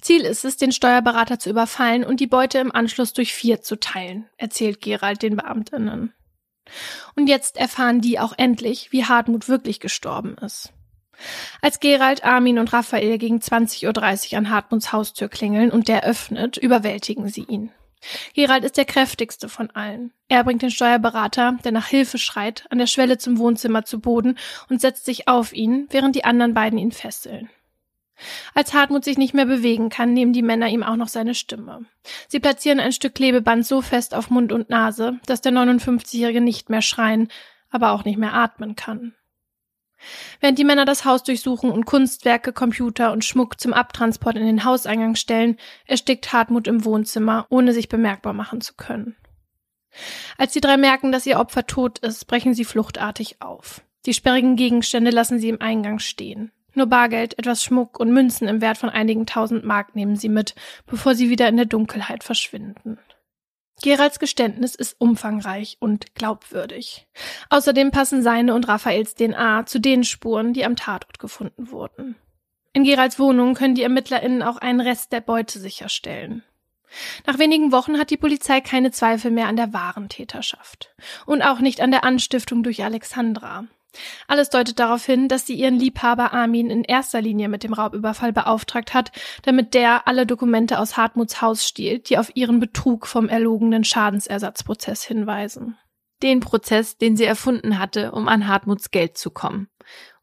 Ziel 0.00 0.22
ist 0.22 0.44
es, 0.44 0.56
den 0.56 0.72
Steuerberater 0.72 1.38
zu 1.38 1.50
überfallen 1.50 2.04
und 2.04 2.20
die 2.20 2.26
Beute 2.26 2.58
im 2.58 2.74
Anschluss 2.74 3.12
durch 3.12 3.32
vier 3.32 3.62
zu 3.62 3.76
teilen, 3.76 4.28
erzählt 4.36 4.80
Gerald 4.80 5.22
den 5.22 5.36
Beamtinnen. 5.36 6.12
Und 7.16 7.28
jetzt 7.28 7.56
erfahren 7.56 8.00
die 8.00 8.18
auch 8.18 8.32
endlich, 8.36 8.92
wie 8.92 9.04
Hartmut 9.04 9.48
wirklich 9.48 9.80
gestorben 9.80 10.36
ist. 10.38 10.72
Als 11.60 11.80
Gerald, 11.80 12.24
Armin 12.24 12.58
und 12.58 12.72
Raphael 12.72 13.18
gegen 13.18 13.38
20.30 13.38 14.32
Uhr 14.32 14.38
an 14.38 14.50
Hartmuts 14.50 14.92
Haustür 14.92 15.28
klingeln 15.28 15.70
und 15.70 15.88
der 15.88 16.04
öffnet, 16.04 16.56
überwältigen 16.56 17.28
sie 17.28 17.44
ihn. 17.44 17.70
Gerald 18.34 18.64
ist 18.64 18.76
der 18.76 18.84
kräftigste 18.84 19.48
von 19.48 19.70
allen. 19.70 20.12
Er 20.28 20.44
bringt 20.44 20.62
den 20.62 20.70
Steuerberater, 20.70 21.58
der 21.64 21.72
nach 21.72 21.86
Hilfe 21.86 22.18
schreit, 22.18 22.64
an 22.70 22.78
der 22.78 22.86
Schwelle 22.86 23.18
zum 23.18 23.38
Wohnzimmer 23.38 23.84
zu 23.84 24.00
Boden 24.00 24.38
und 24.68 24.80
setzt 24.80 25.04
sich 25.04 25.28
auf 25.28 25.52
ihn, 25.52 25.86
während 25.90 26.16
die 26.16 26.24
anderen 26.24 26.54
beiden 26.54 26.78
ihn 26.78 26.92
fesseln. 26.92 27.50
Als 28.54 28.74
Hartmut 28.74 29.04
sich 29.04 29.18
nicht 29.18 29.34
mehr 29.34 29.46
bewegen 29.46 29.88
kann, 29.88 30.12
nehmen 30.12 30.32
die 30.32 30.42
Männer 30.42 30.68
ihm 30.68 30.82
auch 30.82 30.96
noch 30.96 31.08
seine 31.08 31.34
Stimme. 31.34 31.86
Sie 32.28 32.40
platzieren 32.40 32.80
ein 32.80 32.92
Stück 32.92 33.14
Klebeband 33.14 33.66
so 33.66 33.82
fest 33.82 34.14
auf 34.14 34.30
Mund 34.30 34.52
und 34.52 34.70
Nase, 34.70 35.18
dass 35.26 35.40
der 35.40 35.52
59-Jährige 35.52 36.40
nicht 36.40 36.70
mehr 36.70 36.82
schreien, 36.82 37.28
aber 37.70 37.92
auch 37.92 38.04
nicht 38.04 38.18
mehr 38.18 38.34
atmen 38.34 38.76
kann. 38.76 39.14
Während 40.40 40.58
die 40.58 40.64
Männer 40.64 40.84
das 40.84 41.04
Haus 41.04 41.22
durchsuchen 41.22 41.70
und 41.70 41.84
Kunstwerke, 41.84 42.52
Computer 42.52 43.12
und 43.12 43.24
Schmuck 43.24 43.60
zum 43.60 43.72
Abtransport 43.72 44.36
in 44.36 44.46
den 44.46 44.64
Hauseingang 44.64 45.14
stellen, 45.14 45.56
erstickt 45.86 46.32
Hartmut 46.32 46.66
im 46.66 46.84
Wohnzimmer, 46.84 47.46
ohne 47.48 47.72
sich 47.72 47.88
bemerkbar 47.88 48.32
machen 48.32 48.60
zu 48.60 48.74
können. 48.74 49.16
Als 50.38 50.52
die 50.52 50.60
drei 50.60 50.76
merken, 50.76 51.12
dass 51.12 51.26
ihr 51.26 51.38
Opfer 51.38 51.66
tot 51.66 51.98
ist, 51.98 52.26
brechen 52.26 52.54
sie 52.54 52.64
fluchtartig 52.64 53.40
auf. 53.40 53.82
Die 54.06 54.14
sperrigen 54.14 54.56
Gegenstände 54.56 55.10
lassen 55.10 55.38
sie 55.38 55.48
im 55.48 55.60
Eingang 55.60 55.98
stehen. 55.98 56.50
Nur 56.74 56.86
Bargeld, 56.86 57.38
etwas 57.38 57.62
Schmuck 57.62 58.00
und 58.00 58.12
Münzen 58.12 58.48
im 58.48 58.60
Wert 58.60 58.78
von 58.78 58.88
einigen 58.88 59.26
tausend 59.26 59.64
Mark 59.64 59.94
nehmen 59.94 60.16
sie 60.16 60.30
mit, 60.30 60.54
bevor 60.86 61.14
sie 61.14 61.28
wieder 61.28 61.48
in 61.48 61.56
der 61.56 61.66
Dunkelheit 61.66 62.24
verschwinden. 62.24 62.98
Geralds 63.82 64.18
Geständnis 64.18 64.74
ist 64.74 64.96
umfangreich 64.98 65.76
und 65.80 66.14
glaubwürdig. 66.14 67.06
Außerdem 67.50 67.90
passen 67.90 68.22
seine 68.22 68.54
und 68.54 68.68
Raphaels 68.68 69.14
DNA 69.14 69.66
zu 69.66 69.80
den 69.80 70.04
Spuren, 70.04 70.52
die 70.52 70.64
am 70.64 70.76
Tatort 70.76 71.18
gefunden 71.18 71.70
wurden. 71.70 72.16
In 72.72 72.84
Geralds 72.84 73.18
Wohnung 73.18 73.54
können 73.54 73.74
die 73.74 73.82
ErmittlerInnen 73.82 74.42
auch 74.42 74.56
einen 74.56 74.80
Rest 74.80 75.12
der 75.12 75.20
Beute 75.20 75.58
sicherstellen. 75.58 76.42
Nach 77.26 77.38
wenigen 77.38 77.72
Wochen 77.72 77.98
hat 77.98 78.10
die 78.10 78.16
Polizei 78.16 78.60
keine 78.60 78.90
Zweifel 78.90 79.30
mehr 79.30 79.48
an 79.48 79.56
der 79.56 79.72
wahren 79.72 80.08
Täterschaft. 80.08 80.94
Und 81.26 81.42
auch 81.42 81.58
nicht 81.60 81.80
an 81.80 81.90
der 81.90 82.04
Anstiftung 82.04 82.62
durch 82.62 82.84
Alexandra. 82.84 83.64
Alles 84.26 84.50
deutet 84.50 84.78
darauf 84.78 85.04
hin, 85.04 85.28
dass 85.28 85.46
sie 85.46 85.54
ihren 85.54 85.78
Liebhaber 85.78 86.32
Armin 86.32 86.70
in 86.70 86.84
erster 86.84 87.20
Linie 87.20 87.48
mit 87.48 87.62
dem 87.62 87.72
Raubüberfall 87.72 88.32
beauftragt 88.32 88.94
hat, 88.94 89.12
damit 89.42 89.74
der 89.74 90.08
alle 90.08 90.26
Dokumente 90.26 90.78
aus 90.78 90.96
Hartmuts 90.96 91.42
Haus 91.42 91.66
stiehlt, 91.66 92.08
die 92.08 92.18
auf 92.18 92.34
ihren 92.34 92.60
Betrug 92.60 93.06
vom 93.06 93.28
erlogenen 93.28 93.84
Schadensersatzprozess 93.84 95.02
hinweisen. 95.02 95.76
Den 96.22 96.40
Prozess, 96.40 96.96
den 96.96 97.16
sie 97.16 97.24
erfunden 97.24 97.78
hatte, 97.78 98.12
um 98.12 98.28
an 98.28 98.46
Hartmuts 98.46 98.90
Geld 98.90 99.18
zu 99.18 99.30
kommen. 99.30 99.68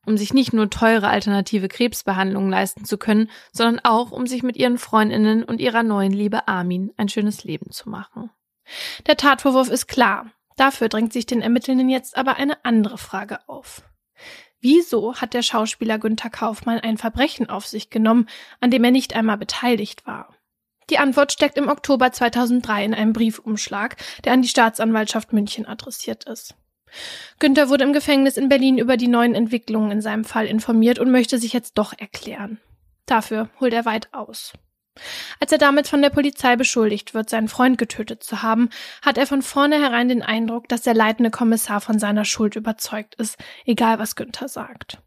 Um 0.05 0.17
sich 0.17 0.33
nicht 0.33 0.53
nur 0.53 0.69
teure 0.69 1.09
alternative 1.09 1.67
Krebsbehandlungen 1.67 2.49
leisten 2.49 2.85
zu 2.85 2.97
können, 2.97 3.29
sondern 3.51 3.79
auch, 3.83 4.11
um 4.11 4.25
sich 4.25 4.41
mit 4.41 4.55
ihren 4.55 4.77
Freundinnen 4.77 5.43
und 5.43 5.59
ihrer 5.59 5.83
neuen 5.83 6.13
Liebe 6.13 6.47
Armin 6.47 6.91
ein 6.97 7.09
schönes 7.09 7.43
Leben 7.43 7.69
zu 7.71 7.89
machen. 7.89 8.31
Der 9.07 9.17
Tatvorwurf 9.17 9.69
ist 9.69 9.87
klar. 9.87 10.31
Dafür 10.59 10.89
drängt 10.89 11.13
sich 11.13 11.25
den 11.25 11.41
Ermittelnden 11.41 11.87
jetzt 11.87 12.17
aber 12.17 12.35
eine 12.35 12.65
andere 12.65 12.97
Frage 12.97 13.39
auf. 13.47 13.81
Wieso 14.59 15.15
hat 15.15 15.33
der 15.33 15.41
Schauspieler 15.41 15.99
Günther 15.99 16.29
Kaufmann 16.29 16.81
ein 16.81 16.97
Verbrechen 16.97 17.49
auf 17.49 17.65
sich 17.65 17.89
genommen, 17.89 18.27
an 18.59 18.69
dem 18.69 18.83
er 18.83 18.91
nicht 18.91 19.15
einmal 19.15 19.37
beteiligt 19.37 20.05
war? 20.05 20.35
Die 20.89 20.97
Antwort 20.97 21.31
steckt 21.31 21.57
im 21.57 21.69
Oktober 21.69 22.11
2003 22.11 22.83
in 22.83 22.93
einem 22.93 23.13
Briefumschlag, 23.13 23.95
der 24.25 24.33
an 24.33 24.41
die 24.41 24.49
Staatsanwaltschaft 24.49 25.31
München 25.31 25.65
adressiert 25.65 26.25
ist. 26.25 26.55
Günther 27.39 27.69
wurde 27.69 27.85
im 27.85 27.93
Gefängnis 27.93 28.35
in 28.35 28.49
Berlin 28.49 28.79
über 28.79 28.97
die 28.97 29.07
neuen 29.07 29.35
Entwicklungen 29.35 29.91
in 29.91 30.01
seinem 30.01 30.25
Fall 30.25 30.45
informiert 30.45 30.99
und 30.99 31.09
möchte 31.09 31.39
sich 31.39 31.53
jetzt 31.53 31.77
doch 31.77 31.93
erklären. 31.97 32.59
Dafür 33.05 33.49
holt 33.61 33.71
er 33.71 33.85
weit 33.85 34.13
aus. 34.13 34.51
Als 35.39 35.51
er 35.51 35.57
damit 35.57 35.87
von 35.87 36.01
der 36.01 36.09
Polizei 36.09 36.55
beschuldigt 36.55 37.13
wird, 37.13 37.29
seinen 37.29 37.47
Freund 37.47 37.77
getötet 37.77 38.23
zu 38.23 38.41
haben, 38.41 38.69
hat 39.01 39.17
er 39.17 39.27
von 39.27 39.41
vornherein 39.41 40.09
den 40.09 40.23
Eindruck, 40.23 40.67
dass 40.67 40.81
der 40.81 40.93
leitende 40.93 41.31
Kommissar 41.31 41.81
von 41.81 41.99
seiner 41.99 42.25
Schuld 42.25 42.55
überzeugt 42.55 43.15
ist, 43.15 43.37
egal 43.65 43.99
was 43.99 44.15
Günther 44.15 44.49
sagt. 44.49 45.01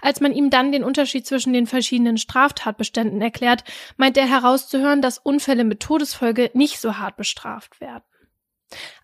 Als 0.00 0.20
man 0.20 0.32
ihm 0.32 0.50
dann 0.50 0.72
den 0.72 0.82
Unterschied 0.82 1.26
zwischen 1.26 1.52
den 1.52 1.66
verschiedenen 1.66 2.16
Straftatbeständen 2.16 3.20
erklärt, 3.20 3.64
meint 3.96 4.16
er 4.16 4.26
herauszuhören, 4.26 5.02
dass 5.02 5.18
Unfälle 5.18 5.64
mit 5.64 5.80
Todesfolge 5.80 6.50
nicht 6.54 6.80
so 6.80 6.96
hart 6.96 7.16
bestraft 7.16 7.80
werden. 7.80 8.04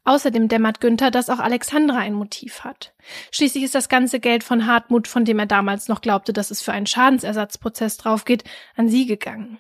Außerdem 0.05 0.49
dämmert 0.49 0.81
Günther, 0.81 1.11
dass 1.11 1.31
auch 1.31 1.39
Alexandra 1.39 1.99
ein 1.99 2.13
Motiv 2.13 2.65
hat. 2.65 2.95
Schließlich 3.31 3.65
ist 3.65 3.75
das 3.75 3.89
ganze 3.89 4.21
Geld 4.21 4.45
von 4.45 4.67
Hartmut, 4.67 5.09
von 5.09 5.25
dem 5.25 5.39
er 5.39 5.47
damals 5.47 5.89
noch 5.89 6.03
glaubte, 6.03 6.33
dass 6.33 6.51
es 6.51 6.61
für 6.61 6.73
einen 6.73 6.87
Schadensersatzprozess 6.87 7.97
draufgeht, 7.97 8.45
an 8.77 8.89
sie 8.89 9.07
gegangen. 9.07 9.59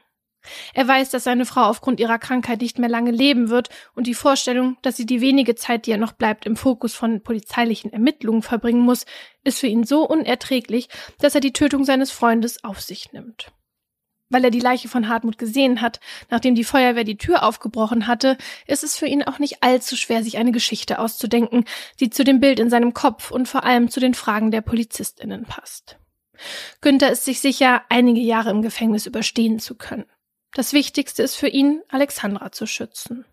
Er 0.75 0.87
weiß, 0.87 1.11
dass 1.11 1.25
seine 1.25 1.47
Frau 1.47 1.63
aufgrund 1.63 2.01
ihrer 2.01 2.19
Krankheit 2.19 2.61
nicht 2.61 2.79
mehr 2.79 2.89
lange 2.89 3.11
leben 3.11 3.49
wird 3.49 3.69
und 3.95 4.07
die 4.07 4.15
Vorstellung, 4.15 4.77
dass 4.83 4.97
sie 4.97 5.07
die 5.07 5.21
wenige 5.21 5.55
Zeit, 5.55 5.87
die 5.87 5.93
er 5.93 5.99
noch 5.99 6.13
bleibt, 6.13 6.47
im 6.47 6.57
Fokus 6.57 6.95
von 6.95 7.23
polizeilichen 7.23 7.93
Ermittlungen 7.93 8.43
verbringen 8.43 8.83
muss, 8.83 9.07
ist 9.43 9.61
für 9.61 9.67
ihn 9.67 9.85
so 9.85 10.09
unerträglich, 10.09 10.89
dass 11.19 11.35
er 11.35 11.41
die 11.41 11.53
Tötung 11.53 11.85
seines 11.85 12.11
Freundes 12.11 12.63
auf 12.65 12.81
sich 12.81 13.13
nimmt 13.13 13.53
weil 14.35 14.45
er 14.45 14.51
die 14.51 14.61
Leiche 14.61 14.89
von 14.89 15.09
Hartmut 15.09 15.39
gesehen 15.39 15.81
hat, 15.81 16.01
nachdem 16.29 16.55
die 16.55 16.65
Feuerwehr 16.65 17.05
die 17.05 17.17
Tür 17.17 17.45
aufgebrochen 17.45 18.07
hatte, 18.07 18.37
ist 18.67 18.83
es 18.83 18.97
für 18.97 19.07
ihn 19.07 19.23
auch 19.23 19.39
nicht 19.39 19.63
allzu 19.63 19.97
schwer, 19.97 20.23
sich 20.23 20.39
eine 20.39 20.53
Geschichte 20.53 20.99
auszudenken, 20.99 21.65
die 22.01 22.11
zu 22.11 22.25
dem 22.25 22.41
Bild 22.41 22.59
in 22.59 22.69
seinem 22.69 22.95
Kopf 22.95 23.31
und 23.31 23.49
vor 23.49 23.65
allem 23.65 23.89
zu 23.89 24.01
den 24.01 24.15
Fragen 24.15 24.51
der 24.51 24.61
Polizistinnen 24.61 25.45
passt. 25.45 25.99
Günther 26.81 27.13
ist 27.13 27.25
sich 27.25 27.41
sicher, 27.41 27.83
einige 27.89 28.21
Jahre 28.21 28.51
im 28.51 28.63
Gefängnis 28.63 29.07
überstehen 29.07 29.61
zu 29.61 29.77
können. 29.77 30.07
Das 30.55 30.73
Wichtigste 30.73 31.23
ist 31.23 31.35
für 31.35 31.49
ihn, 31.49 31.83
Alexandra 31.89 32.53
zu 32.53 32.67
schützen. 32.67 33.25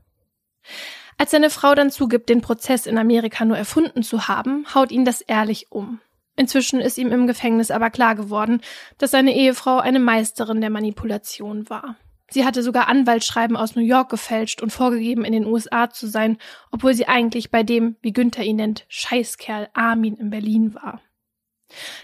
Als 1.18 1.32
seine 1.32 1.52
Frau 1.52 1.76
dann 1.76 1.92
zugibt, 1.92 2.30
den 2.30 2.42
Prozess 2.42 2.88
in 2.88 2.98
Amerika 2.98 3.46
nur 3.46 3.58
erfunden 3.58 4.02
zu 4.02 4.28
haben, 4.28 4.66
haut 4.74 4.92
ihn 4.92 5.06
das 5.06 5.22
ehrlich 5.22 5.72
um. 5.72 6.00
Inzwischen 6.36 6.80
ist 6.80 6.98
ihm 6.98 7.12
im 7.12 7.28
Gefängnis 7.28 7.70
aber 7.70 7.92
klar 7.92 8.16
geworden, 8.16 8.62
dass 8.98 9.12
seine 9.12 9.36
Ehefrau 9.36 9.78
eine 9.78 10.00
Meisterin 10.00 10.62
der 10.62 10.72
Manipulation 10.72 11.70
war. 11.70 11.96
Sie 12.32 12.46
hatte 12.46 12.64
sogar 12.64 12.88
Anwaltsschreiben 12.88 13.58
aus 13.58 13.76
New 13.76 13.84
York 13.84 14.10
gefälscht 14.10 14.64
und 14.64 14.72
vorgegeben, 14.72 15.26
in 15.26 15.34
den 15.34 15.46
USA 15.46 15.90
zu 15.90 16.08
sein, 16.08 16.38
obwohl 16.72 16.96
sie 16.96 17.08
eigentlich 17.08 17.52
bei 17.52 17.62
dem, 17.62 17.98
wie 18.02 18.14
Günther 18.14 18.44
ihn 18.44 18.56
nennt, 18.56 18.86
Scheißkerl 18.88 19.70
Armin 19.74 20.16
in 20.16 20.30
Berlin 20.32 20.74
war. 20.74 21.02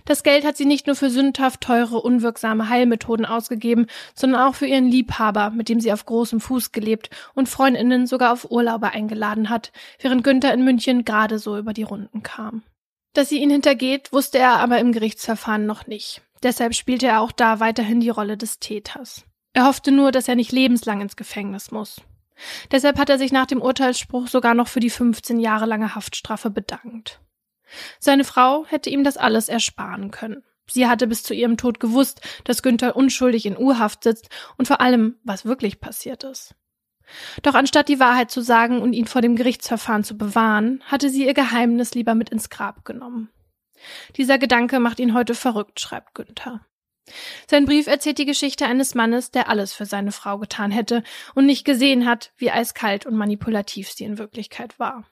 Das 0.05 0.23
Geld 0.23 0.45
hat 0.45 0.57
sie 0.57 0.65
nicht 0.65 0.87
nur 0.87 0.95
für 0.95 1.09
sündhaft 1.09 1.61
teure, 1.61 2.01
unwirksame 2.01 2.69
Heilmethoden 2.69 3.25
ausgegeben, 3.25 3.87
sondern 4.15 4.41
auch 4.41 4.55
für 4.55 4.67
ihren 4.67 4.87
Liebhaber, 4.87 5.51
mit 5.51 5.69
dem 5.69 5.79
sie 5.79 5.91
auf 5.91 6.05
großem 6.05 6.39
Fuß 6.39 6.71
gelebt 6.71 7.09
und 7.33 7.49
Freundinnen 7.49 8.07
sogar 8.07 8.33
auf 8.33 8.49
Urlaube 8.51 8.91
eingeladen 8.91 9.49
hat, 9.49 9.71
während 9.99 10.23
Günther 10.23 10.53
in 10.53 10.63
München 10.63 11.05
gerade 11.05 11.39
so 11.39 11.57
über 11.57 11.73
die 11.73 11.83
Runden 11.83 12.23
kam. 12.23 12.63
Dass 13.13 13.29
sie 13.29 13.41
ihn 13.41 13.49
hintergeht, 13.49 14.13
wusste 14.13 14.37
er 14.37 14.59
aber 14.59 14.79
im 14.79 14.91
Gerichtsverfahren 14.91 15.65
noch 15.65 15.87
nicht. 15.87 16.21
Deshalb 16.43 16.75
spielte 16.75 17.07
er 17.07 17.21
auch 17.21 17.31
da 17.31 17.59
weiterhin 17.59 17.99
die 17.99 18.09
Rolle 18.09 18.37
des 18.37 18.59
Täters. 18.59 19.25
Er 19.53 19.65
hoffte 19.65 19.91
nur, 19.91 20.11
dass 20.11 20.27
er 20.27 20.35
nicht 20.35 20.51
lebenslang 20.51 21.01
ins 21.01 21.15
Gefängnis 21.15 21.71
muss. 21.71 22.01
Deshalb 22.71 22.99
hat 22.99 23.09
er 23.09 23.17
sich 23.17 23.31
nach 23.31 23.47
dem 23.47 23.61
Urteilsspruch 23.61 24.27
sogar 24.27 24.53
noch 24.53 24.67
für 24.67 24.79
die 24.79 24.91
15 24.91 25.39
Jahre 25.39 25.65
lange 25.65 25.95
Haftstrafe 25.95 26.51
bedankt. 26.51 27.19
Seine 27.99 28.23
Frau 28.23 28.65
hätte 28.67 28.89
ihm 28.89 29.03
das 29.03 29.17
alles 29.17 29.49
ersparen 29.49 30.11
können. 30.11 30.43
Sie 30.69 30.87
hatte 30.87 31.07
bis 31.07 31.23
zu 31.23 31.33
ihrem 31.33 31.57
Tod 31.57 31.79
gewusst, 31.79 32.21
dass 32.43 32.61
Günther 32.61 32.95
unschuldig 32.95 33.45
in 33.45 33.57
Urhaft 33.57 34.03
sitzt 34.03 34.29
und 34.57 34.67
vor 34.67 34.81
allem, 34.81 35.15
was 35.23 35.45
wirklich 35.45 35.79
passiert 35.79 36.23
ist. 36.23 36.55
Doch 37.41 37.55
anstatt 37.55 37.87
die 37.87 38.01
Wahrheit 38.01 38.31
zu 38.31 38.41
sagen 38.41 38.81
und 38.81 38.91
ihn 38.91 39.07
vor 39.07 39.21
dem 39.21 39.37
Gerichtsverfahren 39.37 40.03
zu 40.03 40.17
bewahren, 40.17 40.83
hatte 40.85 41.09
sie 41.09 41.25
ihr 41.25 41.33
Geheimnis 41.33 41.93
lieber 41.93 42.15
mit 42.15 42.29
ins 42.29 42.49
Grab 42.49 42.83
genommen. 42.83 43.29
Dieser 44.17 44.37
Gedanke 44.37 44.79
macht 44.79 44.99
ihn 44.99 45.13
heute 45.13 45.35
verrückt, 45.35 45.79
schreibt 45.79 46.15
Günther. 46.15 46.65
Sein 47.49 47.65
Brief 47.65 47.87
erzählt 47.87 48.17
die 48.17 48.25
Geschichte 48.25 48.65
eines 48.65 48.93
Mannes, 48.93 49.31
der 49.31 49.47
alles 49.47 49.71
für 49.71 49.85
seine 49.85 50.11
Frau 50.11 50.37
getan 50.39 50.71
hätte 50.71 51.03
und 51.35 51.45
nicht 51.45 51.63
gesehen 51.63 52.05
hat, 52.05 52.33
wie 52.35 52.51
eiskalt 52.51 53.05
und 53.05 53.15
manipulativ 53.15 53.89
sie 53.89 54.03
in 54.03 54.17
Wirklichkeit 54.17 54.77
war. 54.77 55.05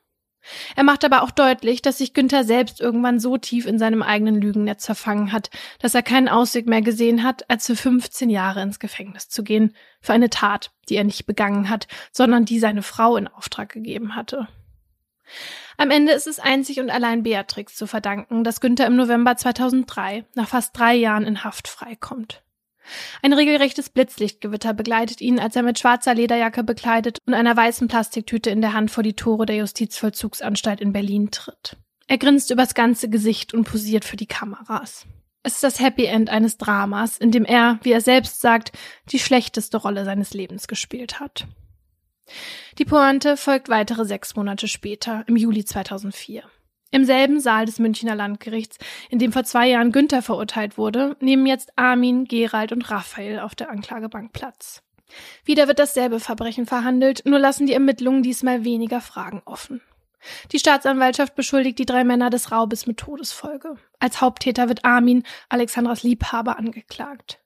Er 0.75 0.83
macht 0.83 1.03
aber 1.03 1.23
auch 1.23 1.31
deutlich, 1.31 1.81
dass 1.81 1.97
sich 1.97 2.13
Günther 2.13 2.43
selbst 2.43 2.79
irgendwann 2.79 3.19
so 3.19 3.37
tief 3.37 3.65
in 3.65 3.79
seinem 3.79 4.01
eigenen 4.01 4.39
Lügennetz 4.41 4.85
verfangen 4.85 5.31
hat, 5.31 5.49
dass 5.79 5.95
er 5.95 6.03
keinen 6.03 6.29
Ausweg 6.29 6.67
mehr 6.67 6.81
gesehen 6.81 7.23
hat, 7.23 7.49
als 7.49 7.65
für 7.67 7.75
15 7.75 8.29
Jahre 8.29 8.61
ins 8.61 8.79
Gefängnis 8.79 9.29
zu 9.29 9.43
gehen, 9.43 9.75
für 10.01 10.13
eine 10.13 10.29
Tat, 10.29 10.71
die 10.89 10.95
er 10.95 11.03
nicht 11.03 11.25
begangen 11.25 11.69
hat, 11.69 11.87
sondern 12.11 12.45
die 12.45 12.59
seine 12.59 12.83
Frau 12.83 13.17
in 13.17 13.27
Auftrag 13.27 13.69
gegeben 13.69 14.15
hatte. 14.15 14.47
Am 15.77 15.91
Ende 15.91 16.13
ist 16.13 16.27
es 16.27 16.39
einzig 16.39 16.79
und 16.79 16.89
allein 16.89 17.23
Beatrix 17.23 17.75
zu 17.75 17.87
verdanken, 17.87 18.43
dass 18.43 18.61
Günther 18.61 18.87
im 18.87 18.95
November 18.95 19.35
2003 19.35 20.25
nach 20.35 20.47
fast 20.47 20.77
drei 20.77 20.93
Jahren 20.95 21.25
in 21.25 21.43
Haft 21.43 21.67
freikommt. 21.67 22.44
Ein 23.21 23.33
regelrechtes 23.33 23.89
Blitzlichtgewitter 23.89 24.73
begleitet 24.73 25.21
ihn, 25.21 25.39
als 25.39 25.55
er 25.55 25.63
mit 25.63 25.79
schwarzer 25.79 26.13
Lederjacke 26.13 26.63
bekleidet 26.63 27.19
und 27.25 27.33
einer 27.33 27.55
weißen 27.55 27.87
Plastiktüte 27.87 28.49
in 28.49 28.61
der 28.61 28.73
Hand 28.73 28.91
vor 28.91 29.03
die 29.03 29.13
Tore 29.15 29.45
der 29.45 29.57
Justizvollzugsanstalt 29.57 30.81
in 30.81 30.93
Berlin 30.93 31.31
tritt. 31.31 31.77
Er 32.07 32.17
grinst 32.17 32.51
übers 32.51 32.75
ganze 32.75 33.09
Gesicht 33.09 33.53
und 33.53 33.67
posiert 33.67 34.05
für 34.05 34.17
die 34.17 34.27
Kameras. 34.27 35.05
Es 35.43 35.55
ist 35.55 35.63
das 35.63 35.79
Happy 35.79 36.05
End 36.05 36.29
eines 36.29 36.57
Dramas, 36.57 37.17
in 37.17 37.31
dem 37.31 37.45
er, 37.45 37.79
wie 37.83 37.91
er 37.91 38.01
selbst 38.01 38.41
sagt, 38.41 38.71
die 39.11 39.19
schlechteste 39.19 39.77
Rolle 39.77 40.03
seines 40.03 40.33
Lebens 40.33 40.67
gespielt 40.67 41.19
hat. 41.19 41.47
Die 42.79 42.85
Pointe 42.85 43.37
folgt 43.37 43.69
weitere 43.69 44.05
sechs 44.05 44.35
Monate 44.35 44.67
später, 44.67 45.23
im 45.27 45.35
Juli 45.35 45.63
2004. 45.63 46.43
Im 46.95 47.03
selben 47.03 47.41
Saal 47.41 47.65
des 47.65 47.77
Münchner 47.77 48.15
Landgerichts, 48.15 48.77
in 49.09 49.19
dem 49.19 49.33
vor 49.33 49.43
zwei 49.43 49.67
Jahren 49.67 49.91
Günther 49.91 50.21
verurteilt 50.21 50.77
wurde, 50.77 51.17
nehmen 51.19 51.45
jetzt 51.45 51.73
Armin, 51.75 52.23
Gerald 52.23 52.71
und 52.71 52.89
Raphael 52.89 53.41
auf 53.41 53.53
der 53.53 53.69
Anklagebank 53.69 54.31
Platz. 54.31 54.81
Wieder 55.43 55.67
wird 55.67 55.77
dasselbe 55.77 56.21
Verbrechen 56.21 56.65
verhandelt, 56.65 57.23
nur 57.25 57.37
lassen 57.37 57.67
die 57.67 57.73
Ermittlungen 57.73 58.23
diesmal 58.23 58.63
weniger 58.63 59.01
Fragen 59.01 59.41
offen. 59.43 59.81
Die 60.53 60.57
Staatsanwaltschaft 60.57 61.35
beschuldigt 61.35 61.79
die 61.79 61.85
drei 61.85 62.05
Männer 62.05 62.29
des 62.29 62.53
Raubes 62.53 62.87
mit 62.87 62.95
Todesfolge. 62.95 63.75
Als 63.99 64.21
Haupttäter 64.21 64.69
wird 64.69 64.85
Armin, 64.85 65.23
Alexandras 65.49 66.03
Liebhaber, 66.03 66.57
angeklagt. 66.57 67.41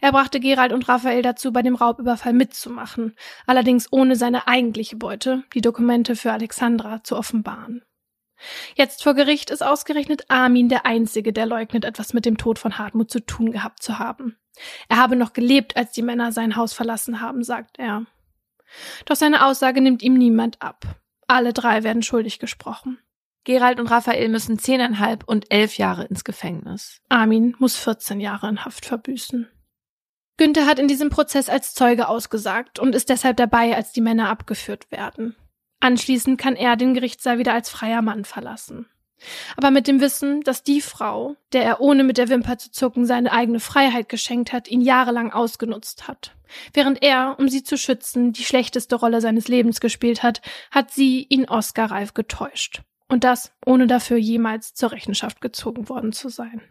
Er 0.00 0.12
brachte 0.12 0.40
Gerald 0.40 0.72
und 0.72 0.88
Raphael 0.88 1.20
dazu, 1.20 1.52
bei 1.52 1.60
dem 1.60 1.74
Raubüberfall 1.74 2.32
mitzumachen, 2.32 3.14
allerdings 3.46 3.86
ohne 3.92 4.16
seine 4.16 4.48
eigentliche 4.48 4.96
Beute, 4.96 5.44
die 5.52 5.60
Dokumente 5.60 6.16
für 6.16 6.32
Alexandra, 6.32 7.04
zu 7.04 7.18
offenbaren. 7.18 7.84
Jetzt 8.74 9.02
vor 9.02 9.14
Gericht 9.14 9.50
ist 9.50 9.62
ausgerechnet 9.62 10.30
Armin 10.30 10.68
der 10.68 10.86
Einzige, 10.86 11.32
der 11.32 11.46
leugnet, 11.46 11.84
etwas 11.84 12.12
mit 12.12 12.26
dem 12.26 12.36
Tod 12.36 12.58
von 12.58 12.78
Hartmut 12.78 13.10
zu 13.10 13.20
tun 13.20 13.52
gehabt 13.52 13.82
zu 13.82 13.98
haben. 13.98 14.36
Er 14.88 14.98
habe 14.98 15.16
noch 15.16 15.32
gelebt, 15.32 15.76
als 15.76 15.92
die 15.92 16.02
Männer 16.02 16.32
sein 16.32 16.56
Haus 16.56 16.72
verlassen 16.72 17.20
haben, 17.20 17.42
sagt 17.42 17.78
er. 17.78 18.06
Doch 19.04 19.16
seine 19.16 19.44
Aussage 19.46 19.80
nimmt 19.80 20.02
ihm 20.02 20.14
niemand 20.14 20.60
ab. 20.60 20.84
Alle 21.26 21.52
drei 21.52 21.82
werden 21.84 22.02
schuldig 22.02 22.38
gesprochen. 22.38 22.98
Gerald 23.44 23.78
und 23.78 23.88
Raphael 23.88 24.28
müssen 24.28 24.58
zehneinhalb 24.58 25.24
und 25.24 25.50
elf 25.50 25.76
Jahre 25.76 26.04
ins 26.04 26.24
Gefängnis. 26.24 27.02
Armin 27.08 27.54
muss 27.58 27.76
14 27.76 28.20
Jahre 28.20 28.48
in 28.48 28.64
Haft 28.64 28.86
verbüßen. 28.86 29.48
Günther 30.36 30.66
hat 30.66 30.78
in 30.78 30.88
diesem 30.88 31.10
Prozess 31.10 31.48
als 31.48 31.74
Zeuge 31.74 32.08
ausgesagt 32.08 32.78
und 32.78 32.94
ist 32.94 33.08
deshalb 33.08 33.36
dabei, 33.36 33.76
als 33.76 33.92
die 33.92 34.00
Männer 34.00 34.30
abgeführt 34.30 34.90
werden. 34.90 35.36
Anschließend 35.84 36.40
kann 36.40 36.56
er 36.56 36.76
den 36.76 36.94
Gerichtssaal 36.94 37.36
wieder 37.36 37.52
als 37.52 37.68
freier 37.68 38.00
Mann 38.00 38.24
verlassen. 38.24 38.86
Aber 39.54 39.70
mit 39.70 39.86
dem 39.86 40.00
Wissen, 40.00 40.40
dass 40.40 40.62
die 40.62 40.80
Frau, 40.80 41.36
der 41.52 41.62
er 41.62 41.82
ohne 41.82 42.04
mit 42.04 42.16
der 42.16 42.30
Wimper 42.30 42.56
zu 42.56 42.72
zucken 42.72 43.04
seine 43.04 43.30
eigene 43.30 43.60
Freiheit 43.60 44.08
geschenkt 44.08 44.54
hat, 44.54 44.66
ihn 44.66 44.80
jahrelang 44.80 45.30
ausgenutzt 45.30 46.08
hat. 46.08 46.34
Während 46.72 47.02
er, 47.02 47.36
um 47.38 47.50
sie 47.50 47.64
zu 47.64 47.76
schützen, 47.76 48.32
die 48.32 48.44
schlechteste 48.44 48.96
Rolle 48.96 49.20
seines 49.20 49.46
Lebens 49.46 49.78
gespielt 49.78 50.22
hat, 50.22 50.40
hat 50.70 50.90
sie 50.90 51.26
ihn 51.28 51.50
Oscar-reif 51.50 52.14
getäuscht. 52.14 52.80
Und 53.10 53.22
das, 53.22 53.52
ohne 53.66 53.86
dafür 53.86 54.16
jemals 54.16 54.72
zur 54.72 54.90
Rechenschaft 54.90 55.42
gezogen 55.42 55.90
worden 55.90 56.14
zu 56.14 56.30
sein. 56.30 56.62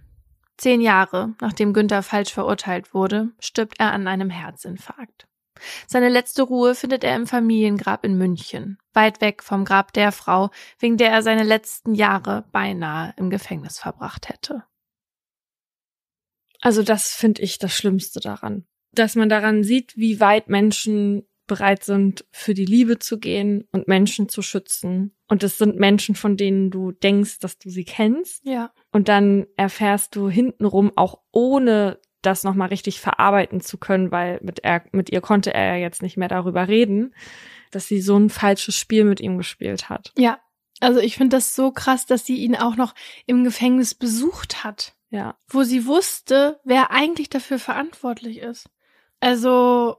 Zehn 0.58 0.82
Jahre, 0.82 1.36
nachdem 1.40 1.74
Günther 1.74 2.02
falsch 2.02 2.34
verurteilt 2.34 2.96
wurde, 2.96 3.30
stirbt 3.40 3.80
er 3.80 3.94
an 3.94 4.08
einem 4.08 4.32
Herzinfarkt. 4.32 5.28
Seine 5.88 6.10
letzte 6.10 6.44
Ruhe 6.44 6.76
findet 6.76 7.04
er 7.04 7.16
im 7.16 7.28
Familiengrab 7.28 8.06
in 8.06 8.18
München, 8.18 8.78
weit 8.94 9.22
weg 9.22 9.44
vom 9.44 9.66
Grab 9.66 9.94
der 9.94 10.12
Frau, 10.12 10.50
wegen 10.80 10.98
der 10.98 11.12
er 11.12 11.22
seine 11.22 11.44
letzten 11.44 11.94
Jahre 11.96 12.46
beinahe 12.52 13.14
im 13.18 13.30
Gefängnis 13.30 13.80
verbracht 13.80 14.30
hätte. 14.30 14.64
Also 16.62 16.82
das 16.82 17.14
finde 17.14 17.42
ich 17.42 17.58
das 17.58 17.76
Schlimmste 17.76 18.20
daran, 18.20 18.66
dass 18.94 19.16
man 19.16 19.28
daran 19.28 19.64
sieht, 19.64 19.98
wie 19.98 20.20
weit 20.20 20.48
Menschen 20.48 21.28
bereit 21.46 21.84
sind, 21.84 22.26
für 22.32 22.54
die 22.54 22.66
Liebe 22.66 23.00
zu 23.00 23.20
gehen 23.20 23.68
und 23.72 23.88
Menschen 23.88 24.30
zu 24.30 24.42
schützen. 24.42 25.14
Und 25.28 25.44
es 25.44 25.58
sind 25.58 25.78
Menschen, 25.78 26.16
von 26.16 26.38
denen 26.38 26.72
du 26.72 26.92
denkst, 26.92 27.40
dass 27.40 27.58
du 27.58 27.70
sie 27.70 27.84
kennst. 27.84 28.46
Ja. 28.46 28.72
Und 28.92 29.10
dann 29.10 29.46
erfährst 29.58 30.16
du 30.16 30.30
hintenrum 30.30 30.92
auch 30.96 31.20
ohne 31.32 32.00
das 32.26 32.44
nochmal 32.44 32.70
richtig 32.70 33.00
verarbeiten 33.00 33.62
zu 33.62 33.78
können, 33.78 34.12
weil 34.12 34.40
mit, 34.42 34.60
er, 34.64 34.84
mit 34.92 35.12
ihr 35.12 35.22
konnte 35.22 35.54
er 35.54 35.76
ja 35.76 35.82
jetzt 35.82 36.02
nicht 36.02 36.18
mehr 36.18 36.28
darüber 36.28 36.68
reden, 36.68 37.14
dass 37.72 37.88
sie 37.88 38.02
so 38.02 38.18
ein 38.18 38.30
falsches 38.30 38.76
Spiel 38.76 39.04
mit 39.04 39.20
ihm 39.20 39.38
gespielt 39.38 39.90
hat. 39.90 40.12
Ja, 40.18 40.40
also 40.80 41.00
ich 41.00 41.16
finde 41.16 41.38
das 41.38 41.56
so 41.56 41.72
krass, 41.72 42.06
dass 42.06 42.26
sie 42.26 42.38
ihn 42.38 42.56
auch 42.56 42.76
noch 42.76 42.94
im 43.26 43.44
Gefängnis 43.44 43.96
besucht 43.96 44.64
hat. 44.64 44.96
Ja. 45.10 45.38
Wo 45.48 45.64
sie 45.64 45.86
wusste, 45.86 46.60
wer 46.64 46.92
eigentlich 46.92 47.30
dafür 47.30 47.60
verantwortlich 47.60 48.40
ist. 48.40 48.70
Also, 49.20 49.98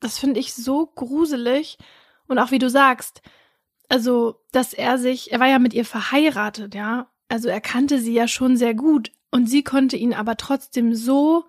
das 0.00 0.18
finde 0.18 0.40
ich 0.40 0.52
so 0.52 0.86
gruselig. 0.86 1.78
Und 2.26 2.38
auch 2.38 2.50
wie 2.50 2.58
du 2.58 2.68
sagst, 2.68 3.22
also, 3.88 4.42
dass 4.52 4.74
er 4.74 4.98
sich, 4.98 5.32
er 5.32 5.40
war 5.40 5.46
ja 5.46 5.58
mit 5.58 5.74
ihr 5.74 5.84
verheiratet, 5.84 6.74
ja. 6.74 7.10
Also 7.28 7.48
er 7.48 7.60
kannte 7.60 7.98
sie 7.98 8.12
ja 8.12 8.26
schon 8.26 8.56
sehr 8.56 8.74
gut. 8.74 9.12
Und 9.30 9.48
sie 9.48 9.62
konnte 9.62 9.96
ihn 9.96 10.12
aber 10.12 10.36
trotzdem 10.36 10.94
so 10.94 11.44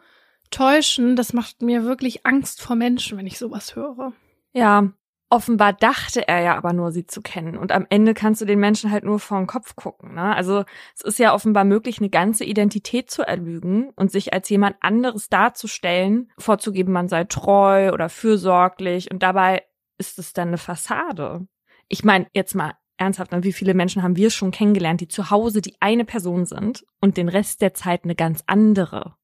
täuschen, 0.50 1.16
das 1.16 1.34
macht 1.34 1.62
mir 1.62 1.84
wirklich 1.84 2.26
Angst 2.26 2.62
vor 2.62 2.76
Menschen, 2.76 3.18
wenn 3.18 3.28
ich 3.28 3.38
sowas 3.38 3.76
höre. 3.76 4.14
Ja, 4.54 4.92
offenbar 5.30 5.74
dachte 5.74 6.28
er 6.28 6.42
ja 6.42 6.58
aber 6.58 6.74
nur, 6.74 6.92
sie 6.92 7.06
zu 7.06 7.22
kennen. 7.22 7.58
Und 7.58 7.72
am 7.72 7.86
Ende 7.90 8.14
kannst 8.14 8.42
du 8.42 8.46
den 8.46 8.60
Menschen 8.60 8.92
halt 8.92 9.04
nur 9.04 9.20
vor 9.20 9.38
den 9.38 9.48
Kopf 9.48 9.76
gucken. 9.76 10.16
Ne? 10.16 10.36
Also 10.36 10.66
es 10.96 11.04
ist 11.04 11.20
ja 11.20 11.34
offenbar 11.34 11.66
möglich, 11.66 12.00
eine 12.00 12.10
ganze 12.10 12.44
Identität 12.44 13.12
zu 13.12 13.22
erlügen 13.22 13.92
und 13.96 14.12
sich 14.12 14.34
als 14.34 14.50
jemand 14.50 14.78
anderes 14.82 15.30
darzustellen, 15.30 16.32
vorzugeben, 16.38 16.94
man 16.94 17.10
sei 17.10 17.26
treu 17.26 17.92
oder 17.94 18.10
fürsorglich. 18.10 19.12
Und 19.12 19.22
dabei 19.22 19.64
ist 19.98 20.18
es 20.18 20.34
dann 20.34 20.50
eine 20.50 20.58
Fassade. 20.58 21.48
Ich 21.88 22.04
meine, 22.04 22.28
jetzt 22.34 22.56
mal 22.56 22.74
ernsthaft, 22.98 23.32
ne, 23.32 23.44
wie 23.44 23.54
viele 23.54 23.74
Menschen 23.74 24.04
haben 24.04 24.18
wir 24.18 24.30
schon 24.30 24.52
kennengelernt, 24.52 25.02
die 25.02 25.08
zu 25.08 25.30
Hause 25.30 25.62
die 25.62 25.76
eine 25.80 26.06
Person 26.06 26.46
sind 26.46 26.86
und 27.00 27.18
den 27.18 27.30
Rest 27.30 27.62
der 27.62 27.74
Zeit 27.74 28.04
eine 28.04 28.16
ganz 28.16 28.44
andere. 28.48 29.16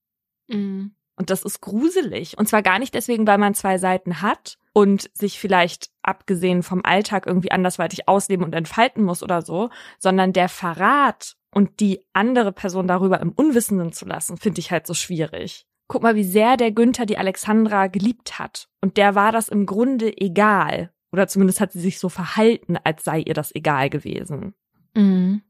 Mhm. 0.47 0.95
Und 1.17 1.29
das 1.29 1.43
ist 1.43 1.61
gruselig. 1.61 2.37
Und 2.37 2.47
zwar 2.47 2.61
gar 2.61 2.79
nicht 2.79 2.93
deswegen, 2.93 3.25
weil 3.25 3.37
man 3.37 3.53
zwei 3.53 3.77
Seiten 3.77 4.21
hat 4.21 4.57
und 4.73 5.09
sich 5.13 5.39
vielleicht 5.39 5.89
abgesehen 6.03 6.61
vom 6.61 6.83
Alltag 6.83 7.25
irgendwie 7.25 7.51
andersweitig 7.51 8.07
ausleben 8.07 8.45
und 8.45 8.53
entfalten 8.53 9.03
muss 9.03 9.23
oder 9.23 9.41
so, 9.41 9.69
sondern 9.99 10.33
der 10.33 10.49
Verrat 10.49 11.35
und 11.53 11.79
die 11.79 12.05
andere 12.11 12.51
Person 12.51 12.87
darüber 12.87 13.21
im 13.21 13.31
Unwissenden 13.31 13.93
zu 13.93 14.05
lassen, 14.05 14.37
finde 14.37 14.59
ich 14.59 14.71
halt 14.71 14.85
so 14.85 14.93
schwierig. 14.93 15.65
Guck 15.87 16.03
mal, 16.03 16.15
wie 16.15 16.23
sehr 16.23 16.57
der 16.57 16.71
Günther 16.71 17.05
die 17.05 17.17
Alexandra 17.17 17.87
geliebt 17.87 18.39
hat. 18.39 18.67
Und 18.81 18.97
der 18.97 19.15
war 19.15 19.31
das 19.31 19.47
im 19.47 19.65
Grunde 19.65 20.11
egal. 20.17 20.91
Oder 21.13 21.27
zumindest 21.27 21.61
hat 21.61 21.71
sie 21.71 21.79
sich 21.79 21.99
so 21.99 22.09
verhalten, 22.09 22.77
als 22.83 23.05
sei 23.05 23.19
ihr 23.19 23.33
das 23.33 23.55
egal 23.55 23.89
gewesen. 23.89 24.53
Mhm. 24.95 25.43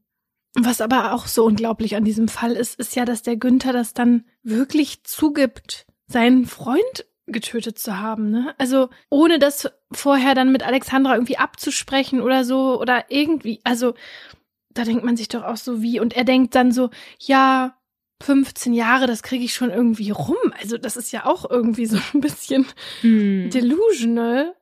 Was 0.58 0.80
aber 0.80 1.12
auch 1.12 1.26
so 1.26 1.44
unglaublich 1.44 1.96
an 1.96 2.04
diesem 2.04 2.28
Fall 2.28 2.52
ist, 2.52 2.78
ist 2.78 2.96
ja, 2.96 3.04
dass 3.04 3.22
der 3.22 3.36
Günther 3.36 3.72
das 3.72 3.92
dann 3.94 4.24
wirklich 4.42 5.04
zugibt, 5.04 5.86
seinen 6.06 6.46
Freund 6.46 7.06
getötet 7.26 7.78
zu 7.78 7.98
haben, 7.98 8.30
ne? 8.30 8.54
Also 8.58 8.88
ohne 9.10 9.38
das 9.38 9.68
vorher 9.92 10.34
dann 10.34 10.52
mit 10.52 10.62
Alexandra 10.64 11.14
irgendwie 11.14 11.38
abzusprechen 11.38 12.20
oder 12.20 12.44
so 12.44 12.80
oder 12.80 13.04
irgendwie, 13.08 13.60
also 13.64 13.94
da 14.70 14.84
denkt 14.84 15.04
man 15.04 15.16
sich 15.16 15.28
doch 15.28 15.42
auch 15.42 15.56
so 15.56 15.82
wie 15.82 15.98
und 16.00 16.14
er 16.14 16.24
denkt 16.24 16.54
dann 16.54 16.70
so, 16.70 16.90
ja, 17.18 17.76
15 18.22 18.72
Jahre, 18.72 19.06
das 19.06 19.22
kriege 19.22 19.44
ich 19.44 19.54
schon 19.54 19.70
irgendwie 19.70 20.10
rum. 20.10 20.36
Also 20.60 20.78
das 20.78 20.96
ist 20.96 21.12
ja 21.12 21.26
auch 21.26 21.48
irgendwie 21.50 21.86
so 21.86 21.98
ein 22.14 22.20
bisschen 22.20 22.66
Hm. 23.00 23.50
delusional. 23.50 24.54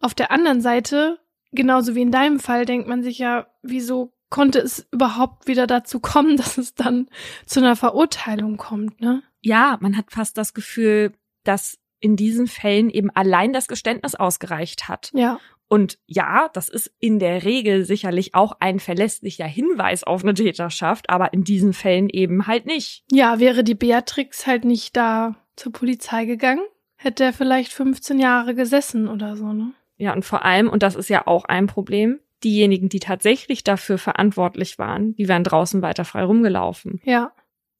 Auf 0.00 0.14
der 0.14 0.30
anderen 0.30 0.60
Seite, 0.62 1.18
genauso 1.52 1.94
wie 1.94 2.02
in 2.02 2.12
deinem 2.12 2.40
Fall, 2.40 2.64
denkt 2.64 2.88
man 2.88 3.02
sich 3.02 3.18
ja, 3.18 3.48
wieso 3.62 4.12
konnte 4.30 4.60
es 4.60 4.88
überhaupt 4.92 5.46
wieder 5.46 5.66
dazu 5.66 6.00
kommen, 6.00 6.36
dass 6.38 6.56
es 6.56 6.74
dann 6.74 7.08
zu 7.46 7.60
einer 7.60 7.76
Verurteilung 7.76 8.56
kommt, 8.56 9.00
ne? 9.00 9.22
Ja, 9.42 9.78
man 9.80 9.96
hat 9.96 10.10
fast 10.10 10.36
das 10.36 10.54
Gefühl, 10.54 11.12
dass 11.44 11.78
in 11.98 12.16
diesen 12.16 12.46
Fällen 12.46 12.90
eben 12.90 13.10
allein 13.10 13.52
das 13.52 13.68
Geständnis 13.68 14.14
ausgereicht 14.14 14.88
hat. 14.88 15.10
Ja. 15.14 15.38
Und 15.68 15.98
ja, 16.06 16.50
das 16.52 16.68
ist 16.68 16.92
in 16.98 17.18
der 17.18 17.44
Regel 17.44 17.84
sicherlich 17.84 18.34
auch 18.34 18.56
ein 18.58 18.80
verlässlicher 18.80 19.46
Hinweis 19.46 20.02
auf 20.02 20.24
eine 20.24 20.34
Täterschaft, 20.34 21.08
aber 21.08 21.32
in 21.32 21.44
diesen 21.44 21.72
Fällen 21.72 22.08
eben 22.08 22.46
halt 22.46 22.66
nicht. 22.66 23.04
Ja, 23.12 23.38
wäre 23.38 23.62
die 23.62 23.76
Beatrix 23.76 24.46
halt 24.46 24.64
nicht 24.64 24.96
da 24.96 25.36
zur 25.54 25.72
Polizei 25.72 26.24
gegangen, 26.24 26.64
hätte 26.96 27.22
er 27.24 27.32
vielleicht 27.32 27.72
15 27.72 28.18
Jahre 28.18 28.54
gesessen 28.54 29.06
oder 29.08 29.36
so, 29.36 29.52
ne? 29.52 29.72
Ja, 29.96 30.12
und 30.12 30.24
vor 30.24 30.44
allem, 30.44 30.68
und 30.68 30.82
das 30.82 30.96
ist 30.96 31.08
ja 31.10 31.26
auch 31.26 31.44
ein 31.44 31.66
Problem, 31.66 32.18
diejenigen, 32.44 32.88
die 32.88 33.00
tatsächlich 33.00 33.64
dafür 33.64 33.98
verantwortlich 33.98 34.78
waren, 34.78 35.14
die 35.16 35.28
wären 35.28 35.44
draußen 35.44 35.82
weiter 35.82 36.04
frei 36.04 36.24
rumgelaufen. 36.24 37.00
Ja. 37.04 37.32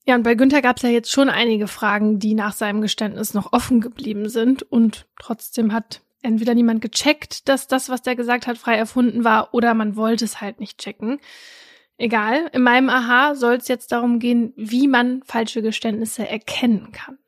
Ja, 0.07 0.15
und 0.15 0.23
bei 0.23 0.33
Günther 0.33 0.63
gab 0.63 0.77
es 0.77 0.83
ja 0.83 0.89
jetzt 0.89 1.11
schon 1.11 1.29
einige 1.29 1.67
Fragen, 1.67 2.17
die 2.17 2.33
nach 2.33 2.53
seinem 2.53 2.81
Geständnis 2.81 3.35
noch 3.35 3.53
offen 3.53 3.81
geblieben 3.81 4.29
sind. 4.29 4.63
Und 4.63 5.05
trotzdem 5.19 5.73
hat 5.73 6.01
entweder 6.23 6.55
niemand 6.55 6.81
gecheckt, 6.81 7.47
dass 7.47 7.67
das, 7.67 7.89
was 7.89 8.01
der 8.01 8.15
gesagt 8.15 8.47
hat, 8.47 8.57
frei 8.57 8.75
erfunden 8.77 9.23
war, 9.23 9.53
oder 9.53 9.73
man 9.75 9.95
wollte 9.95 10.25
es 10.25 10.41
halt 10.41 10.59
nicht 10.59 10.79
checken. 10.79 11.19
Egal, 11.97 12.49
in 12.51 12.63
meinem 12.63 12.89
Aha 12.89 13.35
soll 13.35 13.55
es 13.55 13.67
jetzt 13.67 13.91
darum 13.91 14.17
gehen, 14.17 14.53
wie 14.55 14.87
man 14.87 15.21
falsche 15.23 15.61
Geständnisse 15.61 16.27
erkennen 16.27 16.91
kann. 16.91 17.19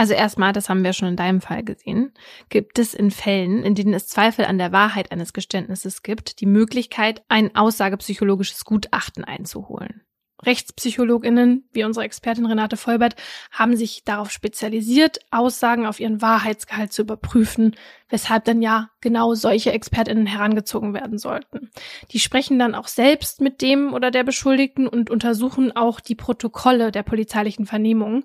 Also 0.00 0.14
erstmal, 0.14 0.54
das 0.54 0.70
haben 0.70 0.82
wir 0.82 0.94
schon 0.94 1.08
in 1.08 1.16
deinem 1.16 1.42
Fall 1.42 1.62
gesehen, 1.62 2.14
gibt 2.48 2.78
es 2.78 2.94
in 2.94 3.10
Fällen, 3.10 3.62
in 3.62 3.74
denen 3.74 3.92
es 3.92 4.06
Zweifel 4.06 4.46
an 4.46 4.56
der 4.56 4.72
Wahrheit 4.72 5.12
eines 5.12 5.34
Geständnisses 5.34 6.02
gibt, 6.02 6.40
die 6.40 6.46
Möglichkeit, 6.46 7.22
ein 7.28 7.54
aussagepsychologisches 7.54 8.64
Gutachten 8.64 9.24
einzuholen. 9.24 10.00
Rechtspsychologinnen, 10.42 11.68
wie 11.72 11.84
unsere 11.84 12.06
Expertin 12.06 12.46
Renate 12.46 12.78
Vollbert, 12.78 13.14
haben 13.50 13.76
sich 13.76 14.02
darauf 14.02 14.30
spezialisiert, 14.30 15.18
Aussagen 15.30 15.84
auf 15.84 16.00
ihren 16.00 16.22
Wahrheitsgehalt 16.22 16.94
zu 16.94 17.02
überprüfen, 17.02 17.76
weshalb 18.08 18.46
dann 18.46 18.62
ja 18.62 18.88
genau 19.02 19.34
solche 19.34 19.72
Expertinnen 19.72 20.24
herangezogen 20.24 20.94
werden 20.94 21.18
sollten. 21.18 21.68
Die 22.10 22.20
sprechen 22.20 22.58
dann 22.58 22.74
auch 22.74 22.88
selbst 22.88 23.42
mit 23.42 23.60
dem 23.60 23.92
oder 23.92 24.10
der 24.10 24.24
Beschuldigten 24.24 24.88
und 24.88 25.10
untersuchen 25.10 25.76
auch 25.76 26.00
die 26.00 26.14
Protokolle 26.14 26.90
der 26.90 27.02
polizeilichen 27.02 27.66
Vernehmungen, 27.66 28.24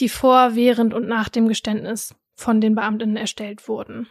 die 0.00 0.08
vor, 0.08 0.54
während 0.54 0.94
und 0.94 1.08
nach 1.08 1.28
dem 1.28 1.48
Geständnis 1.48 2.14
von 2.34 2.60
den 2.60 2.74
Beamtinnen 2.74 3.16
erstellt 3.16 3.68
wurden. 3.68 4.08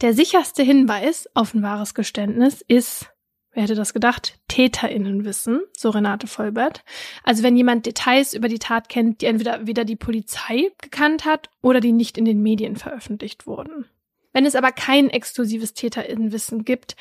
Der 0.00 0.14
sicherste 0.14 0.62
Hinweis 0.62 1.28
auf 1.34 1.54
ein 1.54 1.62
wahres 1.62 1.94
Geständnis 1.94 2.64
ist, 2.66 3.10
wer 3.52 3.64
hätte 3.64 3.74
das 3.74 3.94
gedacht, 3.94 4.38
Täterinnenwissen, 4.48 5.60
so 5.76 5.90
Renate 5.90 6.26
Vollbert. 6.26 6.84
Also 7.22 7.42
wenn 7.42 7.56
jemand 7.56 7.86
Details 7.86 8.34
über 8.34 8.48
die 8.48 8.58
Tat 8.58 8.88
kennt, 8.88 9.20
die 9.20 9.26
entweder 9.26 9.66
weder 9.66 9.84
die 9.84 9.96
Polizei 9.96 10.70
gekannt 10.80 11.24
hat 11.24 11.50
oder 11.62 11.80
die 11.80 11.92
nicht 11.92 12.18
in 12.18 12.24
den 12.24 12.42
Medien 12.42 12.76
veröffentlicht 12.76 13.46
wurden. 13.46 13.86
Wenn 14.32 14.46
es 14.46 14.56
aber 14.56 14.72
kein 14.72 15.10
exklusives 15.10 15.74
Täterinnenwissen 15.74 16.64
gibt, 16.64 16.96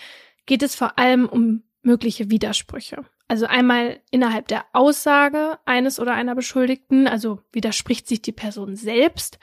geht 0.46 0.62
es 0.62 0.76
vor 0.76 1.00
allem 1.00 1.28
um 1.28 1.64
mögliche 1.82 2.30
Widersprüche. 2.30 3.04
Also 3.28 3.46
einmal 3.46 4.00
innerhalb 4.12 4.48
der 4.48 4.66
Aussage 4.74 5.58
eines 5.66 6.00
oder 6.00 6.14
einer 6.14 6.36
Beschuldigten, 6.36 7.08
also 7.08 7.40
widerspricht 7.52 8.08
sich 8.08 8.22
die 8.22 8.32
Person 8.32 8.76
selbst, 8.76 9.40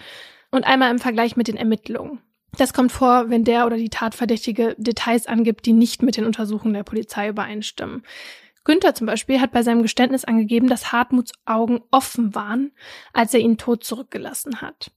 und 0.50 0.64
einmal 0.64 0.90
im 0.90 0.98
Vergleich 0.98 1.36
mit 1.36 1.48
den 1.48 1.56
Ermittlungen. 1.56 2.20
Das 2.58 2.72
kommt 2.72 2.90
vor, 2.92 3.30
wenn 3.30 3.44
der 3.44 3.66
oder 3.66 3.76
die 3.76 3.90
Tatverdächtige 3.90 4.74
Details 4.78 5.26
angibt, 5.26 5.66
die 5.66 5.72
nicht 5.72 6.02
mit 6.02 6.16
den 6.16 6.24
Untersuchungen 6.24 6.74
der 6.74 6.82
Polizei 6.82 7.28
übereinstimmen. 7.28 8.02
Günther 8.64 8.94
zum 8.94 9.06
Beispiel 9.06 9.40
hat 9.40 9.52
bei 9.52 9.62
seinem 9.62 9.82
Geständnis 9.82 10.24
angegeben, 10.24 10.68
dass 10.68 10.92
Hartmuts 10.92 11.32
Augen 11.46 11.80
offen 11.90 12.34
waren, 12.34 12.72
als 13.12 13.32
er 13.32 13.40
ihn 13.40 13.56
tot 13.56 13.84
zurückgelassen 13.84 14.60
hat. 14.60 14.90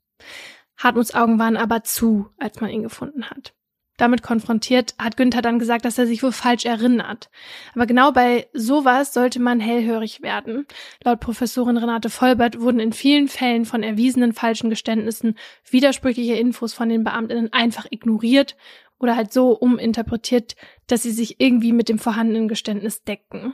Hartmuts 0.77 1.13
Augen 1.13 1.39
waren 1.39 1.55
aber 1.55 1.83
zu, 1.83 2.29
als 2.37 2.59
man 2.59 2.71
ihn 2.71 2.83
gefunden 2.83 3.29
hat. 3.29 3.53
Damit 3.97 4.23
konfrontiert 4.23 4.95
hat 4.97 5.17
Günther 5.17 5.43
dann 5.43 5.59
gesagt, 5.59 5.85
dass 5.85 5.99
er 5.99 6.07
sich 6.07 6.23
wohl 6.23 6.31
falsch 6.31 6.65
erinnert. 6.65 7.29
Aber 7.75 7.85
genau 7.85 8.11
bei 8.11 8.47
sowas 8.53 9.13
sollte 9.13 9.39
man 9.39 9.59
hellhörig 9.59 10.23
werden. 10.23 10.65
Laut 11.03 11.19
Professorin 11.19 11.77
Renate 11.77 12.09
Vollbert 12.09 12.59
wurden 12.59 12.79
in 12.79 12.91
vielen 12.91 13.27
Fällen 13.27 13.65
von 13.65 13.83
erwiesenen 13.83 14.33
falschen 14.33 14.71
Geständnissen 14.71 15.37
widersprüchliche 15.69 16.33
Infos 16.33 16.73
von 16.73 16.89
den 16.89 17.03
Beamtinnen 17.03 17.53
einfach 17.53 17.85
ignoriert 17.89 18.55
oder 18.97 19.15
halt 19.15 19.31
so 19.31 19.51
uminterpretiert, 19.51 20.55
dass 20.87 21.03
sie 21.03 21.11
sich 21.11 21.39
irgendwie 21.39 21.73
mit 21.73 21.87
dem 21.87 21.99
vorhandenen 21.99 22.47
Geständnis 22.47 23.03
decken. 23.03 23.53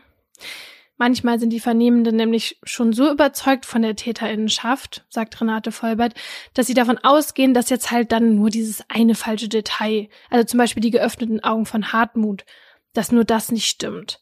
Manchmal 1.00 1.40
sind 1.40 1.52
die 1.52 1.62
Vernehmenden 1.62 2.18
nämlich 2.18 2.60
schon 2.64 2.92
so 2.92 3.10
überzeugt 3.10 3.66
von 3.66 3.82
der 3.82 3.96
Täterinnenschaft, 3.96 5.06
sagt 5.08 5.40
Renate 5.40 5.72
Vollbert, 5.72 6.14
dass 6.54 6.68
sie 6.68 6.74
davon 6.74 6.98
ausgehen, 6.98 7.54
dass 7.54 7.70
jetzt 7.70 7.90
halt 7.90 8.12
dann 8.12 8.36
nur 8.36 8.50
dieses 8.50 8.84
eine 8.90 9.16
falsche 9.16 9.48
Detail, 9.48 10.10
also 10.30 10.46
zum 10.46 10.58
Beispiel 10.58 10.82
die 10.82 10.92
geöffneten 10.92 11.42
Augen 11.42 11.66
von 11.66 11.94
Hartmut, 11.94 12.44
dass 12.92 13.14
nur 13.14 13.24
das 13.24 13.50
nicht 13.50 13.70
stimmt. 13.70 14.22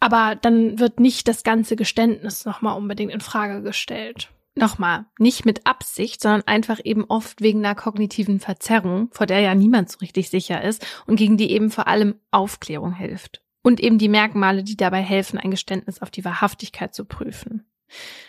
Aber 0.00 0.34
dann 0.34 0.78
wird 0.78 0.98
nicht 0.98 1.28
das 1.28 1.42
ganze 1.42 1.76
Geständnis 1.76 2.46
nochmal 2.46 2.78
unbedingt 2.78 3.12
in 3.12 3.20
Frage 3.20 3.60
gestellt. 3.60 4.30
Nochmal, 4.54 5.04
nicht 5.18 5.44
mit 5.44 5.66
Absicht, 5.66 6.22
sondern 6.22 6.46
einfach 6.46 6.80
eben 6.82 7.04
oft 7.04 7.42
wegen 7.42 7.58
einer 7.58 7.74
kognitiven 7.74 8.40
Verzerrung, 8.40 9.10
vor 9.12 9.26
der 9.26 9.40
ja 9.40 9.54
niemand 9.54 9.90
so 9.90 9.98
richtig 9.98 10.30
sicher 10.30 10.62
ist 10.62 10.86
und 11.06 11.16
gegen 11.16 11.36
die 11.36 11.50
eben 11.50 11.70
vor 11.70 11.86
allem 11.86 12.14
Aufklärung 12.30 12.94
hilft. 12.94 13.43
Und 13.64 13.80
eben 13.80 13.96
die 13.96 14.10
Merkmale, 14.10 14.62
die 14.62 14.76
dabei 14.76 15.00
helfen, 15.00 15.38
ein 15.38 15.50
Geständnis 15.50 16.02
auf 16.02 16.10
die 16.10 16.24
Wahrhaftigkeit 16.24 16.94
zu 16.94 17.06
prüfen. 17.06 17.64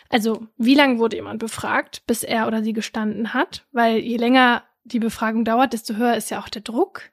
Also, 0.07 0.48
wie 0.57 0.76
lange 0.76 0.98
wurde 0.98 1.18
jemand 1.18 1.40
befragt, 1.40 2.03
bis 2.07 2.24
er 2.24 2.48
oder 2.48 2.64
sie 2.64 2.72
gestanden 2.72 3.34
hat? 3.34 3.66
Weil 3.74 3.98
je 3.98 4.16
länger 4.16 4.64
die 4.86 4.99
Befragung 4.99 5.44
dauert, 5.44 5.74
desto 5.74 5.95
höher 5.95 6.16
ist 6.16 6.32
ja 6.32 6.40
auch 6.40 6.48
der 6.48 6.62
Druck. 6.62 7.12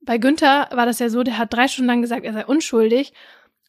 Bei 0.00 0.16
Günther 0.16 0.68
war 0.72 0.86
das 0.86 0.98
ja 0.98 1.10
so, 1.10 1.22
der 1.22 1.36
hat 1.36 1.52
drei 1.52 1.68
Stunden 1.68 1.88
lang 1.88 2.00
gesagt, 2.00 2.24
er 2.24 2.32
sei 2.32 2.46
unschuldig. 2.46 3.12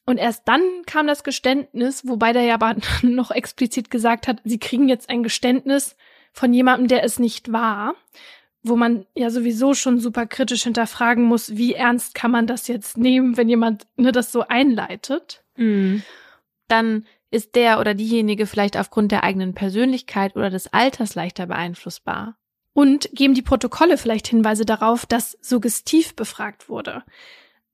Und 0.05 0.18
erst 0.18 0.47
dann 0.47 0.61
kam 0.85 1.05
das 1.05 1.26
Geständnis, 1.26 2.07
wobei 2.07 2.31
der 2.31 2.43
ja 2.43 2.53
aber 2.53 2.76
noch 3.01 3.31
explizit 3.31 3.91
gesagt 3.91 4.30
hat, 4.30 4.41
sie 4.45 4.60
kriegen 4.60 4.88
jetzt 4.88 5.10
ein 5.10 5.23
Geständnis 5.23 5.97
von 6.31 6.53
jemandem, 6.53 6.88
der 6.88 7.03
es 7.03 7.19
nicht 7.19 7.51
war, 7.51 7.95
wo 8.64 8.76
man 8.77 9.06
ja 9.14 9.30
sowieso 9.30 9.73
schon 9.73 9.99
super 9.99 10.26
kritisch 10.26 10.64
hinterfragen 10.64 11.26
muss, 11.26 11.56
wie 11.57 11.73
ernst 11.73 12.15
kann 12.15 12.31
man 12.31 12.48
das 12.48 12.68
jetzt 12.68 12.98
nehmen, 12.98 13.38
wenn 13.38 13.49
jemand 13.49 13.85
ne, 13.98 14.11
das 14.11 14.31
so 14.31 14.48
einleitet. 14.48 15.44
Mhm. 15.57 16.02
Dann 16.69 17.06
ist 17.30 17.56
der 17.56 17.80
oder 17.80 17.94
diejenige 17.94 18.45
vielleicht 18.45 18.77
aufgrund 18.77 19.11
der 19.11 19.23
eigenen 19.23 19.53
Persönlichkeit 19.53 20.35
oder 20.35 20.49
des 20.49 20.72
Alters 20.72 21.15
leichter 21.15 21.48
beeinflussbar. 21.48 22.38
Und 22.73 23.10
geben 23.11 23.34
die 23.34 23.41
Protokolle 23.41 23.98
vielleicht 23.98 24.27
Hinweise 24.27 24.65
darauf, 24.65 25.06
dass 25.06 25.38
suggestiv 25.41 26.15
befragt 26.15 26.69
wurde. 26.69 27.03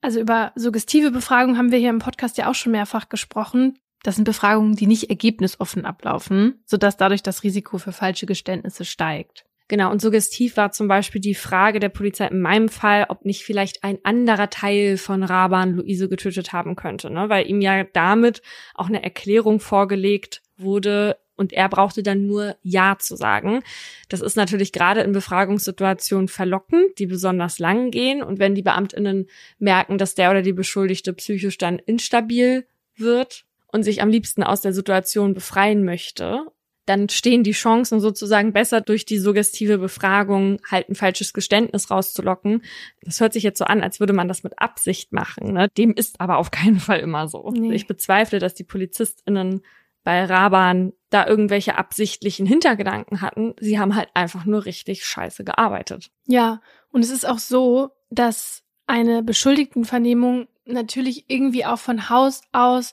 Also 0.01 0.19
über 0.19 0.51
suggestive 0.55 1.11
Befragung 1.11 1.57
haben 1.57 1.71
wir 1.71 1.79
hier 1.79 1.89
im 1.89 1.99
Podcast 1.99 2.37
ja 2.37 2.49
auch 2.49 2.55
schon 2.55 2.71
mehrfach 2.71 3.09
gesprochen. 3.09 3.77
Das 4.03 4.15
sind 4.15 4.23
Befragungen, 4.23 4.75
die 4.75 4.87
nicht 4.87 5.09
ergebnisoffen 5.09 5.85
ablaufen, 5.85 6.61
sodass 6.65 6.97
dadurch 6.97 7.21
das 7.21 7.43
Risiko 7.43 7.77
für 7.77 7.91
falsche 7.91 8.25
Geständnisse 8.25 8.85
steigt. 8.85 9.45
Genau, 9.69 9.91
und 9.91 10.01
suggestiv 10.01 10.57
war 10.57 10.71
zum 10.71 10.87
Beispiel 10.87 11.21
die 11.21 11.35
Frage 11.35 11.79
der 11.79 11.89
Polizei 11.89 12.25
in 12.25 12.41
meinem 12.41 12.69
Fall, 12.69 13.05
ob 13.09 13.23
nicht 13.23 13.43
vielleicht 13.43 13.83
ein 13.83 13.99
anderer 14.03 14.49
Teil 14.49 14.97
von 14.97 15.21
Raban 15.21 15.75
Luise 15.75 16.09
getötet 16.09 16.51
haben 16.53 16.75
könnte, 16.75 17.11
ne? 17.11 17.29
weil 17.29 17.47
ihm 17.47 17.61
ja 17.61 17.83
damit 17.83 18.41
auch 18.73 18.87
eine 18.87 19.03
Erklärung 19.03 19.59
vorgelegt 19.59 20.41
wurde 20.57 21.17
und 21.35 21.53
er 21.53 21.69
brauchte 21.69 22.01
dann 22.01 22.25
nur 22.25 22.57
Ja 22.63 22.97
zu 22.97 23.15
sagen. 23.15 23.61
Das 24.09 24.21
ist 24.21 24.35
natürlich 24.35 24.71
gerade 24.73 25.01
in 25.01 25.11
Befragungssituationen 25.11 26.29
verlockend, 26.29 26.97
die 26.97 27.05
besonders 27.05 27.59
lang 27.59 27.91
gehen 27.91 28.23
und 28.23 28.39
wenn 28.39 28.55
die 28.55 28.63
Beamtinnen 28.63 29.29
merken, 29.59 29.99
dass 29.99 30.15
der 30.15 30.31
oder 30.31 30.41
die 30.41 30.51
Beschuldigte 30.51 31.13
psychisch 31.13 31.59
dann 31.59 31.77
instabil 31.77 32.65
wird 32.95 33.45
und 33.67 33.83
sich 33.83 34.01
am 34.01 34.09
liebsten 34.09 34.41
aus 34.41 34.61
der 34.61 34.73
Situation 34.73 35.35
befreien 35.35 35.85
möchte 35.85 36.47
dann 36.89 37.07
stehen 37.07 37.43
die 37.43 37.51
Chancen 37.51 37.99
sozusagen 37.99 38.51
besser 38.51 38.81
durch 38.81 39.05
die 39.05 39.19
suggestive 39.19 39.77
Befragung 39.77 40.59
halt 40.69 40.89
ein 40.89 40.95
falsches 40.95 41.33
Geständnis 41.33 41.91
rauszulocken. 41.91 42.63
Das 43.03 43.21
hört 43.21 43.33
sich 43.33 43.43
jetzt 43.43 43.59
so 43.59 43.65
an, 43.65 43.83
als 43.83 43.99
würde 43.99 44.13
man 44.13 44.27
das 44.27 44.41
mit 44.41 44.59
Absicht 44.59 45.13
machen. 45.13 45.53
Ne? 45.53 45.69
Dem 45.77 45.93
ist 45.93 46.19
aber 46.19 46.39
auf 46.39 46.49
keinen 46.49 46.79
Fall 46.79 46.99
immer 46.99 47.27
so. 47.27 47.51
Nee. 47.51 47.75
Ich 47.75 47.85
bezweifle, 47.85 48.39
dass 48.39 48.55
die 48.55 48.63
PolizistInnen 48.63 49.61
bei 50.03 50.25
Raban 50.25 50.93
da 51.11 51.27
irgendwelche 51.27 51.77
absichtlichen 51.77 52.47
Hintergedanken 52.47 53.21
hatten. 53.21 53.53
Sie 53.59 53.77
haben 53.77 53.95
halt 53.95 54.09
einfach 54.15 54.45
nur 54.45 54.65
richtig 54.65 55.05
scheiße 55.05 55.43
gearbeitet. 55.43 56.09
Ja, 56.25 56.59
und 56.91 57.03
es 57.03 57.11
ist 57.11 57.27
auch 57.27 57.37
so, 57.37 57.91
dass 58.09 58.63
eine 58.87 59.21
Beschuldigtenvernehmung 59.21 60.47
natürlich 60.65 61.25
irgendwie 61.27 61.65
auch 61.65 61.77
von 61.77 62.09
Haus 62.09 62.41
aus 62.51 62.91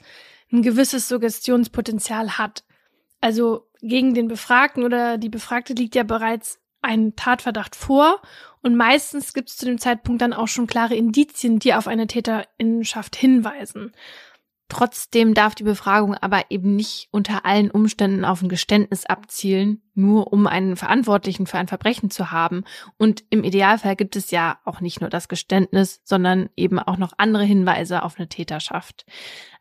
ein 0.52 0.60
gewisses 0.60 1.08
Suggestionspotenzial 1.08 2.36
hat. 2.36 2.64
Also 3.22 3.66
gegen 3.88 4.14
den 4.14 4.28
Befragten 4.28 4.84
oder 4.84 5.18
die 5.18 5.28
Befragte 5.28 5.74
liegt 5.74 5.94
ja 5.94 6.02
bereits 6.02 6.60
ein 6.82 7.16
Tatverdacht 7.16 7.74
vor 7.74 8.20
und 8.62 8.76
meistens 8.76 9.32
gibt 9.34 9.48
es 9.48 9.56
zu 9.56 9.66
dem 9.66 9.78
Zeitpunkt 9.78 10.22
dann 10.22 10.32
auch 10.32 10.48
schon 10.48 10.66
klare 10.66 10.94
Indizien, 10.94 11.58
die 11.58 11.74
auf 11.74 11.88
eine 11.88 12.06
Täterinnenschaft 12.06 13.16
hinweisen. 13.16 13.92
Trotzdem 14.68 15.32
darf 15.32 15.54
die 15.54 15.62
Befragung 15.62 16.14
aber 16.14 16.50
eben 16.50 16.74
nicht 16.74 17.08
unter 17.12 17.46
allen 17.46 17.70
Umständen 17.70 18.24
auf 18.24 18.42
ein 18.42 18.48
Geständnis 18.48 19.06
abzielen, 19.06 19.80
nur 19.94 20.32
um 20.32 20.48
einen 20.48 20.74
Verantwortlichen 20.74 21.46
für 21.46 21.58
ein 21.58 21.68
Verbrechen 21.68 22.10
zu 22.10 22.32
haben. 22.32 22.64
Und 22.98 23.22
im 23.30 23.44
Idealfall 23.44 23.94
gibt 23.94 24.16
es 24.16 24.32
ja 24.32 24.58
auch 24.64 24.80
nicht 24.80 25.00
nur 25.00 25.08
das 25.08 25.28
Geständnis, 25.28 26.00
sondern 26.02 26.50
eben 26.56 26.80
auch 26.80 26.96
noch 26.96 27.12
andere 27.16 27.44
Hinweise 27.44 28.02
auf 28.02 28.18
eine 28.18 28.28
Täterschaft. 28.28 29.06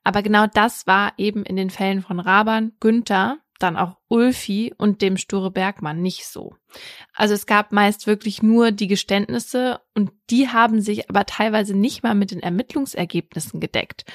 Aber 0.04 0.24
genau 0.24 0.48
das 0.48 0.88
war 0.88 1.14
eben 1.18 1.44
in 1.44 1.56
den 1.56 1.70
Fällen 1.70 2.02
von 2.02 2.20
Raban, 2.20 2.72
Günther, 2.80 3.38
dann 3.60 3.78
auch 3.78 3.98
Ulfi 4.08 4.74
und 4.78 5.02
dem 5.02 5.18
Sture 5.18 5.52
Bergmann 5.52 6.02
nicht 6.02 6.28
so. 6.28 6.56
Also 7.14 7.34
es 7.34 7.46
gab 7.46 7.72
meist 7.72 8.08
wirklich 8.08 8.44
nur 8.44 8.72
die 8.72 8.88
Geständnisse 8.88 9.80
und 9.94 10.12
die 10.30 10.50
haben 10.50 10.82
sich 10.82 11.10
aber 11.10 11.26
teilweise 11.26 11.76
nicht 11.76 12.04
mal 12.04 12.16
mit 12.16 12.32
den 12.32 12.42
Ermittlungsergebnissen 12.42 13.60
gedeckt. 13.60 14.06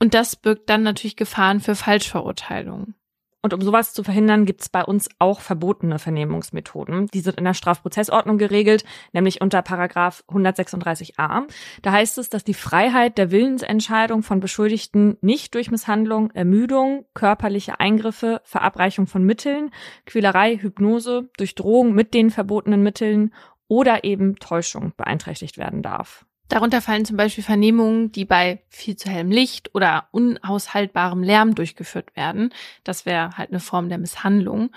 Und 0.00 0.14
das 0.14 0.36
birgt 0.36 0.68
dann 0.70 0.82
natürlich 0.82 1.16
Gefahren 1.16 1.60
für 1.60 1.74
Falschverurteilungen. 1.74 2.94
Und 3.40 3.54
um 3.54 3.60
sowas 3.62 3.92
zu 3.92 4.02
verhindern, 4.02 4.46
gibt 4.46 4.62
es 4.62 4.68
bei 4.68 4.84
uns 4.84 5.08
auch 5.20 5.40
verbotene 5.40 6.00
Vernehmungsmethoden. 6.00 7.06
Die 7.06 7.20
sind 7.20 7.38
in 7.38 7.44
der 7.44 7.54
Strafprozessordnung 7.54 8.36
geregelt, 8.36 8.84
nämlich 9.12 9.40
unter 9.40 9.62
Paragraph 9.62 10.24
136a. 10.28 11.44
Da 11.82 11.92
heißt 11.92 12.18
es, 12.18 12.30
dass 12.30 12.42
die 12.42 12.54
Freiheit 12.54 13.16
der 13.16 13.30
Willensentscheidung 13.30 14.24
von 14.24 14.40
Beschuldigten 14.40 15.18
nicht 15.20 15.54
durch 15.54 15.70
Misshandlung, 15.70 16.32
Ermüdung, 16.32 17.04
körperliche 17.14 17.78
Eingriffe, 17.78 18.40
Verabreichung 18.42 19.06
von 19.06 19.22
Mitteln, 19.22 19.70
Quälerei, 20.04 20.56
Hypnose, 20.56 21.30
durch 21.36 21.54
Drohung 21.54 21.94
mit 21.94 22.14
den 22.14 22.30
verbotenen 22.30 22.82
Mitteln 22.82 23.32
oder 23.68 24.02
eben 24.02 24.36
Täuschung 24.36 24.92
beeinträchtigt 24.96 25.58
werden 25.58 25.82
darf. 25.82 26.26
Darunter 26.48 26.80
fallen 26.80 27.04
zum 27.04 27.16
Beispiel 27.16 27.44
Vernehmungen, 27.44 28.10
die 28.10 28.24
bei 28.24 28.62
viel 28.68 28.96
zu 28.96 29.10
hellem 29.10 29.30
Licht 29.30 29.74
oder 29.74 30.08
unaushaltbarem 30.12 31.22
Lärm 31.22 31.54
durchgeführt 31.54 32.16
werden. 32.16 32.52
Das 32.84 33.06
wäre 33.06 33.36
halt 33.36 33.50
eine 33.50 33.60
Form 33.60 33.88
der 33.88 33.98
Misshandlung. 33.98 34.70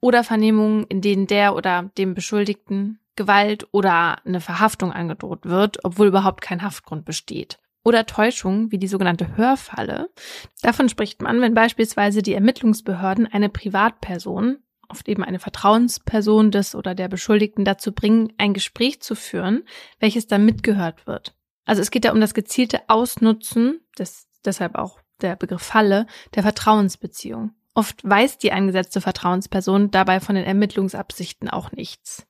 Oder 0.00 0.22
Vernehmungen, 0.22 0.84
in 0.88 1.00
denen 1.00 1.26
der 1.26 1.54
oder 1.56 1.90
dem 1.98 2.14
Beschuldigten 2.14 3.00
Gewalt 3.16 3.66
oder 3.72 4.18
eine 4.24 4.40
Verhaftung 4.40 4.92
angedroht 4.92 5.46
wird, 5.46 5.84
obwohl 5.84 6.08
überhaupt 6.08 6.42
kein 6.42 6.62
Haftgrund 6.62 7.04
besteht. 7.04 7.58
Oder 7.82 8.04
Täuschung, 8.04 8.70
wie 8.70 8.78
die 8.78 8.88
sogenannte 8.88 9.36
Hörfalle. 9.36 10.10
Davon 10.60 10.88
spricht 10.88 11.22
man, 11.22 11.40
wenn 11.40 11.54
beispielsweise 11.54 12.20
die 12.20 12.34
Ermittlungsbehörden 12.34 13.26
eine 13.26 13.48
Privatperson 13.48 14.58
oft 14.88 15.08
eben 15.08 15.24
eine 15.24 15.38
Vertrauensperson 15.38 16.50
des 16.50 16.74
oder 16.74 16.94
der 16.94 17.08
Beschuldigten 17.08 17.64
dazu 17.64 17.92
bringen, 17.92 18.32
ein 18.38 18.54
Gespräch 18.54 19.00
zu 19.00 19.14
führen, 19.14 19.64
welches 19.98 20.26
dann 20.26 20.44
mitgehört 20.44 21.06
wird. 21.06 21.34
Also 21.64 21.82
es 21.82 21.90
geht 21.90 22.04
da 22.04 22.12
um 22.12 22.20
das 22.20 22.34
gezielte 22.34 22.80
Ausnutzen, 22.88 23.80
des, 23.98 24.28
deshalb 24.44 24.76
auch 24.76 25.00
der 25.20 25.36
Begriff 25.36 25.62
Falle, 25.62 26.06
der 26.34 26.42
Vertrauensbeziehung. 26.42 27.52
Oft 27.74 28.02
weiß 28.04 28.38
die 28.38 28.52
eingesetzte 28.52 29.00
Vertrauensperson 29.00 29.90
dabei 29.90 30.20
von 30.20 30.34
den 30.34 30.44
Ermittlungsabsichten 30.44 31.50
auch 31.50 31.72
nichts. 31.72 32.26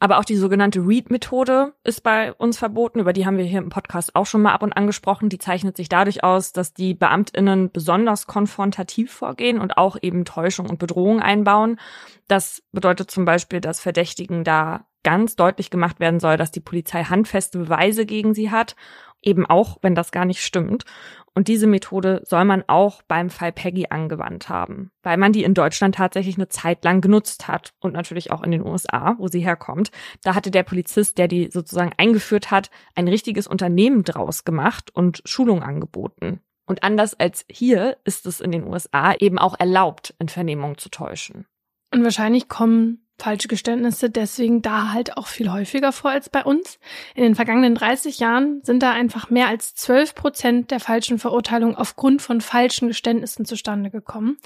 Aber 0.00 0.18
auch 0.18 0.24
die 0.24 0.36
sogenannte 0.36 0.80
Read-Methode 0.80 1.74
ist 1.82 2.02
bei 2.02 2.32
uns 2.32 2.56
verboten. 2.56 3.00
Über 3.00 3.12
die 3.12 3.26
haben 3.26 3.36
wir 3.36 3.44
hier 3.44 3.58
im 3.58 3.68
Podcast 3.68 4.14
auch 4.14 4.26
schon 4.26 4.42
mal 4.42 4.52
ab 4.52 4.62
und 4.62 4.72
an 4.72 4.86
gesprochen. 4.86 5.28
Die 5.28 5.38
zeichnet 5.38 5.76
sich 5.76 5.88
dadurch 5.88 6.22
aus, 6.22 6.52
dass 6.52 6.72
die 6.72 6.94
BeamtInnen 6.94 7.72
besonders 7.72 8.26
konfrontativ 8.26 9.12
vorgehen 9.12 9.58
und 9.58 9.76
auch 9.76 9.96
eben 10.00 10.24
Täuschung 10.24 10.70
und 10.70 10.78
Bedrohung 10.78 11.20
einbauen. 11.20 11.80
Das 12.28 12.62
bedeutet 12.72 13.10
zum 13.10 13.24
Beispiel, 13.24 13.60
dass 13.60 13.80
Verdächtigen 13.80 14.44
da 14.44 14.87
ganz 15.02 15.36
deutlich 15.36 15.70
gemacht 15.70 16.00
werden 16.00 16.20
soll, 16.20 16.36
dass 16.36 16.50
die 16.50 16.60
Polizei 16.60 17.04
handfeste 17.04 17.58
Beweise 17.58 18.06
gegen 18.06 18.34
sie 18.34 18.50
hat 18.50 18.76
eben 19.22 19.46
auch, 19.46 19.78
wenn 19.82 19.94
das 19.94 20.12
gar 20.12 20.24
nicht 20.24 20.42
stimmt. 20.42 20.84
Und 21.34 21.46
diese 21.46 21.66
Methode 21.68 22.22
soll 22.24 22.44
man 22.44 22.64
auch 22.66 23.02
beim 23.02 23.30
Fall 23.30 23.52
Peggy 23.52 23.86
angewandt 23.90 24.48
haben, 24.48 24.90
weil 25.02 25.16
man 25.16 25.32
die 25.32 25.44
in 25.44 25.54
Deutschland 25.54 25.94
tatsächlich 25.94 26.36
eine 26.36 26.48
Zeit 26.48 26.84
lang 26.84 27.00
genutzt 27.00 27.46
hat 27.46 27.74
und 27.78 27.92
natürlich 27.92 28.32
auch 28.32 28.42
in 28.42 28.50
den 28.50 28.66
USA, 28.66 29.14
wo 29.18 29.28
sie 29.28 29.40
herkommt. 29.40 29.90
Da 30.24 30.34
hatte 30.34 30.50
der 30.50 30.64
Polizist, 30.64 31.16
der 31.16 31.28
die 31.28 31.50
sozusagen 31.50 31.92
eingeführt 31.96 32.50
hat, 32.50 32.70
ein 32.96 33.06
richtiges 33.06 33.46
Unternehmen 33.46 34.02
draus 34.02 34.44
gemacht 34.44 34.90
und 34.92 35.22
Schulung 35.26 35.62
angeboten. 35.62 36.40
Und 36.66 36.82
anders 36.82 37.14
als 37.14 37.44
hier 37.48 37.98
ist 38.04 38.26
es 38.26 38.40
in 38.40 38.50
den 38.50 38.66
USA 38.66 39.14
eben 39.14 39.38
auch 39.38 39.58
erlaubt, 39.58 40.14
in 40.18 40.28
Vernehmungen 40.28 40.76
zu 40.76 40.90
täuschen. 40.90 41.46
Und 41.94 42.02
wahrscheinlich 42.02 42.48
kommen 42.48 43.07
falsche 43.18 43.48
Geständnisse 43.48 44.10
deswegen 44.10 44.62
da 44.62 44.92
halt 44.92 45.16
auch 45.16 45.26
viel 45.26 45.50
häufiger 45.50 45.92
vor 45.92 46.10
als 46.10 46.28
bei 46.28 46.44
uns. 46.44 46.78
In 47.14 47.22
den 47.22 47.34
vergangenen 47.34 47.74
30 47.74 48.20
Jahren 48.20 48.60
sind 48.62 48.82
da 48.82 48.92
einfach 48.92 49.28
mehr 49.30 49.48
als 49.48 49.74
12 49.74 50.14
Prozent 50.14 50.70
der 50.70 50.80
falschen 50.80 51.18
Verurteilungen 51.18 51.74
aufgrund 51.74 52.22
von 52.22 52.40
falschen 52.40 52.88
Geständnissen 52.88 53.44
zustande 53.44 53.90
gekommen. 53.90 54.38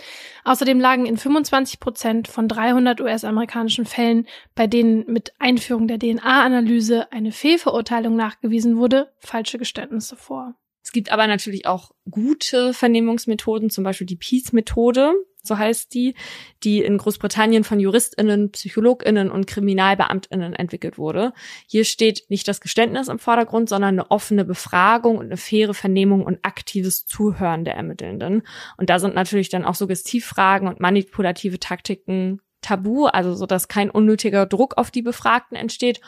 Außerdem 0.45 0.81
lagen 0.81 1.07
in 1.07 1.19
25 1.19 1.81
Prozent 1.81 2.29
von 2.29 2.49
300 2.49 3.01
US-amerikanischen 3.01 3.85
Fällen, 3.85 4.27
bei 4.55 4.67
denen 4.67 5.05
mit 5.07 5.35
Einführung 5.39 5.87
der 5.87 5.99
DNA-Analyse 5.99 7.13
eine 7.13 7.33
Fehlverurteilung 7.33 8.17
nachgewiesen 8.17 8.77
wurde, 8.77 9.13
falsche 9.19 9.59
Geständnisse 9.59 10.17
vor. 10.17 10.55
Es 10.83 10.93
gibt 10.93 11.13
aber 11.13 11.27
natürlich 11.27 11.67
auch 11.67 11.93
gute 12.11 12.75
Vernehmungsmethoden, 12.75 13.71
zum 13.71 13.85
Beispiel 13.85 14.07
die 14.07 14.17
Peace-Methode. 14.17 15.15
so 15.45 15.59
heißt 15.59 15.93
die, 15.95 16.15
die 16.63 16.83
in 16.83 16.99
Großbritannien 16.99 17.65
von 17.65 17.81
JuristInnen, 17.81 18.53
PsychologInnen 18.53 19.31
und 19.31 19.47
KriminalbeamtInnen 19.47 20.55
entwickelt 20.55 20.99
wurde. 20.99 21.33
Hier 21.67 21.85
steht 21.85 22.25
nicht 22.29 22.47
das 22.47 22.61
Geständnis 22.61 23.09
im 23.09 23.19
Vordergrund, 23.19 23.69
sondern 23.69 23.99
eine 23.99 24.11
offene 24.11 24.45
Befragung 24.45 25.19
und 25.19 25.27
eine 25.27 25.37
faire 25.37 25.75
Vernehmung 25.75 26.25
und 26.25 26.39
aktives 26.43 27.07
Zuhören 27.07 27.65
der 27.65 27.75
Ermittelnden. 27.75 28.43
Und 28.77 28.91
da 28.91 28.99
sind 28.99 29.15
natürlich 29.15 29.49
dann 29.49 29.65
auch 29.65 29.75
Suggestivfragen 29.75 30.69
und 30.69 30.81
manipulative 30.81 31.59
Taktiken 31.59 32.41
tabu, 32.61 33.07
also 33.07 33.35
so, 33.35 33.47
dass 33.47 33.67
kein 33.69 33.91
unnötiger 33.91 34.47
Druck 34.47 34.79
auf 34.79 34.91
die 34.91 35.03
Befragten 35.03 35.57
entsteht 35.57 36.01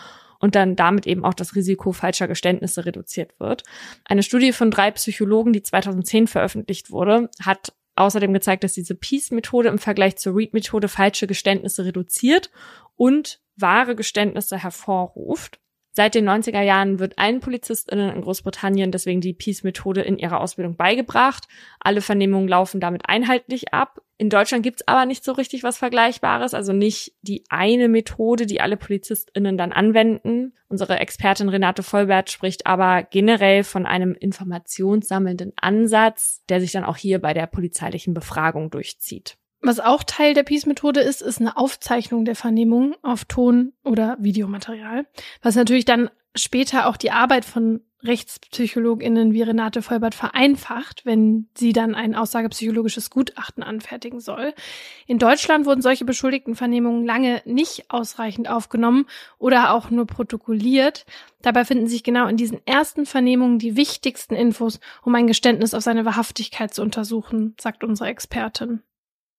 und 0.45 0.57
dann 0.57 0.77
damit 0.77 1.07
eben 1.07 1.25
auch 1.25 1.33
das 1.33 1.57
Risiko 1.57 1.93
falscher 1.93 2.29
Geständnisse 2.29 2.85
reduziert 2.85 3.41
wird. 3.41 3.63
Eine 4.05 4.23
Studie 4.23 4.53
von 4.53 4.71
drei 4.71 4.91
Psychologen, 4.91 5.55
die 5.55 5.63
2010 5.63 6.27
veröffentlicht 6.27 6.91
wurde, 6.91 7.31
hat 7.43 7.73
außerdem 7.97 8.35
gezeigt, 8.35 8.63
dass 8.63 8.75
diese 8.75 8.95
Peace-Methode 8.95 9.71
im 9.71 9.79
Vergleich 9.79 10.17
zur 10.17 10.37
Read-Methode 10.37 10.89
falsche 10.89 11.27
Geständnisse 11.27 11.87
reduziert 11.87 12.51
und 12.95 13.41
wahre 13.57 13.97
Geständnisse 13.97 14.59
hervorruft. 14.63 15.61
Seit 15.97 16.17
den 16.17 16.29
90er 16.29 16.61
Jahren 16.61 16.99
wird 16.99 17.21
allen 17.21 17.39
PolizistInnen 17.39 18.13
in 18.17 18.23
Großbritannien 18.23 18.91
deswegen 18.91 19.21
die 19.21 19.33
Peace-Methode 19.33 20.03
in 20.03 20.19
ihrer 20.19 20.41
Ausbildung 20.41 20.75
beigebracht. 20.75 21.47
Alle 21.79 22.01
Vernehmungen 22.01 22.49
laufen 22.49 22.81
damit 22.81 23.03
einheitlich 23.09 23.73
ab. 23.73 24.01
In 24.19 24.29
Deutschland 24.29 24.65
gibt's 24.65 24.87
aber 24.89 25.07
nicht 25.07 25.23
so 25.23 25.31
richtig 25.31 25.63
was 25.63 25.79
Vergleichbares, 25.79 26.53
also 26.53 26.73
nicht 26.73 27.13
die 27.23 27.45
eine 27.49 27.89
Methode, 27.89 28.47
die 28.47 28.61
alle 28.61 28.77
PolizistInnen 28.77 29.57
dann 29.57 29.71
anwenden. 29.71 30.55
Unsere 30.69 30.99
Expertin 30.99 31.49
Renate 31.49 31.85
Vollbert 31.85 32.29
spricht 32.29 32.67
aber 32.67 33.05
generell 33.05 33.63
von 33.63 33.87
einem 33.87 34.15
informationssammelnden 34.15 35.53
Ansatz, 35.55 36.43
der 36.49 36.61
sich 36.61 36.73
dann 36.73 36.85
auch 36.85 36.97
hier 36.97 37.21
bei 37.21 37.35
der 37.35 37.47
polizeilichen 37.47 38.15
Befragung 38.15 38.69
durchzieht. 38.71 39.37
Was 39.67 39.81
auch 39.81 40.03
Teil 40.03 40.35
der 40.35 40.43
Peace-Methode 40.43 41.01
ist, 41.01 41.23
ist 41.23 41.41
eine 41.41 41.57
Aufzeichnung 41.57 42.27
der 42.27 42.37
Vernehmung 42.37 42.97
auf 43.01 43.25
Ton- 43.25 43.73
oder 43.83 44.19
Videomaterial, 44.21 45.07
was 45.41 45.55
natürlich 45.55 45.87
dann 45.87 46.11
später 46.35 46.87
auch 46.87 46.99
die 46.99 47.11
Arbeit 47.11 47.47
von 47.47 47.81
RechtspsychologInnen 48.03 49.33
wie 49.33 49.41
Renate 49.41 49.81
Vollbert 49.81 50.15
vereinfacht, 50.15 51.07
wenn 51.07 51.49
sie 51.57 51.73
dann 51.73 51.95
ein 51.95 52.15
aussagepsychologisches 52.15 53.09
Gutachten 53.09 53.63
anfertigen 53.63 54.21
soll. 54.21 54.53
In 55.07 55.19
Deutschland 55.19 55.65
wurden 55.65 55.81
solche 55.81 56.05
Beschuldigtenvernehmungen 56.05 57.07
lange 57.07 57.41
nicht 57.47 57.91
ausreichend 57.91 58.51
aufgenommen 58.51 59.07
oder 59.39 59.73
auch 59.73 59.89
nur 59.89 60.07
protokolliert. 60.07 61.07
Dabei 61.41 61.65
finden 61.65 61.87
sich 61.87 62.03
genau 62.03 62.27
in 62.27 62.37
diesen 62.37 62.61
ersten 62.67 63.07
Vernehmungen 63.07 63.59
die 63.59 63.77
wichtigsten 63.77 64.35
Infos, 64.35 64.79
um 65.03 65.15
ein 65.15 65.27
Geständnis 65.27 65.73
auf 65.73 65.83
seine 65.83 66.05
Wahrhaftigkeit 66.05 66.75
zu 66.75 66.83
untersuchen, 66.83 67.55
sagt 67.59 67.83
unsere 67.83 68.11
Expertin 68.11 68.83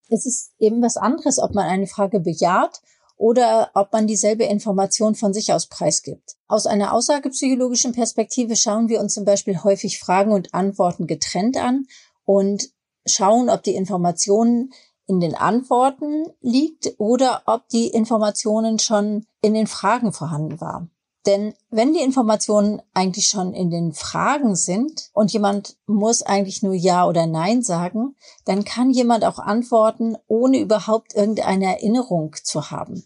es 0.09 0.25
ist 0.25 0.51
eben 0.59 0.81
was 0.81 0.97
anderes, 0.97 1.39
ob 1.39 1.53
man 1.53 1.65
eine 1.65 1.87
Frage 1.87 2.19
bejaht 2.19 2.81
oder 3.17 3.71
ob 3.73 3.93
man 3.93 4.07
dieselbe 4.07 4.43
Information 4.43 5.15
von 5.15 5.33
sich 5.33 5.53
aus 5.53 5.67
preisgibt. 5.67 6.35
Aus 6.47 6.67
einer 6.67 6.93
aussagepsychologischen 6.93 7.93
Perspektive 7.93 8.55
schauen 8.55 8.89
wir 8.89 8.99
uns 8.99 9.13
zum 9.13 9.25
Beispiel 9.25 9.63
häufig 9.63 9.99
Fragen 9.99 10.31
und 10.31 10.53
Antworten 10.53 11.07
getrennt 11.07 11.57
an 11.57 11.87
und 12.25 12.69
schauen, 13.05 13.49
ob 13.49 13.63
die 13.63 13.75
Informationen 13.75 14.71
in 15.07 15.19
den 15.19 15.35
Antworten 15.35 16.25
liegt 16.41 16.95
oder 16.97 17.43
ob 17.45 17.69
die 17.69 17.87
Informationen 17.87 18.79
schon 18.79 19.25
in 19.41 19.53
den 19.53 19.67
Fragen 19.67 20.11
vorhanden 20.11 20.59
war. 20.59 20.87
Denn 21.25 21.55
wenn 21.71 21.93
die 21.93 22.03
Informationen 22.03 22.81
eigentlich 22.93 23.27
schon 23.27 23.53
in 23.53 23.71
den 23.71 23.93
Fragen 23.93 24.55
sind 24.55 25.09
und 25.13 25.33
jemand 25.33 25.75
muss 25.87 26.21
eigentlich 26.21 26.61
nur 26.61 26.75
Ja 26.75 27.07
oder 27.07 27.25
Nein 27.25 27.63
sagen, 27.63 28.15
dann 28.45 28.63
kann 28.63 28.91
jemand 28.91 29.25
auch 29.25 29.39
antworten, 29.39 30.17
ohne 30.27 30.59
überhaupt 30.59 31.15
irgendeine 31.15 31.65
Erinnerung 31.65 32.35
zu 32.43 32.69
haben. 32.69 33.03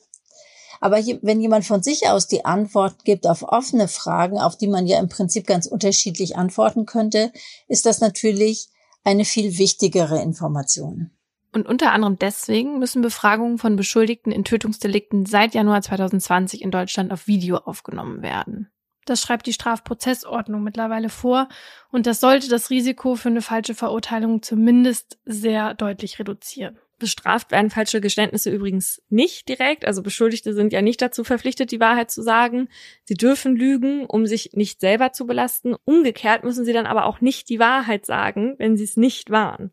Aber 0.82 0.98
wenn 1.22 1.41
jemand 1.41 1.66
von 1.66 1.84
sich 1.84 2.08
aus 2.10 2.28
die 2.28 2.46
Antwort 2.46 3.04
gibt 3.04 3.28
auf 3.28 3.44
offene 3.44 3.88
Fragen, 3.88 4.40
auf 4.40 4.58
die 4.58 4.68
man 4.68 4.88
ja 4.88 5.00
im 5.00 5.10
Prinzip 5.10 5.46
ganz 5.46 5.66
unterschiedlich 5.66 6.38
antworten 6.38 6.86
könnte, 6.86 7.32
ist 7.68 7.86
das 7.86 8.00
natürlich 8.00 8.70
eine 9.04 9.26
viel 9.26 9.58
wichtigere 9.58 10.22
Information. 10.22 11.12
Und 11.51 11.67
unter 11.67 11.91
anderem 11.93 12.17
deswegen 12.19 12.77
müssen 12.80 13.01
Befragungen 13.01 13.57
von 13.57 13.76
Beschuldigten 13.76 14.31
in 14.31 14.43
Tötungsdelikten 14.43 15.26
seit 15.26 15.55
Januar 15.55 15.81
2020 15.81 16.61
in 16.61 16.71
Deutschland 16.71 17.11
auf 17.11 17.27
Video 17.27 17.57
aufgenommen 17.57 18.21
werden. 18.21 18.69
Das 19.05 19.21
schreibt 19.21 19.47
die 19.47 19.53
Strafprozessordnung 19.53 20.61
mittlerweile 20.61 21.09
vor 21.09 21.49
und 21.91 22.05
das 22.05 22.19
sollte 22.19 22.47
das 22.47 22.69
Risiko 22.69 23.15
für 23.15 23.30
eine 23.30 23.41
falsche 23.41 23.73
Verurteilung 23.73 24.43
zumindest 24.43 25.17
sehr 25.26 25.73
deutlich 25.73 26.19
reduzieren. 26.19 26.77
Bestraft 26.99 27.51
werden 27.51 27.71
falsche 27.71 28.01
Geständnisse 28.01 28.51
übrigens 28.51 29.01
nicht 29.09 29.47
direkt. 29.49 29.85
Also 29.85 30.03
Beschuldigte 30.03 30.53
sind 30.53 30.73
ja 30.73 30.81
nicht 30.81 31.01
dazu 31.01 31.23
verpflichtet, 31.23 31.71
die 31.71 31.80
Wahrheit 31.80 32.11
zu 32.11 32.21
sagen. 32.21 32.67
Sie 33.05 33.15
dürfen 33.15 33.55
lügen, 33.55 34.05
um 34.05 34.27
sich 34.27 34.51
nicht 34.53 34.81
selber 34.81 35.13
zu 35.13 35.26
belasten. 35.26 35.76
Umgekehrt 35.85 36.43
müssen 36.43 36.65
sie 36.65 36.73
dann 36.73 36.85
aber 36.85 37.05
auch 37.05 37.21
nicht 37.21 37.49
die 37.49 37.59
Wahrheit 37.59 38.05
sagen, 38.05 38.55
wenn 38.59 38.77
sie 38.77 38.84
es 38.84 38.97
nicht 38.97 39.31
waren. 39.31 39.71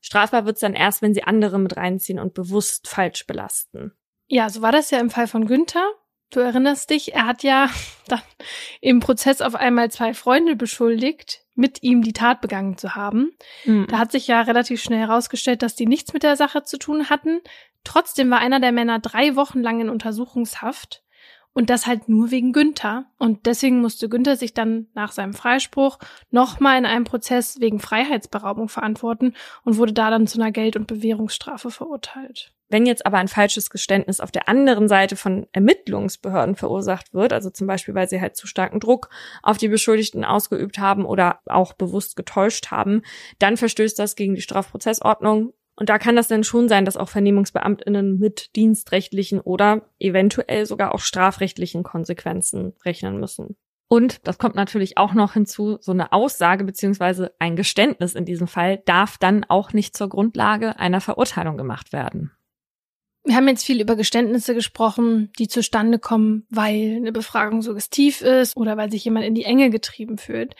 Strafbar 0.00 0.46
wird's 0.46 0.60
dann 0.60 0.74
erst, 0.74 1.02
wenn 1.02 1.14
sie 1.14 1.24
andere 1.24 1.58
mit 1.58 1.76
reinziehen 1.76 2.18
und 2.18 2.34
bewusst 2.34 2.88
falsch 2.88 3.26
belasten. 3.26 3.92
Ja, 4.28 4.50
so 4.50 4.62
war 4.62 4.72
das 4.72 4.90
ja 4.90 4.98
im 4.98 5.10
Fall 5.10 5.26
von 5.26 5.46
Günther. 5.46 5.86
Du 6.30 6.40
erinnerst 6.40 6.90
dich, 6.90 7.14
er 7.14 7.26
hat 7.26 7.42
ja 7.42 7.70
dann 8.08 8.22
im 8.80 9.00
Prozess 9.00 9.40
auf 9.40 9.54
einmal 9.54 9.90
zwei 9.90 10.14
Freunde 10.14 10.56
beschuldigt, 10.56 11.44
mit 11.54 11.82
ihm 11.82 12.02
die 12.02 12.12
Tat 12.12 12.40
begangen 12.40 12.76
zu 12.76 12.94
haben. 12.94 13.32
Mhm. 13.64 13.86
Da 13.88 13.98
hat 13.98 14.12
sich 14.12 14.26
ja 14.26 14.42
relativ 14.42 14.82
schnell 14.82 15.00
herausgestellt, 15.00 15.62
dass 15.62 15.74
die 15.74 15.86
nichts 15.86 16.12
mit 16.12 16.22
der 16.22 16.36
Sache 16.36 16.64
zu 16.64 16.78
tun 16.78 17.08
hatten. 17.08 17.40
Trotzdem 17.84 18.30
war 18.30 18.40
einer 18.40 18.60
der 18.60 18.72
Männer 18.72 18.98
drei 18.98 19.36
Wochen 19.36 19.62
lang 19.62 19.80
in 19.80 19.88
Untersuchungshaft. 19.88 21.04
Und 21.56 21.70
das 21.70 21.86
halt 21.86 22.06
nur 22.10 22.30
wegen 22.30 22.52
Günther. 22.52 23.06
Und 23.16 23.46
deswegen 23.46 23.80
musste 23.80 24.10
Günther 24.10 24.36
sich 24.36 24.52
dann 24.52 24.88
nach 24.92 25.10
seinem 25.10 25.32
Freispruch 25.32 25.98
nochmal 26.30 26.76
in 26.76 26.84
einem 26.84 27.04
Prozess 27.04 27.60
wegen 27.60 27.80
Freiheitsberaubung 27.80 28.68
verantworten 28.68 29.32
und 29.64 29.78
wurde 29.78 29.94
da 29.94 30.10
dann 30.10 30.26
zu 30.26 30.38
einer 30.38 30.52
Geld- 30.52 30.76
und 30.76 30.86
Bewährungsstrafe 30.86 31.70
verurteilt. 31.70 32.52
Wenn 32.68 32.84
jetzt 32.84 33.06
aber 33.06 33.16
ein 33.16 33.28
falsches 33.28 33.70
Geständnis 33.70 34.20
auf 34.20 34.30
der 34.30 34.50
anderen 34.50 34.86
Seite 34.86 35.16
von 35.16 35.46
Ermittlungsbehörden 35.52 36.56
verursacht 36.56 37.14
wird, 37.14 37.32
also 37.32 37.48
zum 37.48 37.66
Beispiel, 37.66 37.94
weil 37.94 38.10
sie 38.10 38.20
halt 38.20 38.36
zu 38.36 38.46
starken 38.46 38.78
Druck 38.78 39.08
auf 39.42 39.56
die 39.56 39.68
Beschuldigten 39.68 40.26
ausgeübt 40.26 40.78
haben 40.78 41.06
oder 41.06 41.40
auch 41.46 41.72
bewusst 41.72 42.16
getäuscht 42.16 42.70
haben, 42.70 43.00
dann 43.38 43.56
verstößt 43.56 43.98
das 43.98 44.14
gegen 44.14 44.34
die 44.34 44.42
Strafprozessordnung 44.42 45.54
und 45.76 45.90
da 45.90 45.98
kann 45.98 46.16
das 46.16 46.28
dann 46.28 46.42
schon 46.42 46.68
sein, 46.68 46.86
dass 46.86 46.96
auch 46.96 47.10
Vernehmungsbeamtinnen 47.10 48.18
mit 48.18 48.56
dienstrechtlichen 48.56 49.40
oder 49.40 49.82
eventuell 49.98 50.64
sogar 50.64 50.94
auch 50.94 51.00
strafrechtlichen 51.00 51.82
Konsequenzen 51.82 52.72
rechnen 52.84 53.20
müssen. 53.20 53.56
Und 53.88 54.26
das 54.26 54.38
kommt 54.38 54.56
natürlich 54.56 54.98
auch 54.98 55.12
noch 55.12 55.34
hinzu, 55.34 55.78
so 55.80 55.92
eine 55.92 56.12
Aussage 56.12 56.64
beziehungsweise 56.64 57.34
ein 57.38 57.54
Geständnis 57.54 58.14
in 58.14 58.24
diesem 58.24 58.48
Fall 58.48 58.82
darf 58.84 59.16
dann 59.18 59.44
auch 59.44 59.72
nicht 59.72 59.96
zur 59.96 60.08
Grundlage 60.08 60.78
einer 60.78 61.00
Verurteilung 61.00 61.56
gemacht 61.56 61.92
werden. 61.92 62.32
Wir 63.22 63.36
haben 63.36 63.48
jetzt 63.48 63.64
viel 63.64 63.80
über 63.80 63.96
Geständnisse 63.96 64.54
gesprochen, 64.54 65.30
die 65.38 65.48
zustande 65.48 65.98
kommen, 65.98 66.46
weil 66.48 66.96
eine 66.96 67.12
Befragung 67.12 67.60
suggestiv 67.60 68.22
ist 68.22 68.56
oder 68.56 68.76
weil 68.76 68.90
sich 68.90 69.04
jemand 69.04 69.26
in 69.26 69.34
die 69.34 69.44
Enge 69.44 69.68
getrieben 69.68 70.16
fühlt. 70.16 70.54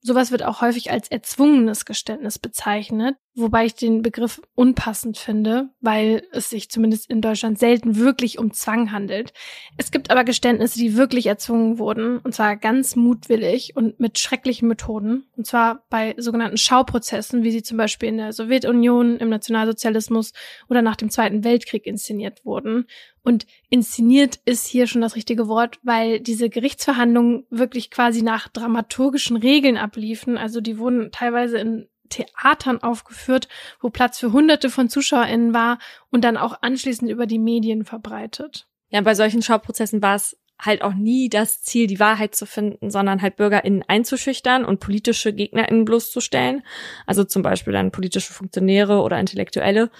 Sowas 0.00 0.30
wird 0.30 0.42
auch 0.42 0.60
häufig 0.60 0.90
als 0.90 1.08
erzwungenes 1.08 1.84
Geständnis 1.84 2.38
bezeichnet, 2.38 3.16
wobei 3.36 3.66
ich 3.66 3.74
den 3.74 4.00
Begriff 4.00 4.40
unpassend 4.54 5.18
finde, 5.18 5.68
weil 5.80 6.22
es 6.32 6.48
sich 6.48 6.70
zumindest 6.70 7.10
in 7.10 7.20
Deutschland 7.20 7.58
selten 7.58 7.96
wirklich 7.96 8.38
um 8.38 8.52
Zwang 8.52 8.92
handelt. 8.92 9.34
Es 9.76 9.90
gibt 9.90 10.10
aber 10.10 10.24
Geständnisse, 10.24 10.78
die 10.78 10.96
wirklich 10.96 11.26
erzwungen 11.26 11.78
wurden, 11.78 12.18
und 12.18 12.34
zwar 12.34 12.56
ganz 12.56 12.96
mutwillig 12.96 13.76
und 13.76 14.00
mit 14.00 14.18
schrecklichen 14.18 14.68
Methoden, 14.68 15.26
und 15.36 15.46
zwar 15.46 15.84
bei 15.90 16.14
sogenannten 16.16 16.56
Schauprozessen, 16.56 17.42
wie 17.42 17.50
sie 17.50 17.62
zum 17.62 17.76
Beispiel 17.76 18.08
in 18.08 18.16
der 18.16 18.32
Sowjetunion, 18.32 19.18
im 19.18 19.28
Nationalsozialismus 19.28 20.32
oder 20.70 20.80
nach 20.80 20.96
dem 20.96 21.10
Zweiten 21.10 21.44
Weltkrieg 21.44 21.86
inszeniert 21.86 22.44
wurden. 22.46 22.86
Und 23.22 23.46
inszeniert 23.68 24.38
ist 24.44 24.66
hier 24.66 24.86
schon 24.86 25.02
das 25.02 25.16
richtige 25.16 25.48
Wort, 25.48 25.78
weil 25.82 26.20
diese 26.20 26.48
Gerichtsverhandlungen 26.48 27.44
wirklich 27.50 27.90
quasi 27.90 28.22
nach 28.22 28.48
dramaturgischen 28.48 29.36
Regeln 29.36 29.76
abliefen. 29.76 30.38
Also 30.38 30.60
die 30.60 30.78
wurden 30.78 31.10
teilweise 31.10 31.58
in 31.58 31.88
Theatern 32.08 32.82
aufgeführt, 32.82 33.48
wo 33.80 33.90
Platz 33.90 34.18
für 34.18 34.32
Hunderte 34.32 34.70
von 34.70 34.88
ZuschauerInnen 34.88 35.54
war 35.54 35.78
und 36.10 36.24
dann 36.24 36.36
auch 36.36 36.62
anschließend 36.62 37.10
über 37.10 37.26
die 37.26 37.38
Medien 37.38 37.84
verbreitet. 37.84 38.66
Ja, 38.90 39.00
bei 39.00 39.14
solchen 39.14 39.42
Schauprozessen 39.42 40.02
war 40.02 40.14
es 40.16 40.36
halt 40.58 40.82
auch 40.82 40.94
nie 40.94 41.28
das 41.28 41.62
Ziel, 41.62 41.86
die 41.86 42.00
Wahrheit 42.00 42.34
zu 42.34 42.46
finden, 42.46 42.90
sondern 42.90 43.20
halt 43.20 43.36
BürgerInnen 43.36 43.84
einzuschüchtern 43.86 44.64
und 44.64 44.80
politische 44.80 45.32
GegnerInnen 45.32 45.84
bloßzustellen. 45.84 46.62
Also 47.04 47.24
zum 47.24 47.42
Beispiel 47.42 47.72
dann 47.72 47.92
politische 47.92 48.32
Funktionäre 48.32 49.00
oder 49.02 49.18
Intellektuelle. 49.18 49.90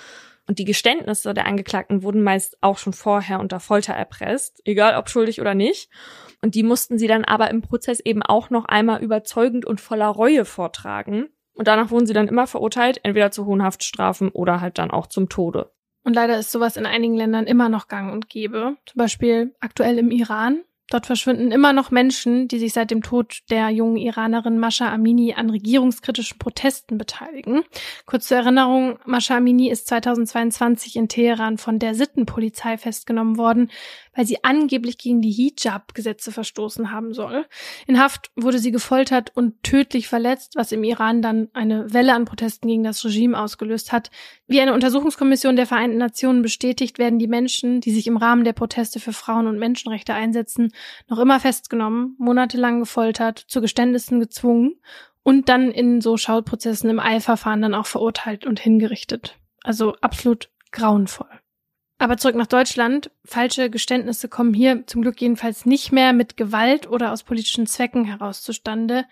Und 0.48 0.58
die 0.58 0.64
Geständnisse 0.64 1.34
der 1.34 1.46
Angeklagten 1.46 2.02
wurden 2.02 2.22
meist 2.22 2.56
auch 2.60 2.78
schon 2.78 2.92
vorher 2.92 3.40
unter 3.40 3.58
Folter 3.58 3.94
erpresst, 3.94 4.62
egal 4.64 4.96
ob 4.96 5.10
schuldig 5.10 5.40
oder 5.40 5.54
nicht. 5.54 5.90
Und 6.40 6.54
die 6.54 6.62
mussten 6.62 6.98
sie 6.98 7.08
dann 7.08 7.24
aber 7.24 7.50
im 7.50 7.62
Prozess 7.62 7.98
eben 8.00 8.22
auch 8.22 8.50
noch 8.50 8.64
einmal 8.66 9.02
überzeugend 9.02 9.64
und 9.64 9.80
voller 9.80 10.06
Reue 10.06 10.44
vortragen. 10.44 11.28
Und 11.56 11.68
danach 11.68 11.90
wurden 11.90 12.06
sie 12.06 12.12
dann 12.12 12.28
immer 12.28 12.46
verurteilt, 12.46 13.00
entweder 13.02 13.30
zu 13.30 13.46
hohen 13.46 13.62
Haftstrafen 13.62 14.28
oder 14.28 14.60
halt 14.60 14.78
dann 14.78 14.90
auch 14.90 15.06
zum 15.06 15.28
Tode. 15.28 15.72
Und 16.04 16.14
leider 16.14 16.38
ist 16.38 16.52
sowas 16.52 16.76
in 16.76 16.86
einigen 16.86 17.16
Ländern 17.16 17.46
immer 17.46 17.68
noch 17.68 17.88
gang 17.88 18.12
und 18.12 18.28
gäbe. 18.28 18.76
Zum 18.86 18.98
Beispiel 18.98 19.56
aktuell 19.60 19.98
im 19.98 20.12
Iran. 20.12 20.60
Dort 20.88 21.06
verschwinden 21.06 21.50
immer 21.50 21.72
noch 21.72 21.90
Menschen, 21.90 22.46
die 22.46 22.60
sich 22.60 22.72
seit 22.72 22.92
dem 22.92 23.02
Tod 23.02 23.40
der 23.50 23.70
jungen 23.70 23.96
Iranerin 23.96 24.60
Mascha 24.60 24.92
Amini 24.92 25.34
an 25.34 25.50
regierungskritischen 25.50 26.38
Protesten 26.38 26.96
beteiligen. 26.96 27.64
Kurz 28.04 28.28
zur 28.28 28.36
Erinnerung, 28.36 29.00
Mascha 29.04 29.36
Amini 29.36 29.68
ist 29.68 29.88
2022 29.88 30.94
in 30.94 31.08
Teheran 31.08 31.58
von 31.58 31.80
der 31.80 31.96
Sittenpolizei 31.96 32.78
festgenommen 32.78 33.36
worden, 33.36 33.72
weil 34.16 34.26
sie 34.26 34.42
angeblich 34.42 34.98
gegen 34.98 35.20
die 35.20 35.30
Hijab-Gesetze 35.30 36.32
verstoßen 36.32 36.90
haben 36.90 37.12
soll. 37.12 37.46
In 37.86 38.00
Haft 38.00 38.30
wurde 38.34 38.58
sie 38.58 38.72
gefoltert 38.72 39.30
und 39.34 39.62
tödlich 39.62 40.08
verletzt, 40.08 40.54
was 40.56 40.72
im 40.72 40.82
Iran 40.82 41.22
dann 41.22 41.48
eine 41.52 41.92
Welle 41.92 42.14
an 42.14 42.24
Protesten 42.24 42.66
gegen 42.66 42.82
das 42.82 43.04
Regime 43.04 43.38
ausgelöst 43.38 43.92
hat. 43.92 44.10
Wie 44.46 44.60
eine 44.60 44.74
Untersuchungskommission 44.74 45.56
der 45.56 45.66
Vereinten 45.66 45.98
Nationen 45.98 46.42
bestätigt, 46.42 46.98
werden 46.98 47.18
die 47.18 47.28
Menschen, 47.28 47.80
die 47.80 47.92
sich 47.92 48.06
im 48.06 48.16
Rahmen 48.16 48.44
der 48.44 48.54
Proteste 48.54 48.98
für 48.98 49.12
Frauen 49.12 49.46
und 49.46 49.58
Menschenrechte 49.58 50.14
einsetzen, 50.14 50.72
noch 51.08 51.18
immer 51.18 51.38
festgenommen, 51.38 52.16
monatelang 52.18 52.80
gefoltert, 52.80 53.38
zu 53.38 53.60
Geständnissen 53.60 54.18
gezwungen 54.18 54.80
und 55.22 55.48
dann 55.48 55.70
in 55.70 56.00
so 56.00 56.16
Schautprozessen 56.16 56.88
im 56.88 57.00
Eilverfahren 57.00 57.60
dann 57.60 57.74
auch 57.74 57.86
verurteilt 57.86 58.46
und 58.46 58.60
hingerichtet. 58.60 59.38
Also 59.62 59.96
absolut 60.00 60.50
grauenvoll. 60.70 61.28
Aber 61.98 62.18
zurück 62.18 62.36
nach 62.36 62.46
Deutschland. 62.46 63.10
Falsche 63.24 63.70
Geständnisse 63.70 64.28
kommen 64.28 64.52
hier 64.52 64.86
zum 64.86 65.02
Glück 65.02 65.20
jedenfalls 65.20 65.64
nicht 65.64 65.92
mehr 65.92 66.12
mit 66.12 66.36
Gewalt 66.36 66.86
oder 66.88 67.12
aus 67.12 67.22
politischen 67.22 67.66
Zwecken 67.66 68.04
heraus 68.04 68.42
zustande, 68.42 69.06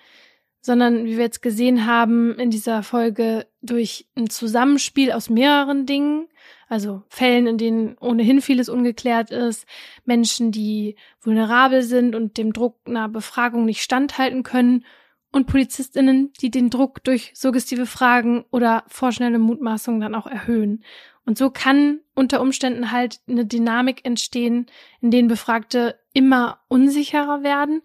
sondern 0.61 1.05
wie 1.05 1.17
wir 1.17 1.25
jetzt 1.25 1.43
gesehen 1.43 1.87
haben 1.87 2.39
in 2.39 2.51
dieser 2.51 2.83
Folge 2.83 3.47
durch 3.63 4.07
ein 4.17 4.29
Zusammenspiel 4.29 5.13
aus 5.13 5.31
mehreren 5.31 5.87
Dingen, 5.87 6.29
also 6.69 7.03
Fällen, 7.09 7.47
in 7.47 7.59
denen 7.59 7.99
ohnehin 7.99 8.43
vieles 8.43 8.69
ungeklärt 8.69 9.31
ist, 9.31 9.67
Menschen, 10.05 10.53
die 10.53 10.97
vulnerabel 11.21 11.83
sind 11.83 12.15
und 12.15 12.37
dem 12.37 12.53
Druck 12.53 12.79
einer 12.87 13.09
Befragung 13.09 13.65
nicht 13.65 13.83
standhalten 13.83 14.43
können 14.43 14.85
und 15.33 15.47
Polizistinnen, 15.47 16.33
die 16.41 16.51
den 16.51 16.71
Druck 16.71 17.03
durch 17.05 17.33
suggestive 17.35 17.87
Fragen 17.87 18.45
oder 18.51 18.85
vorschnelle 18.89 19.39
Mutmaßungen 19.39 20.01
dann 20.01 20.15
auch 20.15 20.27
erhöhen. 20.27 20.85
Und 21.27 21.39
so 21.39 21.51
kann 21.51 22.01
unter 22.15 22.41
Umständen 22.41 22.91
halt 22.91 23.21
eine 23.29 23.47
Dynamik 23.47 24.05
entstehen, 24.05 24.67
in 25.01 25.11
denen 25.11 25.29
Befragte 25.29 25.99
immer 26.13 26.61
unsicherer 26.69 27.43
werden 27.43 27.83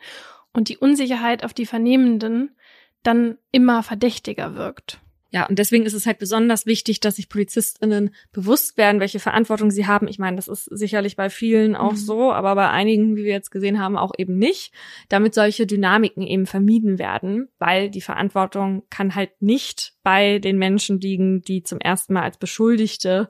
und 0.53 0.70
die 0.70 0.78
Unsicherheit 0.78 1.44
auf 1.44 1.53
die 1.53 1.66
Vernehmenden 1.66 2.56
dann 3.03 3.38
immer 3.52 3.82
verdächtiger 3.82 4.56
wirkt. 4.56 4.99
Ja, 5.32 5.46
und 5.46 5.60
deswegen 5.60 5.86
ist 5.86 5.94
es 5.94 6.08
halt 6.08 6.18
besonders 6.18 6.66
wichtig, 6.66 7.02
dass 7.02 7.18
sich 7.18 7.30
PolizistInnen 7.30 8.16
bewusst 8.32 8.78
werden, 8.78 9.00
welche 9.00 9.20
Verantwortung 9.20 9.70
sie 9.70 9.86
haben. 9.86 10.08
Ich 10.08 10.18
meine, 10.18 10.38
das 10.38 10.48
ist 10.48 10.66
sicherlich 10.66 11.16
bei 11.16 11.30
vielen 11.30 11.76
auch 11.76 11.92
mhm. 11.92 11.98
so, 11.98 12.32
aber 12.32 12.56
bei 12.56 12.70
einigen, 12.70 13.16
wie 13.16 13.26
wir 13.26 13.34
jetzt 13.34 13.52
gesehen 13.52 13.80
haben, 13.80 13.96
auch 13.96 14.14
eben 14.18 14.40
nicht, 14.40 14.74
damit 15.08 15.36
solche 15.36 15.68
Dynamiken 15.68 16.26
eben 16.26 16.48
vermieden 16.48 16.98
werden, 16.98 17.48
weil 17.60 17.92
die 17.92 18.02
Verantwortung 18.02 18.84
kann 18.90 19.14
halt 19.14 19.40
nicht 19.40 19.94
bei 20.02 20.40
den 20.40 20.58
Menschen 20.58 21.00
liegen, 21.00 21.44
die 21.44 21.62
zum 21.62 21.80
ersten 21.80 22.14
Mal 22.14 22.24
als 22.24 22.38
Beschuldigte 22.38 23.30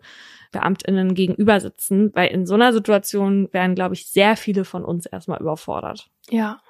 BeamtInnen 0.53 1.15
gegenüber 1.15 1.59
sitzen, 1.59 2.11
weil 2.15 2.29
in 2.29 2.45
so 2.45 2.53
einer 2.53 2.71
Situation 2.71 3.51
werden, 3.51 3.75
glaube 3.75 3.95
ich, 3.95 4.07
sehr 4.07 4.37
viele 4.37 4.63
von 4.63 4.85
uns 4.85 5.05
erstmal 5.05 5.41
überfordert. 5.41 6.09
Ja. 6.29 6.61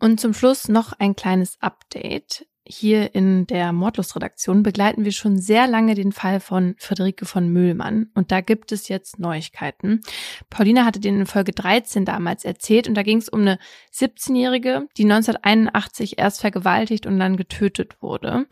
Und 0.00 0.20
zum 0.20 0.34
Schluss 0.34 0.68
noch 0.68 0.92
ein 0.92 1.14
kleines 1.14 1.60
Update. 1.60 2.47
Hier 2.70 3.14
in 3.14 3.46
der 3.46 3.72
Mordlustredaktion 3.72 4.62
begleiten 4.62 5.06
wir 5.06 5.12
schon 5.12 5.38
sehr 5.38 5.66
lange 5.66 5.94
den 5.94 6.12
Fall 6.12 6.38
von 6.38 6.74
Friederike 6.78 7.24
von 7.24 7.48
Mühlmann 7.48 8.10
und 8.14 8.30
da 8.30 8.42
gibt 8.42 8.72
es 8.72 8.88
jetzt 8.88 9.18
Neuigkeiten. 9.18 10.02
Paulina 10.50 10.84
hatte 10.84 11.00
den 11.00 11.20
in 11.20 11.24
Folge 11.24 11.52
13 11.52 12.04
damals 12.04 12.44
erzählt 12.44 12.86
und 12.86 12.94
da 12.94 13.02
ging 13.02 13.16
es 13.16 13.30
um 13.30 13.40
eine 13.40 13.58
17-Jährige, 13.94 14.86
die 14.98 15.04
1981 15.04 16.18
erst 16.18 16.42
vergewaltigt 16.42 17.06
und 17.06 17.18
dann 17.18 17.38
getötet 17.38 18.02
wurde. 18.02 18.44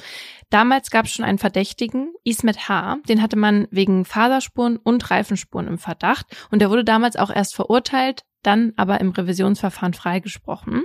Damals 0.48 0.90
gab 0.90 1.05
es 1.05 1.12
schon 1.12 1.26
einen 1.26 1.36
Verdächtigen, 1.36 2.14
Ismet 2.24 2.70
H., 2.70 2.97
den 3.10 3.20
hatte 3.20 3.36
man 3.36 3.68
wegen 3.70 4.06
Faserspuren 4.06 4.78
und 4.78 5.10
Reifenspuren 5.10 5.66
im 5.66 5.76
Verdacht 5.76 6.26
und 6.51 6.60
der 6.60 6.70
wurde 6.70 6.84
damals 6.84 7.16
auch 7.16 7.30
erst 7.30 7.55
verurteilt, 7.55 8.24
dann 8.43 8.72
aber 8.76 9.01
im 9.01 9.10
Revisionsverfahren 9.10 9.93
freigesprochen. 9.93 10.84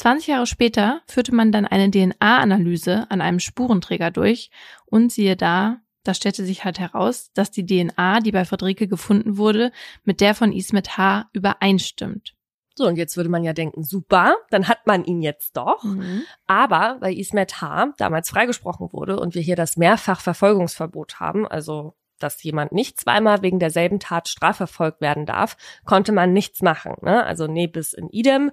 20 0.00 0.28
Jahre 0.28 0.46
später 0.46 1.02
führte 1.06 1.34
man 1.34 1.52
dann 1.52 1.66
eine 1.66 1.90
DNA-Analyse 1.90 3.10
an 3.10 3.20
einem 3.20 3.38
Spurenträger 3.38 4.10
durch 4.10 4.50
und 4.86 5.12
siehe 5.12 5.36
da, 5.36 5.82
da 6.04 6.14
stellte 6.14 6.42
sich 6.42 6.64
halt 6.64 6.78
heraus, 6.78 7.30
dass 7.34 7.50
die 7.50 7.66
DNA, 7.66 8.20
die 8.20 8.32
bei 8.32 8.46
Friederike 8.46 8.88
gefunden 8.88 9.36
wurde, 9.36 9.72
mit 10.04 10.22
der 10.22 10.34
von 10.34 10.52
Ismet 10.52 10.96
H. 10.96 11.28
übereinstimmt. 11.34 12.34
So, 12.76 12.86
und 12.86 12.96
jetzt 12.96 13.18
würde 13.18 13.28
man 13.28 13.44
ja 13.44 13.52
denken, 13.52 13.84
super, 13.84 14.36
dann 14.48 14.68
hat 14.68 14.86
man 14.86 15.04
ihn 15.04 15.20
jetzt 15.20 15.58
doch. 15.58 15.84
Mhm. 15.84 16.22
Aber 16.46 16.96
weil 17.00 17.18
Ismet 17.18 17.60
H. 17.60 17.92
damals 17.98 18.30
freigesprochen 18.30 18.94
wurde 18.94 19.20
und 19.20 19.34
wir 19.34 19.42
hier 19.42 19.56
das 19.56 19.76
Mehrfachverfolgungsverbot 19.76 21.20
haben, 21.20 21.46
also 21.46 21.94
dass 22.18 22.42
jemand 22.42 22.72
nicht 22.72 22.98
zweimal 22.98 23.42
wegen 23.42 23.58
derselben 23.58 24.00
Tat 24.00 24.28
strafverfolgt 24.28 25.02
werden 25.02 25.26
darf, 25.26 25.58
konnte 25.84 26.12
man 26.12 26.32
nichts 26.32 26.62
machen. 26.62 26.94
Ne? 27.02 27.22
Also 27.24 27.46
nee, 27.46 27.66
bis 27.66 27.92
in 27.92 28.08
idem. 28.08 28.50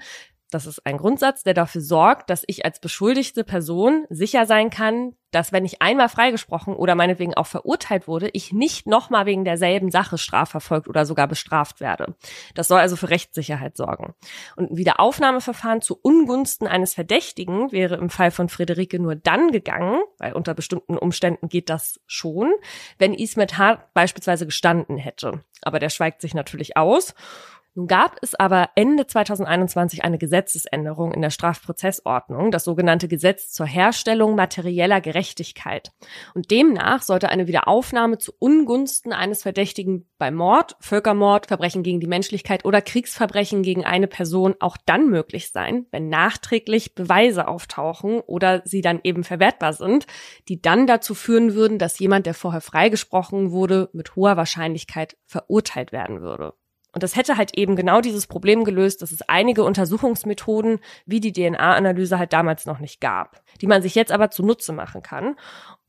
Das 0.49 0.65
ist 0.65 0.85
ein 0.85 0.97
Grundsatz, 0.97 1.43
der 1.43 1.53
dafür 1.53 1.81
sorgt, 1.81 2.29
dass 2.29 2.43
ich 2.47 2.63
als 2.63 2.79
beschuldigte 2.79 3.43
Person 3.43 4.05
sicher 4.09 4.45
sein 4.45 4.69
kann, 4.69 5.13
dass 5.31 5.51
wenn 5.51 5.65
ich 5.65 5.81
einmal 5.81 6.07
freigesprochen 6.07 6.73
oder 6.73 6.95
meinetwegen 6.95 7.33
auch 7.33 7.47
verurteilt 7.47 8.07
wurde, 8.07 8.29
ich 8.31 8.53
nicht 8.53 8.87
nochmal 8.87 9.25
wegen 9.25 9.43
derselben 9.43 9.91
Sache 9.91 10.17
strafverfolgt 10.17 10.87
oder 10.87 11.05
sogar 11.05 11.27
bestraft 11.27 11.81
werde. 11.81 12.15
Das 12.55 12.69
soll 12.69 12.79
also 12.79 12.95
für 12.95 13.09
Rechtssicherheit 13.09 13.75
sorgen. 13.75 14.15
Und 14.55 14.71
ein 14.71 14.77
Wiederaufnahmeverfahren 14.77 15.81
zu 15.81 15.99
Ungunsten 16.01 16.65
eines 16.65 16.93
Verdächtigen 16.93 17.71
wäre 17.73 17.95
im 17.95 18.09
Fall 18.09 18.31
von 18.31 18.47
Friederike 18.47 18.99
nur 18.99 19.15
dann 19.15 19.51
gegangen, 19.51 19.99
weil 20.17 20.31
unter 20.31 20.53
bestimmten 20.53 20.97
Umständen 20.97 21.49
geht 21.49 21.69
das 21.69 21.99
schon, 22.07 22.53
wenn 22.97 23.13
Ismet 23.13 23.57
Hart 23.57 23.93
beispielsweise 23.93 24.45
gestanden 24.45 24.97
hätte. 24.97 25.43
Aber 25.61 25.79
der 25.79 25.89
schweigt 25.89 26.21
sich 26.21 26.33
natürlich 26.33 26.77
aus. 26.77 27.13
Nun 27.77 27.85
gab 27.85 28.17
es 28.23 28.33
aber 28.33 28.71
Ende 28.73 29.05
2021 29.05 30.03
eine 30.03 30.17
Gesetzesänderung 30.17 31.13
in 31.13 31.21
der 31.21 31.29
Strafprozessordnung, 31.29 32.49
das 32.49 32.63
sogenannte 32.63 33.07
Gesetz 33.07 33.51
zur 33.51 33.67
Herstellung 33.67 34.33
materieller 34.33 34.99
Gerechtigkeit. 34.99 35.91
Und 36.33 36.49
demnach 36.49 37.03
sollte 37.03 37.29
eine 37.29 37.45
Wiederaufnahme 37.45 38.17
zu 38.17 38.33
Ungunsten 38.39 39.13
eines 39.13 39.43
Verdächtigen 39.43 40.09
bei 40.17 40.31
Mord, 40.31 40.75
Völkermord, 40.79 41.45
Verbrechen 41.45 41.83
gegen 41.83 41.99
die 41.99 42.07
Menschlichkeit 42.07 42.65
oder 42.65 42.81
Kriegsverbrechen 42.81 43.61
gegen 43.61 43.85
eine 43.85 44.07
Person 44.07 44.55
auch 44.59 44.77
dann 44.87 45.11
möglich 45.11 45.51
sein, 45.51 45.85
wenn 45.91 46.09
nachträglich 46.09 46.95
Beweise 46.95 47.47
auftauchen 47.47 48.21
oder 48.21 48.63
sie 48.65 48.81
dann 48.81 49.01
eben 49.03 49.23
verwertbar 49.23 49.73
sind, 49.73 50.07
die 50.47 50.63
dann 50.63 50.87
dazu 50.87 51.13
führen 51.13 51.53
würden, 51.53 51.77
dass 51.77 51.99
jemand, 51.99 52.25
der 52.25 52.33
vorher 52.33 52.61
freigesprochen 52.61 53.51
wurde, 53.51 53.91
mit 53.93 54.15
hoher 54.15 54.35
Wahrscheinlichkeit 54.35 55.15
verurteilt 55.27 55.91
werden 55.91 56.21
würde. 56.21 56.55
Und 56.93 57.03
das 57.03 57.15
hätte 57.15 57.37
halt 57.37 57.57
eben 57.57 57.75
genau 57.75 58.01
dieses 58.01 58.27
Problem 58.27 58.63
gelöst, 58.63 59.01
dass 59.01 59.11
es 59.11 59.21
einige 59.23 59.63
Untersuchungsmethoden 59.63 60.79
wie 61.05 61.19
die 61.19 61.31
DNA-Analyse 61.31 62.17
halt 62.17 62.33
damals 62.33 62.65
noch 62.65 62.79
nicht 62.79 63.01
gab, 63.01 63.41
die 63.61 63.67
man 63.67 63.81
sich 63.81 63.93
jetzt 63.93 64.11
aber 64.11 64.31
zunutze 64.31 64.73
machen 64.73 65.03
kann. 65.03 65.35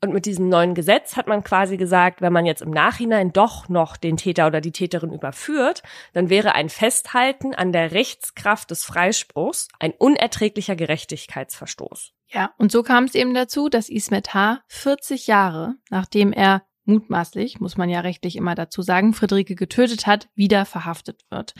Und 0.00 0.12
mit 0.12 0.26
diesem 0.26 0.48
neuen 0.48 0.74
Gesetz 0.74 1.16
hat 1.16 1.26
man 1.26 1.42
quasi 1.42 1.76
gesagt, 1.76 2.20
wenn 2.20 2.32
man 2.32 2.46
jetzt 2.46 2.62
im 2.62 2.70
Nachhinein 2.70 3.32
doch 3.32 3.68
noch 3.68 3.96
den 3.96 4.16
Täter 4.16 4.46
oder 4.46 4.60
die 4.60 4.70
Täterin 4.70 5.12
überführt, 5.12 5.82
dann 6.12 6.30
wäre 6.30 6.54
ein 6.54 6.68
Festhalten 6.68 7.54
an 7.54 7.72
der 7.72 7.92
Rechtskraft 7.92 8.70
des 8.70 8.84
Freispruchs 8.84 9.68
ein 9.80 9.92
unerträglicher 9.92 10.76
Gerechtigkeitsverstoß. 10.76 12.12
Ja, 12.30 12.52
und 12.58 12.70
so 12.70 12.82
kam 12.82 13.04
es 13.04 13.14
eben 13.14 13.32
dazu, 13.32 13.68
dass 13.68 13.88
Ismet 13.88 14.34
H. 14.34 14.60
40 14.68 15.26
Jahre, 15.26 15.76
nachdem 15.88 16.32
er 16.32 16.62
mutmaßlich, 16.88 17.60
muss 17.60 17.76
man 17.76 17.88
ja 17.88 18.00
rechtlich 18.00 18.36
immer 18.36 18.54
dazu 18.54 18.82
sagen, 18.82 19.14
Friederike 19.14 19.54
getötet 19.54 20.06
hat, 20.06 20.28
wieder 20.34 20.64
verhaftet 20.64 21.22
wird. 21.30 21.54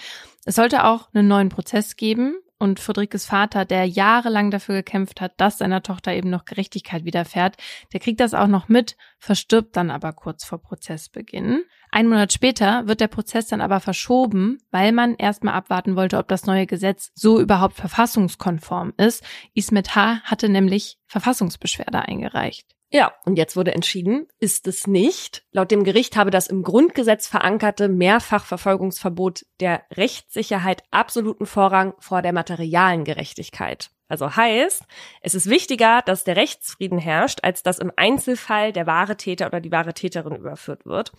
Es 0.44 0.56
sollte 0.56 0.84
auch 0.84 1.08
einen 1.12 1.28
neuen 1.28 1.50
Prozess 1.50 1.96
geben 1.96 2.34
und 2.58 2.80
Friederikes 2.80 3.26
Vater, 3.26 3.64
der 3.64 3.84
jahrelang 3.84 4.50
dafür 4.50 4.76
gekämpft 4.76 5.20
hat, 5.20 5.32
dass 5.36 5.58
seiner 5.58 5.82
Tochter 5.82 6.12
eben 6.12 6.28
noch 6.30 6.44
Gerechtigkeit 6.44 7.04
widerfährt, 7.04 7.56
der 7.92 8.00
kriegt 8.00 8.20
das 8.20 8.34
auch 8.34 8.48
noch 8.48 8.68
mit, 8.68 8.96
verstirbt 9.18 9.76
dann 9.76 9.90
aber 9.90 10.12
kurz 10.12 10.44
vor 10.44 10.58
Prozessbeginn. 10.58 11.62
Ein 11.90 12.08
Monat 12.08 12.32
später 12.32 12.86
wird 12.86 13.00
der 13.00 13.08
Prozess 13.08 13.46
dann 13.46 13.60
aber 13.60 13.80
verschoben, 13.80 14.58
weil 14.70 14.92
man 14.92 15.14
erstmal 15.14 15.54
abwarten 15.54 15.96
wollte, 15.96 16.18
ob 16.18 16.28
das 16.28 16.46
neue 16.46 16.66
Gesetz 16.66 17.12
so 17.14 17.40
überhaupt 17.40 17.76
verfassungskonform 17.76 18.92
ist. 18.96 19.24
Ismet 19.54 19.94
H. 19.94 20.20
hatte 20.24 20.48
nämlich 20.48 20.98
Verfassungsbeschwerde 21.06 22.00
eingereicht. 22.00 22.77
Ja, 22.90 23.12
und 23.26 23.36
jetzt 23.36 23.54
wurde 23.54 23.74
entschieden, 23.74 24.26
ist 24.40 24.66
es 24.66 24.86
nicht. 24.86 25.44
Laut 25.52 25.70
dem 25.70 25.84
Gericht 25.84 26.16
habe 26.16 26.30
das 26.30 26.46
im 26.46 26.62
Grundgesetz 26.62 27.26
verankerte 27.26 27.88
Mehrfachverfolgungsverbot 27.88 29.44
der 29.60 29.82
Rechtssicherheit 29.92 30.82
absoluten 30.90 31.44
Vorrang 31.44 31.92
vor 31.98 32.22
der 32.22 32.32
materialen 32.32 33.04
Gerechtigkeit. 33.04 33.90
Also 34.10 34.34
heißt, 34.34 34.84
es 35.20 35.34
ist 35.34 35.50
wichtiger, 35.50 36.00
dass 36.00 36.24
der 36.24 36.36
Rechtsfrieden 36.36 36.98
herrscht, 36.98 37.40
als 37.42 37.62
dass 37.62 37.78
im 37.78 37.92
Einzelfall 37.94 38.72
der 38.72 38.86
wahre 38.86 39.18
Täter 39.18 39.46
oder 39.46 39.60
die 39.60 39.70
wahre 39.70 39.92
Täterin 39.92 40.34
überführt 40.34 40.86
wird. 40.86 41.12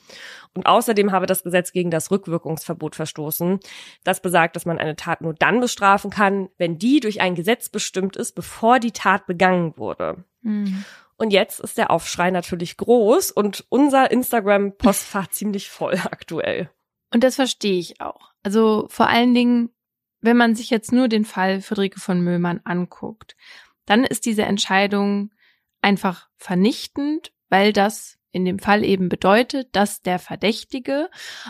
Und 0.55 0.65
außerdem 0.65 1.11
habe 1.11 1.27
das 1.27 1.43
Gesetz 1.43 1.71
gegen 1.71 1.91
das 1.91 2.09
Rückwirkungsverbot 2.09 2.95
verstoßen. 2.95 3.59
Das 4.03 4.23
besagt, 4.23 4.55
dass 4.55 4.65
man 4.65 4.79
eine 4.79 4.95
Tat 4.95 5.21
nur 5.21 5.35
dann 5.35 5.59
bestrafen 5.59 6.09
kann, 6.09 6.49
wenn 6.57 6.79
die 6.79 6.99
durch 6.99 7.21
ein 7.21 7.35
Gesetz 7.35 7.69
bestimmt 7.69 8.15
ist, 8.15 8.33
bevor 8.33 8.79
die 8.79 8.91
Tat 8.91 9.27
begangen 9.27 9.77
wurde. 9.77 10.23
Mhm. 10.41 10.83
Und 11.19 11.31
jetzt 11.31 11.59
ist 11.59 11.77
der 11.77 11.91
Aufschrei 11.91 12.31
natürlich 12.31 12.77
groß 12.77 13.31
und 13.31 13.65
unser 13.67 14.09
Instagram-Postfach 14.09 15.27
ziemlich 15.31 15.69
voll 15.69 15.99
aktuell. 16.05 16.69
Und 17.13 17.25
das 17.25 17.35
verstehe 17.35 17.77
ich 17.77 17.99
auch. 17.99 18.31
Also 18.41 18.87
vor 18.89 19.07
allen 19.09 19.35
Dingen, 19.35 19.69
wenn 20.21 20.37
man 20.37 20.55
sich 20.55 20.69
jetzt 20.69 20.93
nur 20.93 21.09
den 21.09 21.25
Fall 21.25 21.59
Friederike 21.59 21.99
von 21.99 22.21
Möhlmann 22.21 22.61
anguckt, 22.63 23.35
dann 23.85 24.05
ist 24.05 24.25
diese 24.25 24.43
Entscheidung 24.43 25.31
einfach 25.81 26.29
vernichtend, 26.37 27.33
weil 27.49 27.73
das 27.73 28.17
in 28.31 28.45
dem 28.45 28.59
Fall 28.59 28.85
eben 28.85 29.09
bedeutet, 29.09 29.75
dass 29.75 30.01
der 30.01 30.19
Verdächtige, 30.19 31.09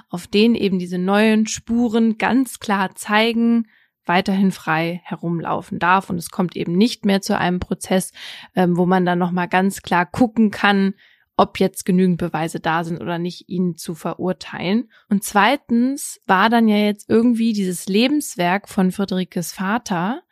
auf 0.10 0.26
den 0.26 0.56
eben 0.56 0.80
diese 0.80 0.98
neuen 0.98 1.46
Spuren 1.46 2.18
ganz 2.18 2.58
klar 2.60 2.96
zeigen, 2.96 3.68
weiterhin 4.10 4.52
frei 4.52 5.00
herumlaufen 5.06 5.80
darf 5.80 6.10
und 6.10 6.18
es 6.18 6.32
kommt 6.32 6.58
eben 6.58 6.74
nicht 6.74 7.06
mehr 7.06 7.22
zu 7.22 7.38
einem 7.38 7.62
Prozess, 7.62 8.12
ähm, 8.56 8.76
wo 8.76 8.86
man 8.86 9.06
dann 9.06 9.20
noch 9.20 9.32
mal 9.32 9.46
ganz 9.46 9.82
klar 9.82 10.06
gucken 10.06 10.52
kann, 10.52 10.96
ob 11.38 11.58
jetzt 11.60 11.86
genügend 11.86 12.18
Beweise 12.18 12.60
da 12.60 12.84
sind 12.84 13.00
oder 13.00 13.18
nicht, 13.18 13.48
ihn 13.48 13.78
zu 13.78 13.96
verurteilen. 13.96 14.92
Und 15.08 15.24
zweitens 15.24 16.20
war 16.26 16.50
dann 16.50 16.68
ja 16.68 16.76
jetzt 16.76 17.10
irgendwie 17.10 17.54
dieses 17.54 17.88
Lebenswerk 17.88 18.68
von 18.68 18.92
Friederikes 18.92 19.54
Vater, 19.54 20.24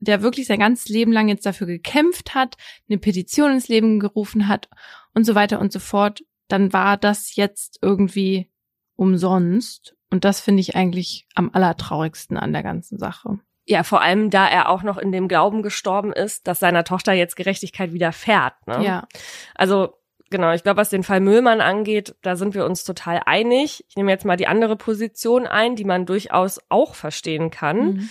der 0.00 0.22
wirklich 0.22 0.48
sein 0.48 0.58
ganzes 0.58 0.88
Leben 0.88 1.12
lang 1.12 1.28
jetzt 1.28 1.46
dafür 1.46 1.68
gekämpft 1.68 2.34
hat, 2.34 2.56
eine 2.88 2.98
Petition 2.98 3.52
ins 3.52 3.68
Leben 3.68 4.00
gerufen 4.00 4.48
hat 4.48 4.68
und 5.14 5.24
so 5.24 5.36
weiter 5.36 5.60
und 5.60 5.72
so 5.72 5.78
fort, 5.78 6.24
dann 6.48 6.72
war 6.72 6.96
das 6.96 7.36
jetzt 7.36 7.78
irgendwie 7.80 8.49
umsonst. 9.00 9.96
Und 10.10 10.26
das 10.26 10.40
finde 10.40 10.60
ich 10.60 10.76
eigentlich 10.76 11.26
am 11.34 11.50
allertraurigsten 11.54 12.36
an 12.36 12.52
der 12.52 12.62
ganzen 12.62 12.98
Sache. 12.98 13.38
Ja, 13.64 13.82
vor 13.82 14.02
allem, 14.02 14.28
da 14.28 14.46
er 14.46 14.68
auch 14.68 14.82
noch 14.82 14.98
in 14.98 15.10
dem 15.10 15.26
Glauben 15.26 15.62
gestorben 15.62 16.12
ist, 16.12 16.46
dass 16.46 16.60
seiner 16.60 16.84
Tochter 16.84 17.14
jetzt 17.14 17.34
Gerechtigkeit 17.34 17.94
widerfährt. 17.94 18.54
Ne? 18.66 18.84
Ja. 18.84 19.08
Also 19.54 19.94
genau, 20.28 20.52
ich 20.52 20.62
glaube, 20.62 20.76
was 20.76 20.90
den 20.90 21.02
Fall 21.02 21.20
Müllmann 21.20 21.62
angeht, 21.62 22.14
da 22.20 22.36
sind 22.36 22.54
wir 22.54 22.66
uns 22.66 22.84
total 22.84 23.22
einig. 23.24 23.86
Ich 23.88 23.96
nehme 23.96 24.10
jetzt 24.10 24.26
mal 24.26 24.36
die 24.36 24.48
andere 24.48 24.76
Position 24.76 25.46
ein, 25.46 25.76
die 25.76 25.84
man 25.84 26.04
durchaus 26.04 26.60
auch 26.68 26.94
verstehen 26.94 27.50
kann 27.50 27.94
mhm. 27.94 28.10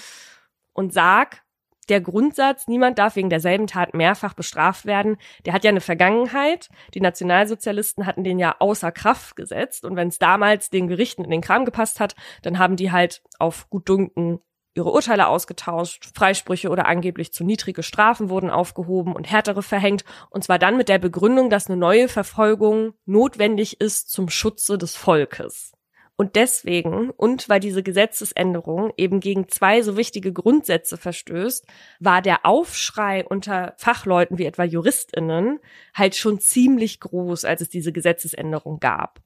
und 0.74 0.92
sag, 0.92 1.44
der 1.90 2.02
Grundsatz, 2.02 2.68
niemand 2.68 3.00
darf 3.00 3.16
wegen 3.16 3.30
derselben 3.30 3.68
Tat 3.68 3.94
mehrfach 3.94 4.34
bestraft 4.34 4.86
werden, 4.86 5.18
der 5.46 5.54
hat 5.54 5.64
ja 5.64 5.70
eine 5.70 5.82
Vergangenheit. 5.82 6.70
Die 6.94 7.02
Nationalsozialisten 7.02 8.06
hatten 8.06 8.24
den 8.24 8.40
ja 8.40 8.56
außer 8.60 8.92
Kraft 8.92 9.36
gesetzt. 9.36 9.86
Und 9.86 9.96
wenn 9.96 10.10
es 10.10 10.20
damals 10.20 10.70
den 10.70 10.88
Gerichten 10.88 11.24
in 11.24 11.32
den 11.32 11.42
Kram 11.42 11.66
gepasst 11.66 12.00
hat, 12.00 12.16
dann 12.42 12.60
haben 12.60 12.76
die 12.76 12.92
halt 12.92 13.22
auf 13.40 13.70
gut 13.70 13.90
Dunken 13.90 14.40
ihre 14.76 14.92
Urteile 14.92 15.28
ausgetauscht, 15.28 16.12
Freisprüche 16.16 16.70
oder 16.70 16.86
angeblich 16.86 17.34
zu 17.34 17.44
niedrige 17.44 17.84
Strafen 17.84 18.30
wurden 18.30 18.50
aufgehoben 18.50 19.14
und 19.14 19.30
härtere 19.30 19.64
verhängt, 19.64 20.06
und 20.30 20.44
zwar 20.44 20.60
dann 20.60 20.78
mit 20.78 20.90
der 20.90 21.00
Begründung, 21.00 21.50
dass 21.50 21.68
eine 21.68 21.78
neue 21.78 22.08
Verfolgung 22.08 22.94
notwendig 23.06 23.82
ist 23.82 24.12
zum 24.12 24.30
Schutze 24.30 24.78
des 24.78 24.96
Volkes. 24.96 25.74
Und 26.20 26.36
deswegen, 26.36 27.12
und 27.12 27.48
weil 27.48 27.62
diese 27.62 27.82
Gesetzesänderung 27.82 28.92
eben 28.98 29.22
gegen 29.22 29.48
zwei 29.48 29.82
so 29.82 29.96
wichtige 29.96 30.34
Grundsätze 30.34 30.98
verstößt, 30.98 31.66
war 32.02 32.22
der 32.22 32.46
Aufschrei 32.46 33.24
unter 33.26 33.74
Fachleuten 33.78 34.38
wie 34.38 34.44
etwa 34.44 34.66
JuristInnen 34.66 35.62
halt 35.94 36.18
schon 36.18 36.42
ziemlich 36.42 37.00
groß, 37.00 37.46
als 37.46 37.62
es 37.62 37.70
diese 37.70 37.94
Gesetzesänderung 37.94 38.82
gab 38.82 39.22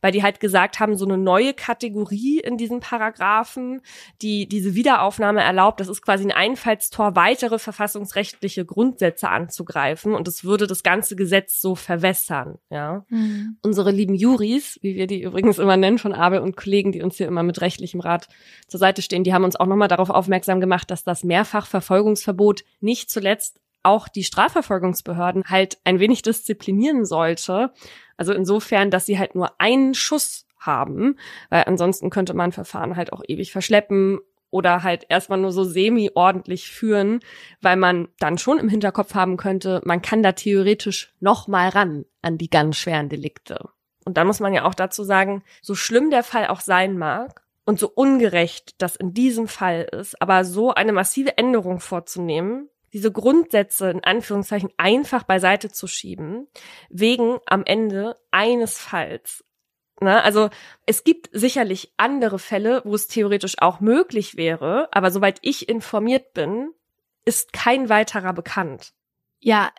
weil 0.00 0.12
die 0.12 0.22
halt 0.22 0.40
gesagt 0.40 0.80
haben, 0.80 0.96
so 0.96 1.04
eine 1.04 1.18
neue 1.18 1.54
Kategorie 1.54 2.40
in 2.40 2.56
diesen 2.56 2.80
Paragraphen, 2.80 3.80
die 4.22 4.48
diese 4.48 4.74
Wiederaufnahme 4.74 5.42
erlaubt, 5.42 5.80
das 5.80 5.88
ist 5.88 6.02
quasi 6.02 6.24
ein 6.24 6.32
Einfallstor, 6.32 7.16
weitere 7.16 7.58
verfassungsrechtliche 7.58 8.64
Grundsätze 8.64 9.28
anzugreifen 9.28 10.14
und 10.14 10.28
es 10.28 10.44
würde 10.44 10.66
das 10.66 10.82
ganze 10.82 11.16
Gesetz 11.16 11.60
so 11.60 11.74
verwässern, 11.74 12.58
ja. 12.70 13.04
Mhm. 13.08 13.58
Unsere 13.62 13.90
lieben 13.90 14.14
Juris, 14.14 14.78
wie 14.82 14.96
wir 14.96 15.06
die 15.06 15.22
übrigens 15.22 15.58
immer 15.58 15.76
nennen 15.76 15.98
von 15.98 16.12
Abel 16.12 16.40
und 16.40 16.56
Kollegen, 16.56 16.92
die 16.92 17.02
uns 17.02 17.16
hier 17.16 17.28
immer 17.28 17.42
mit 17.42 17.60
rechtlichem 17.60 18.00
Rat 18.00 18.28
zur 18.68 18.78
Seite 18.78 19.02
stehen, 19.02 19.24
die 19.24 19.34
haben 19.34 19.44
uns 19.44 19.56
auch 19.56 19.66
nochmal 19.66 19.88
darauf 19.88 20.10
aufmerksam 20.10 20.60
gemacht, 20.60 20.90
dass 20.90 21.04
das 21.04 21.24
Mehrfachverfolgungsverbot 21.24 22.64
nicht 22.80 23.10
zuletzt 23.10 23.60
auch 23.86 24.08
die 24.08 24.24
Strafverfolgungsbehörden 24.24 25.44
halt 25.46 25.78
ein 25.84 26.00
wenig 26.00 26.22
disziplinieren 26.22 27.04
sollte. 27.04 27.72
Also 28.16 28.32
insofern, 28.32 28.90
dass 28.90 29.06
sie 29.06 29.18
halt 29.18 29.34
nur 29.34 29.60
einen 29.60 29.94
Schuss 29.94 30.46
haben, 30.58 31.16
weil 31.48 31.64
ansonsten 31.66 32.10
könnte 32.10 32.34
man 32.34 32.52
Verfahren 32.52 32.96
halt 32.96 33.12
auch 33.12 33.22
ewig 33.26 33.52
verschleppen 33.52 34.18
oder 34.50 34.82
halt 34.82 35.06
erstmal 35.08 35.38
nur 35.38 35.52
so 35.52 35.64
semi-ordentlich 35.64 36.70
führen, 36.70 37.20
weil 37.60 37.76
man 37.76 38.08
dann 38.18 38.38
schon 38.38 38.58
im 38.58 38.68
Hinterkopf 38.68 39.14
haben 39.14 39.36
könnte, 39.36 39.80
man 39.84 40.02
kann 40.02 40.22
da 40.22 40.32
theoretisch 40.32 41.14
noch 41.20 41.46
mal 41.48 41.68
ran 41.68 42.04
an 42.22 42.38
die 42.38 42.50
ganz 42.50 42.76
schweren 42.76 43.08
Delikte. 43.08 43.68
Und 44.04 44.16
da 44.16 44.24
muss 44.24 44.40
man 44.40 44.54
ja 44.54 44.64
auch 44.64 44.74
dazu 44.74 45.04
sagen, 45.04 45.42
so 45.62 45.74
schlimm 45.74 46.10
der 46.10 46.22
Fall 46.22 46.46
auch 46.46 46.60
sein 46.60 46.96
mag 46.96 47.42
und 47.64 47.78
so 47.78 47.90
ungerecht 47.92 48.74
das 48.78 48.96
in 48.96 49.14
diesem 49.14 49.48
Fall 49.48 49.82
ist, 49.92 50.20
aber 50.22 50.44
so 50.44 50.72
eine 50.72 50.92
massive 50.92 51.36
Änderung 51.36 51.80
vorzunehmen, 51.80 52.68
diese 52.92 53.12
Grundsätze 53.12 53.90
in 53.90 54.04
Anführungszeichen 54.04 54.70
einfach 54.76 55.24
beiseite 55.24 55.70
zu 55.70 55.86
schieben, 55.86 56.48
wegen 56.88 57.38
am 57.46 57.64
Ende 57.64 58.16
eines 58.30 58.78
Falls. 58.78 59.44
Na, 60.00 60.20
also 60.20 60.50
es 60.84 61.04
gibt 61.04 61.30
sicherlich 61.32 61.94
andere 61.96 62.38
Fälle, 62.38 62.82
wo 62.84 62.94
es 62.94 63.08
theoretisch 63.08 63.56
auch 63.58 63.80
möglich 63.80 64.36
wäre, 64.36 64.88
aber 64.92 65.10
soweit 65.10 65.38
ich 65.40 65.68
informiert 65.68 66.34
bin, 66.34 66.70
ist 67.24 67.52
kein 67.52 67.88
weiterer 67.88 68.34
bekannt. 68.34 68.92
Ja, 69.40 69.72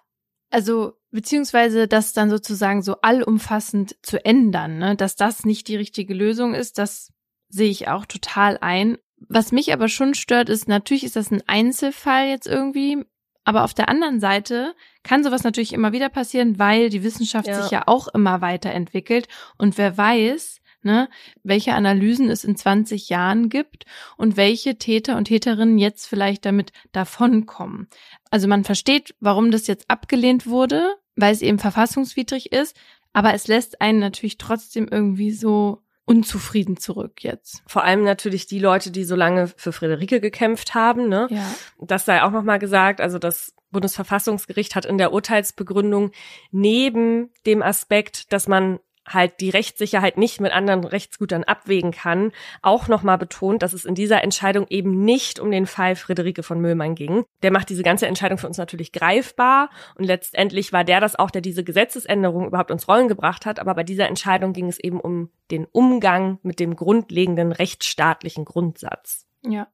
also 0.49 0.93
beziehungsweise 1.11 1.88
das 1.88 2.13
dann 2.13 2.29
sozusagen 2.29 2.81
so 2.81 3.01
allumfassend 3.01 3.95
zu 4.01 4.23
ändern, 4.23 4.79
ne? 4.79 4.95
dass 4.95 5.15
das 5.15 5.45
nicht 5.45 5.67
die 5.67 5.75
richtige 5.75 6.13
Lösung 6.13 6.53
ist, 6.53 6.77
das 6.77 7.13
sehe 7.49 7.69
ich 7.69 7.88
auch 7.88 8.05
total 8.05 8.57
ein. 8.59 8.97
Was 9.19 9.52
mich 9.52 9.73
aber 9.73 9.88
schon 9.88 10.14
stört, 10.14 10.49
ist, 10.49 10.68
natürlich 10.68 11.03
ist 11.03 11.15
das 11.15 11.31
ein 11.31 11.44
Einzelfall 11.48 12.27
jetzt 12.27 12.48
irgendwie, 12.48 13.03
aber 13.44 13.64
auf 13.64 13.73
der 13.73 13.89
anderen 13.89 14.19
Seite 14.19 14.76
kann 15.03 15.23
sowas 15.23 15.44
natürlich 15.44 15.73
immer 15.73 15.91
wieder 15.91 16.10
passieren, 16.10 16.60
weil 16.60 16.89
die 16.89 17.03
Wissenschaft 17.03 17.48
ja. 17.48 17.61
sich 17.61 17.72
ja 17.72 17.84
auch 17.88 18.07
immer 18.10 18.41
weiterentwickelt 18.41 19.27
und 19.57 19.77
wer 19.77 19.98
weiß, 19.98 20.61
ne, 20.84 21.10
welche 21.44 21.73
Analysen 21.73 22.30
es 22.30 22.44
in 22.44 22.56
20 22.56 23.10
Jahren 23.10 23.49
gibt 23.49 23.85
und 24.18 24.38
welche 24.38 24.77
Täter 24.77 25.18
und 25.18 25.26
Täterinnen 25.26 25.77
jetzt 25.77 26.07
vielleicht 26.07 26.45
damit 26.45 26.72
davonkommen. 26.91 27.88
Also 28.31 28.48
man 28.48 28.64
versteht, 28.64 29.15
warum 29.19 29.52
das 29.52 29.68
jetzt 29.68 29.89
abgelehnt 29.89 30.48
wurde, 30.48 30.95
weil 31.15 31.34
es 31.34 31.41
eben 31.41 31.60
verfassungswidrig 31.60 32.52
ist, 32.52 32.76
aber 33.14 33.34
es 33.34 33.48
lässt 33.48 33.81
einen 33.81 33.99
natürlich 33.99 34.38
trotzdem 34.38 34.88
irgendwie 34.89 35.31
so 35.31 35.84
unzufrieden 36.07 36.77
zurück 36.77 37.23
jetzt. 37.23 37.61
Vor 37.67 37.84
allem 37.84 38.03
natürlich 38.03 38.47
die 38.47 38.59
Leute, 38.59 38.91
die 38.91 39.03
so 39.03 39.15
lange 39.15 39.47
für 39.47 39.73
Friederike 39.73 40.21
gekämpft 40.21 40.73
haben. 40.73 41.09
Ne? 41.09 41.27
Ja. 41.29 41.45
Das 41.79 42.05
sei 42.05 42.23
auch 42.23 42.31
nochmal 42.31 42.59
gesagt. 42.59 43.01
Also 43.01 43.19
das 43.19 43.53
Bundesverfassungsgericht 43.71 44.75
hat 44.75 44.85
in 44.85 44.97
der 44.97 45.11
Urteilsbegründung 45.11 46.11
neben 46.51 47.29
dem 47.45 47.61
Aspekt, 47.61 48.31
dass 48.31 48.47
man 48.47 48.79
halt 49.07 49.39
die 49.39 49.49
Rechtssicherheit 49.49 50.17
nicht 50.17 50.41
mit 50.41 50.51
anderen 50.51 50.84
Rechtsgütern 50.84 51.43
abwägen 51.43 51.91
kann, 51.91 52.31
auch 52.61 52.88
nochmal 52.88 53.17
betont, 53.17 53.63
dass 53.63 53.73
es 53.73 53.85
in 53.85 53.95
dieser 53.95 54.23
Entscheidung 54.23 54.67
eben 54.69 55.03
nicht 55.03 55.39
um 55.39 55.51
den 55.51 55.65
Fall 55.65 55.95
Friederike 55.95 56.43
von 56.43 56.59
Müllmann 56.59 56.95
ging. 56.95 57.23
Der 57.41 57.51
macht 57.51 57.69
diese 57.69 57.84
ganze 57.84 58.07
Entscheidung 58.07 58.38
für 58.38 58.47
uns 58.47 58.57
natürlich 58.57 58.91
greifbar 58.91 59.69
und 59.95 60.03
letztendlich 60.03 60.73
war 60.73 60.84
der 60.84 60.99
das 60.99 61.15
auch, 61.15 61.31
der 61.31 61.41
diese 61.41 61.63
Gesetzesänderung 61.63 62.47
überhaupt 62.47 62.71
ins 62.71 62.88
Rollen 62.88 63.07
gebracht 63.07 63.45
hat. 63.45 63.59
Aber 63.59 63.75
bei 63.75 63.84
dieser 63.84 64.07
Entscheidung 64.07 64.53
ging 64.53 64.67
es 64.67 64.79
eben 64.79 64.99
um 64.99 65.29
den 65.51 65.65
Umgang 65.65 66.39
mit 66.43 66.59
dem 66.59 66.75
grundlegenden 66.75 67.51
rechtsstaatlichen 67.51 68.45
Grundsatz. 68.45 69.25
Ja. 69.45 69.67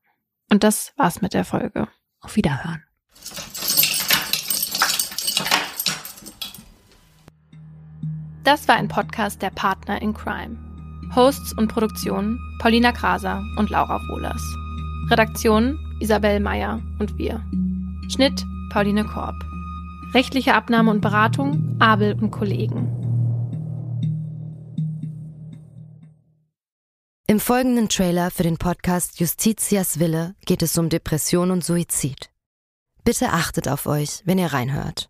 Und 0.51 0.63
das 0.63 0.93
war's 0.97 1.21
mit 1.21 1.33
der 1.33 1.45
Folge. 1.45 1.87
Auf 2.21 2.35
Wiederhören. 2.35 2.83
Das 8.43 8.67
war 8.67 8.75
ein 8.75 8.89
Podcast 8.89 9.41
der 9.41 9.51
Partner 9.51 10.01
in 10.01 10.13
Crime. 10.13 10.57
Hosts 11.15 11.53
und 11.53 11.69
Produktion 11.69 12.37
Paulina 12.59 12.91
Kraser 12.91 13.41
und 13.57 13.69
Laura 13.69 14.01
Wohlers. 14.09 14.41
Redaktion 15.09 15.79
Isabel 16.01 16.41
Meyer 16.41 16.81
und 16.99 17.17
wir. 17.17 17.41
Schnitt 18.09 18.43
Pauline 18.69 19.05
Korb. 19.05 19.35
Rechtliche 20.13 20.55
Abnahme 20.55 20.91
und 20.91 20.99
Beratung 20.99 21.77
Abel 21.79 22.17
und 22.19 22.31
Kollegen. 22.31 22.89
Im 27.27 27.39
folgenden 27.39 27.87
Trailer 27.87 28.29
für 28.29 28.43
den 28.43 28.57
Podcast 28.57 29.21
Justitias 29.21 29.99
Wille 29.99 30.35
geht 30.45 30.61
es 30.61 30.77
um 30.77 30.89
Depression 30.89 31.49
und 31.49 31.63
Suizid. 31.63 32.29
Bitte 33.05 33.29
achtet 33.29 33.69
auf 33.69 33.85
euch, 33.85 34.21
wenn 34.25 34.37
ihr 34.37 34.51
reinhört. 34.51 35.09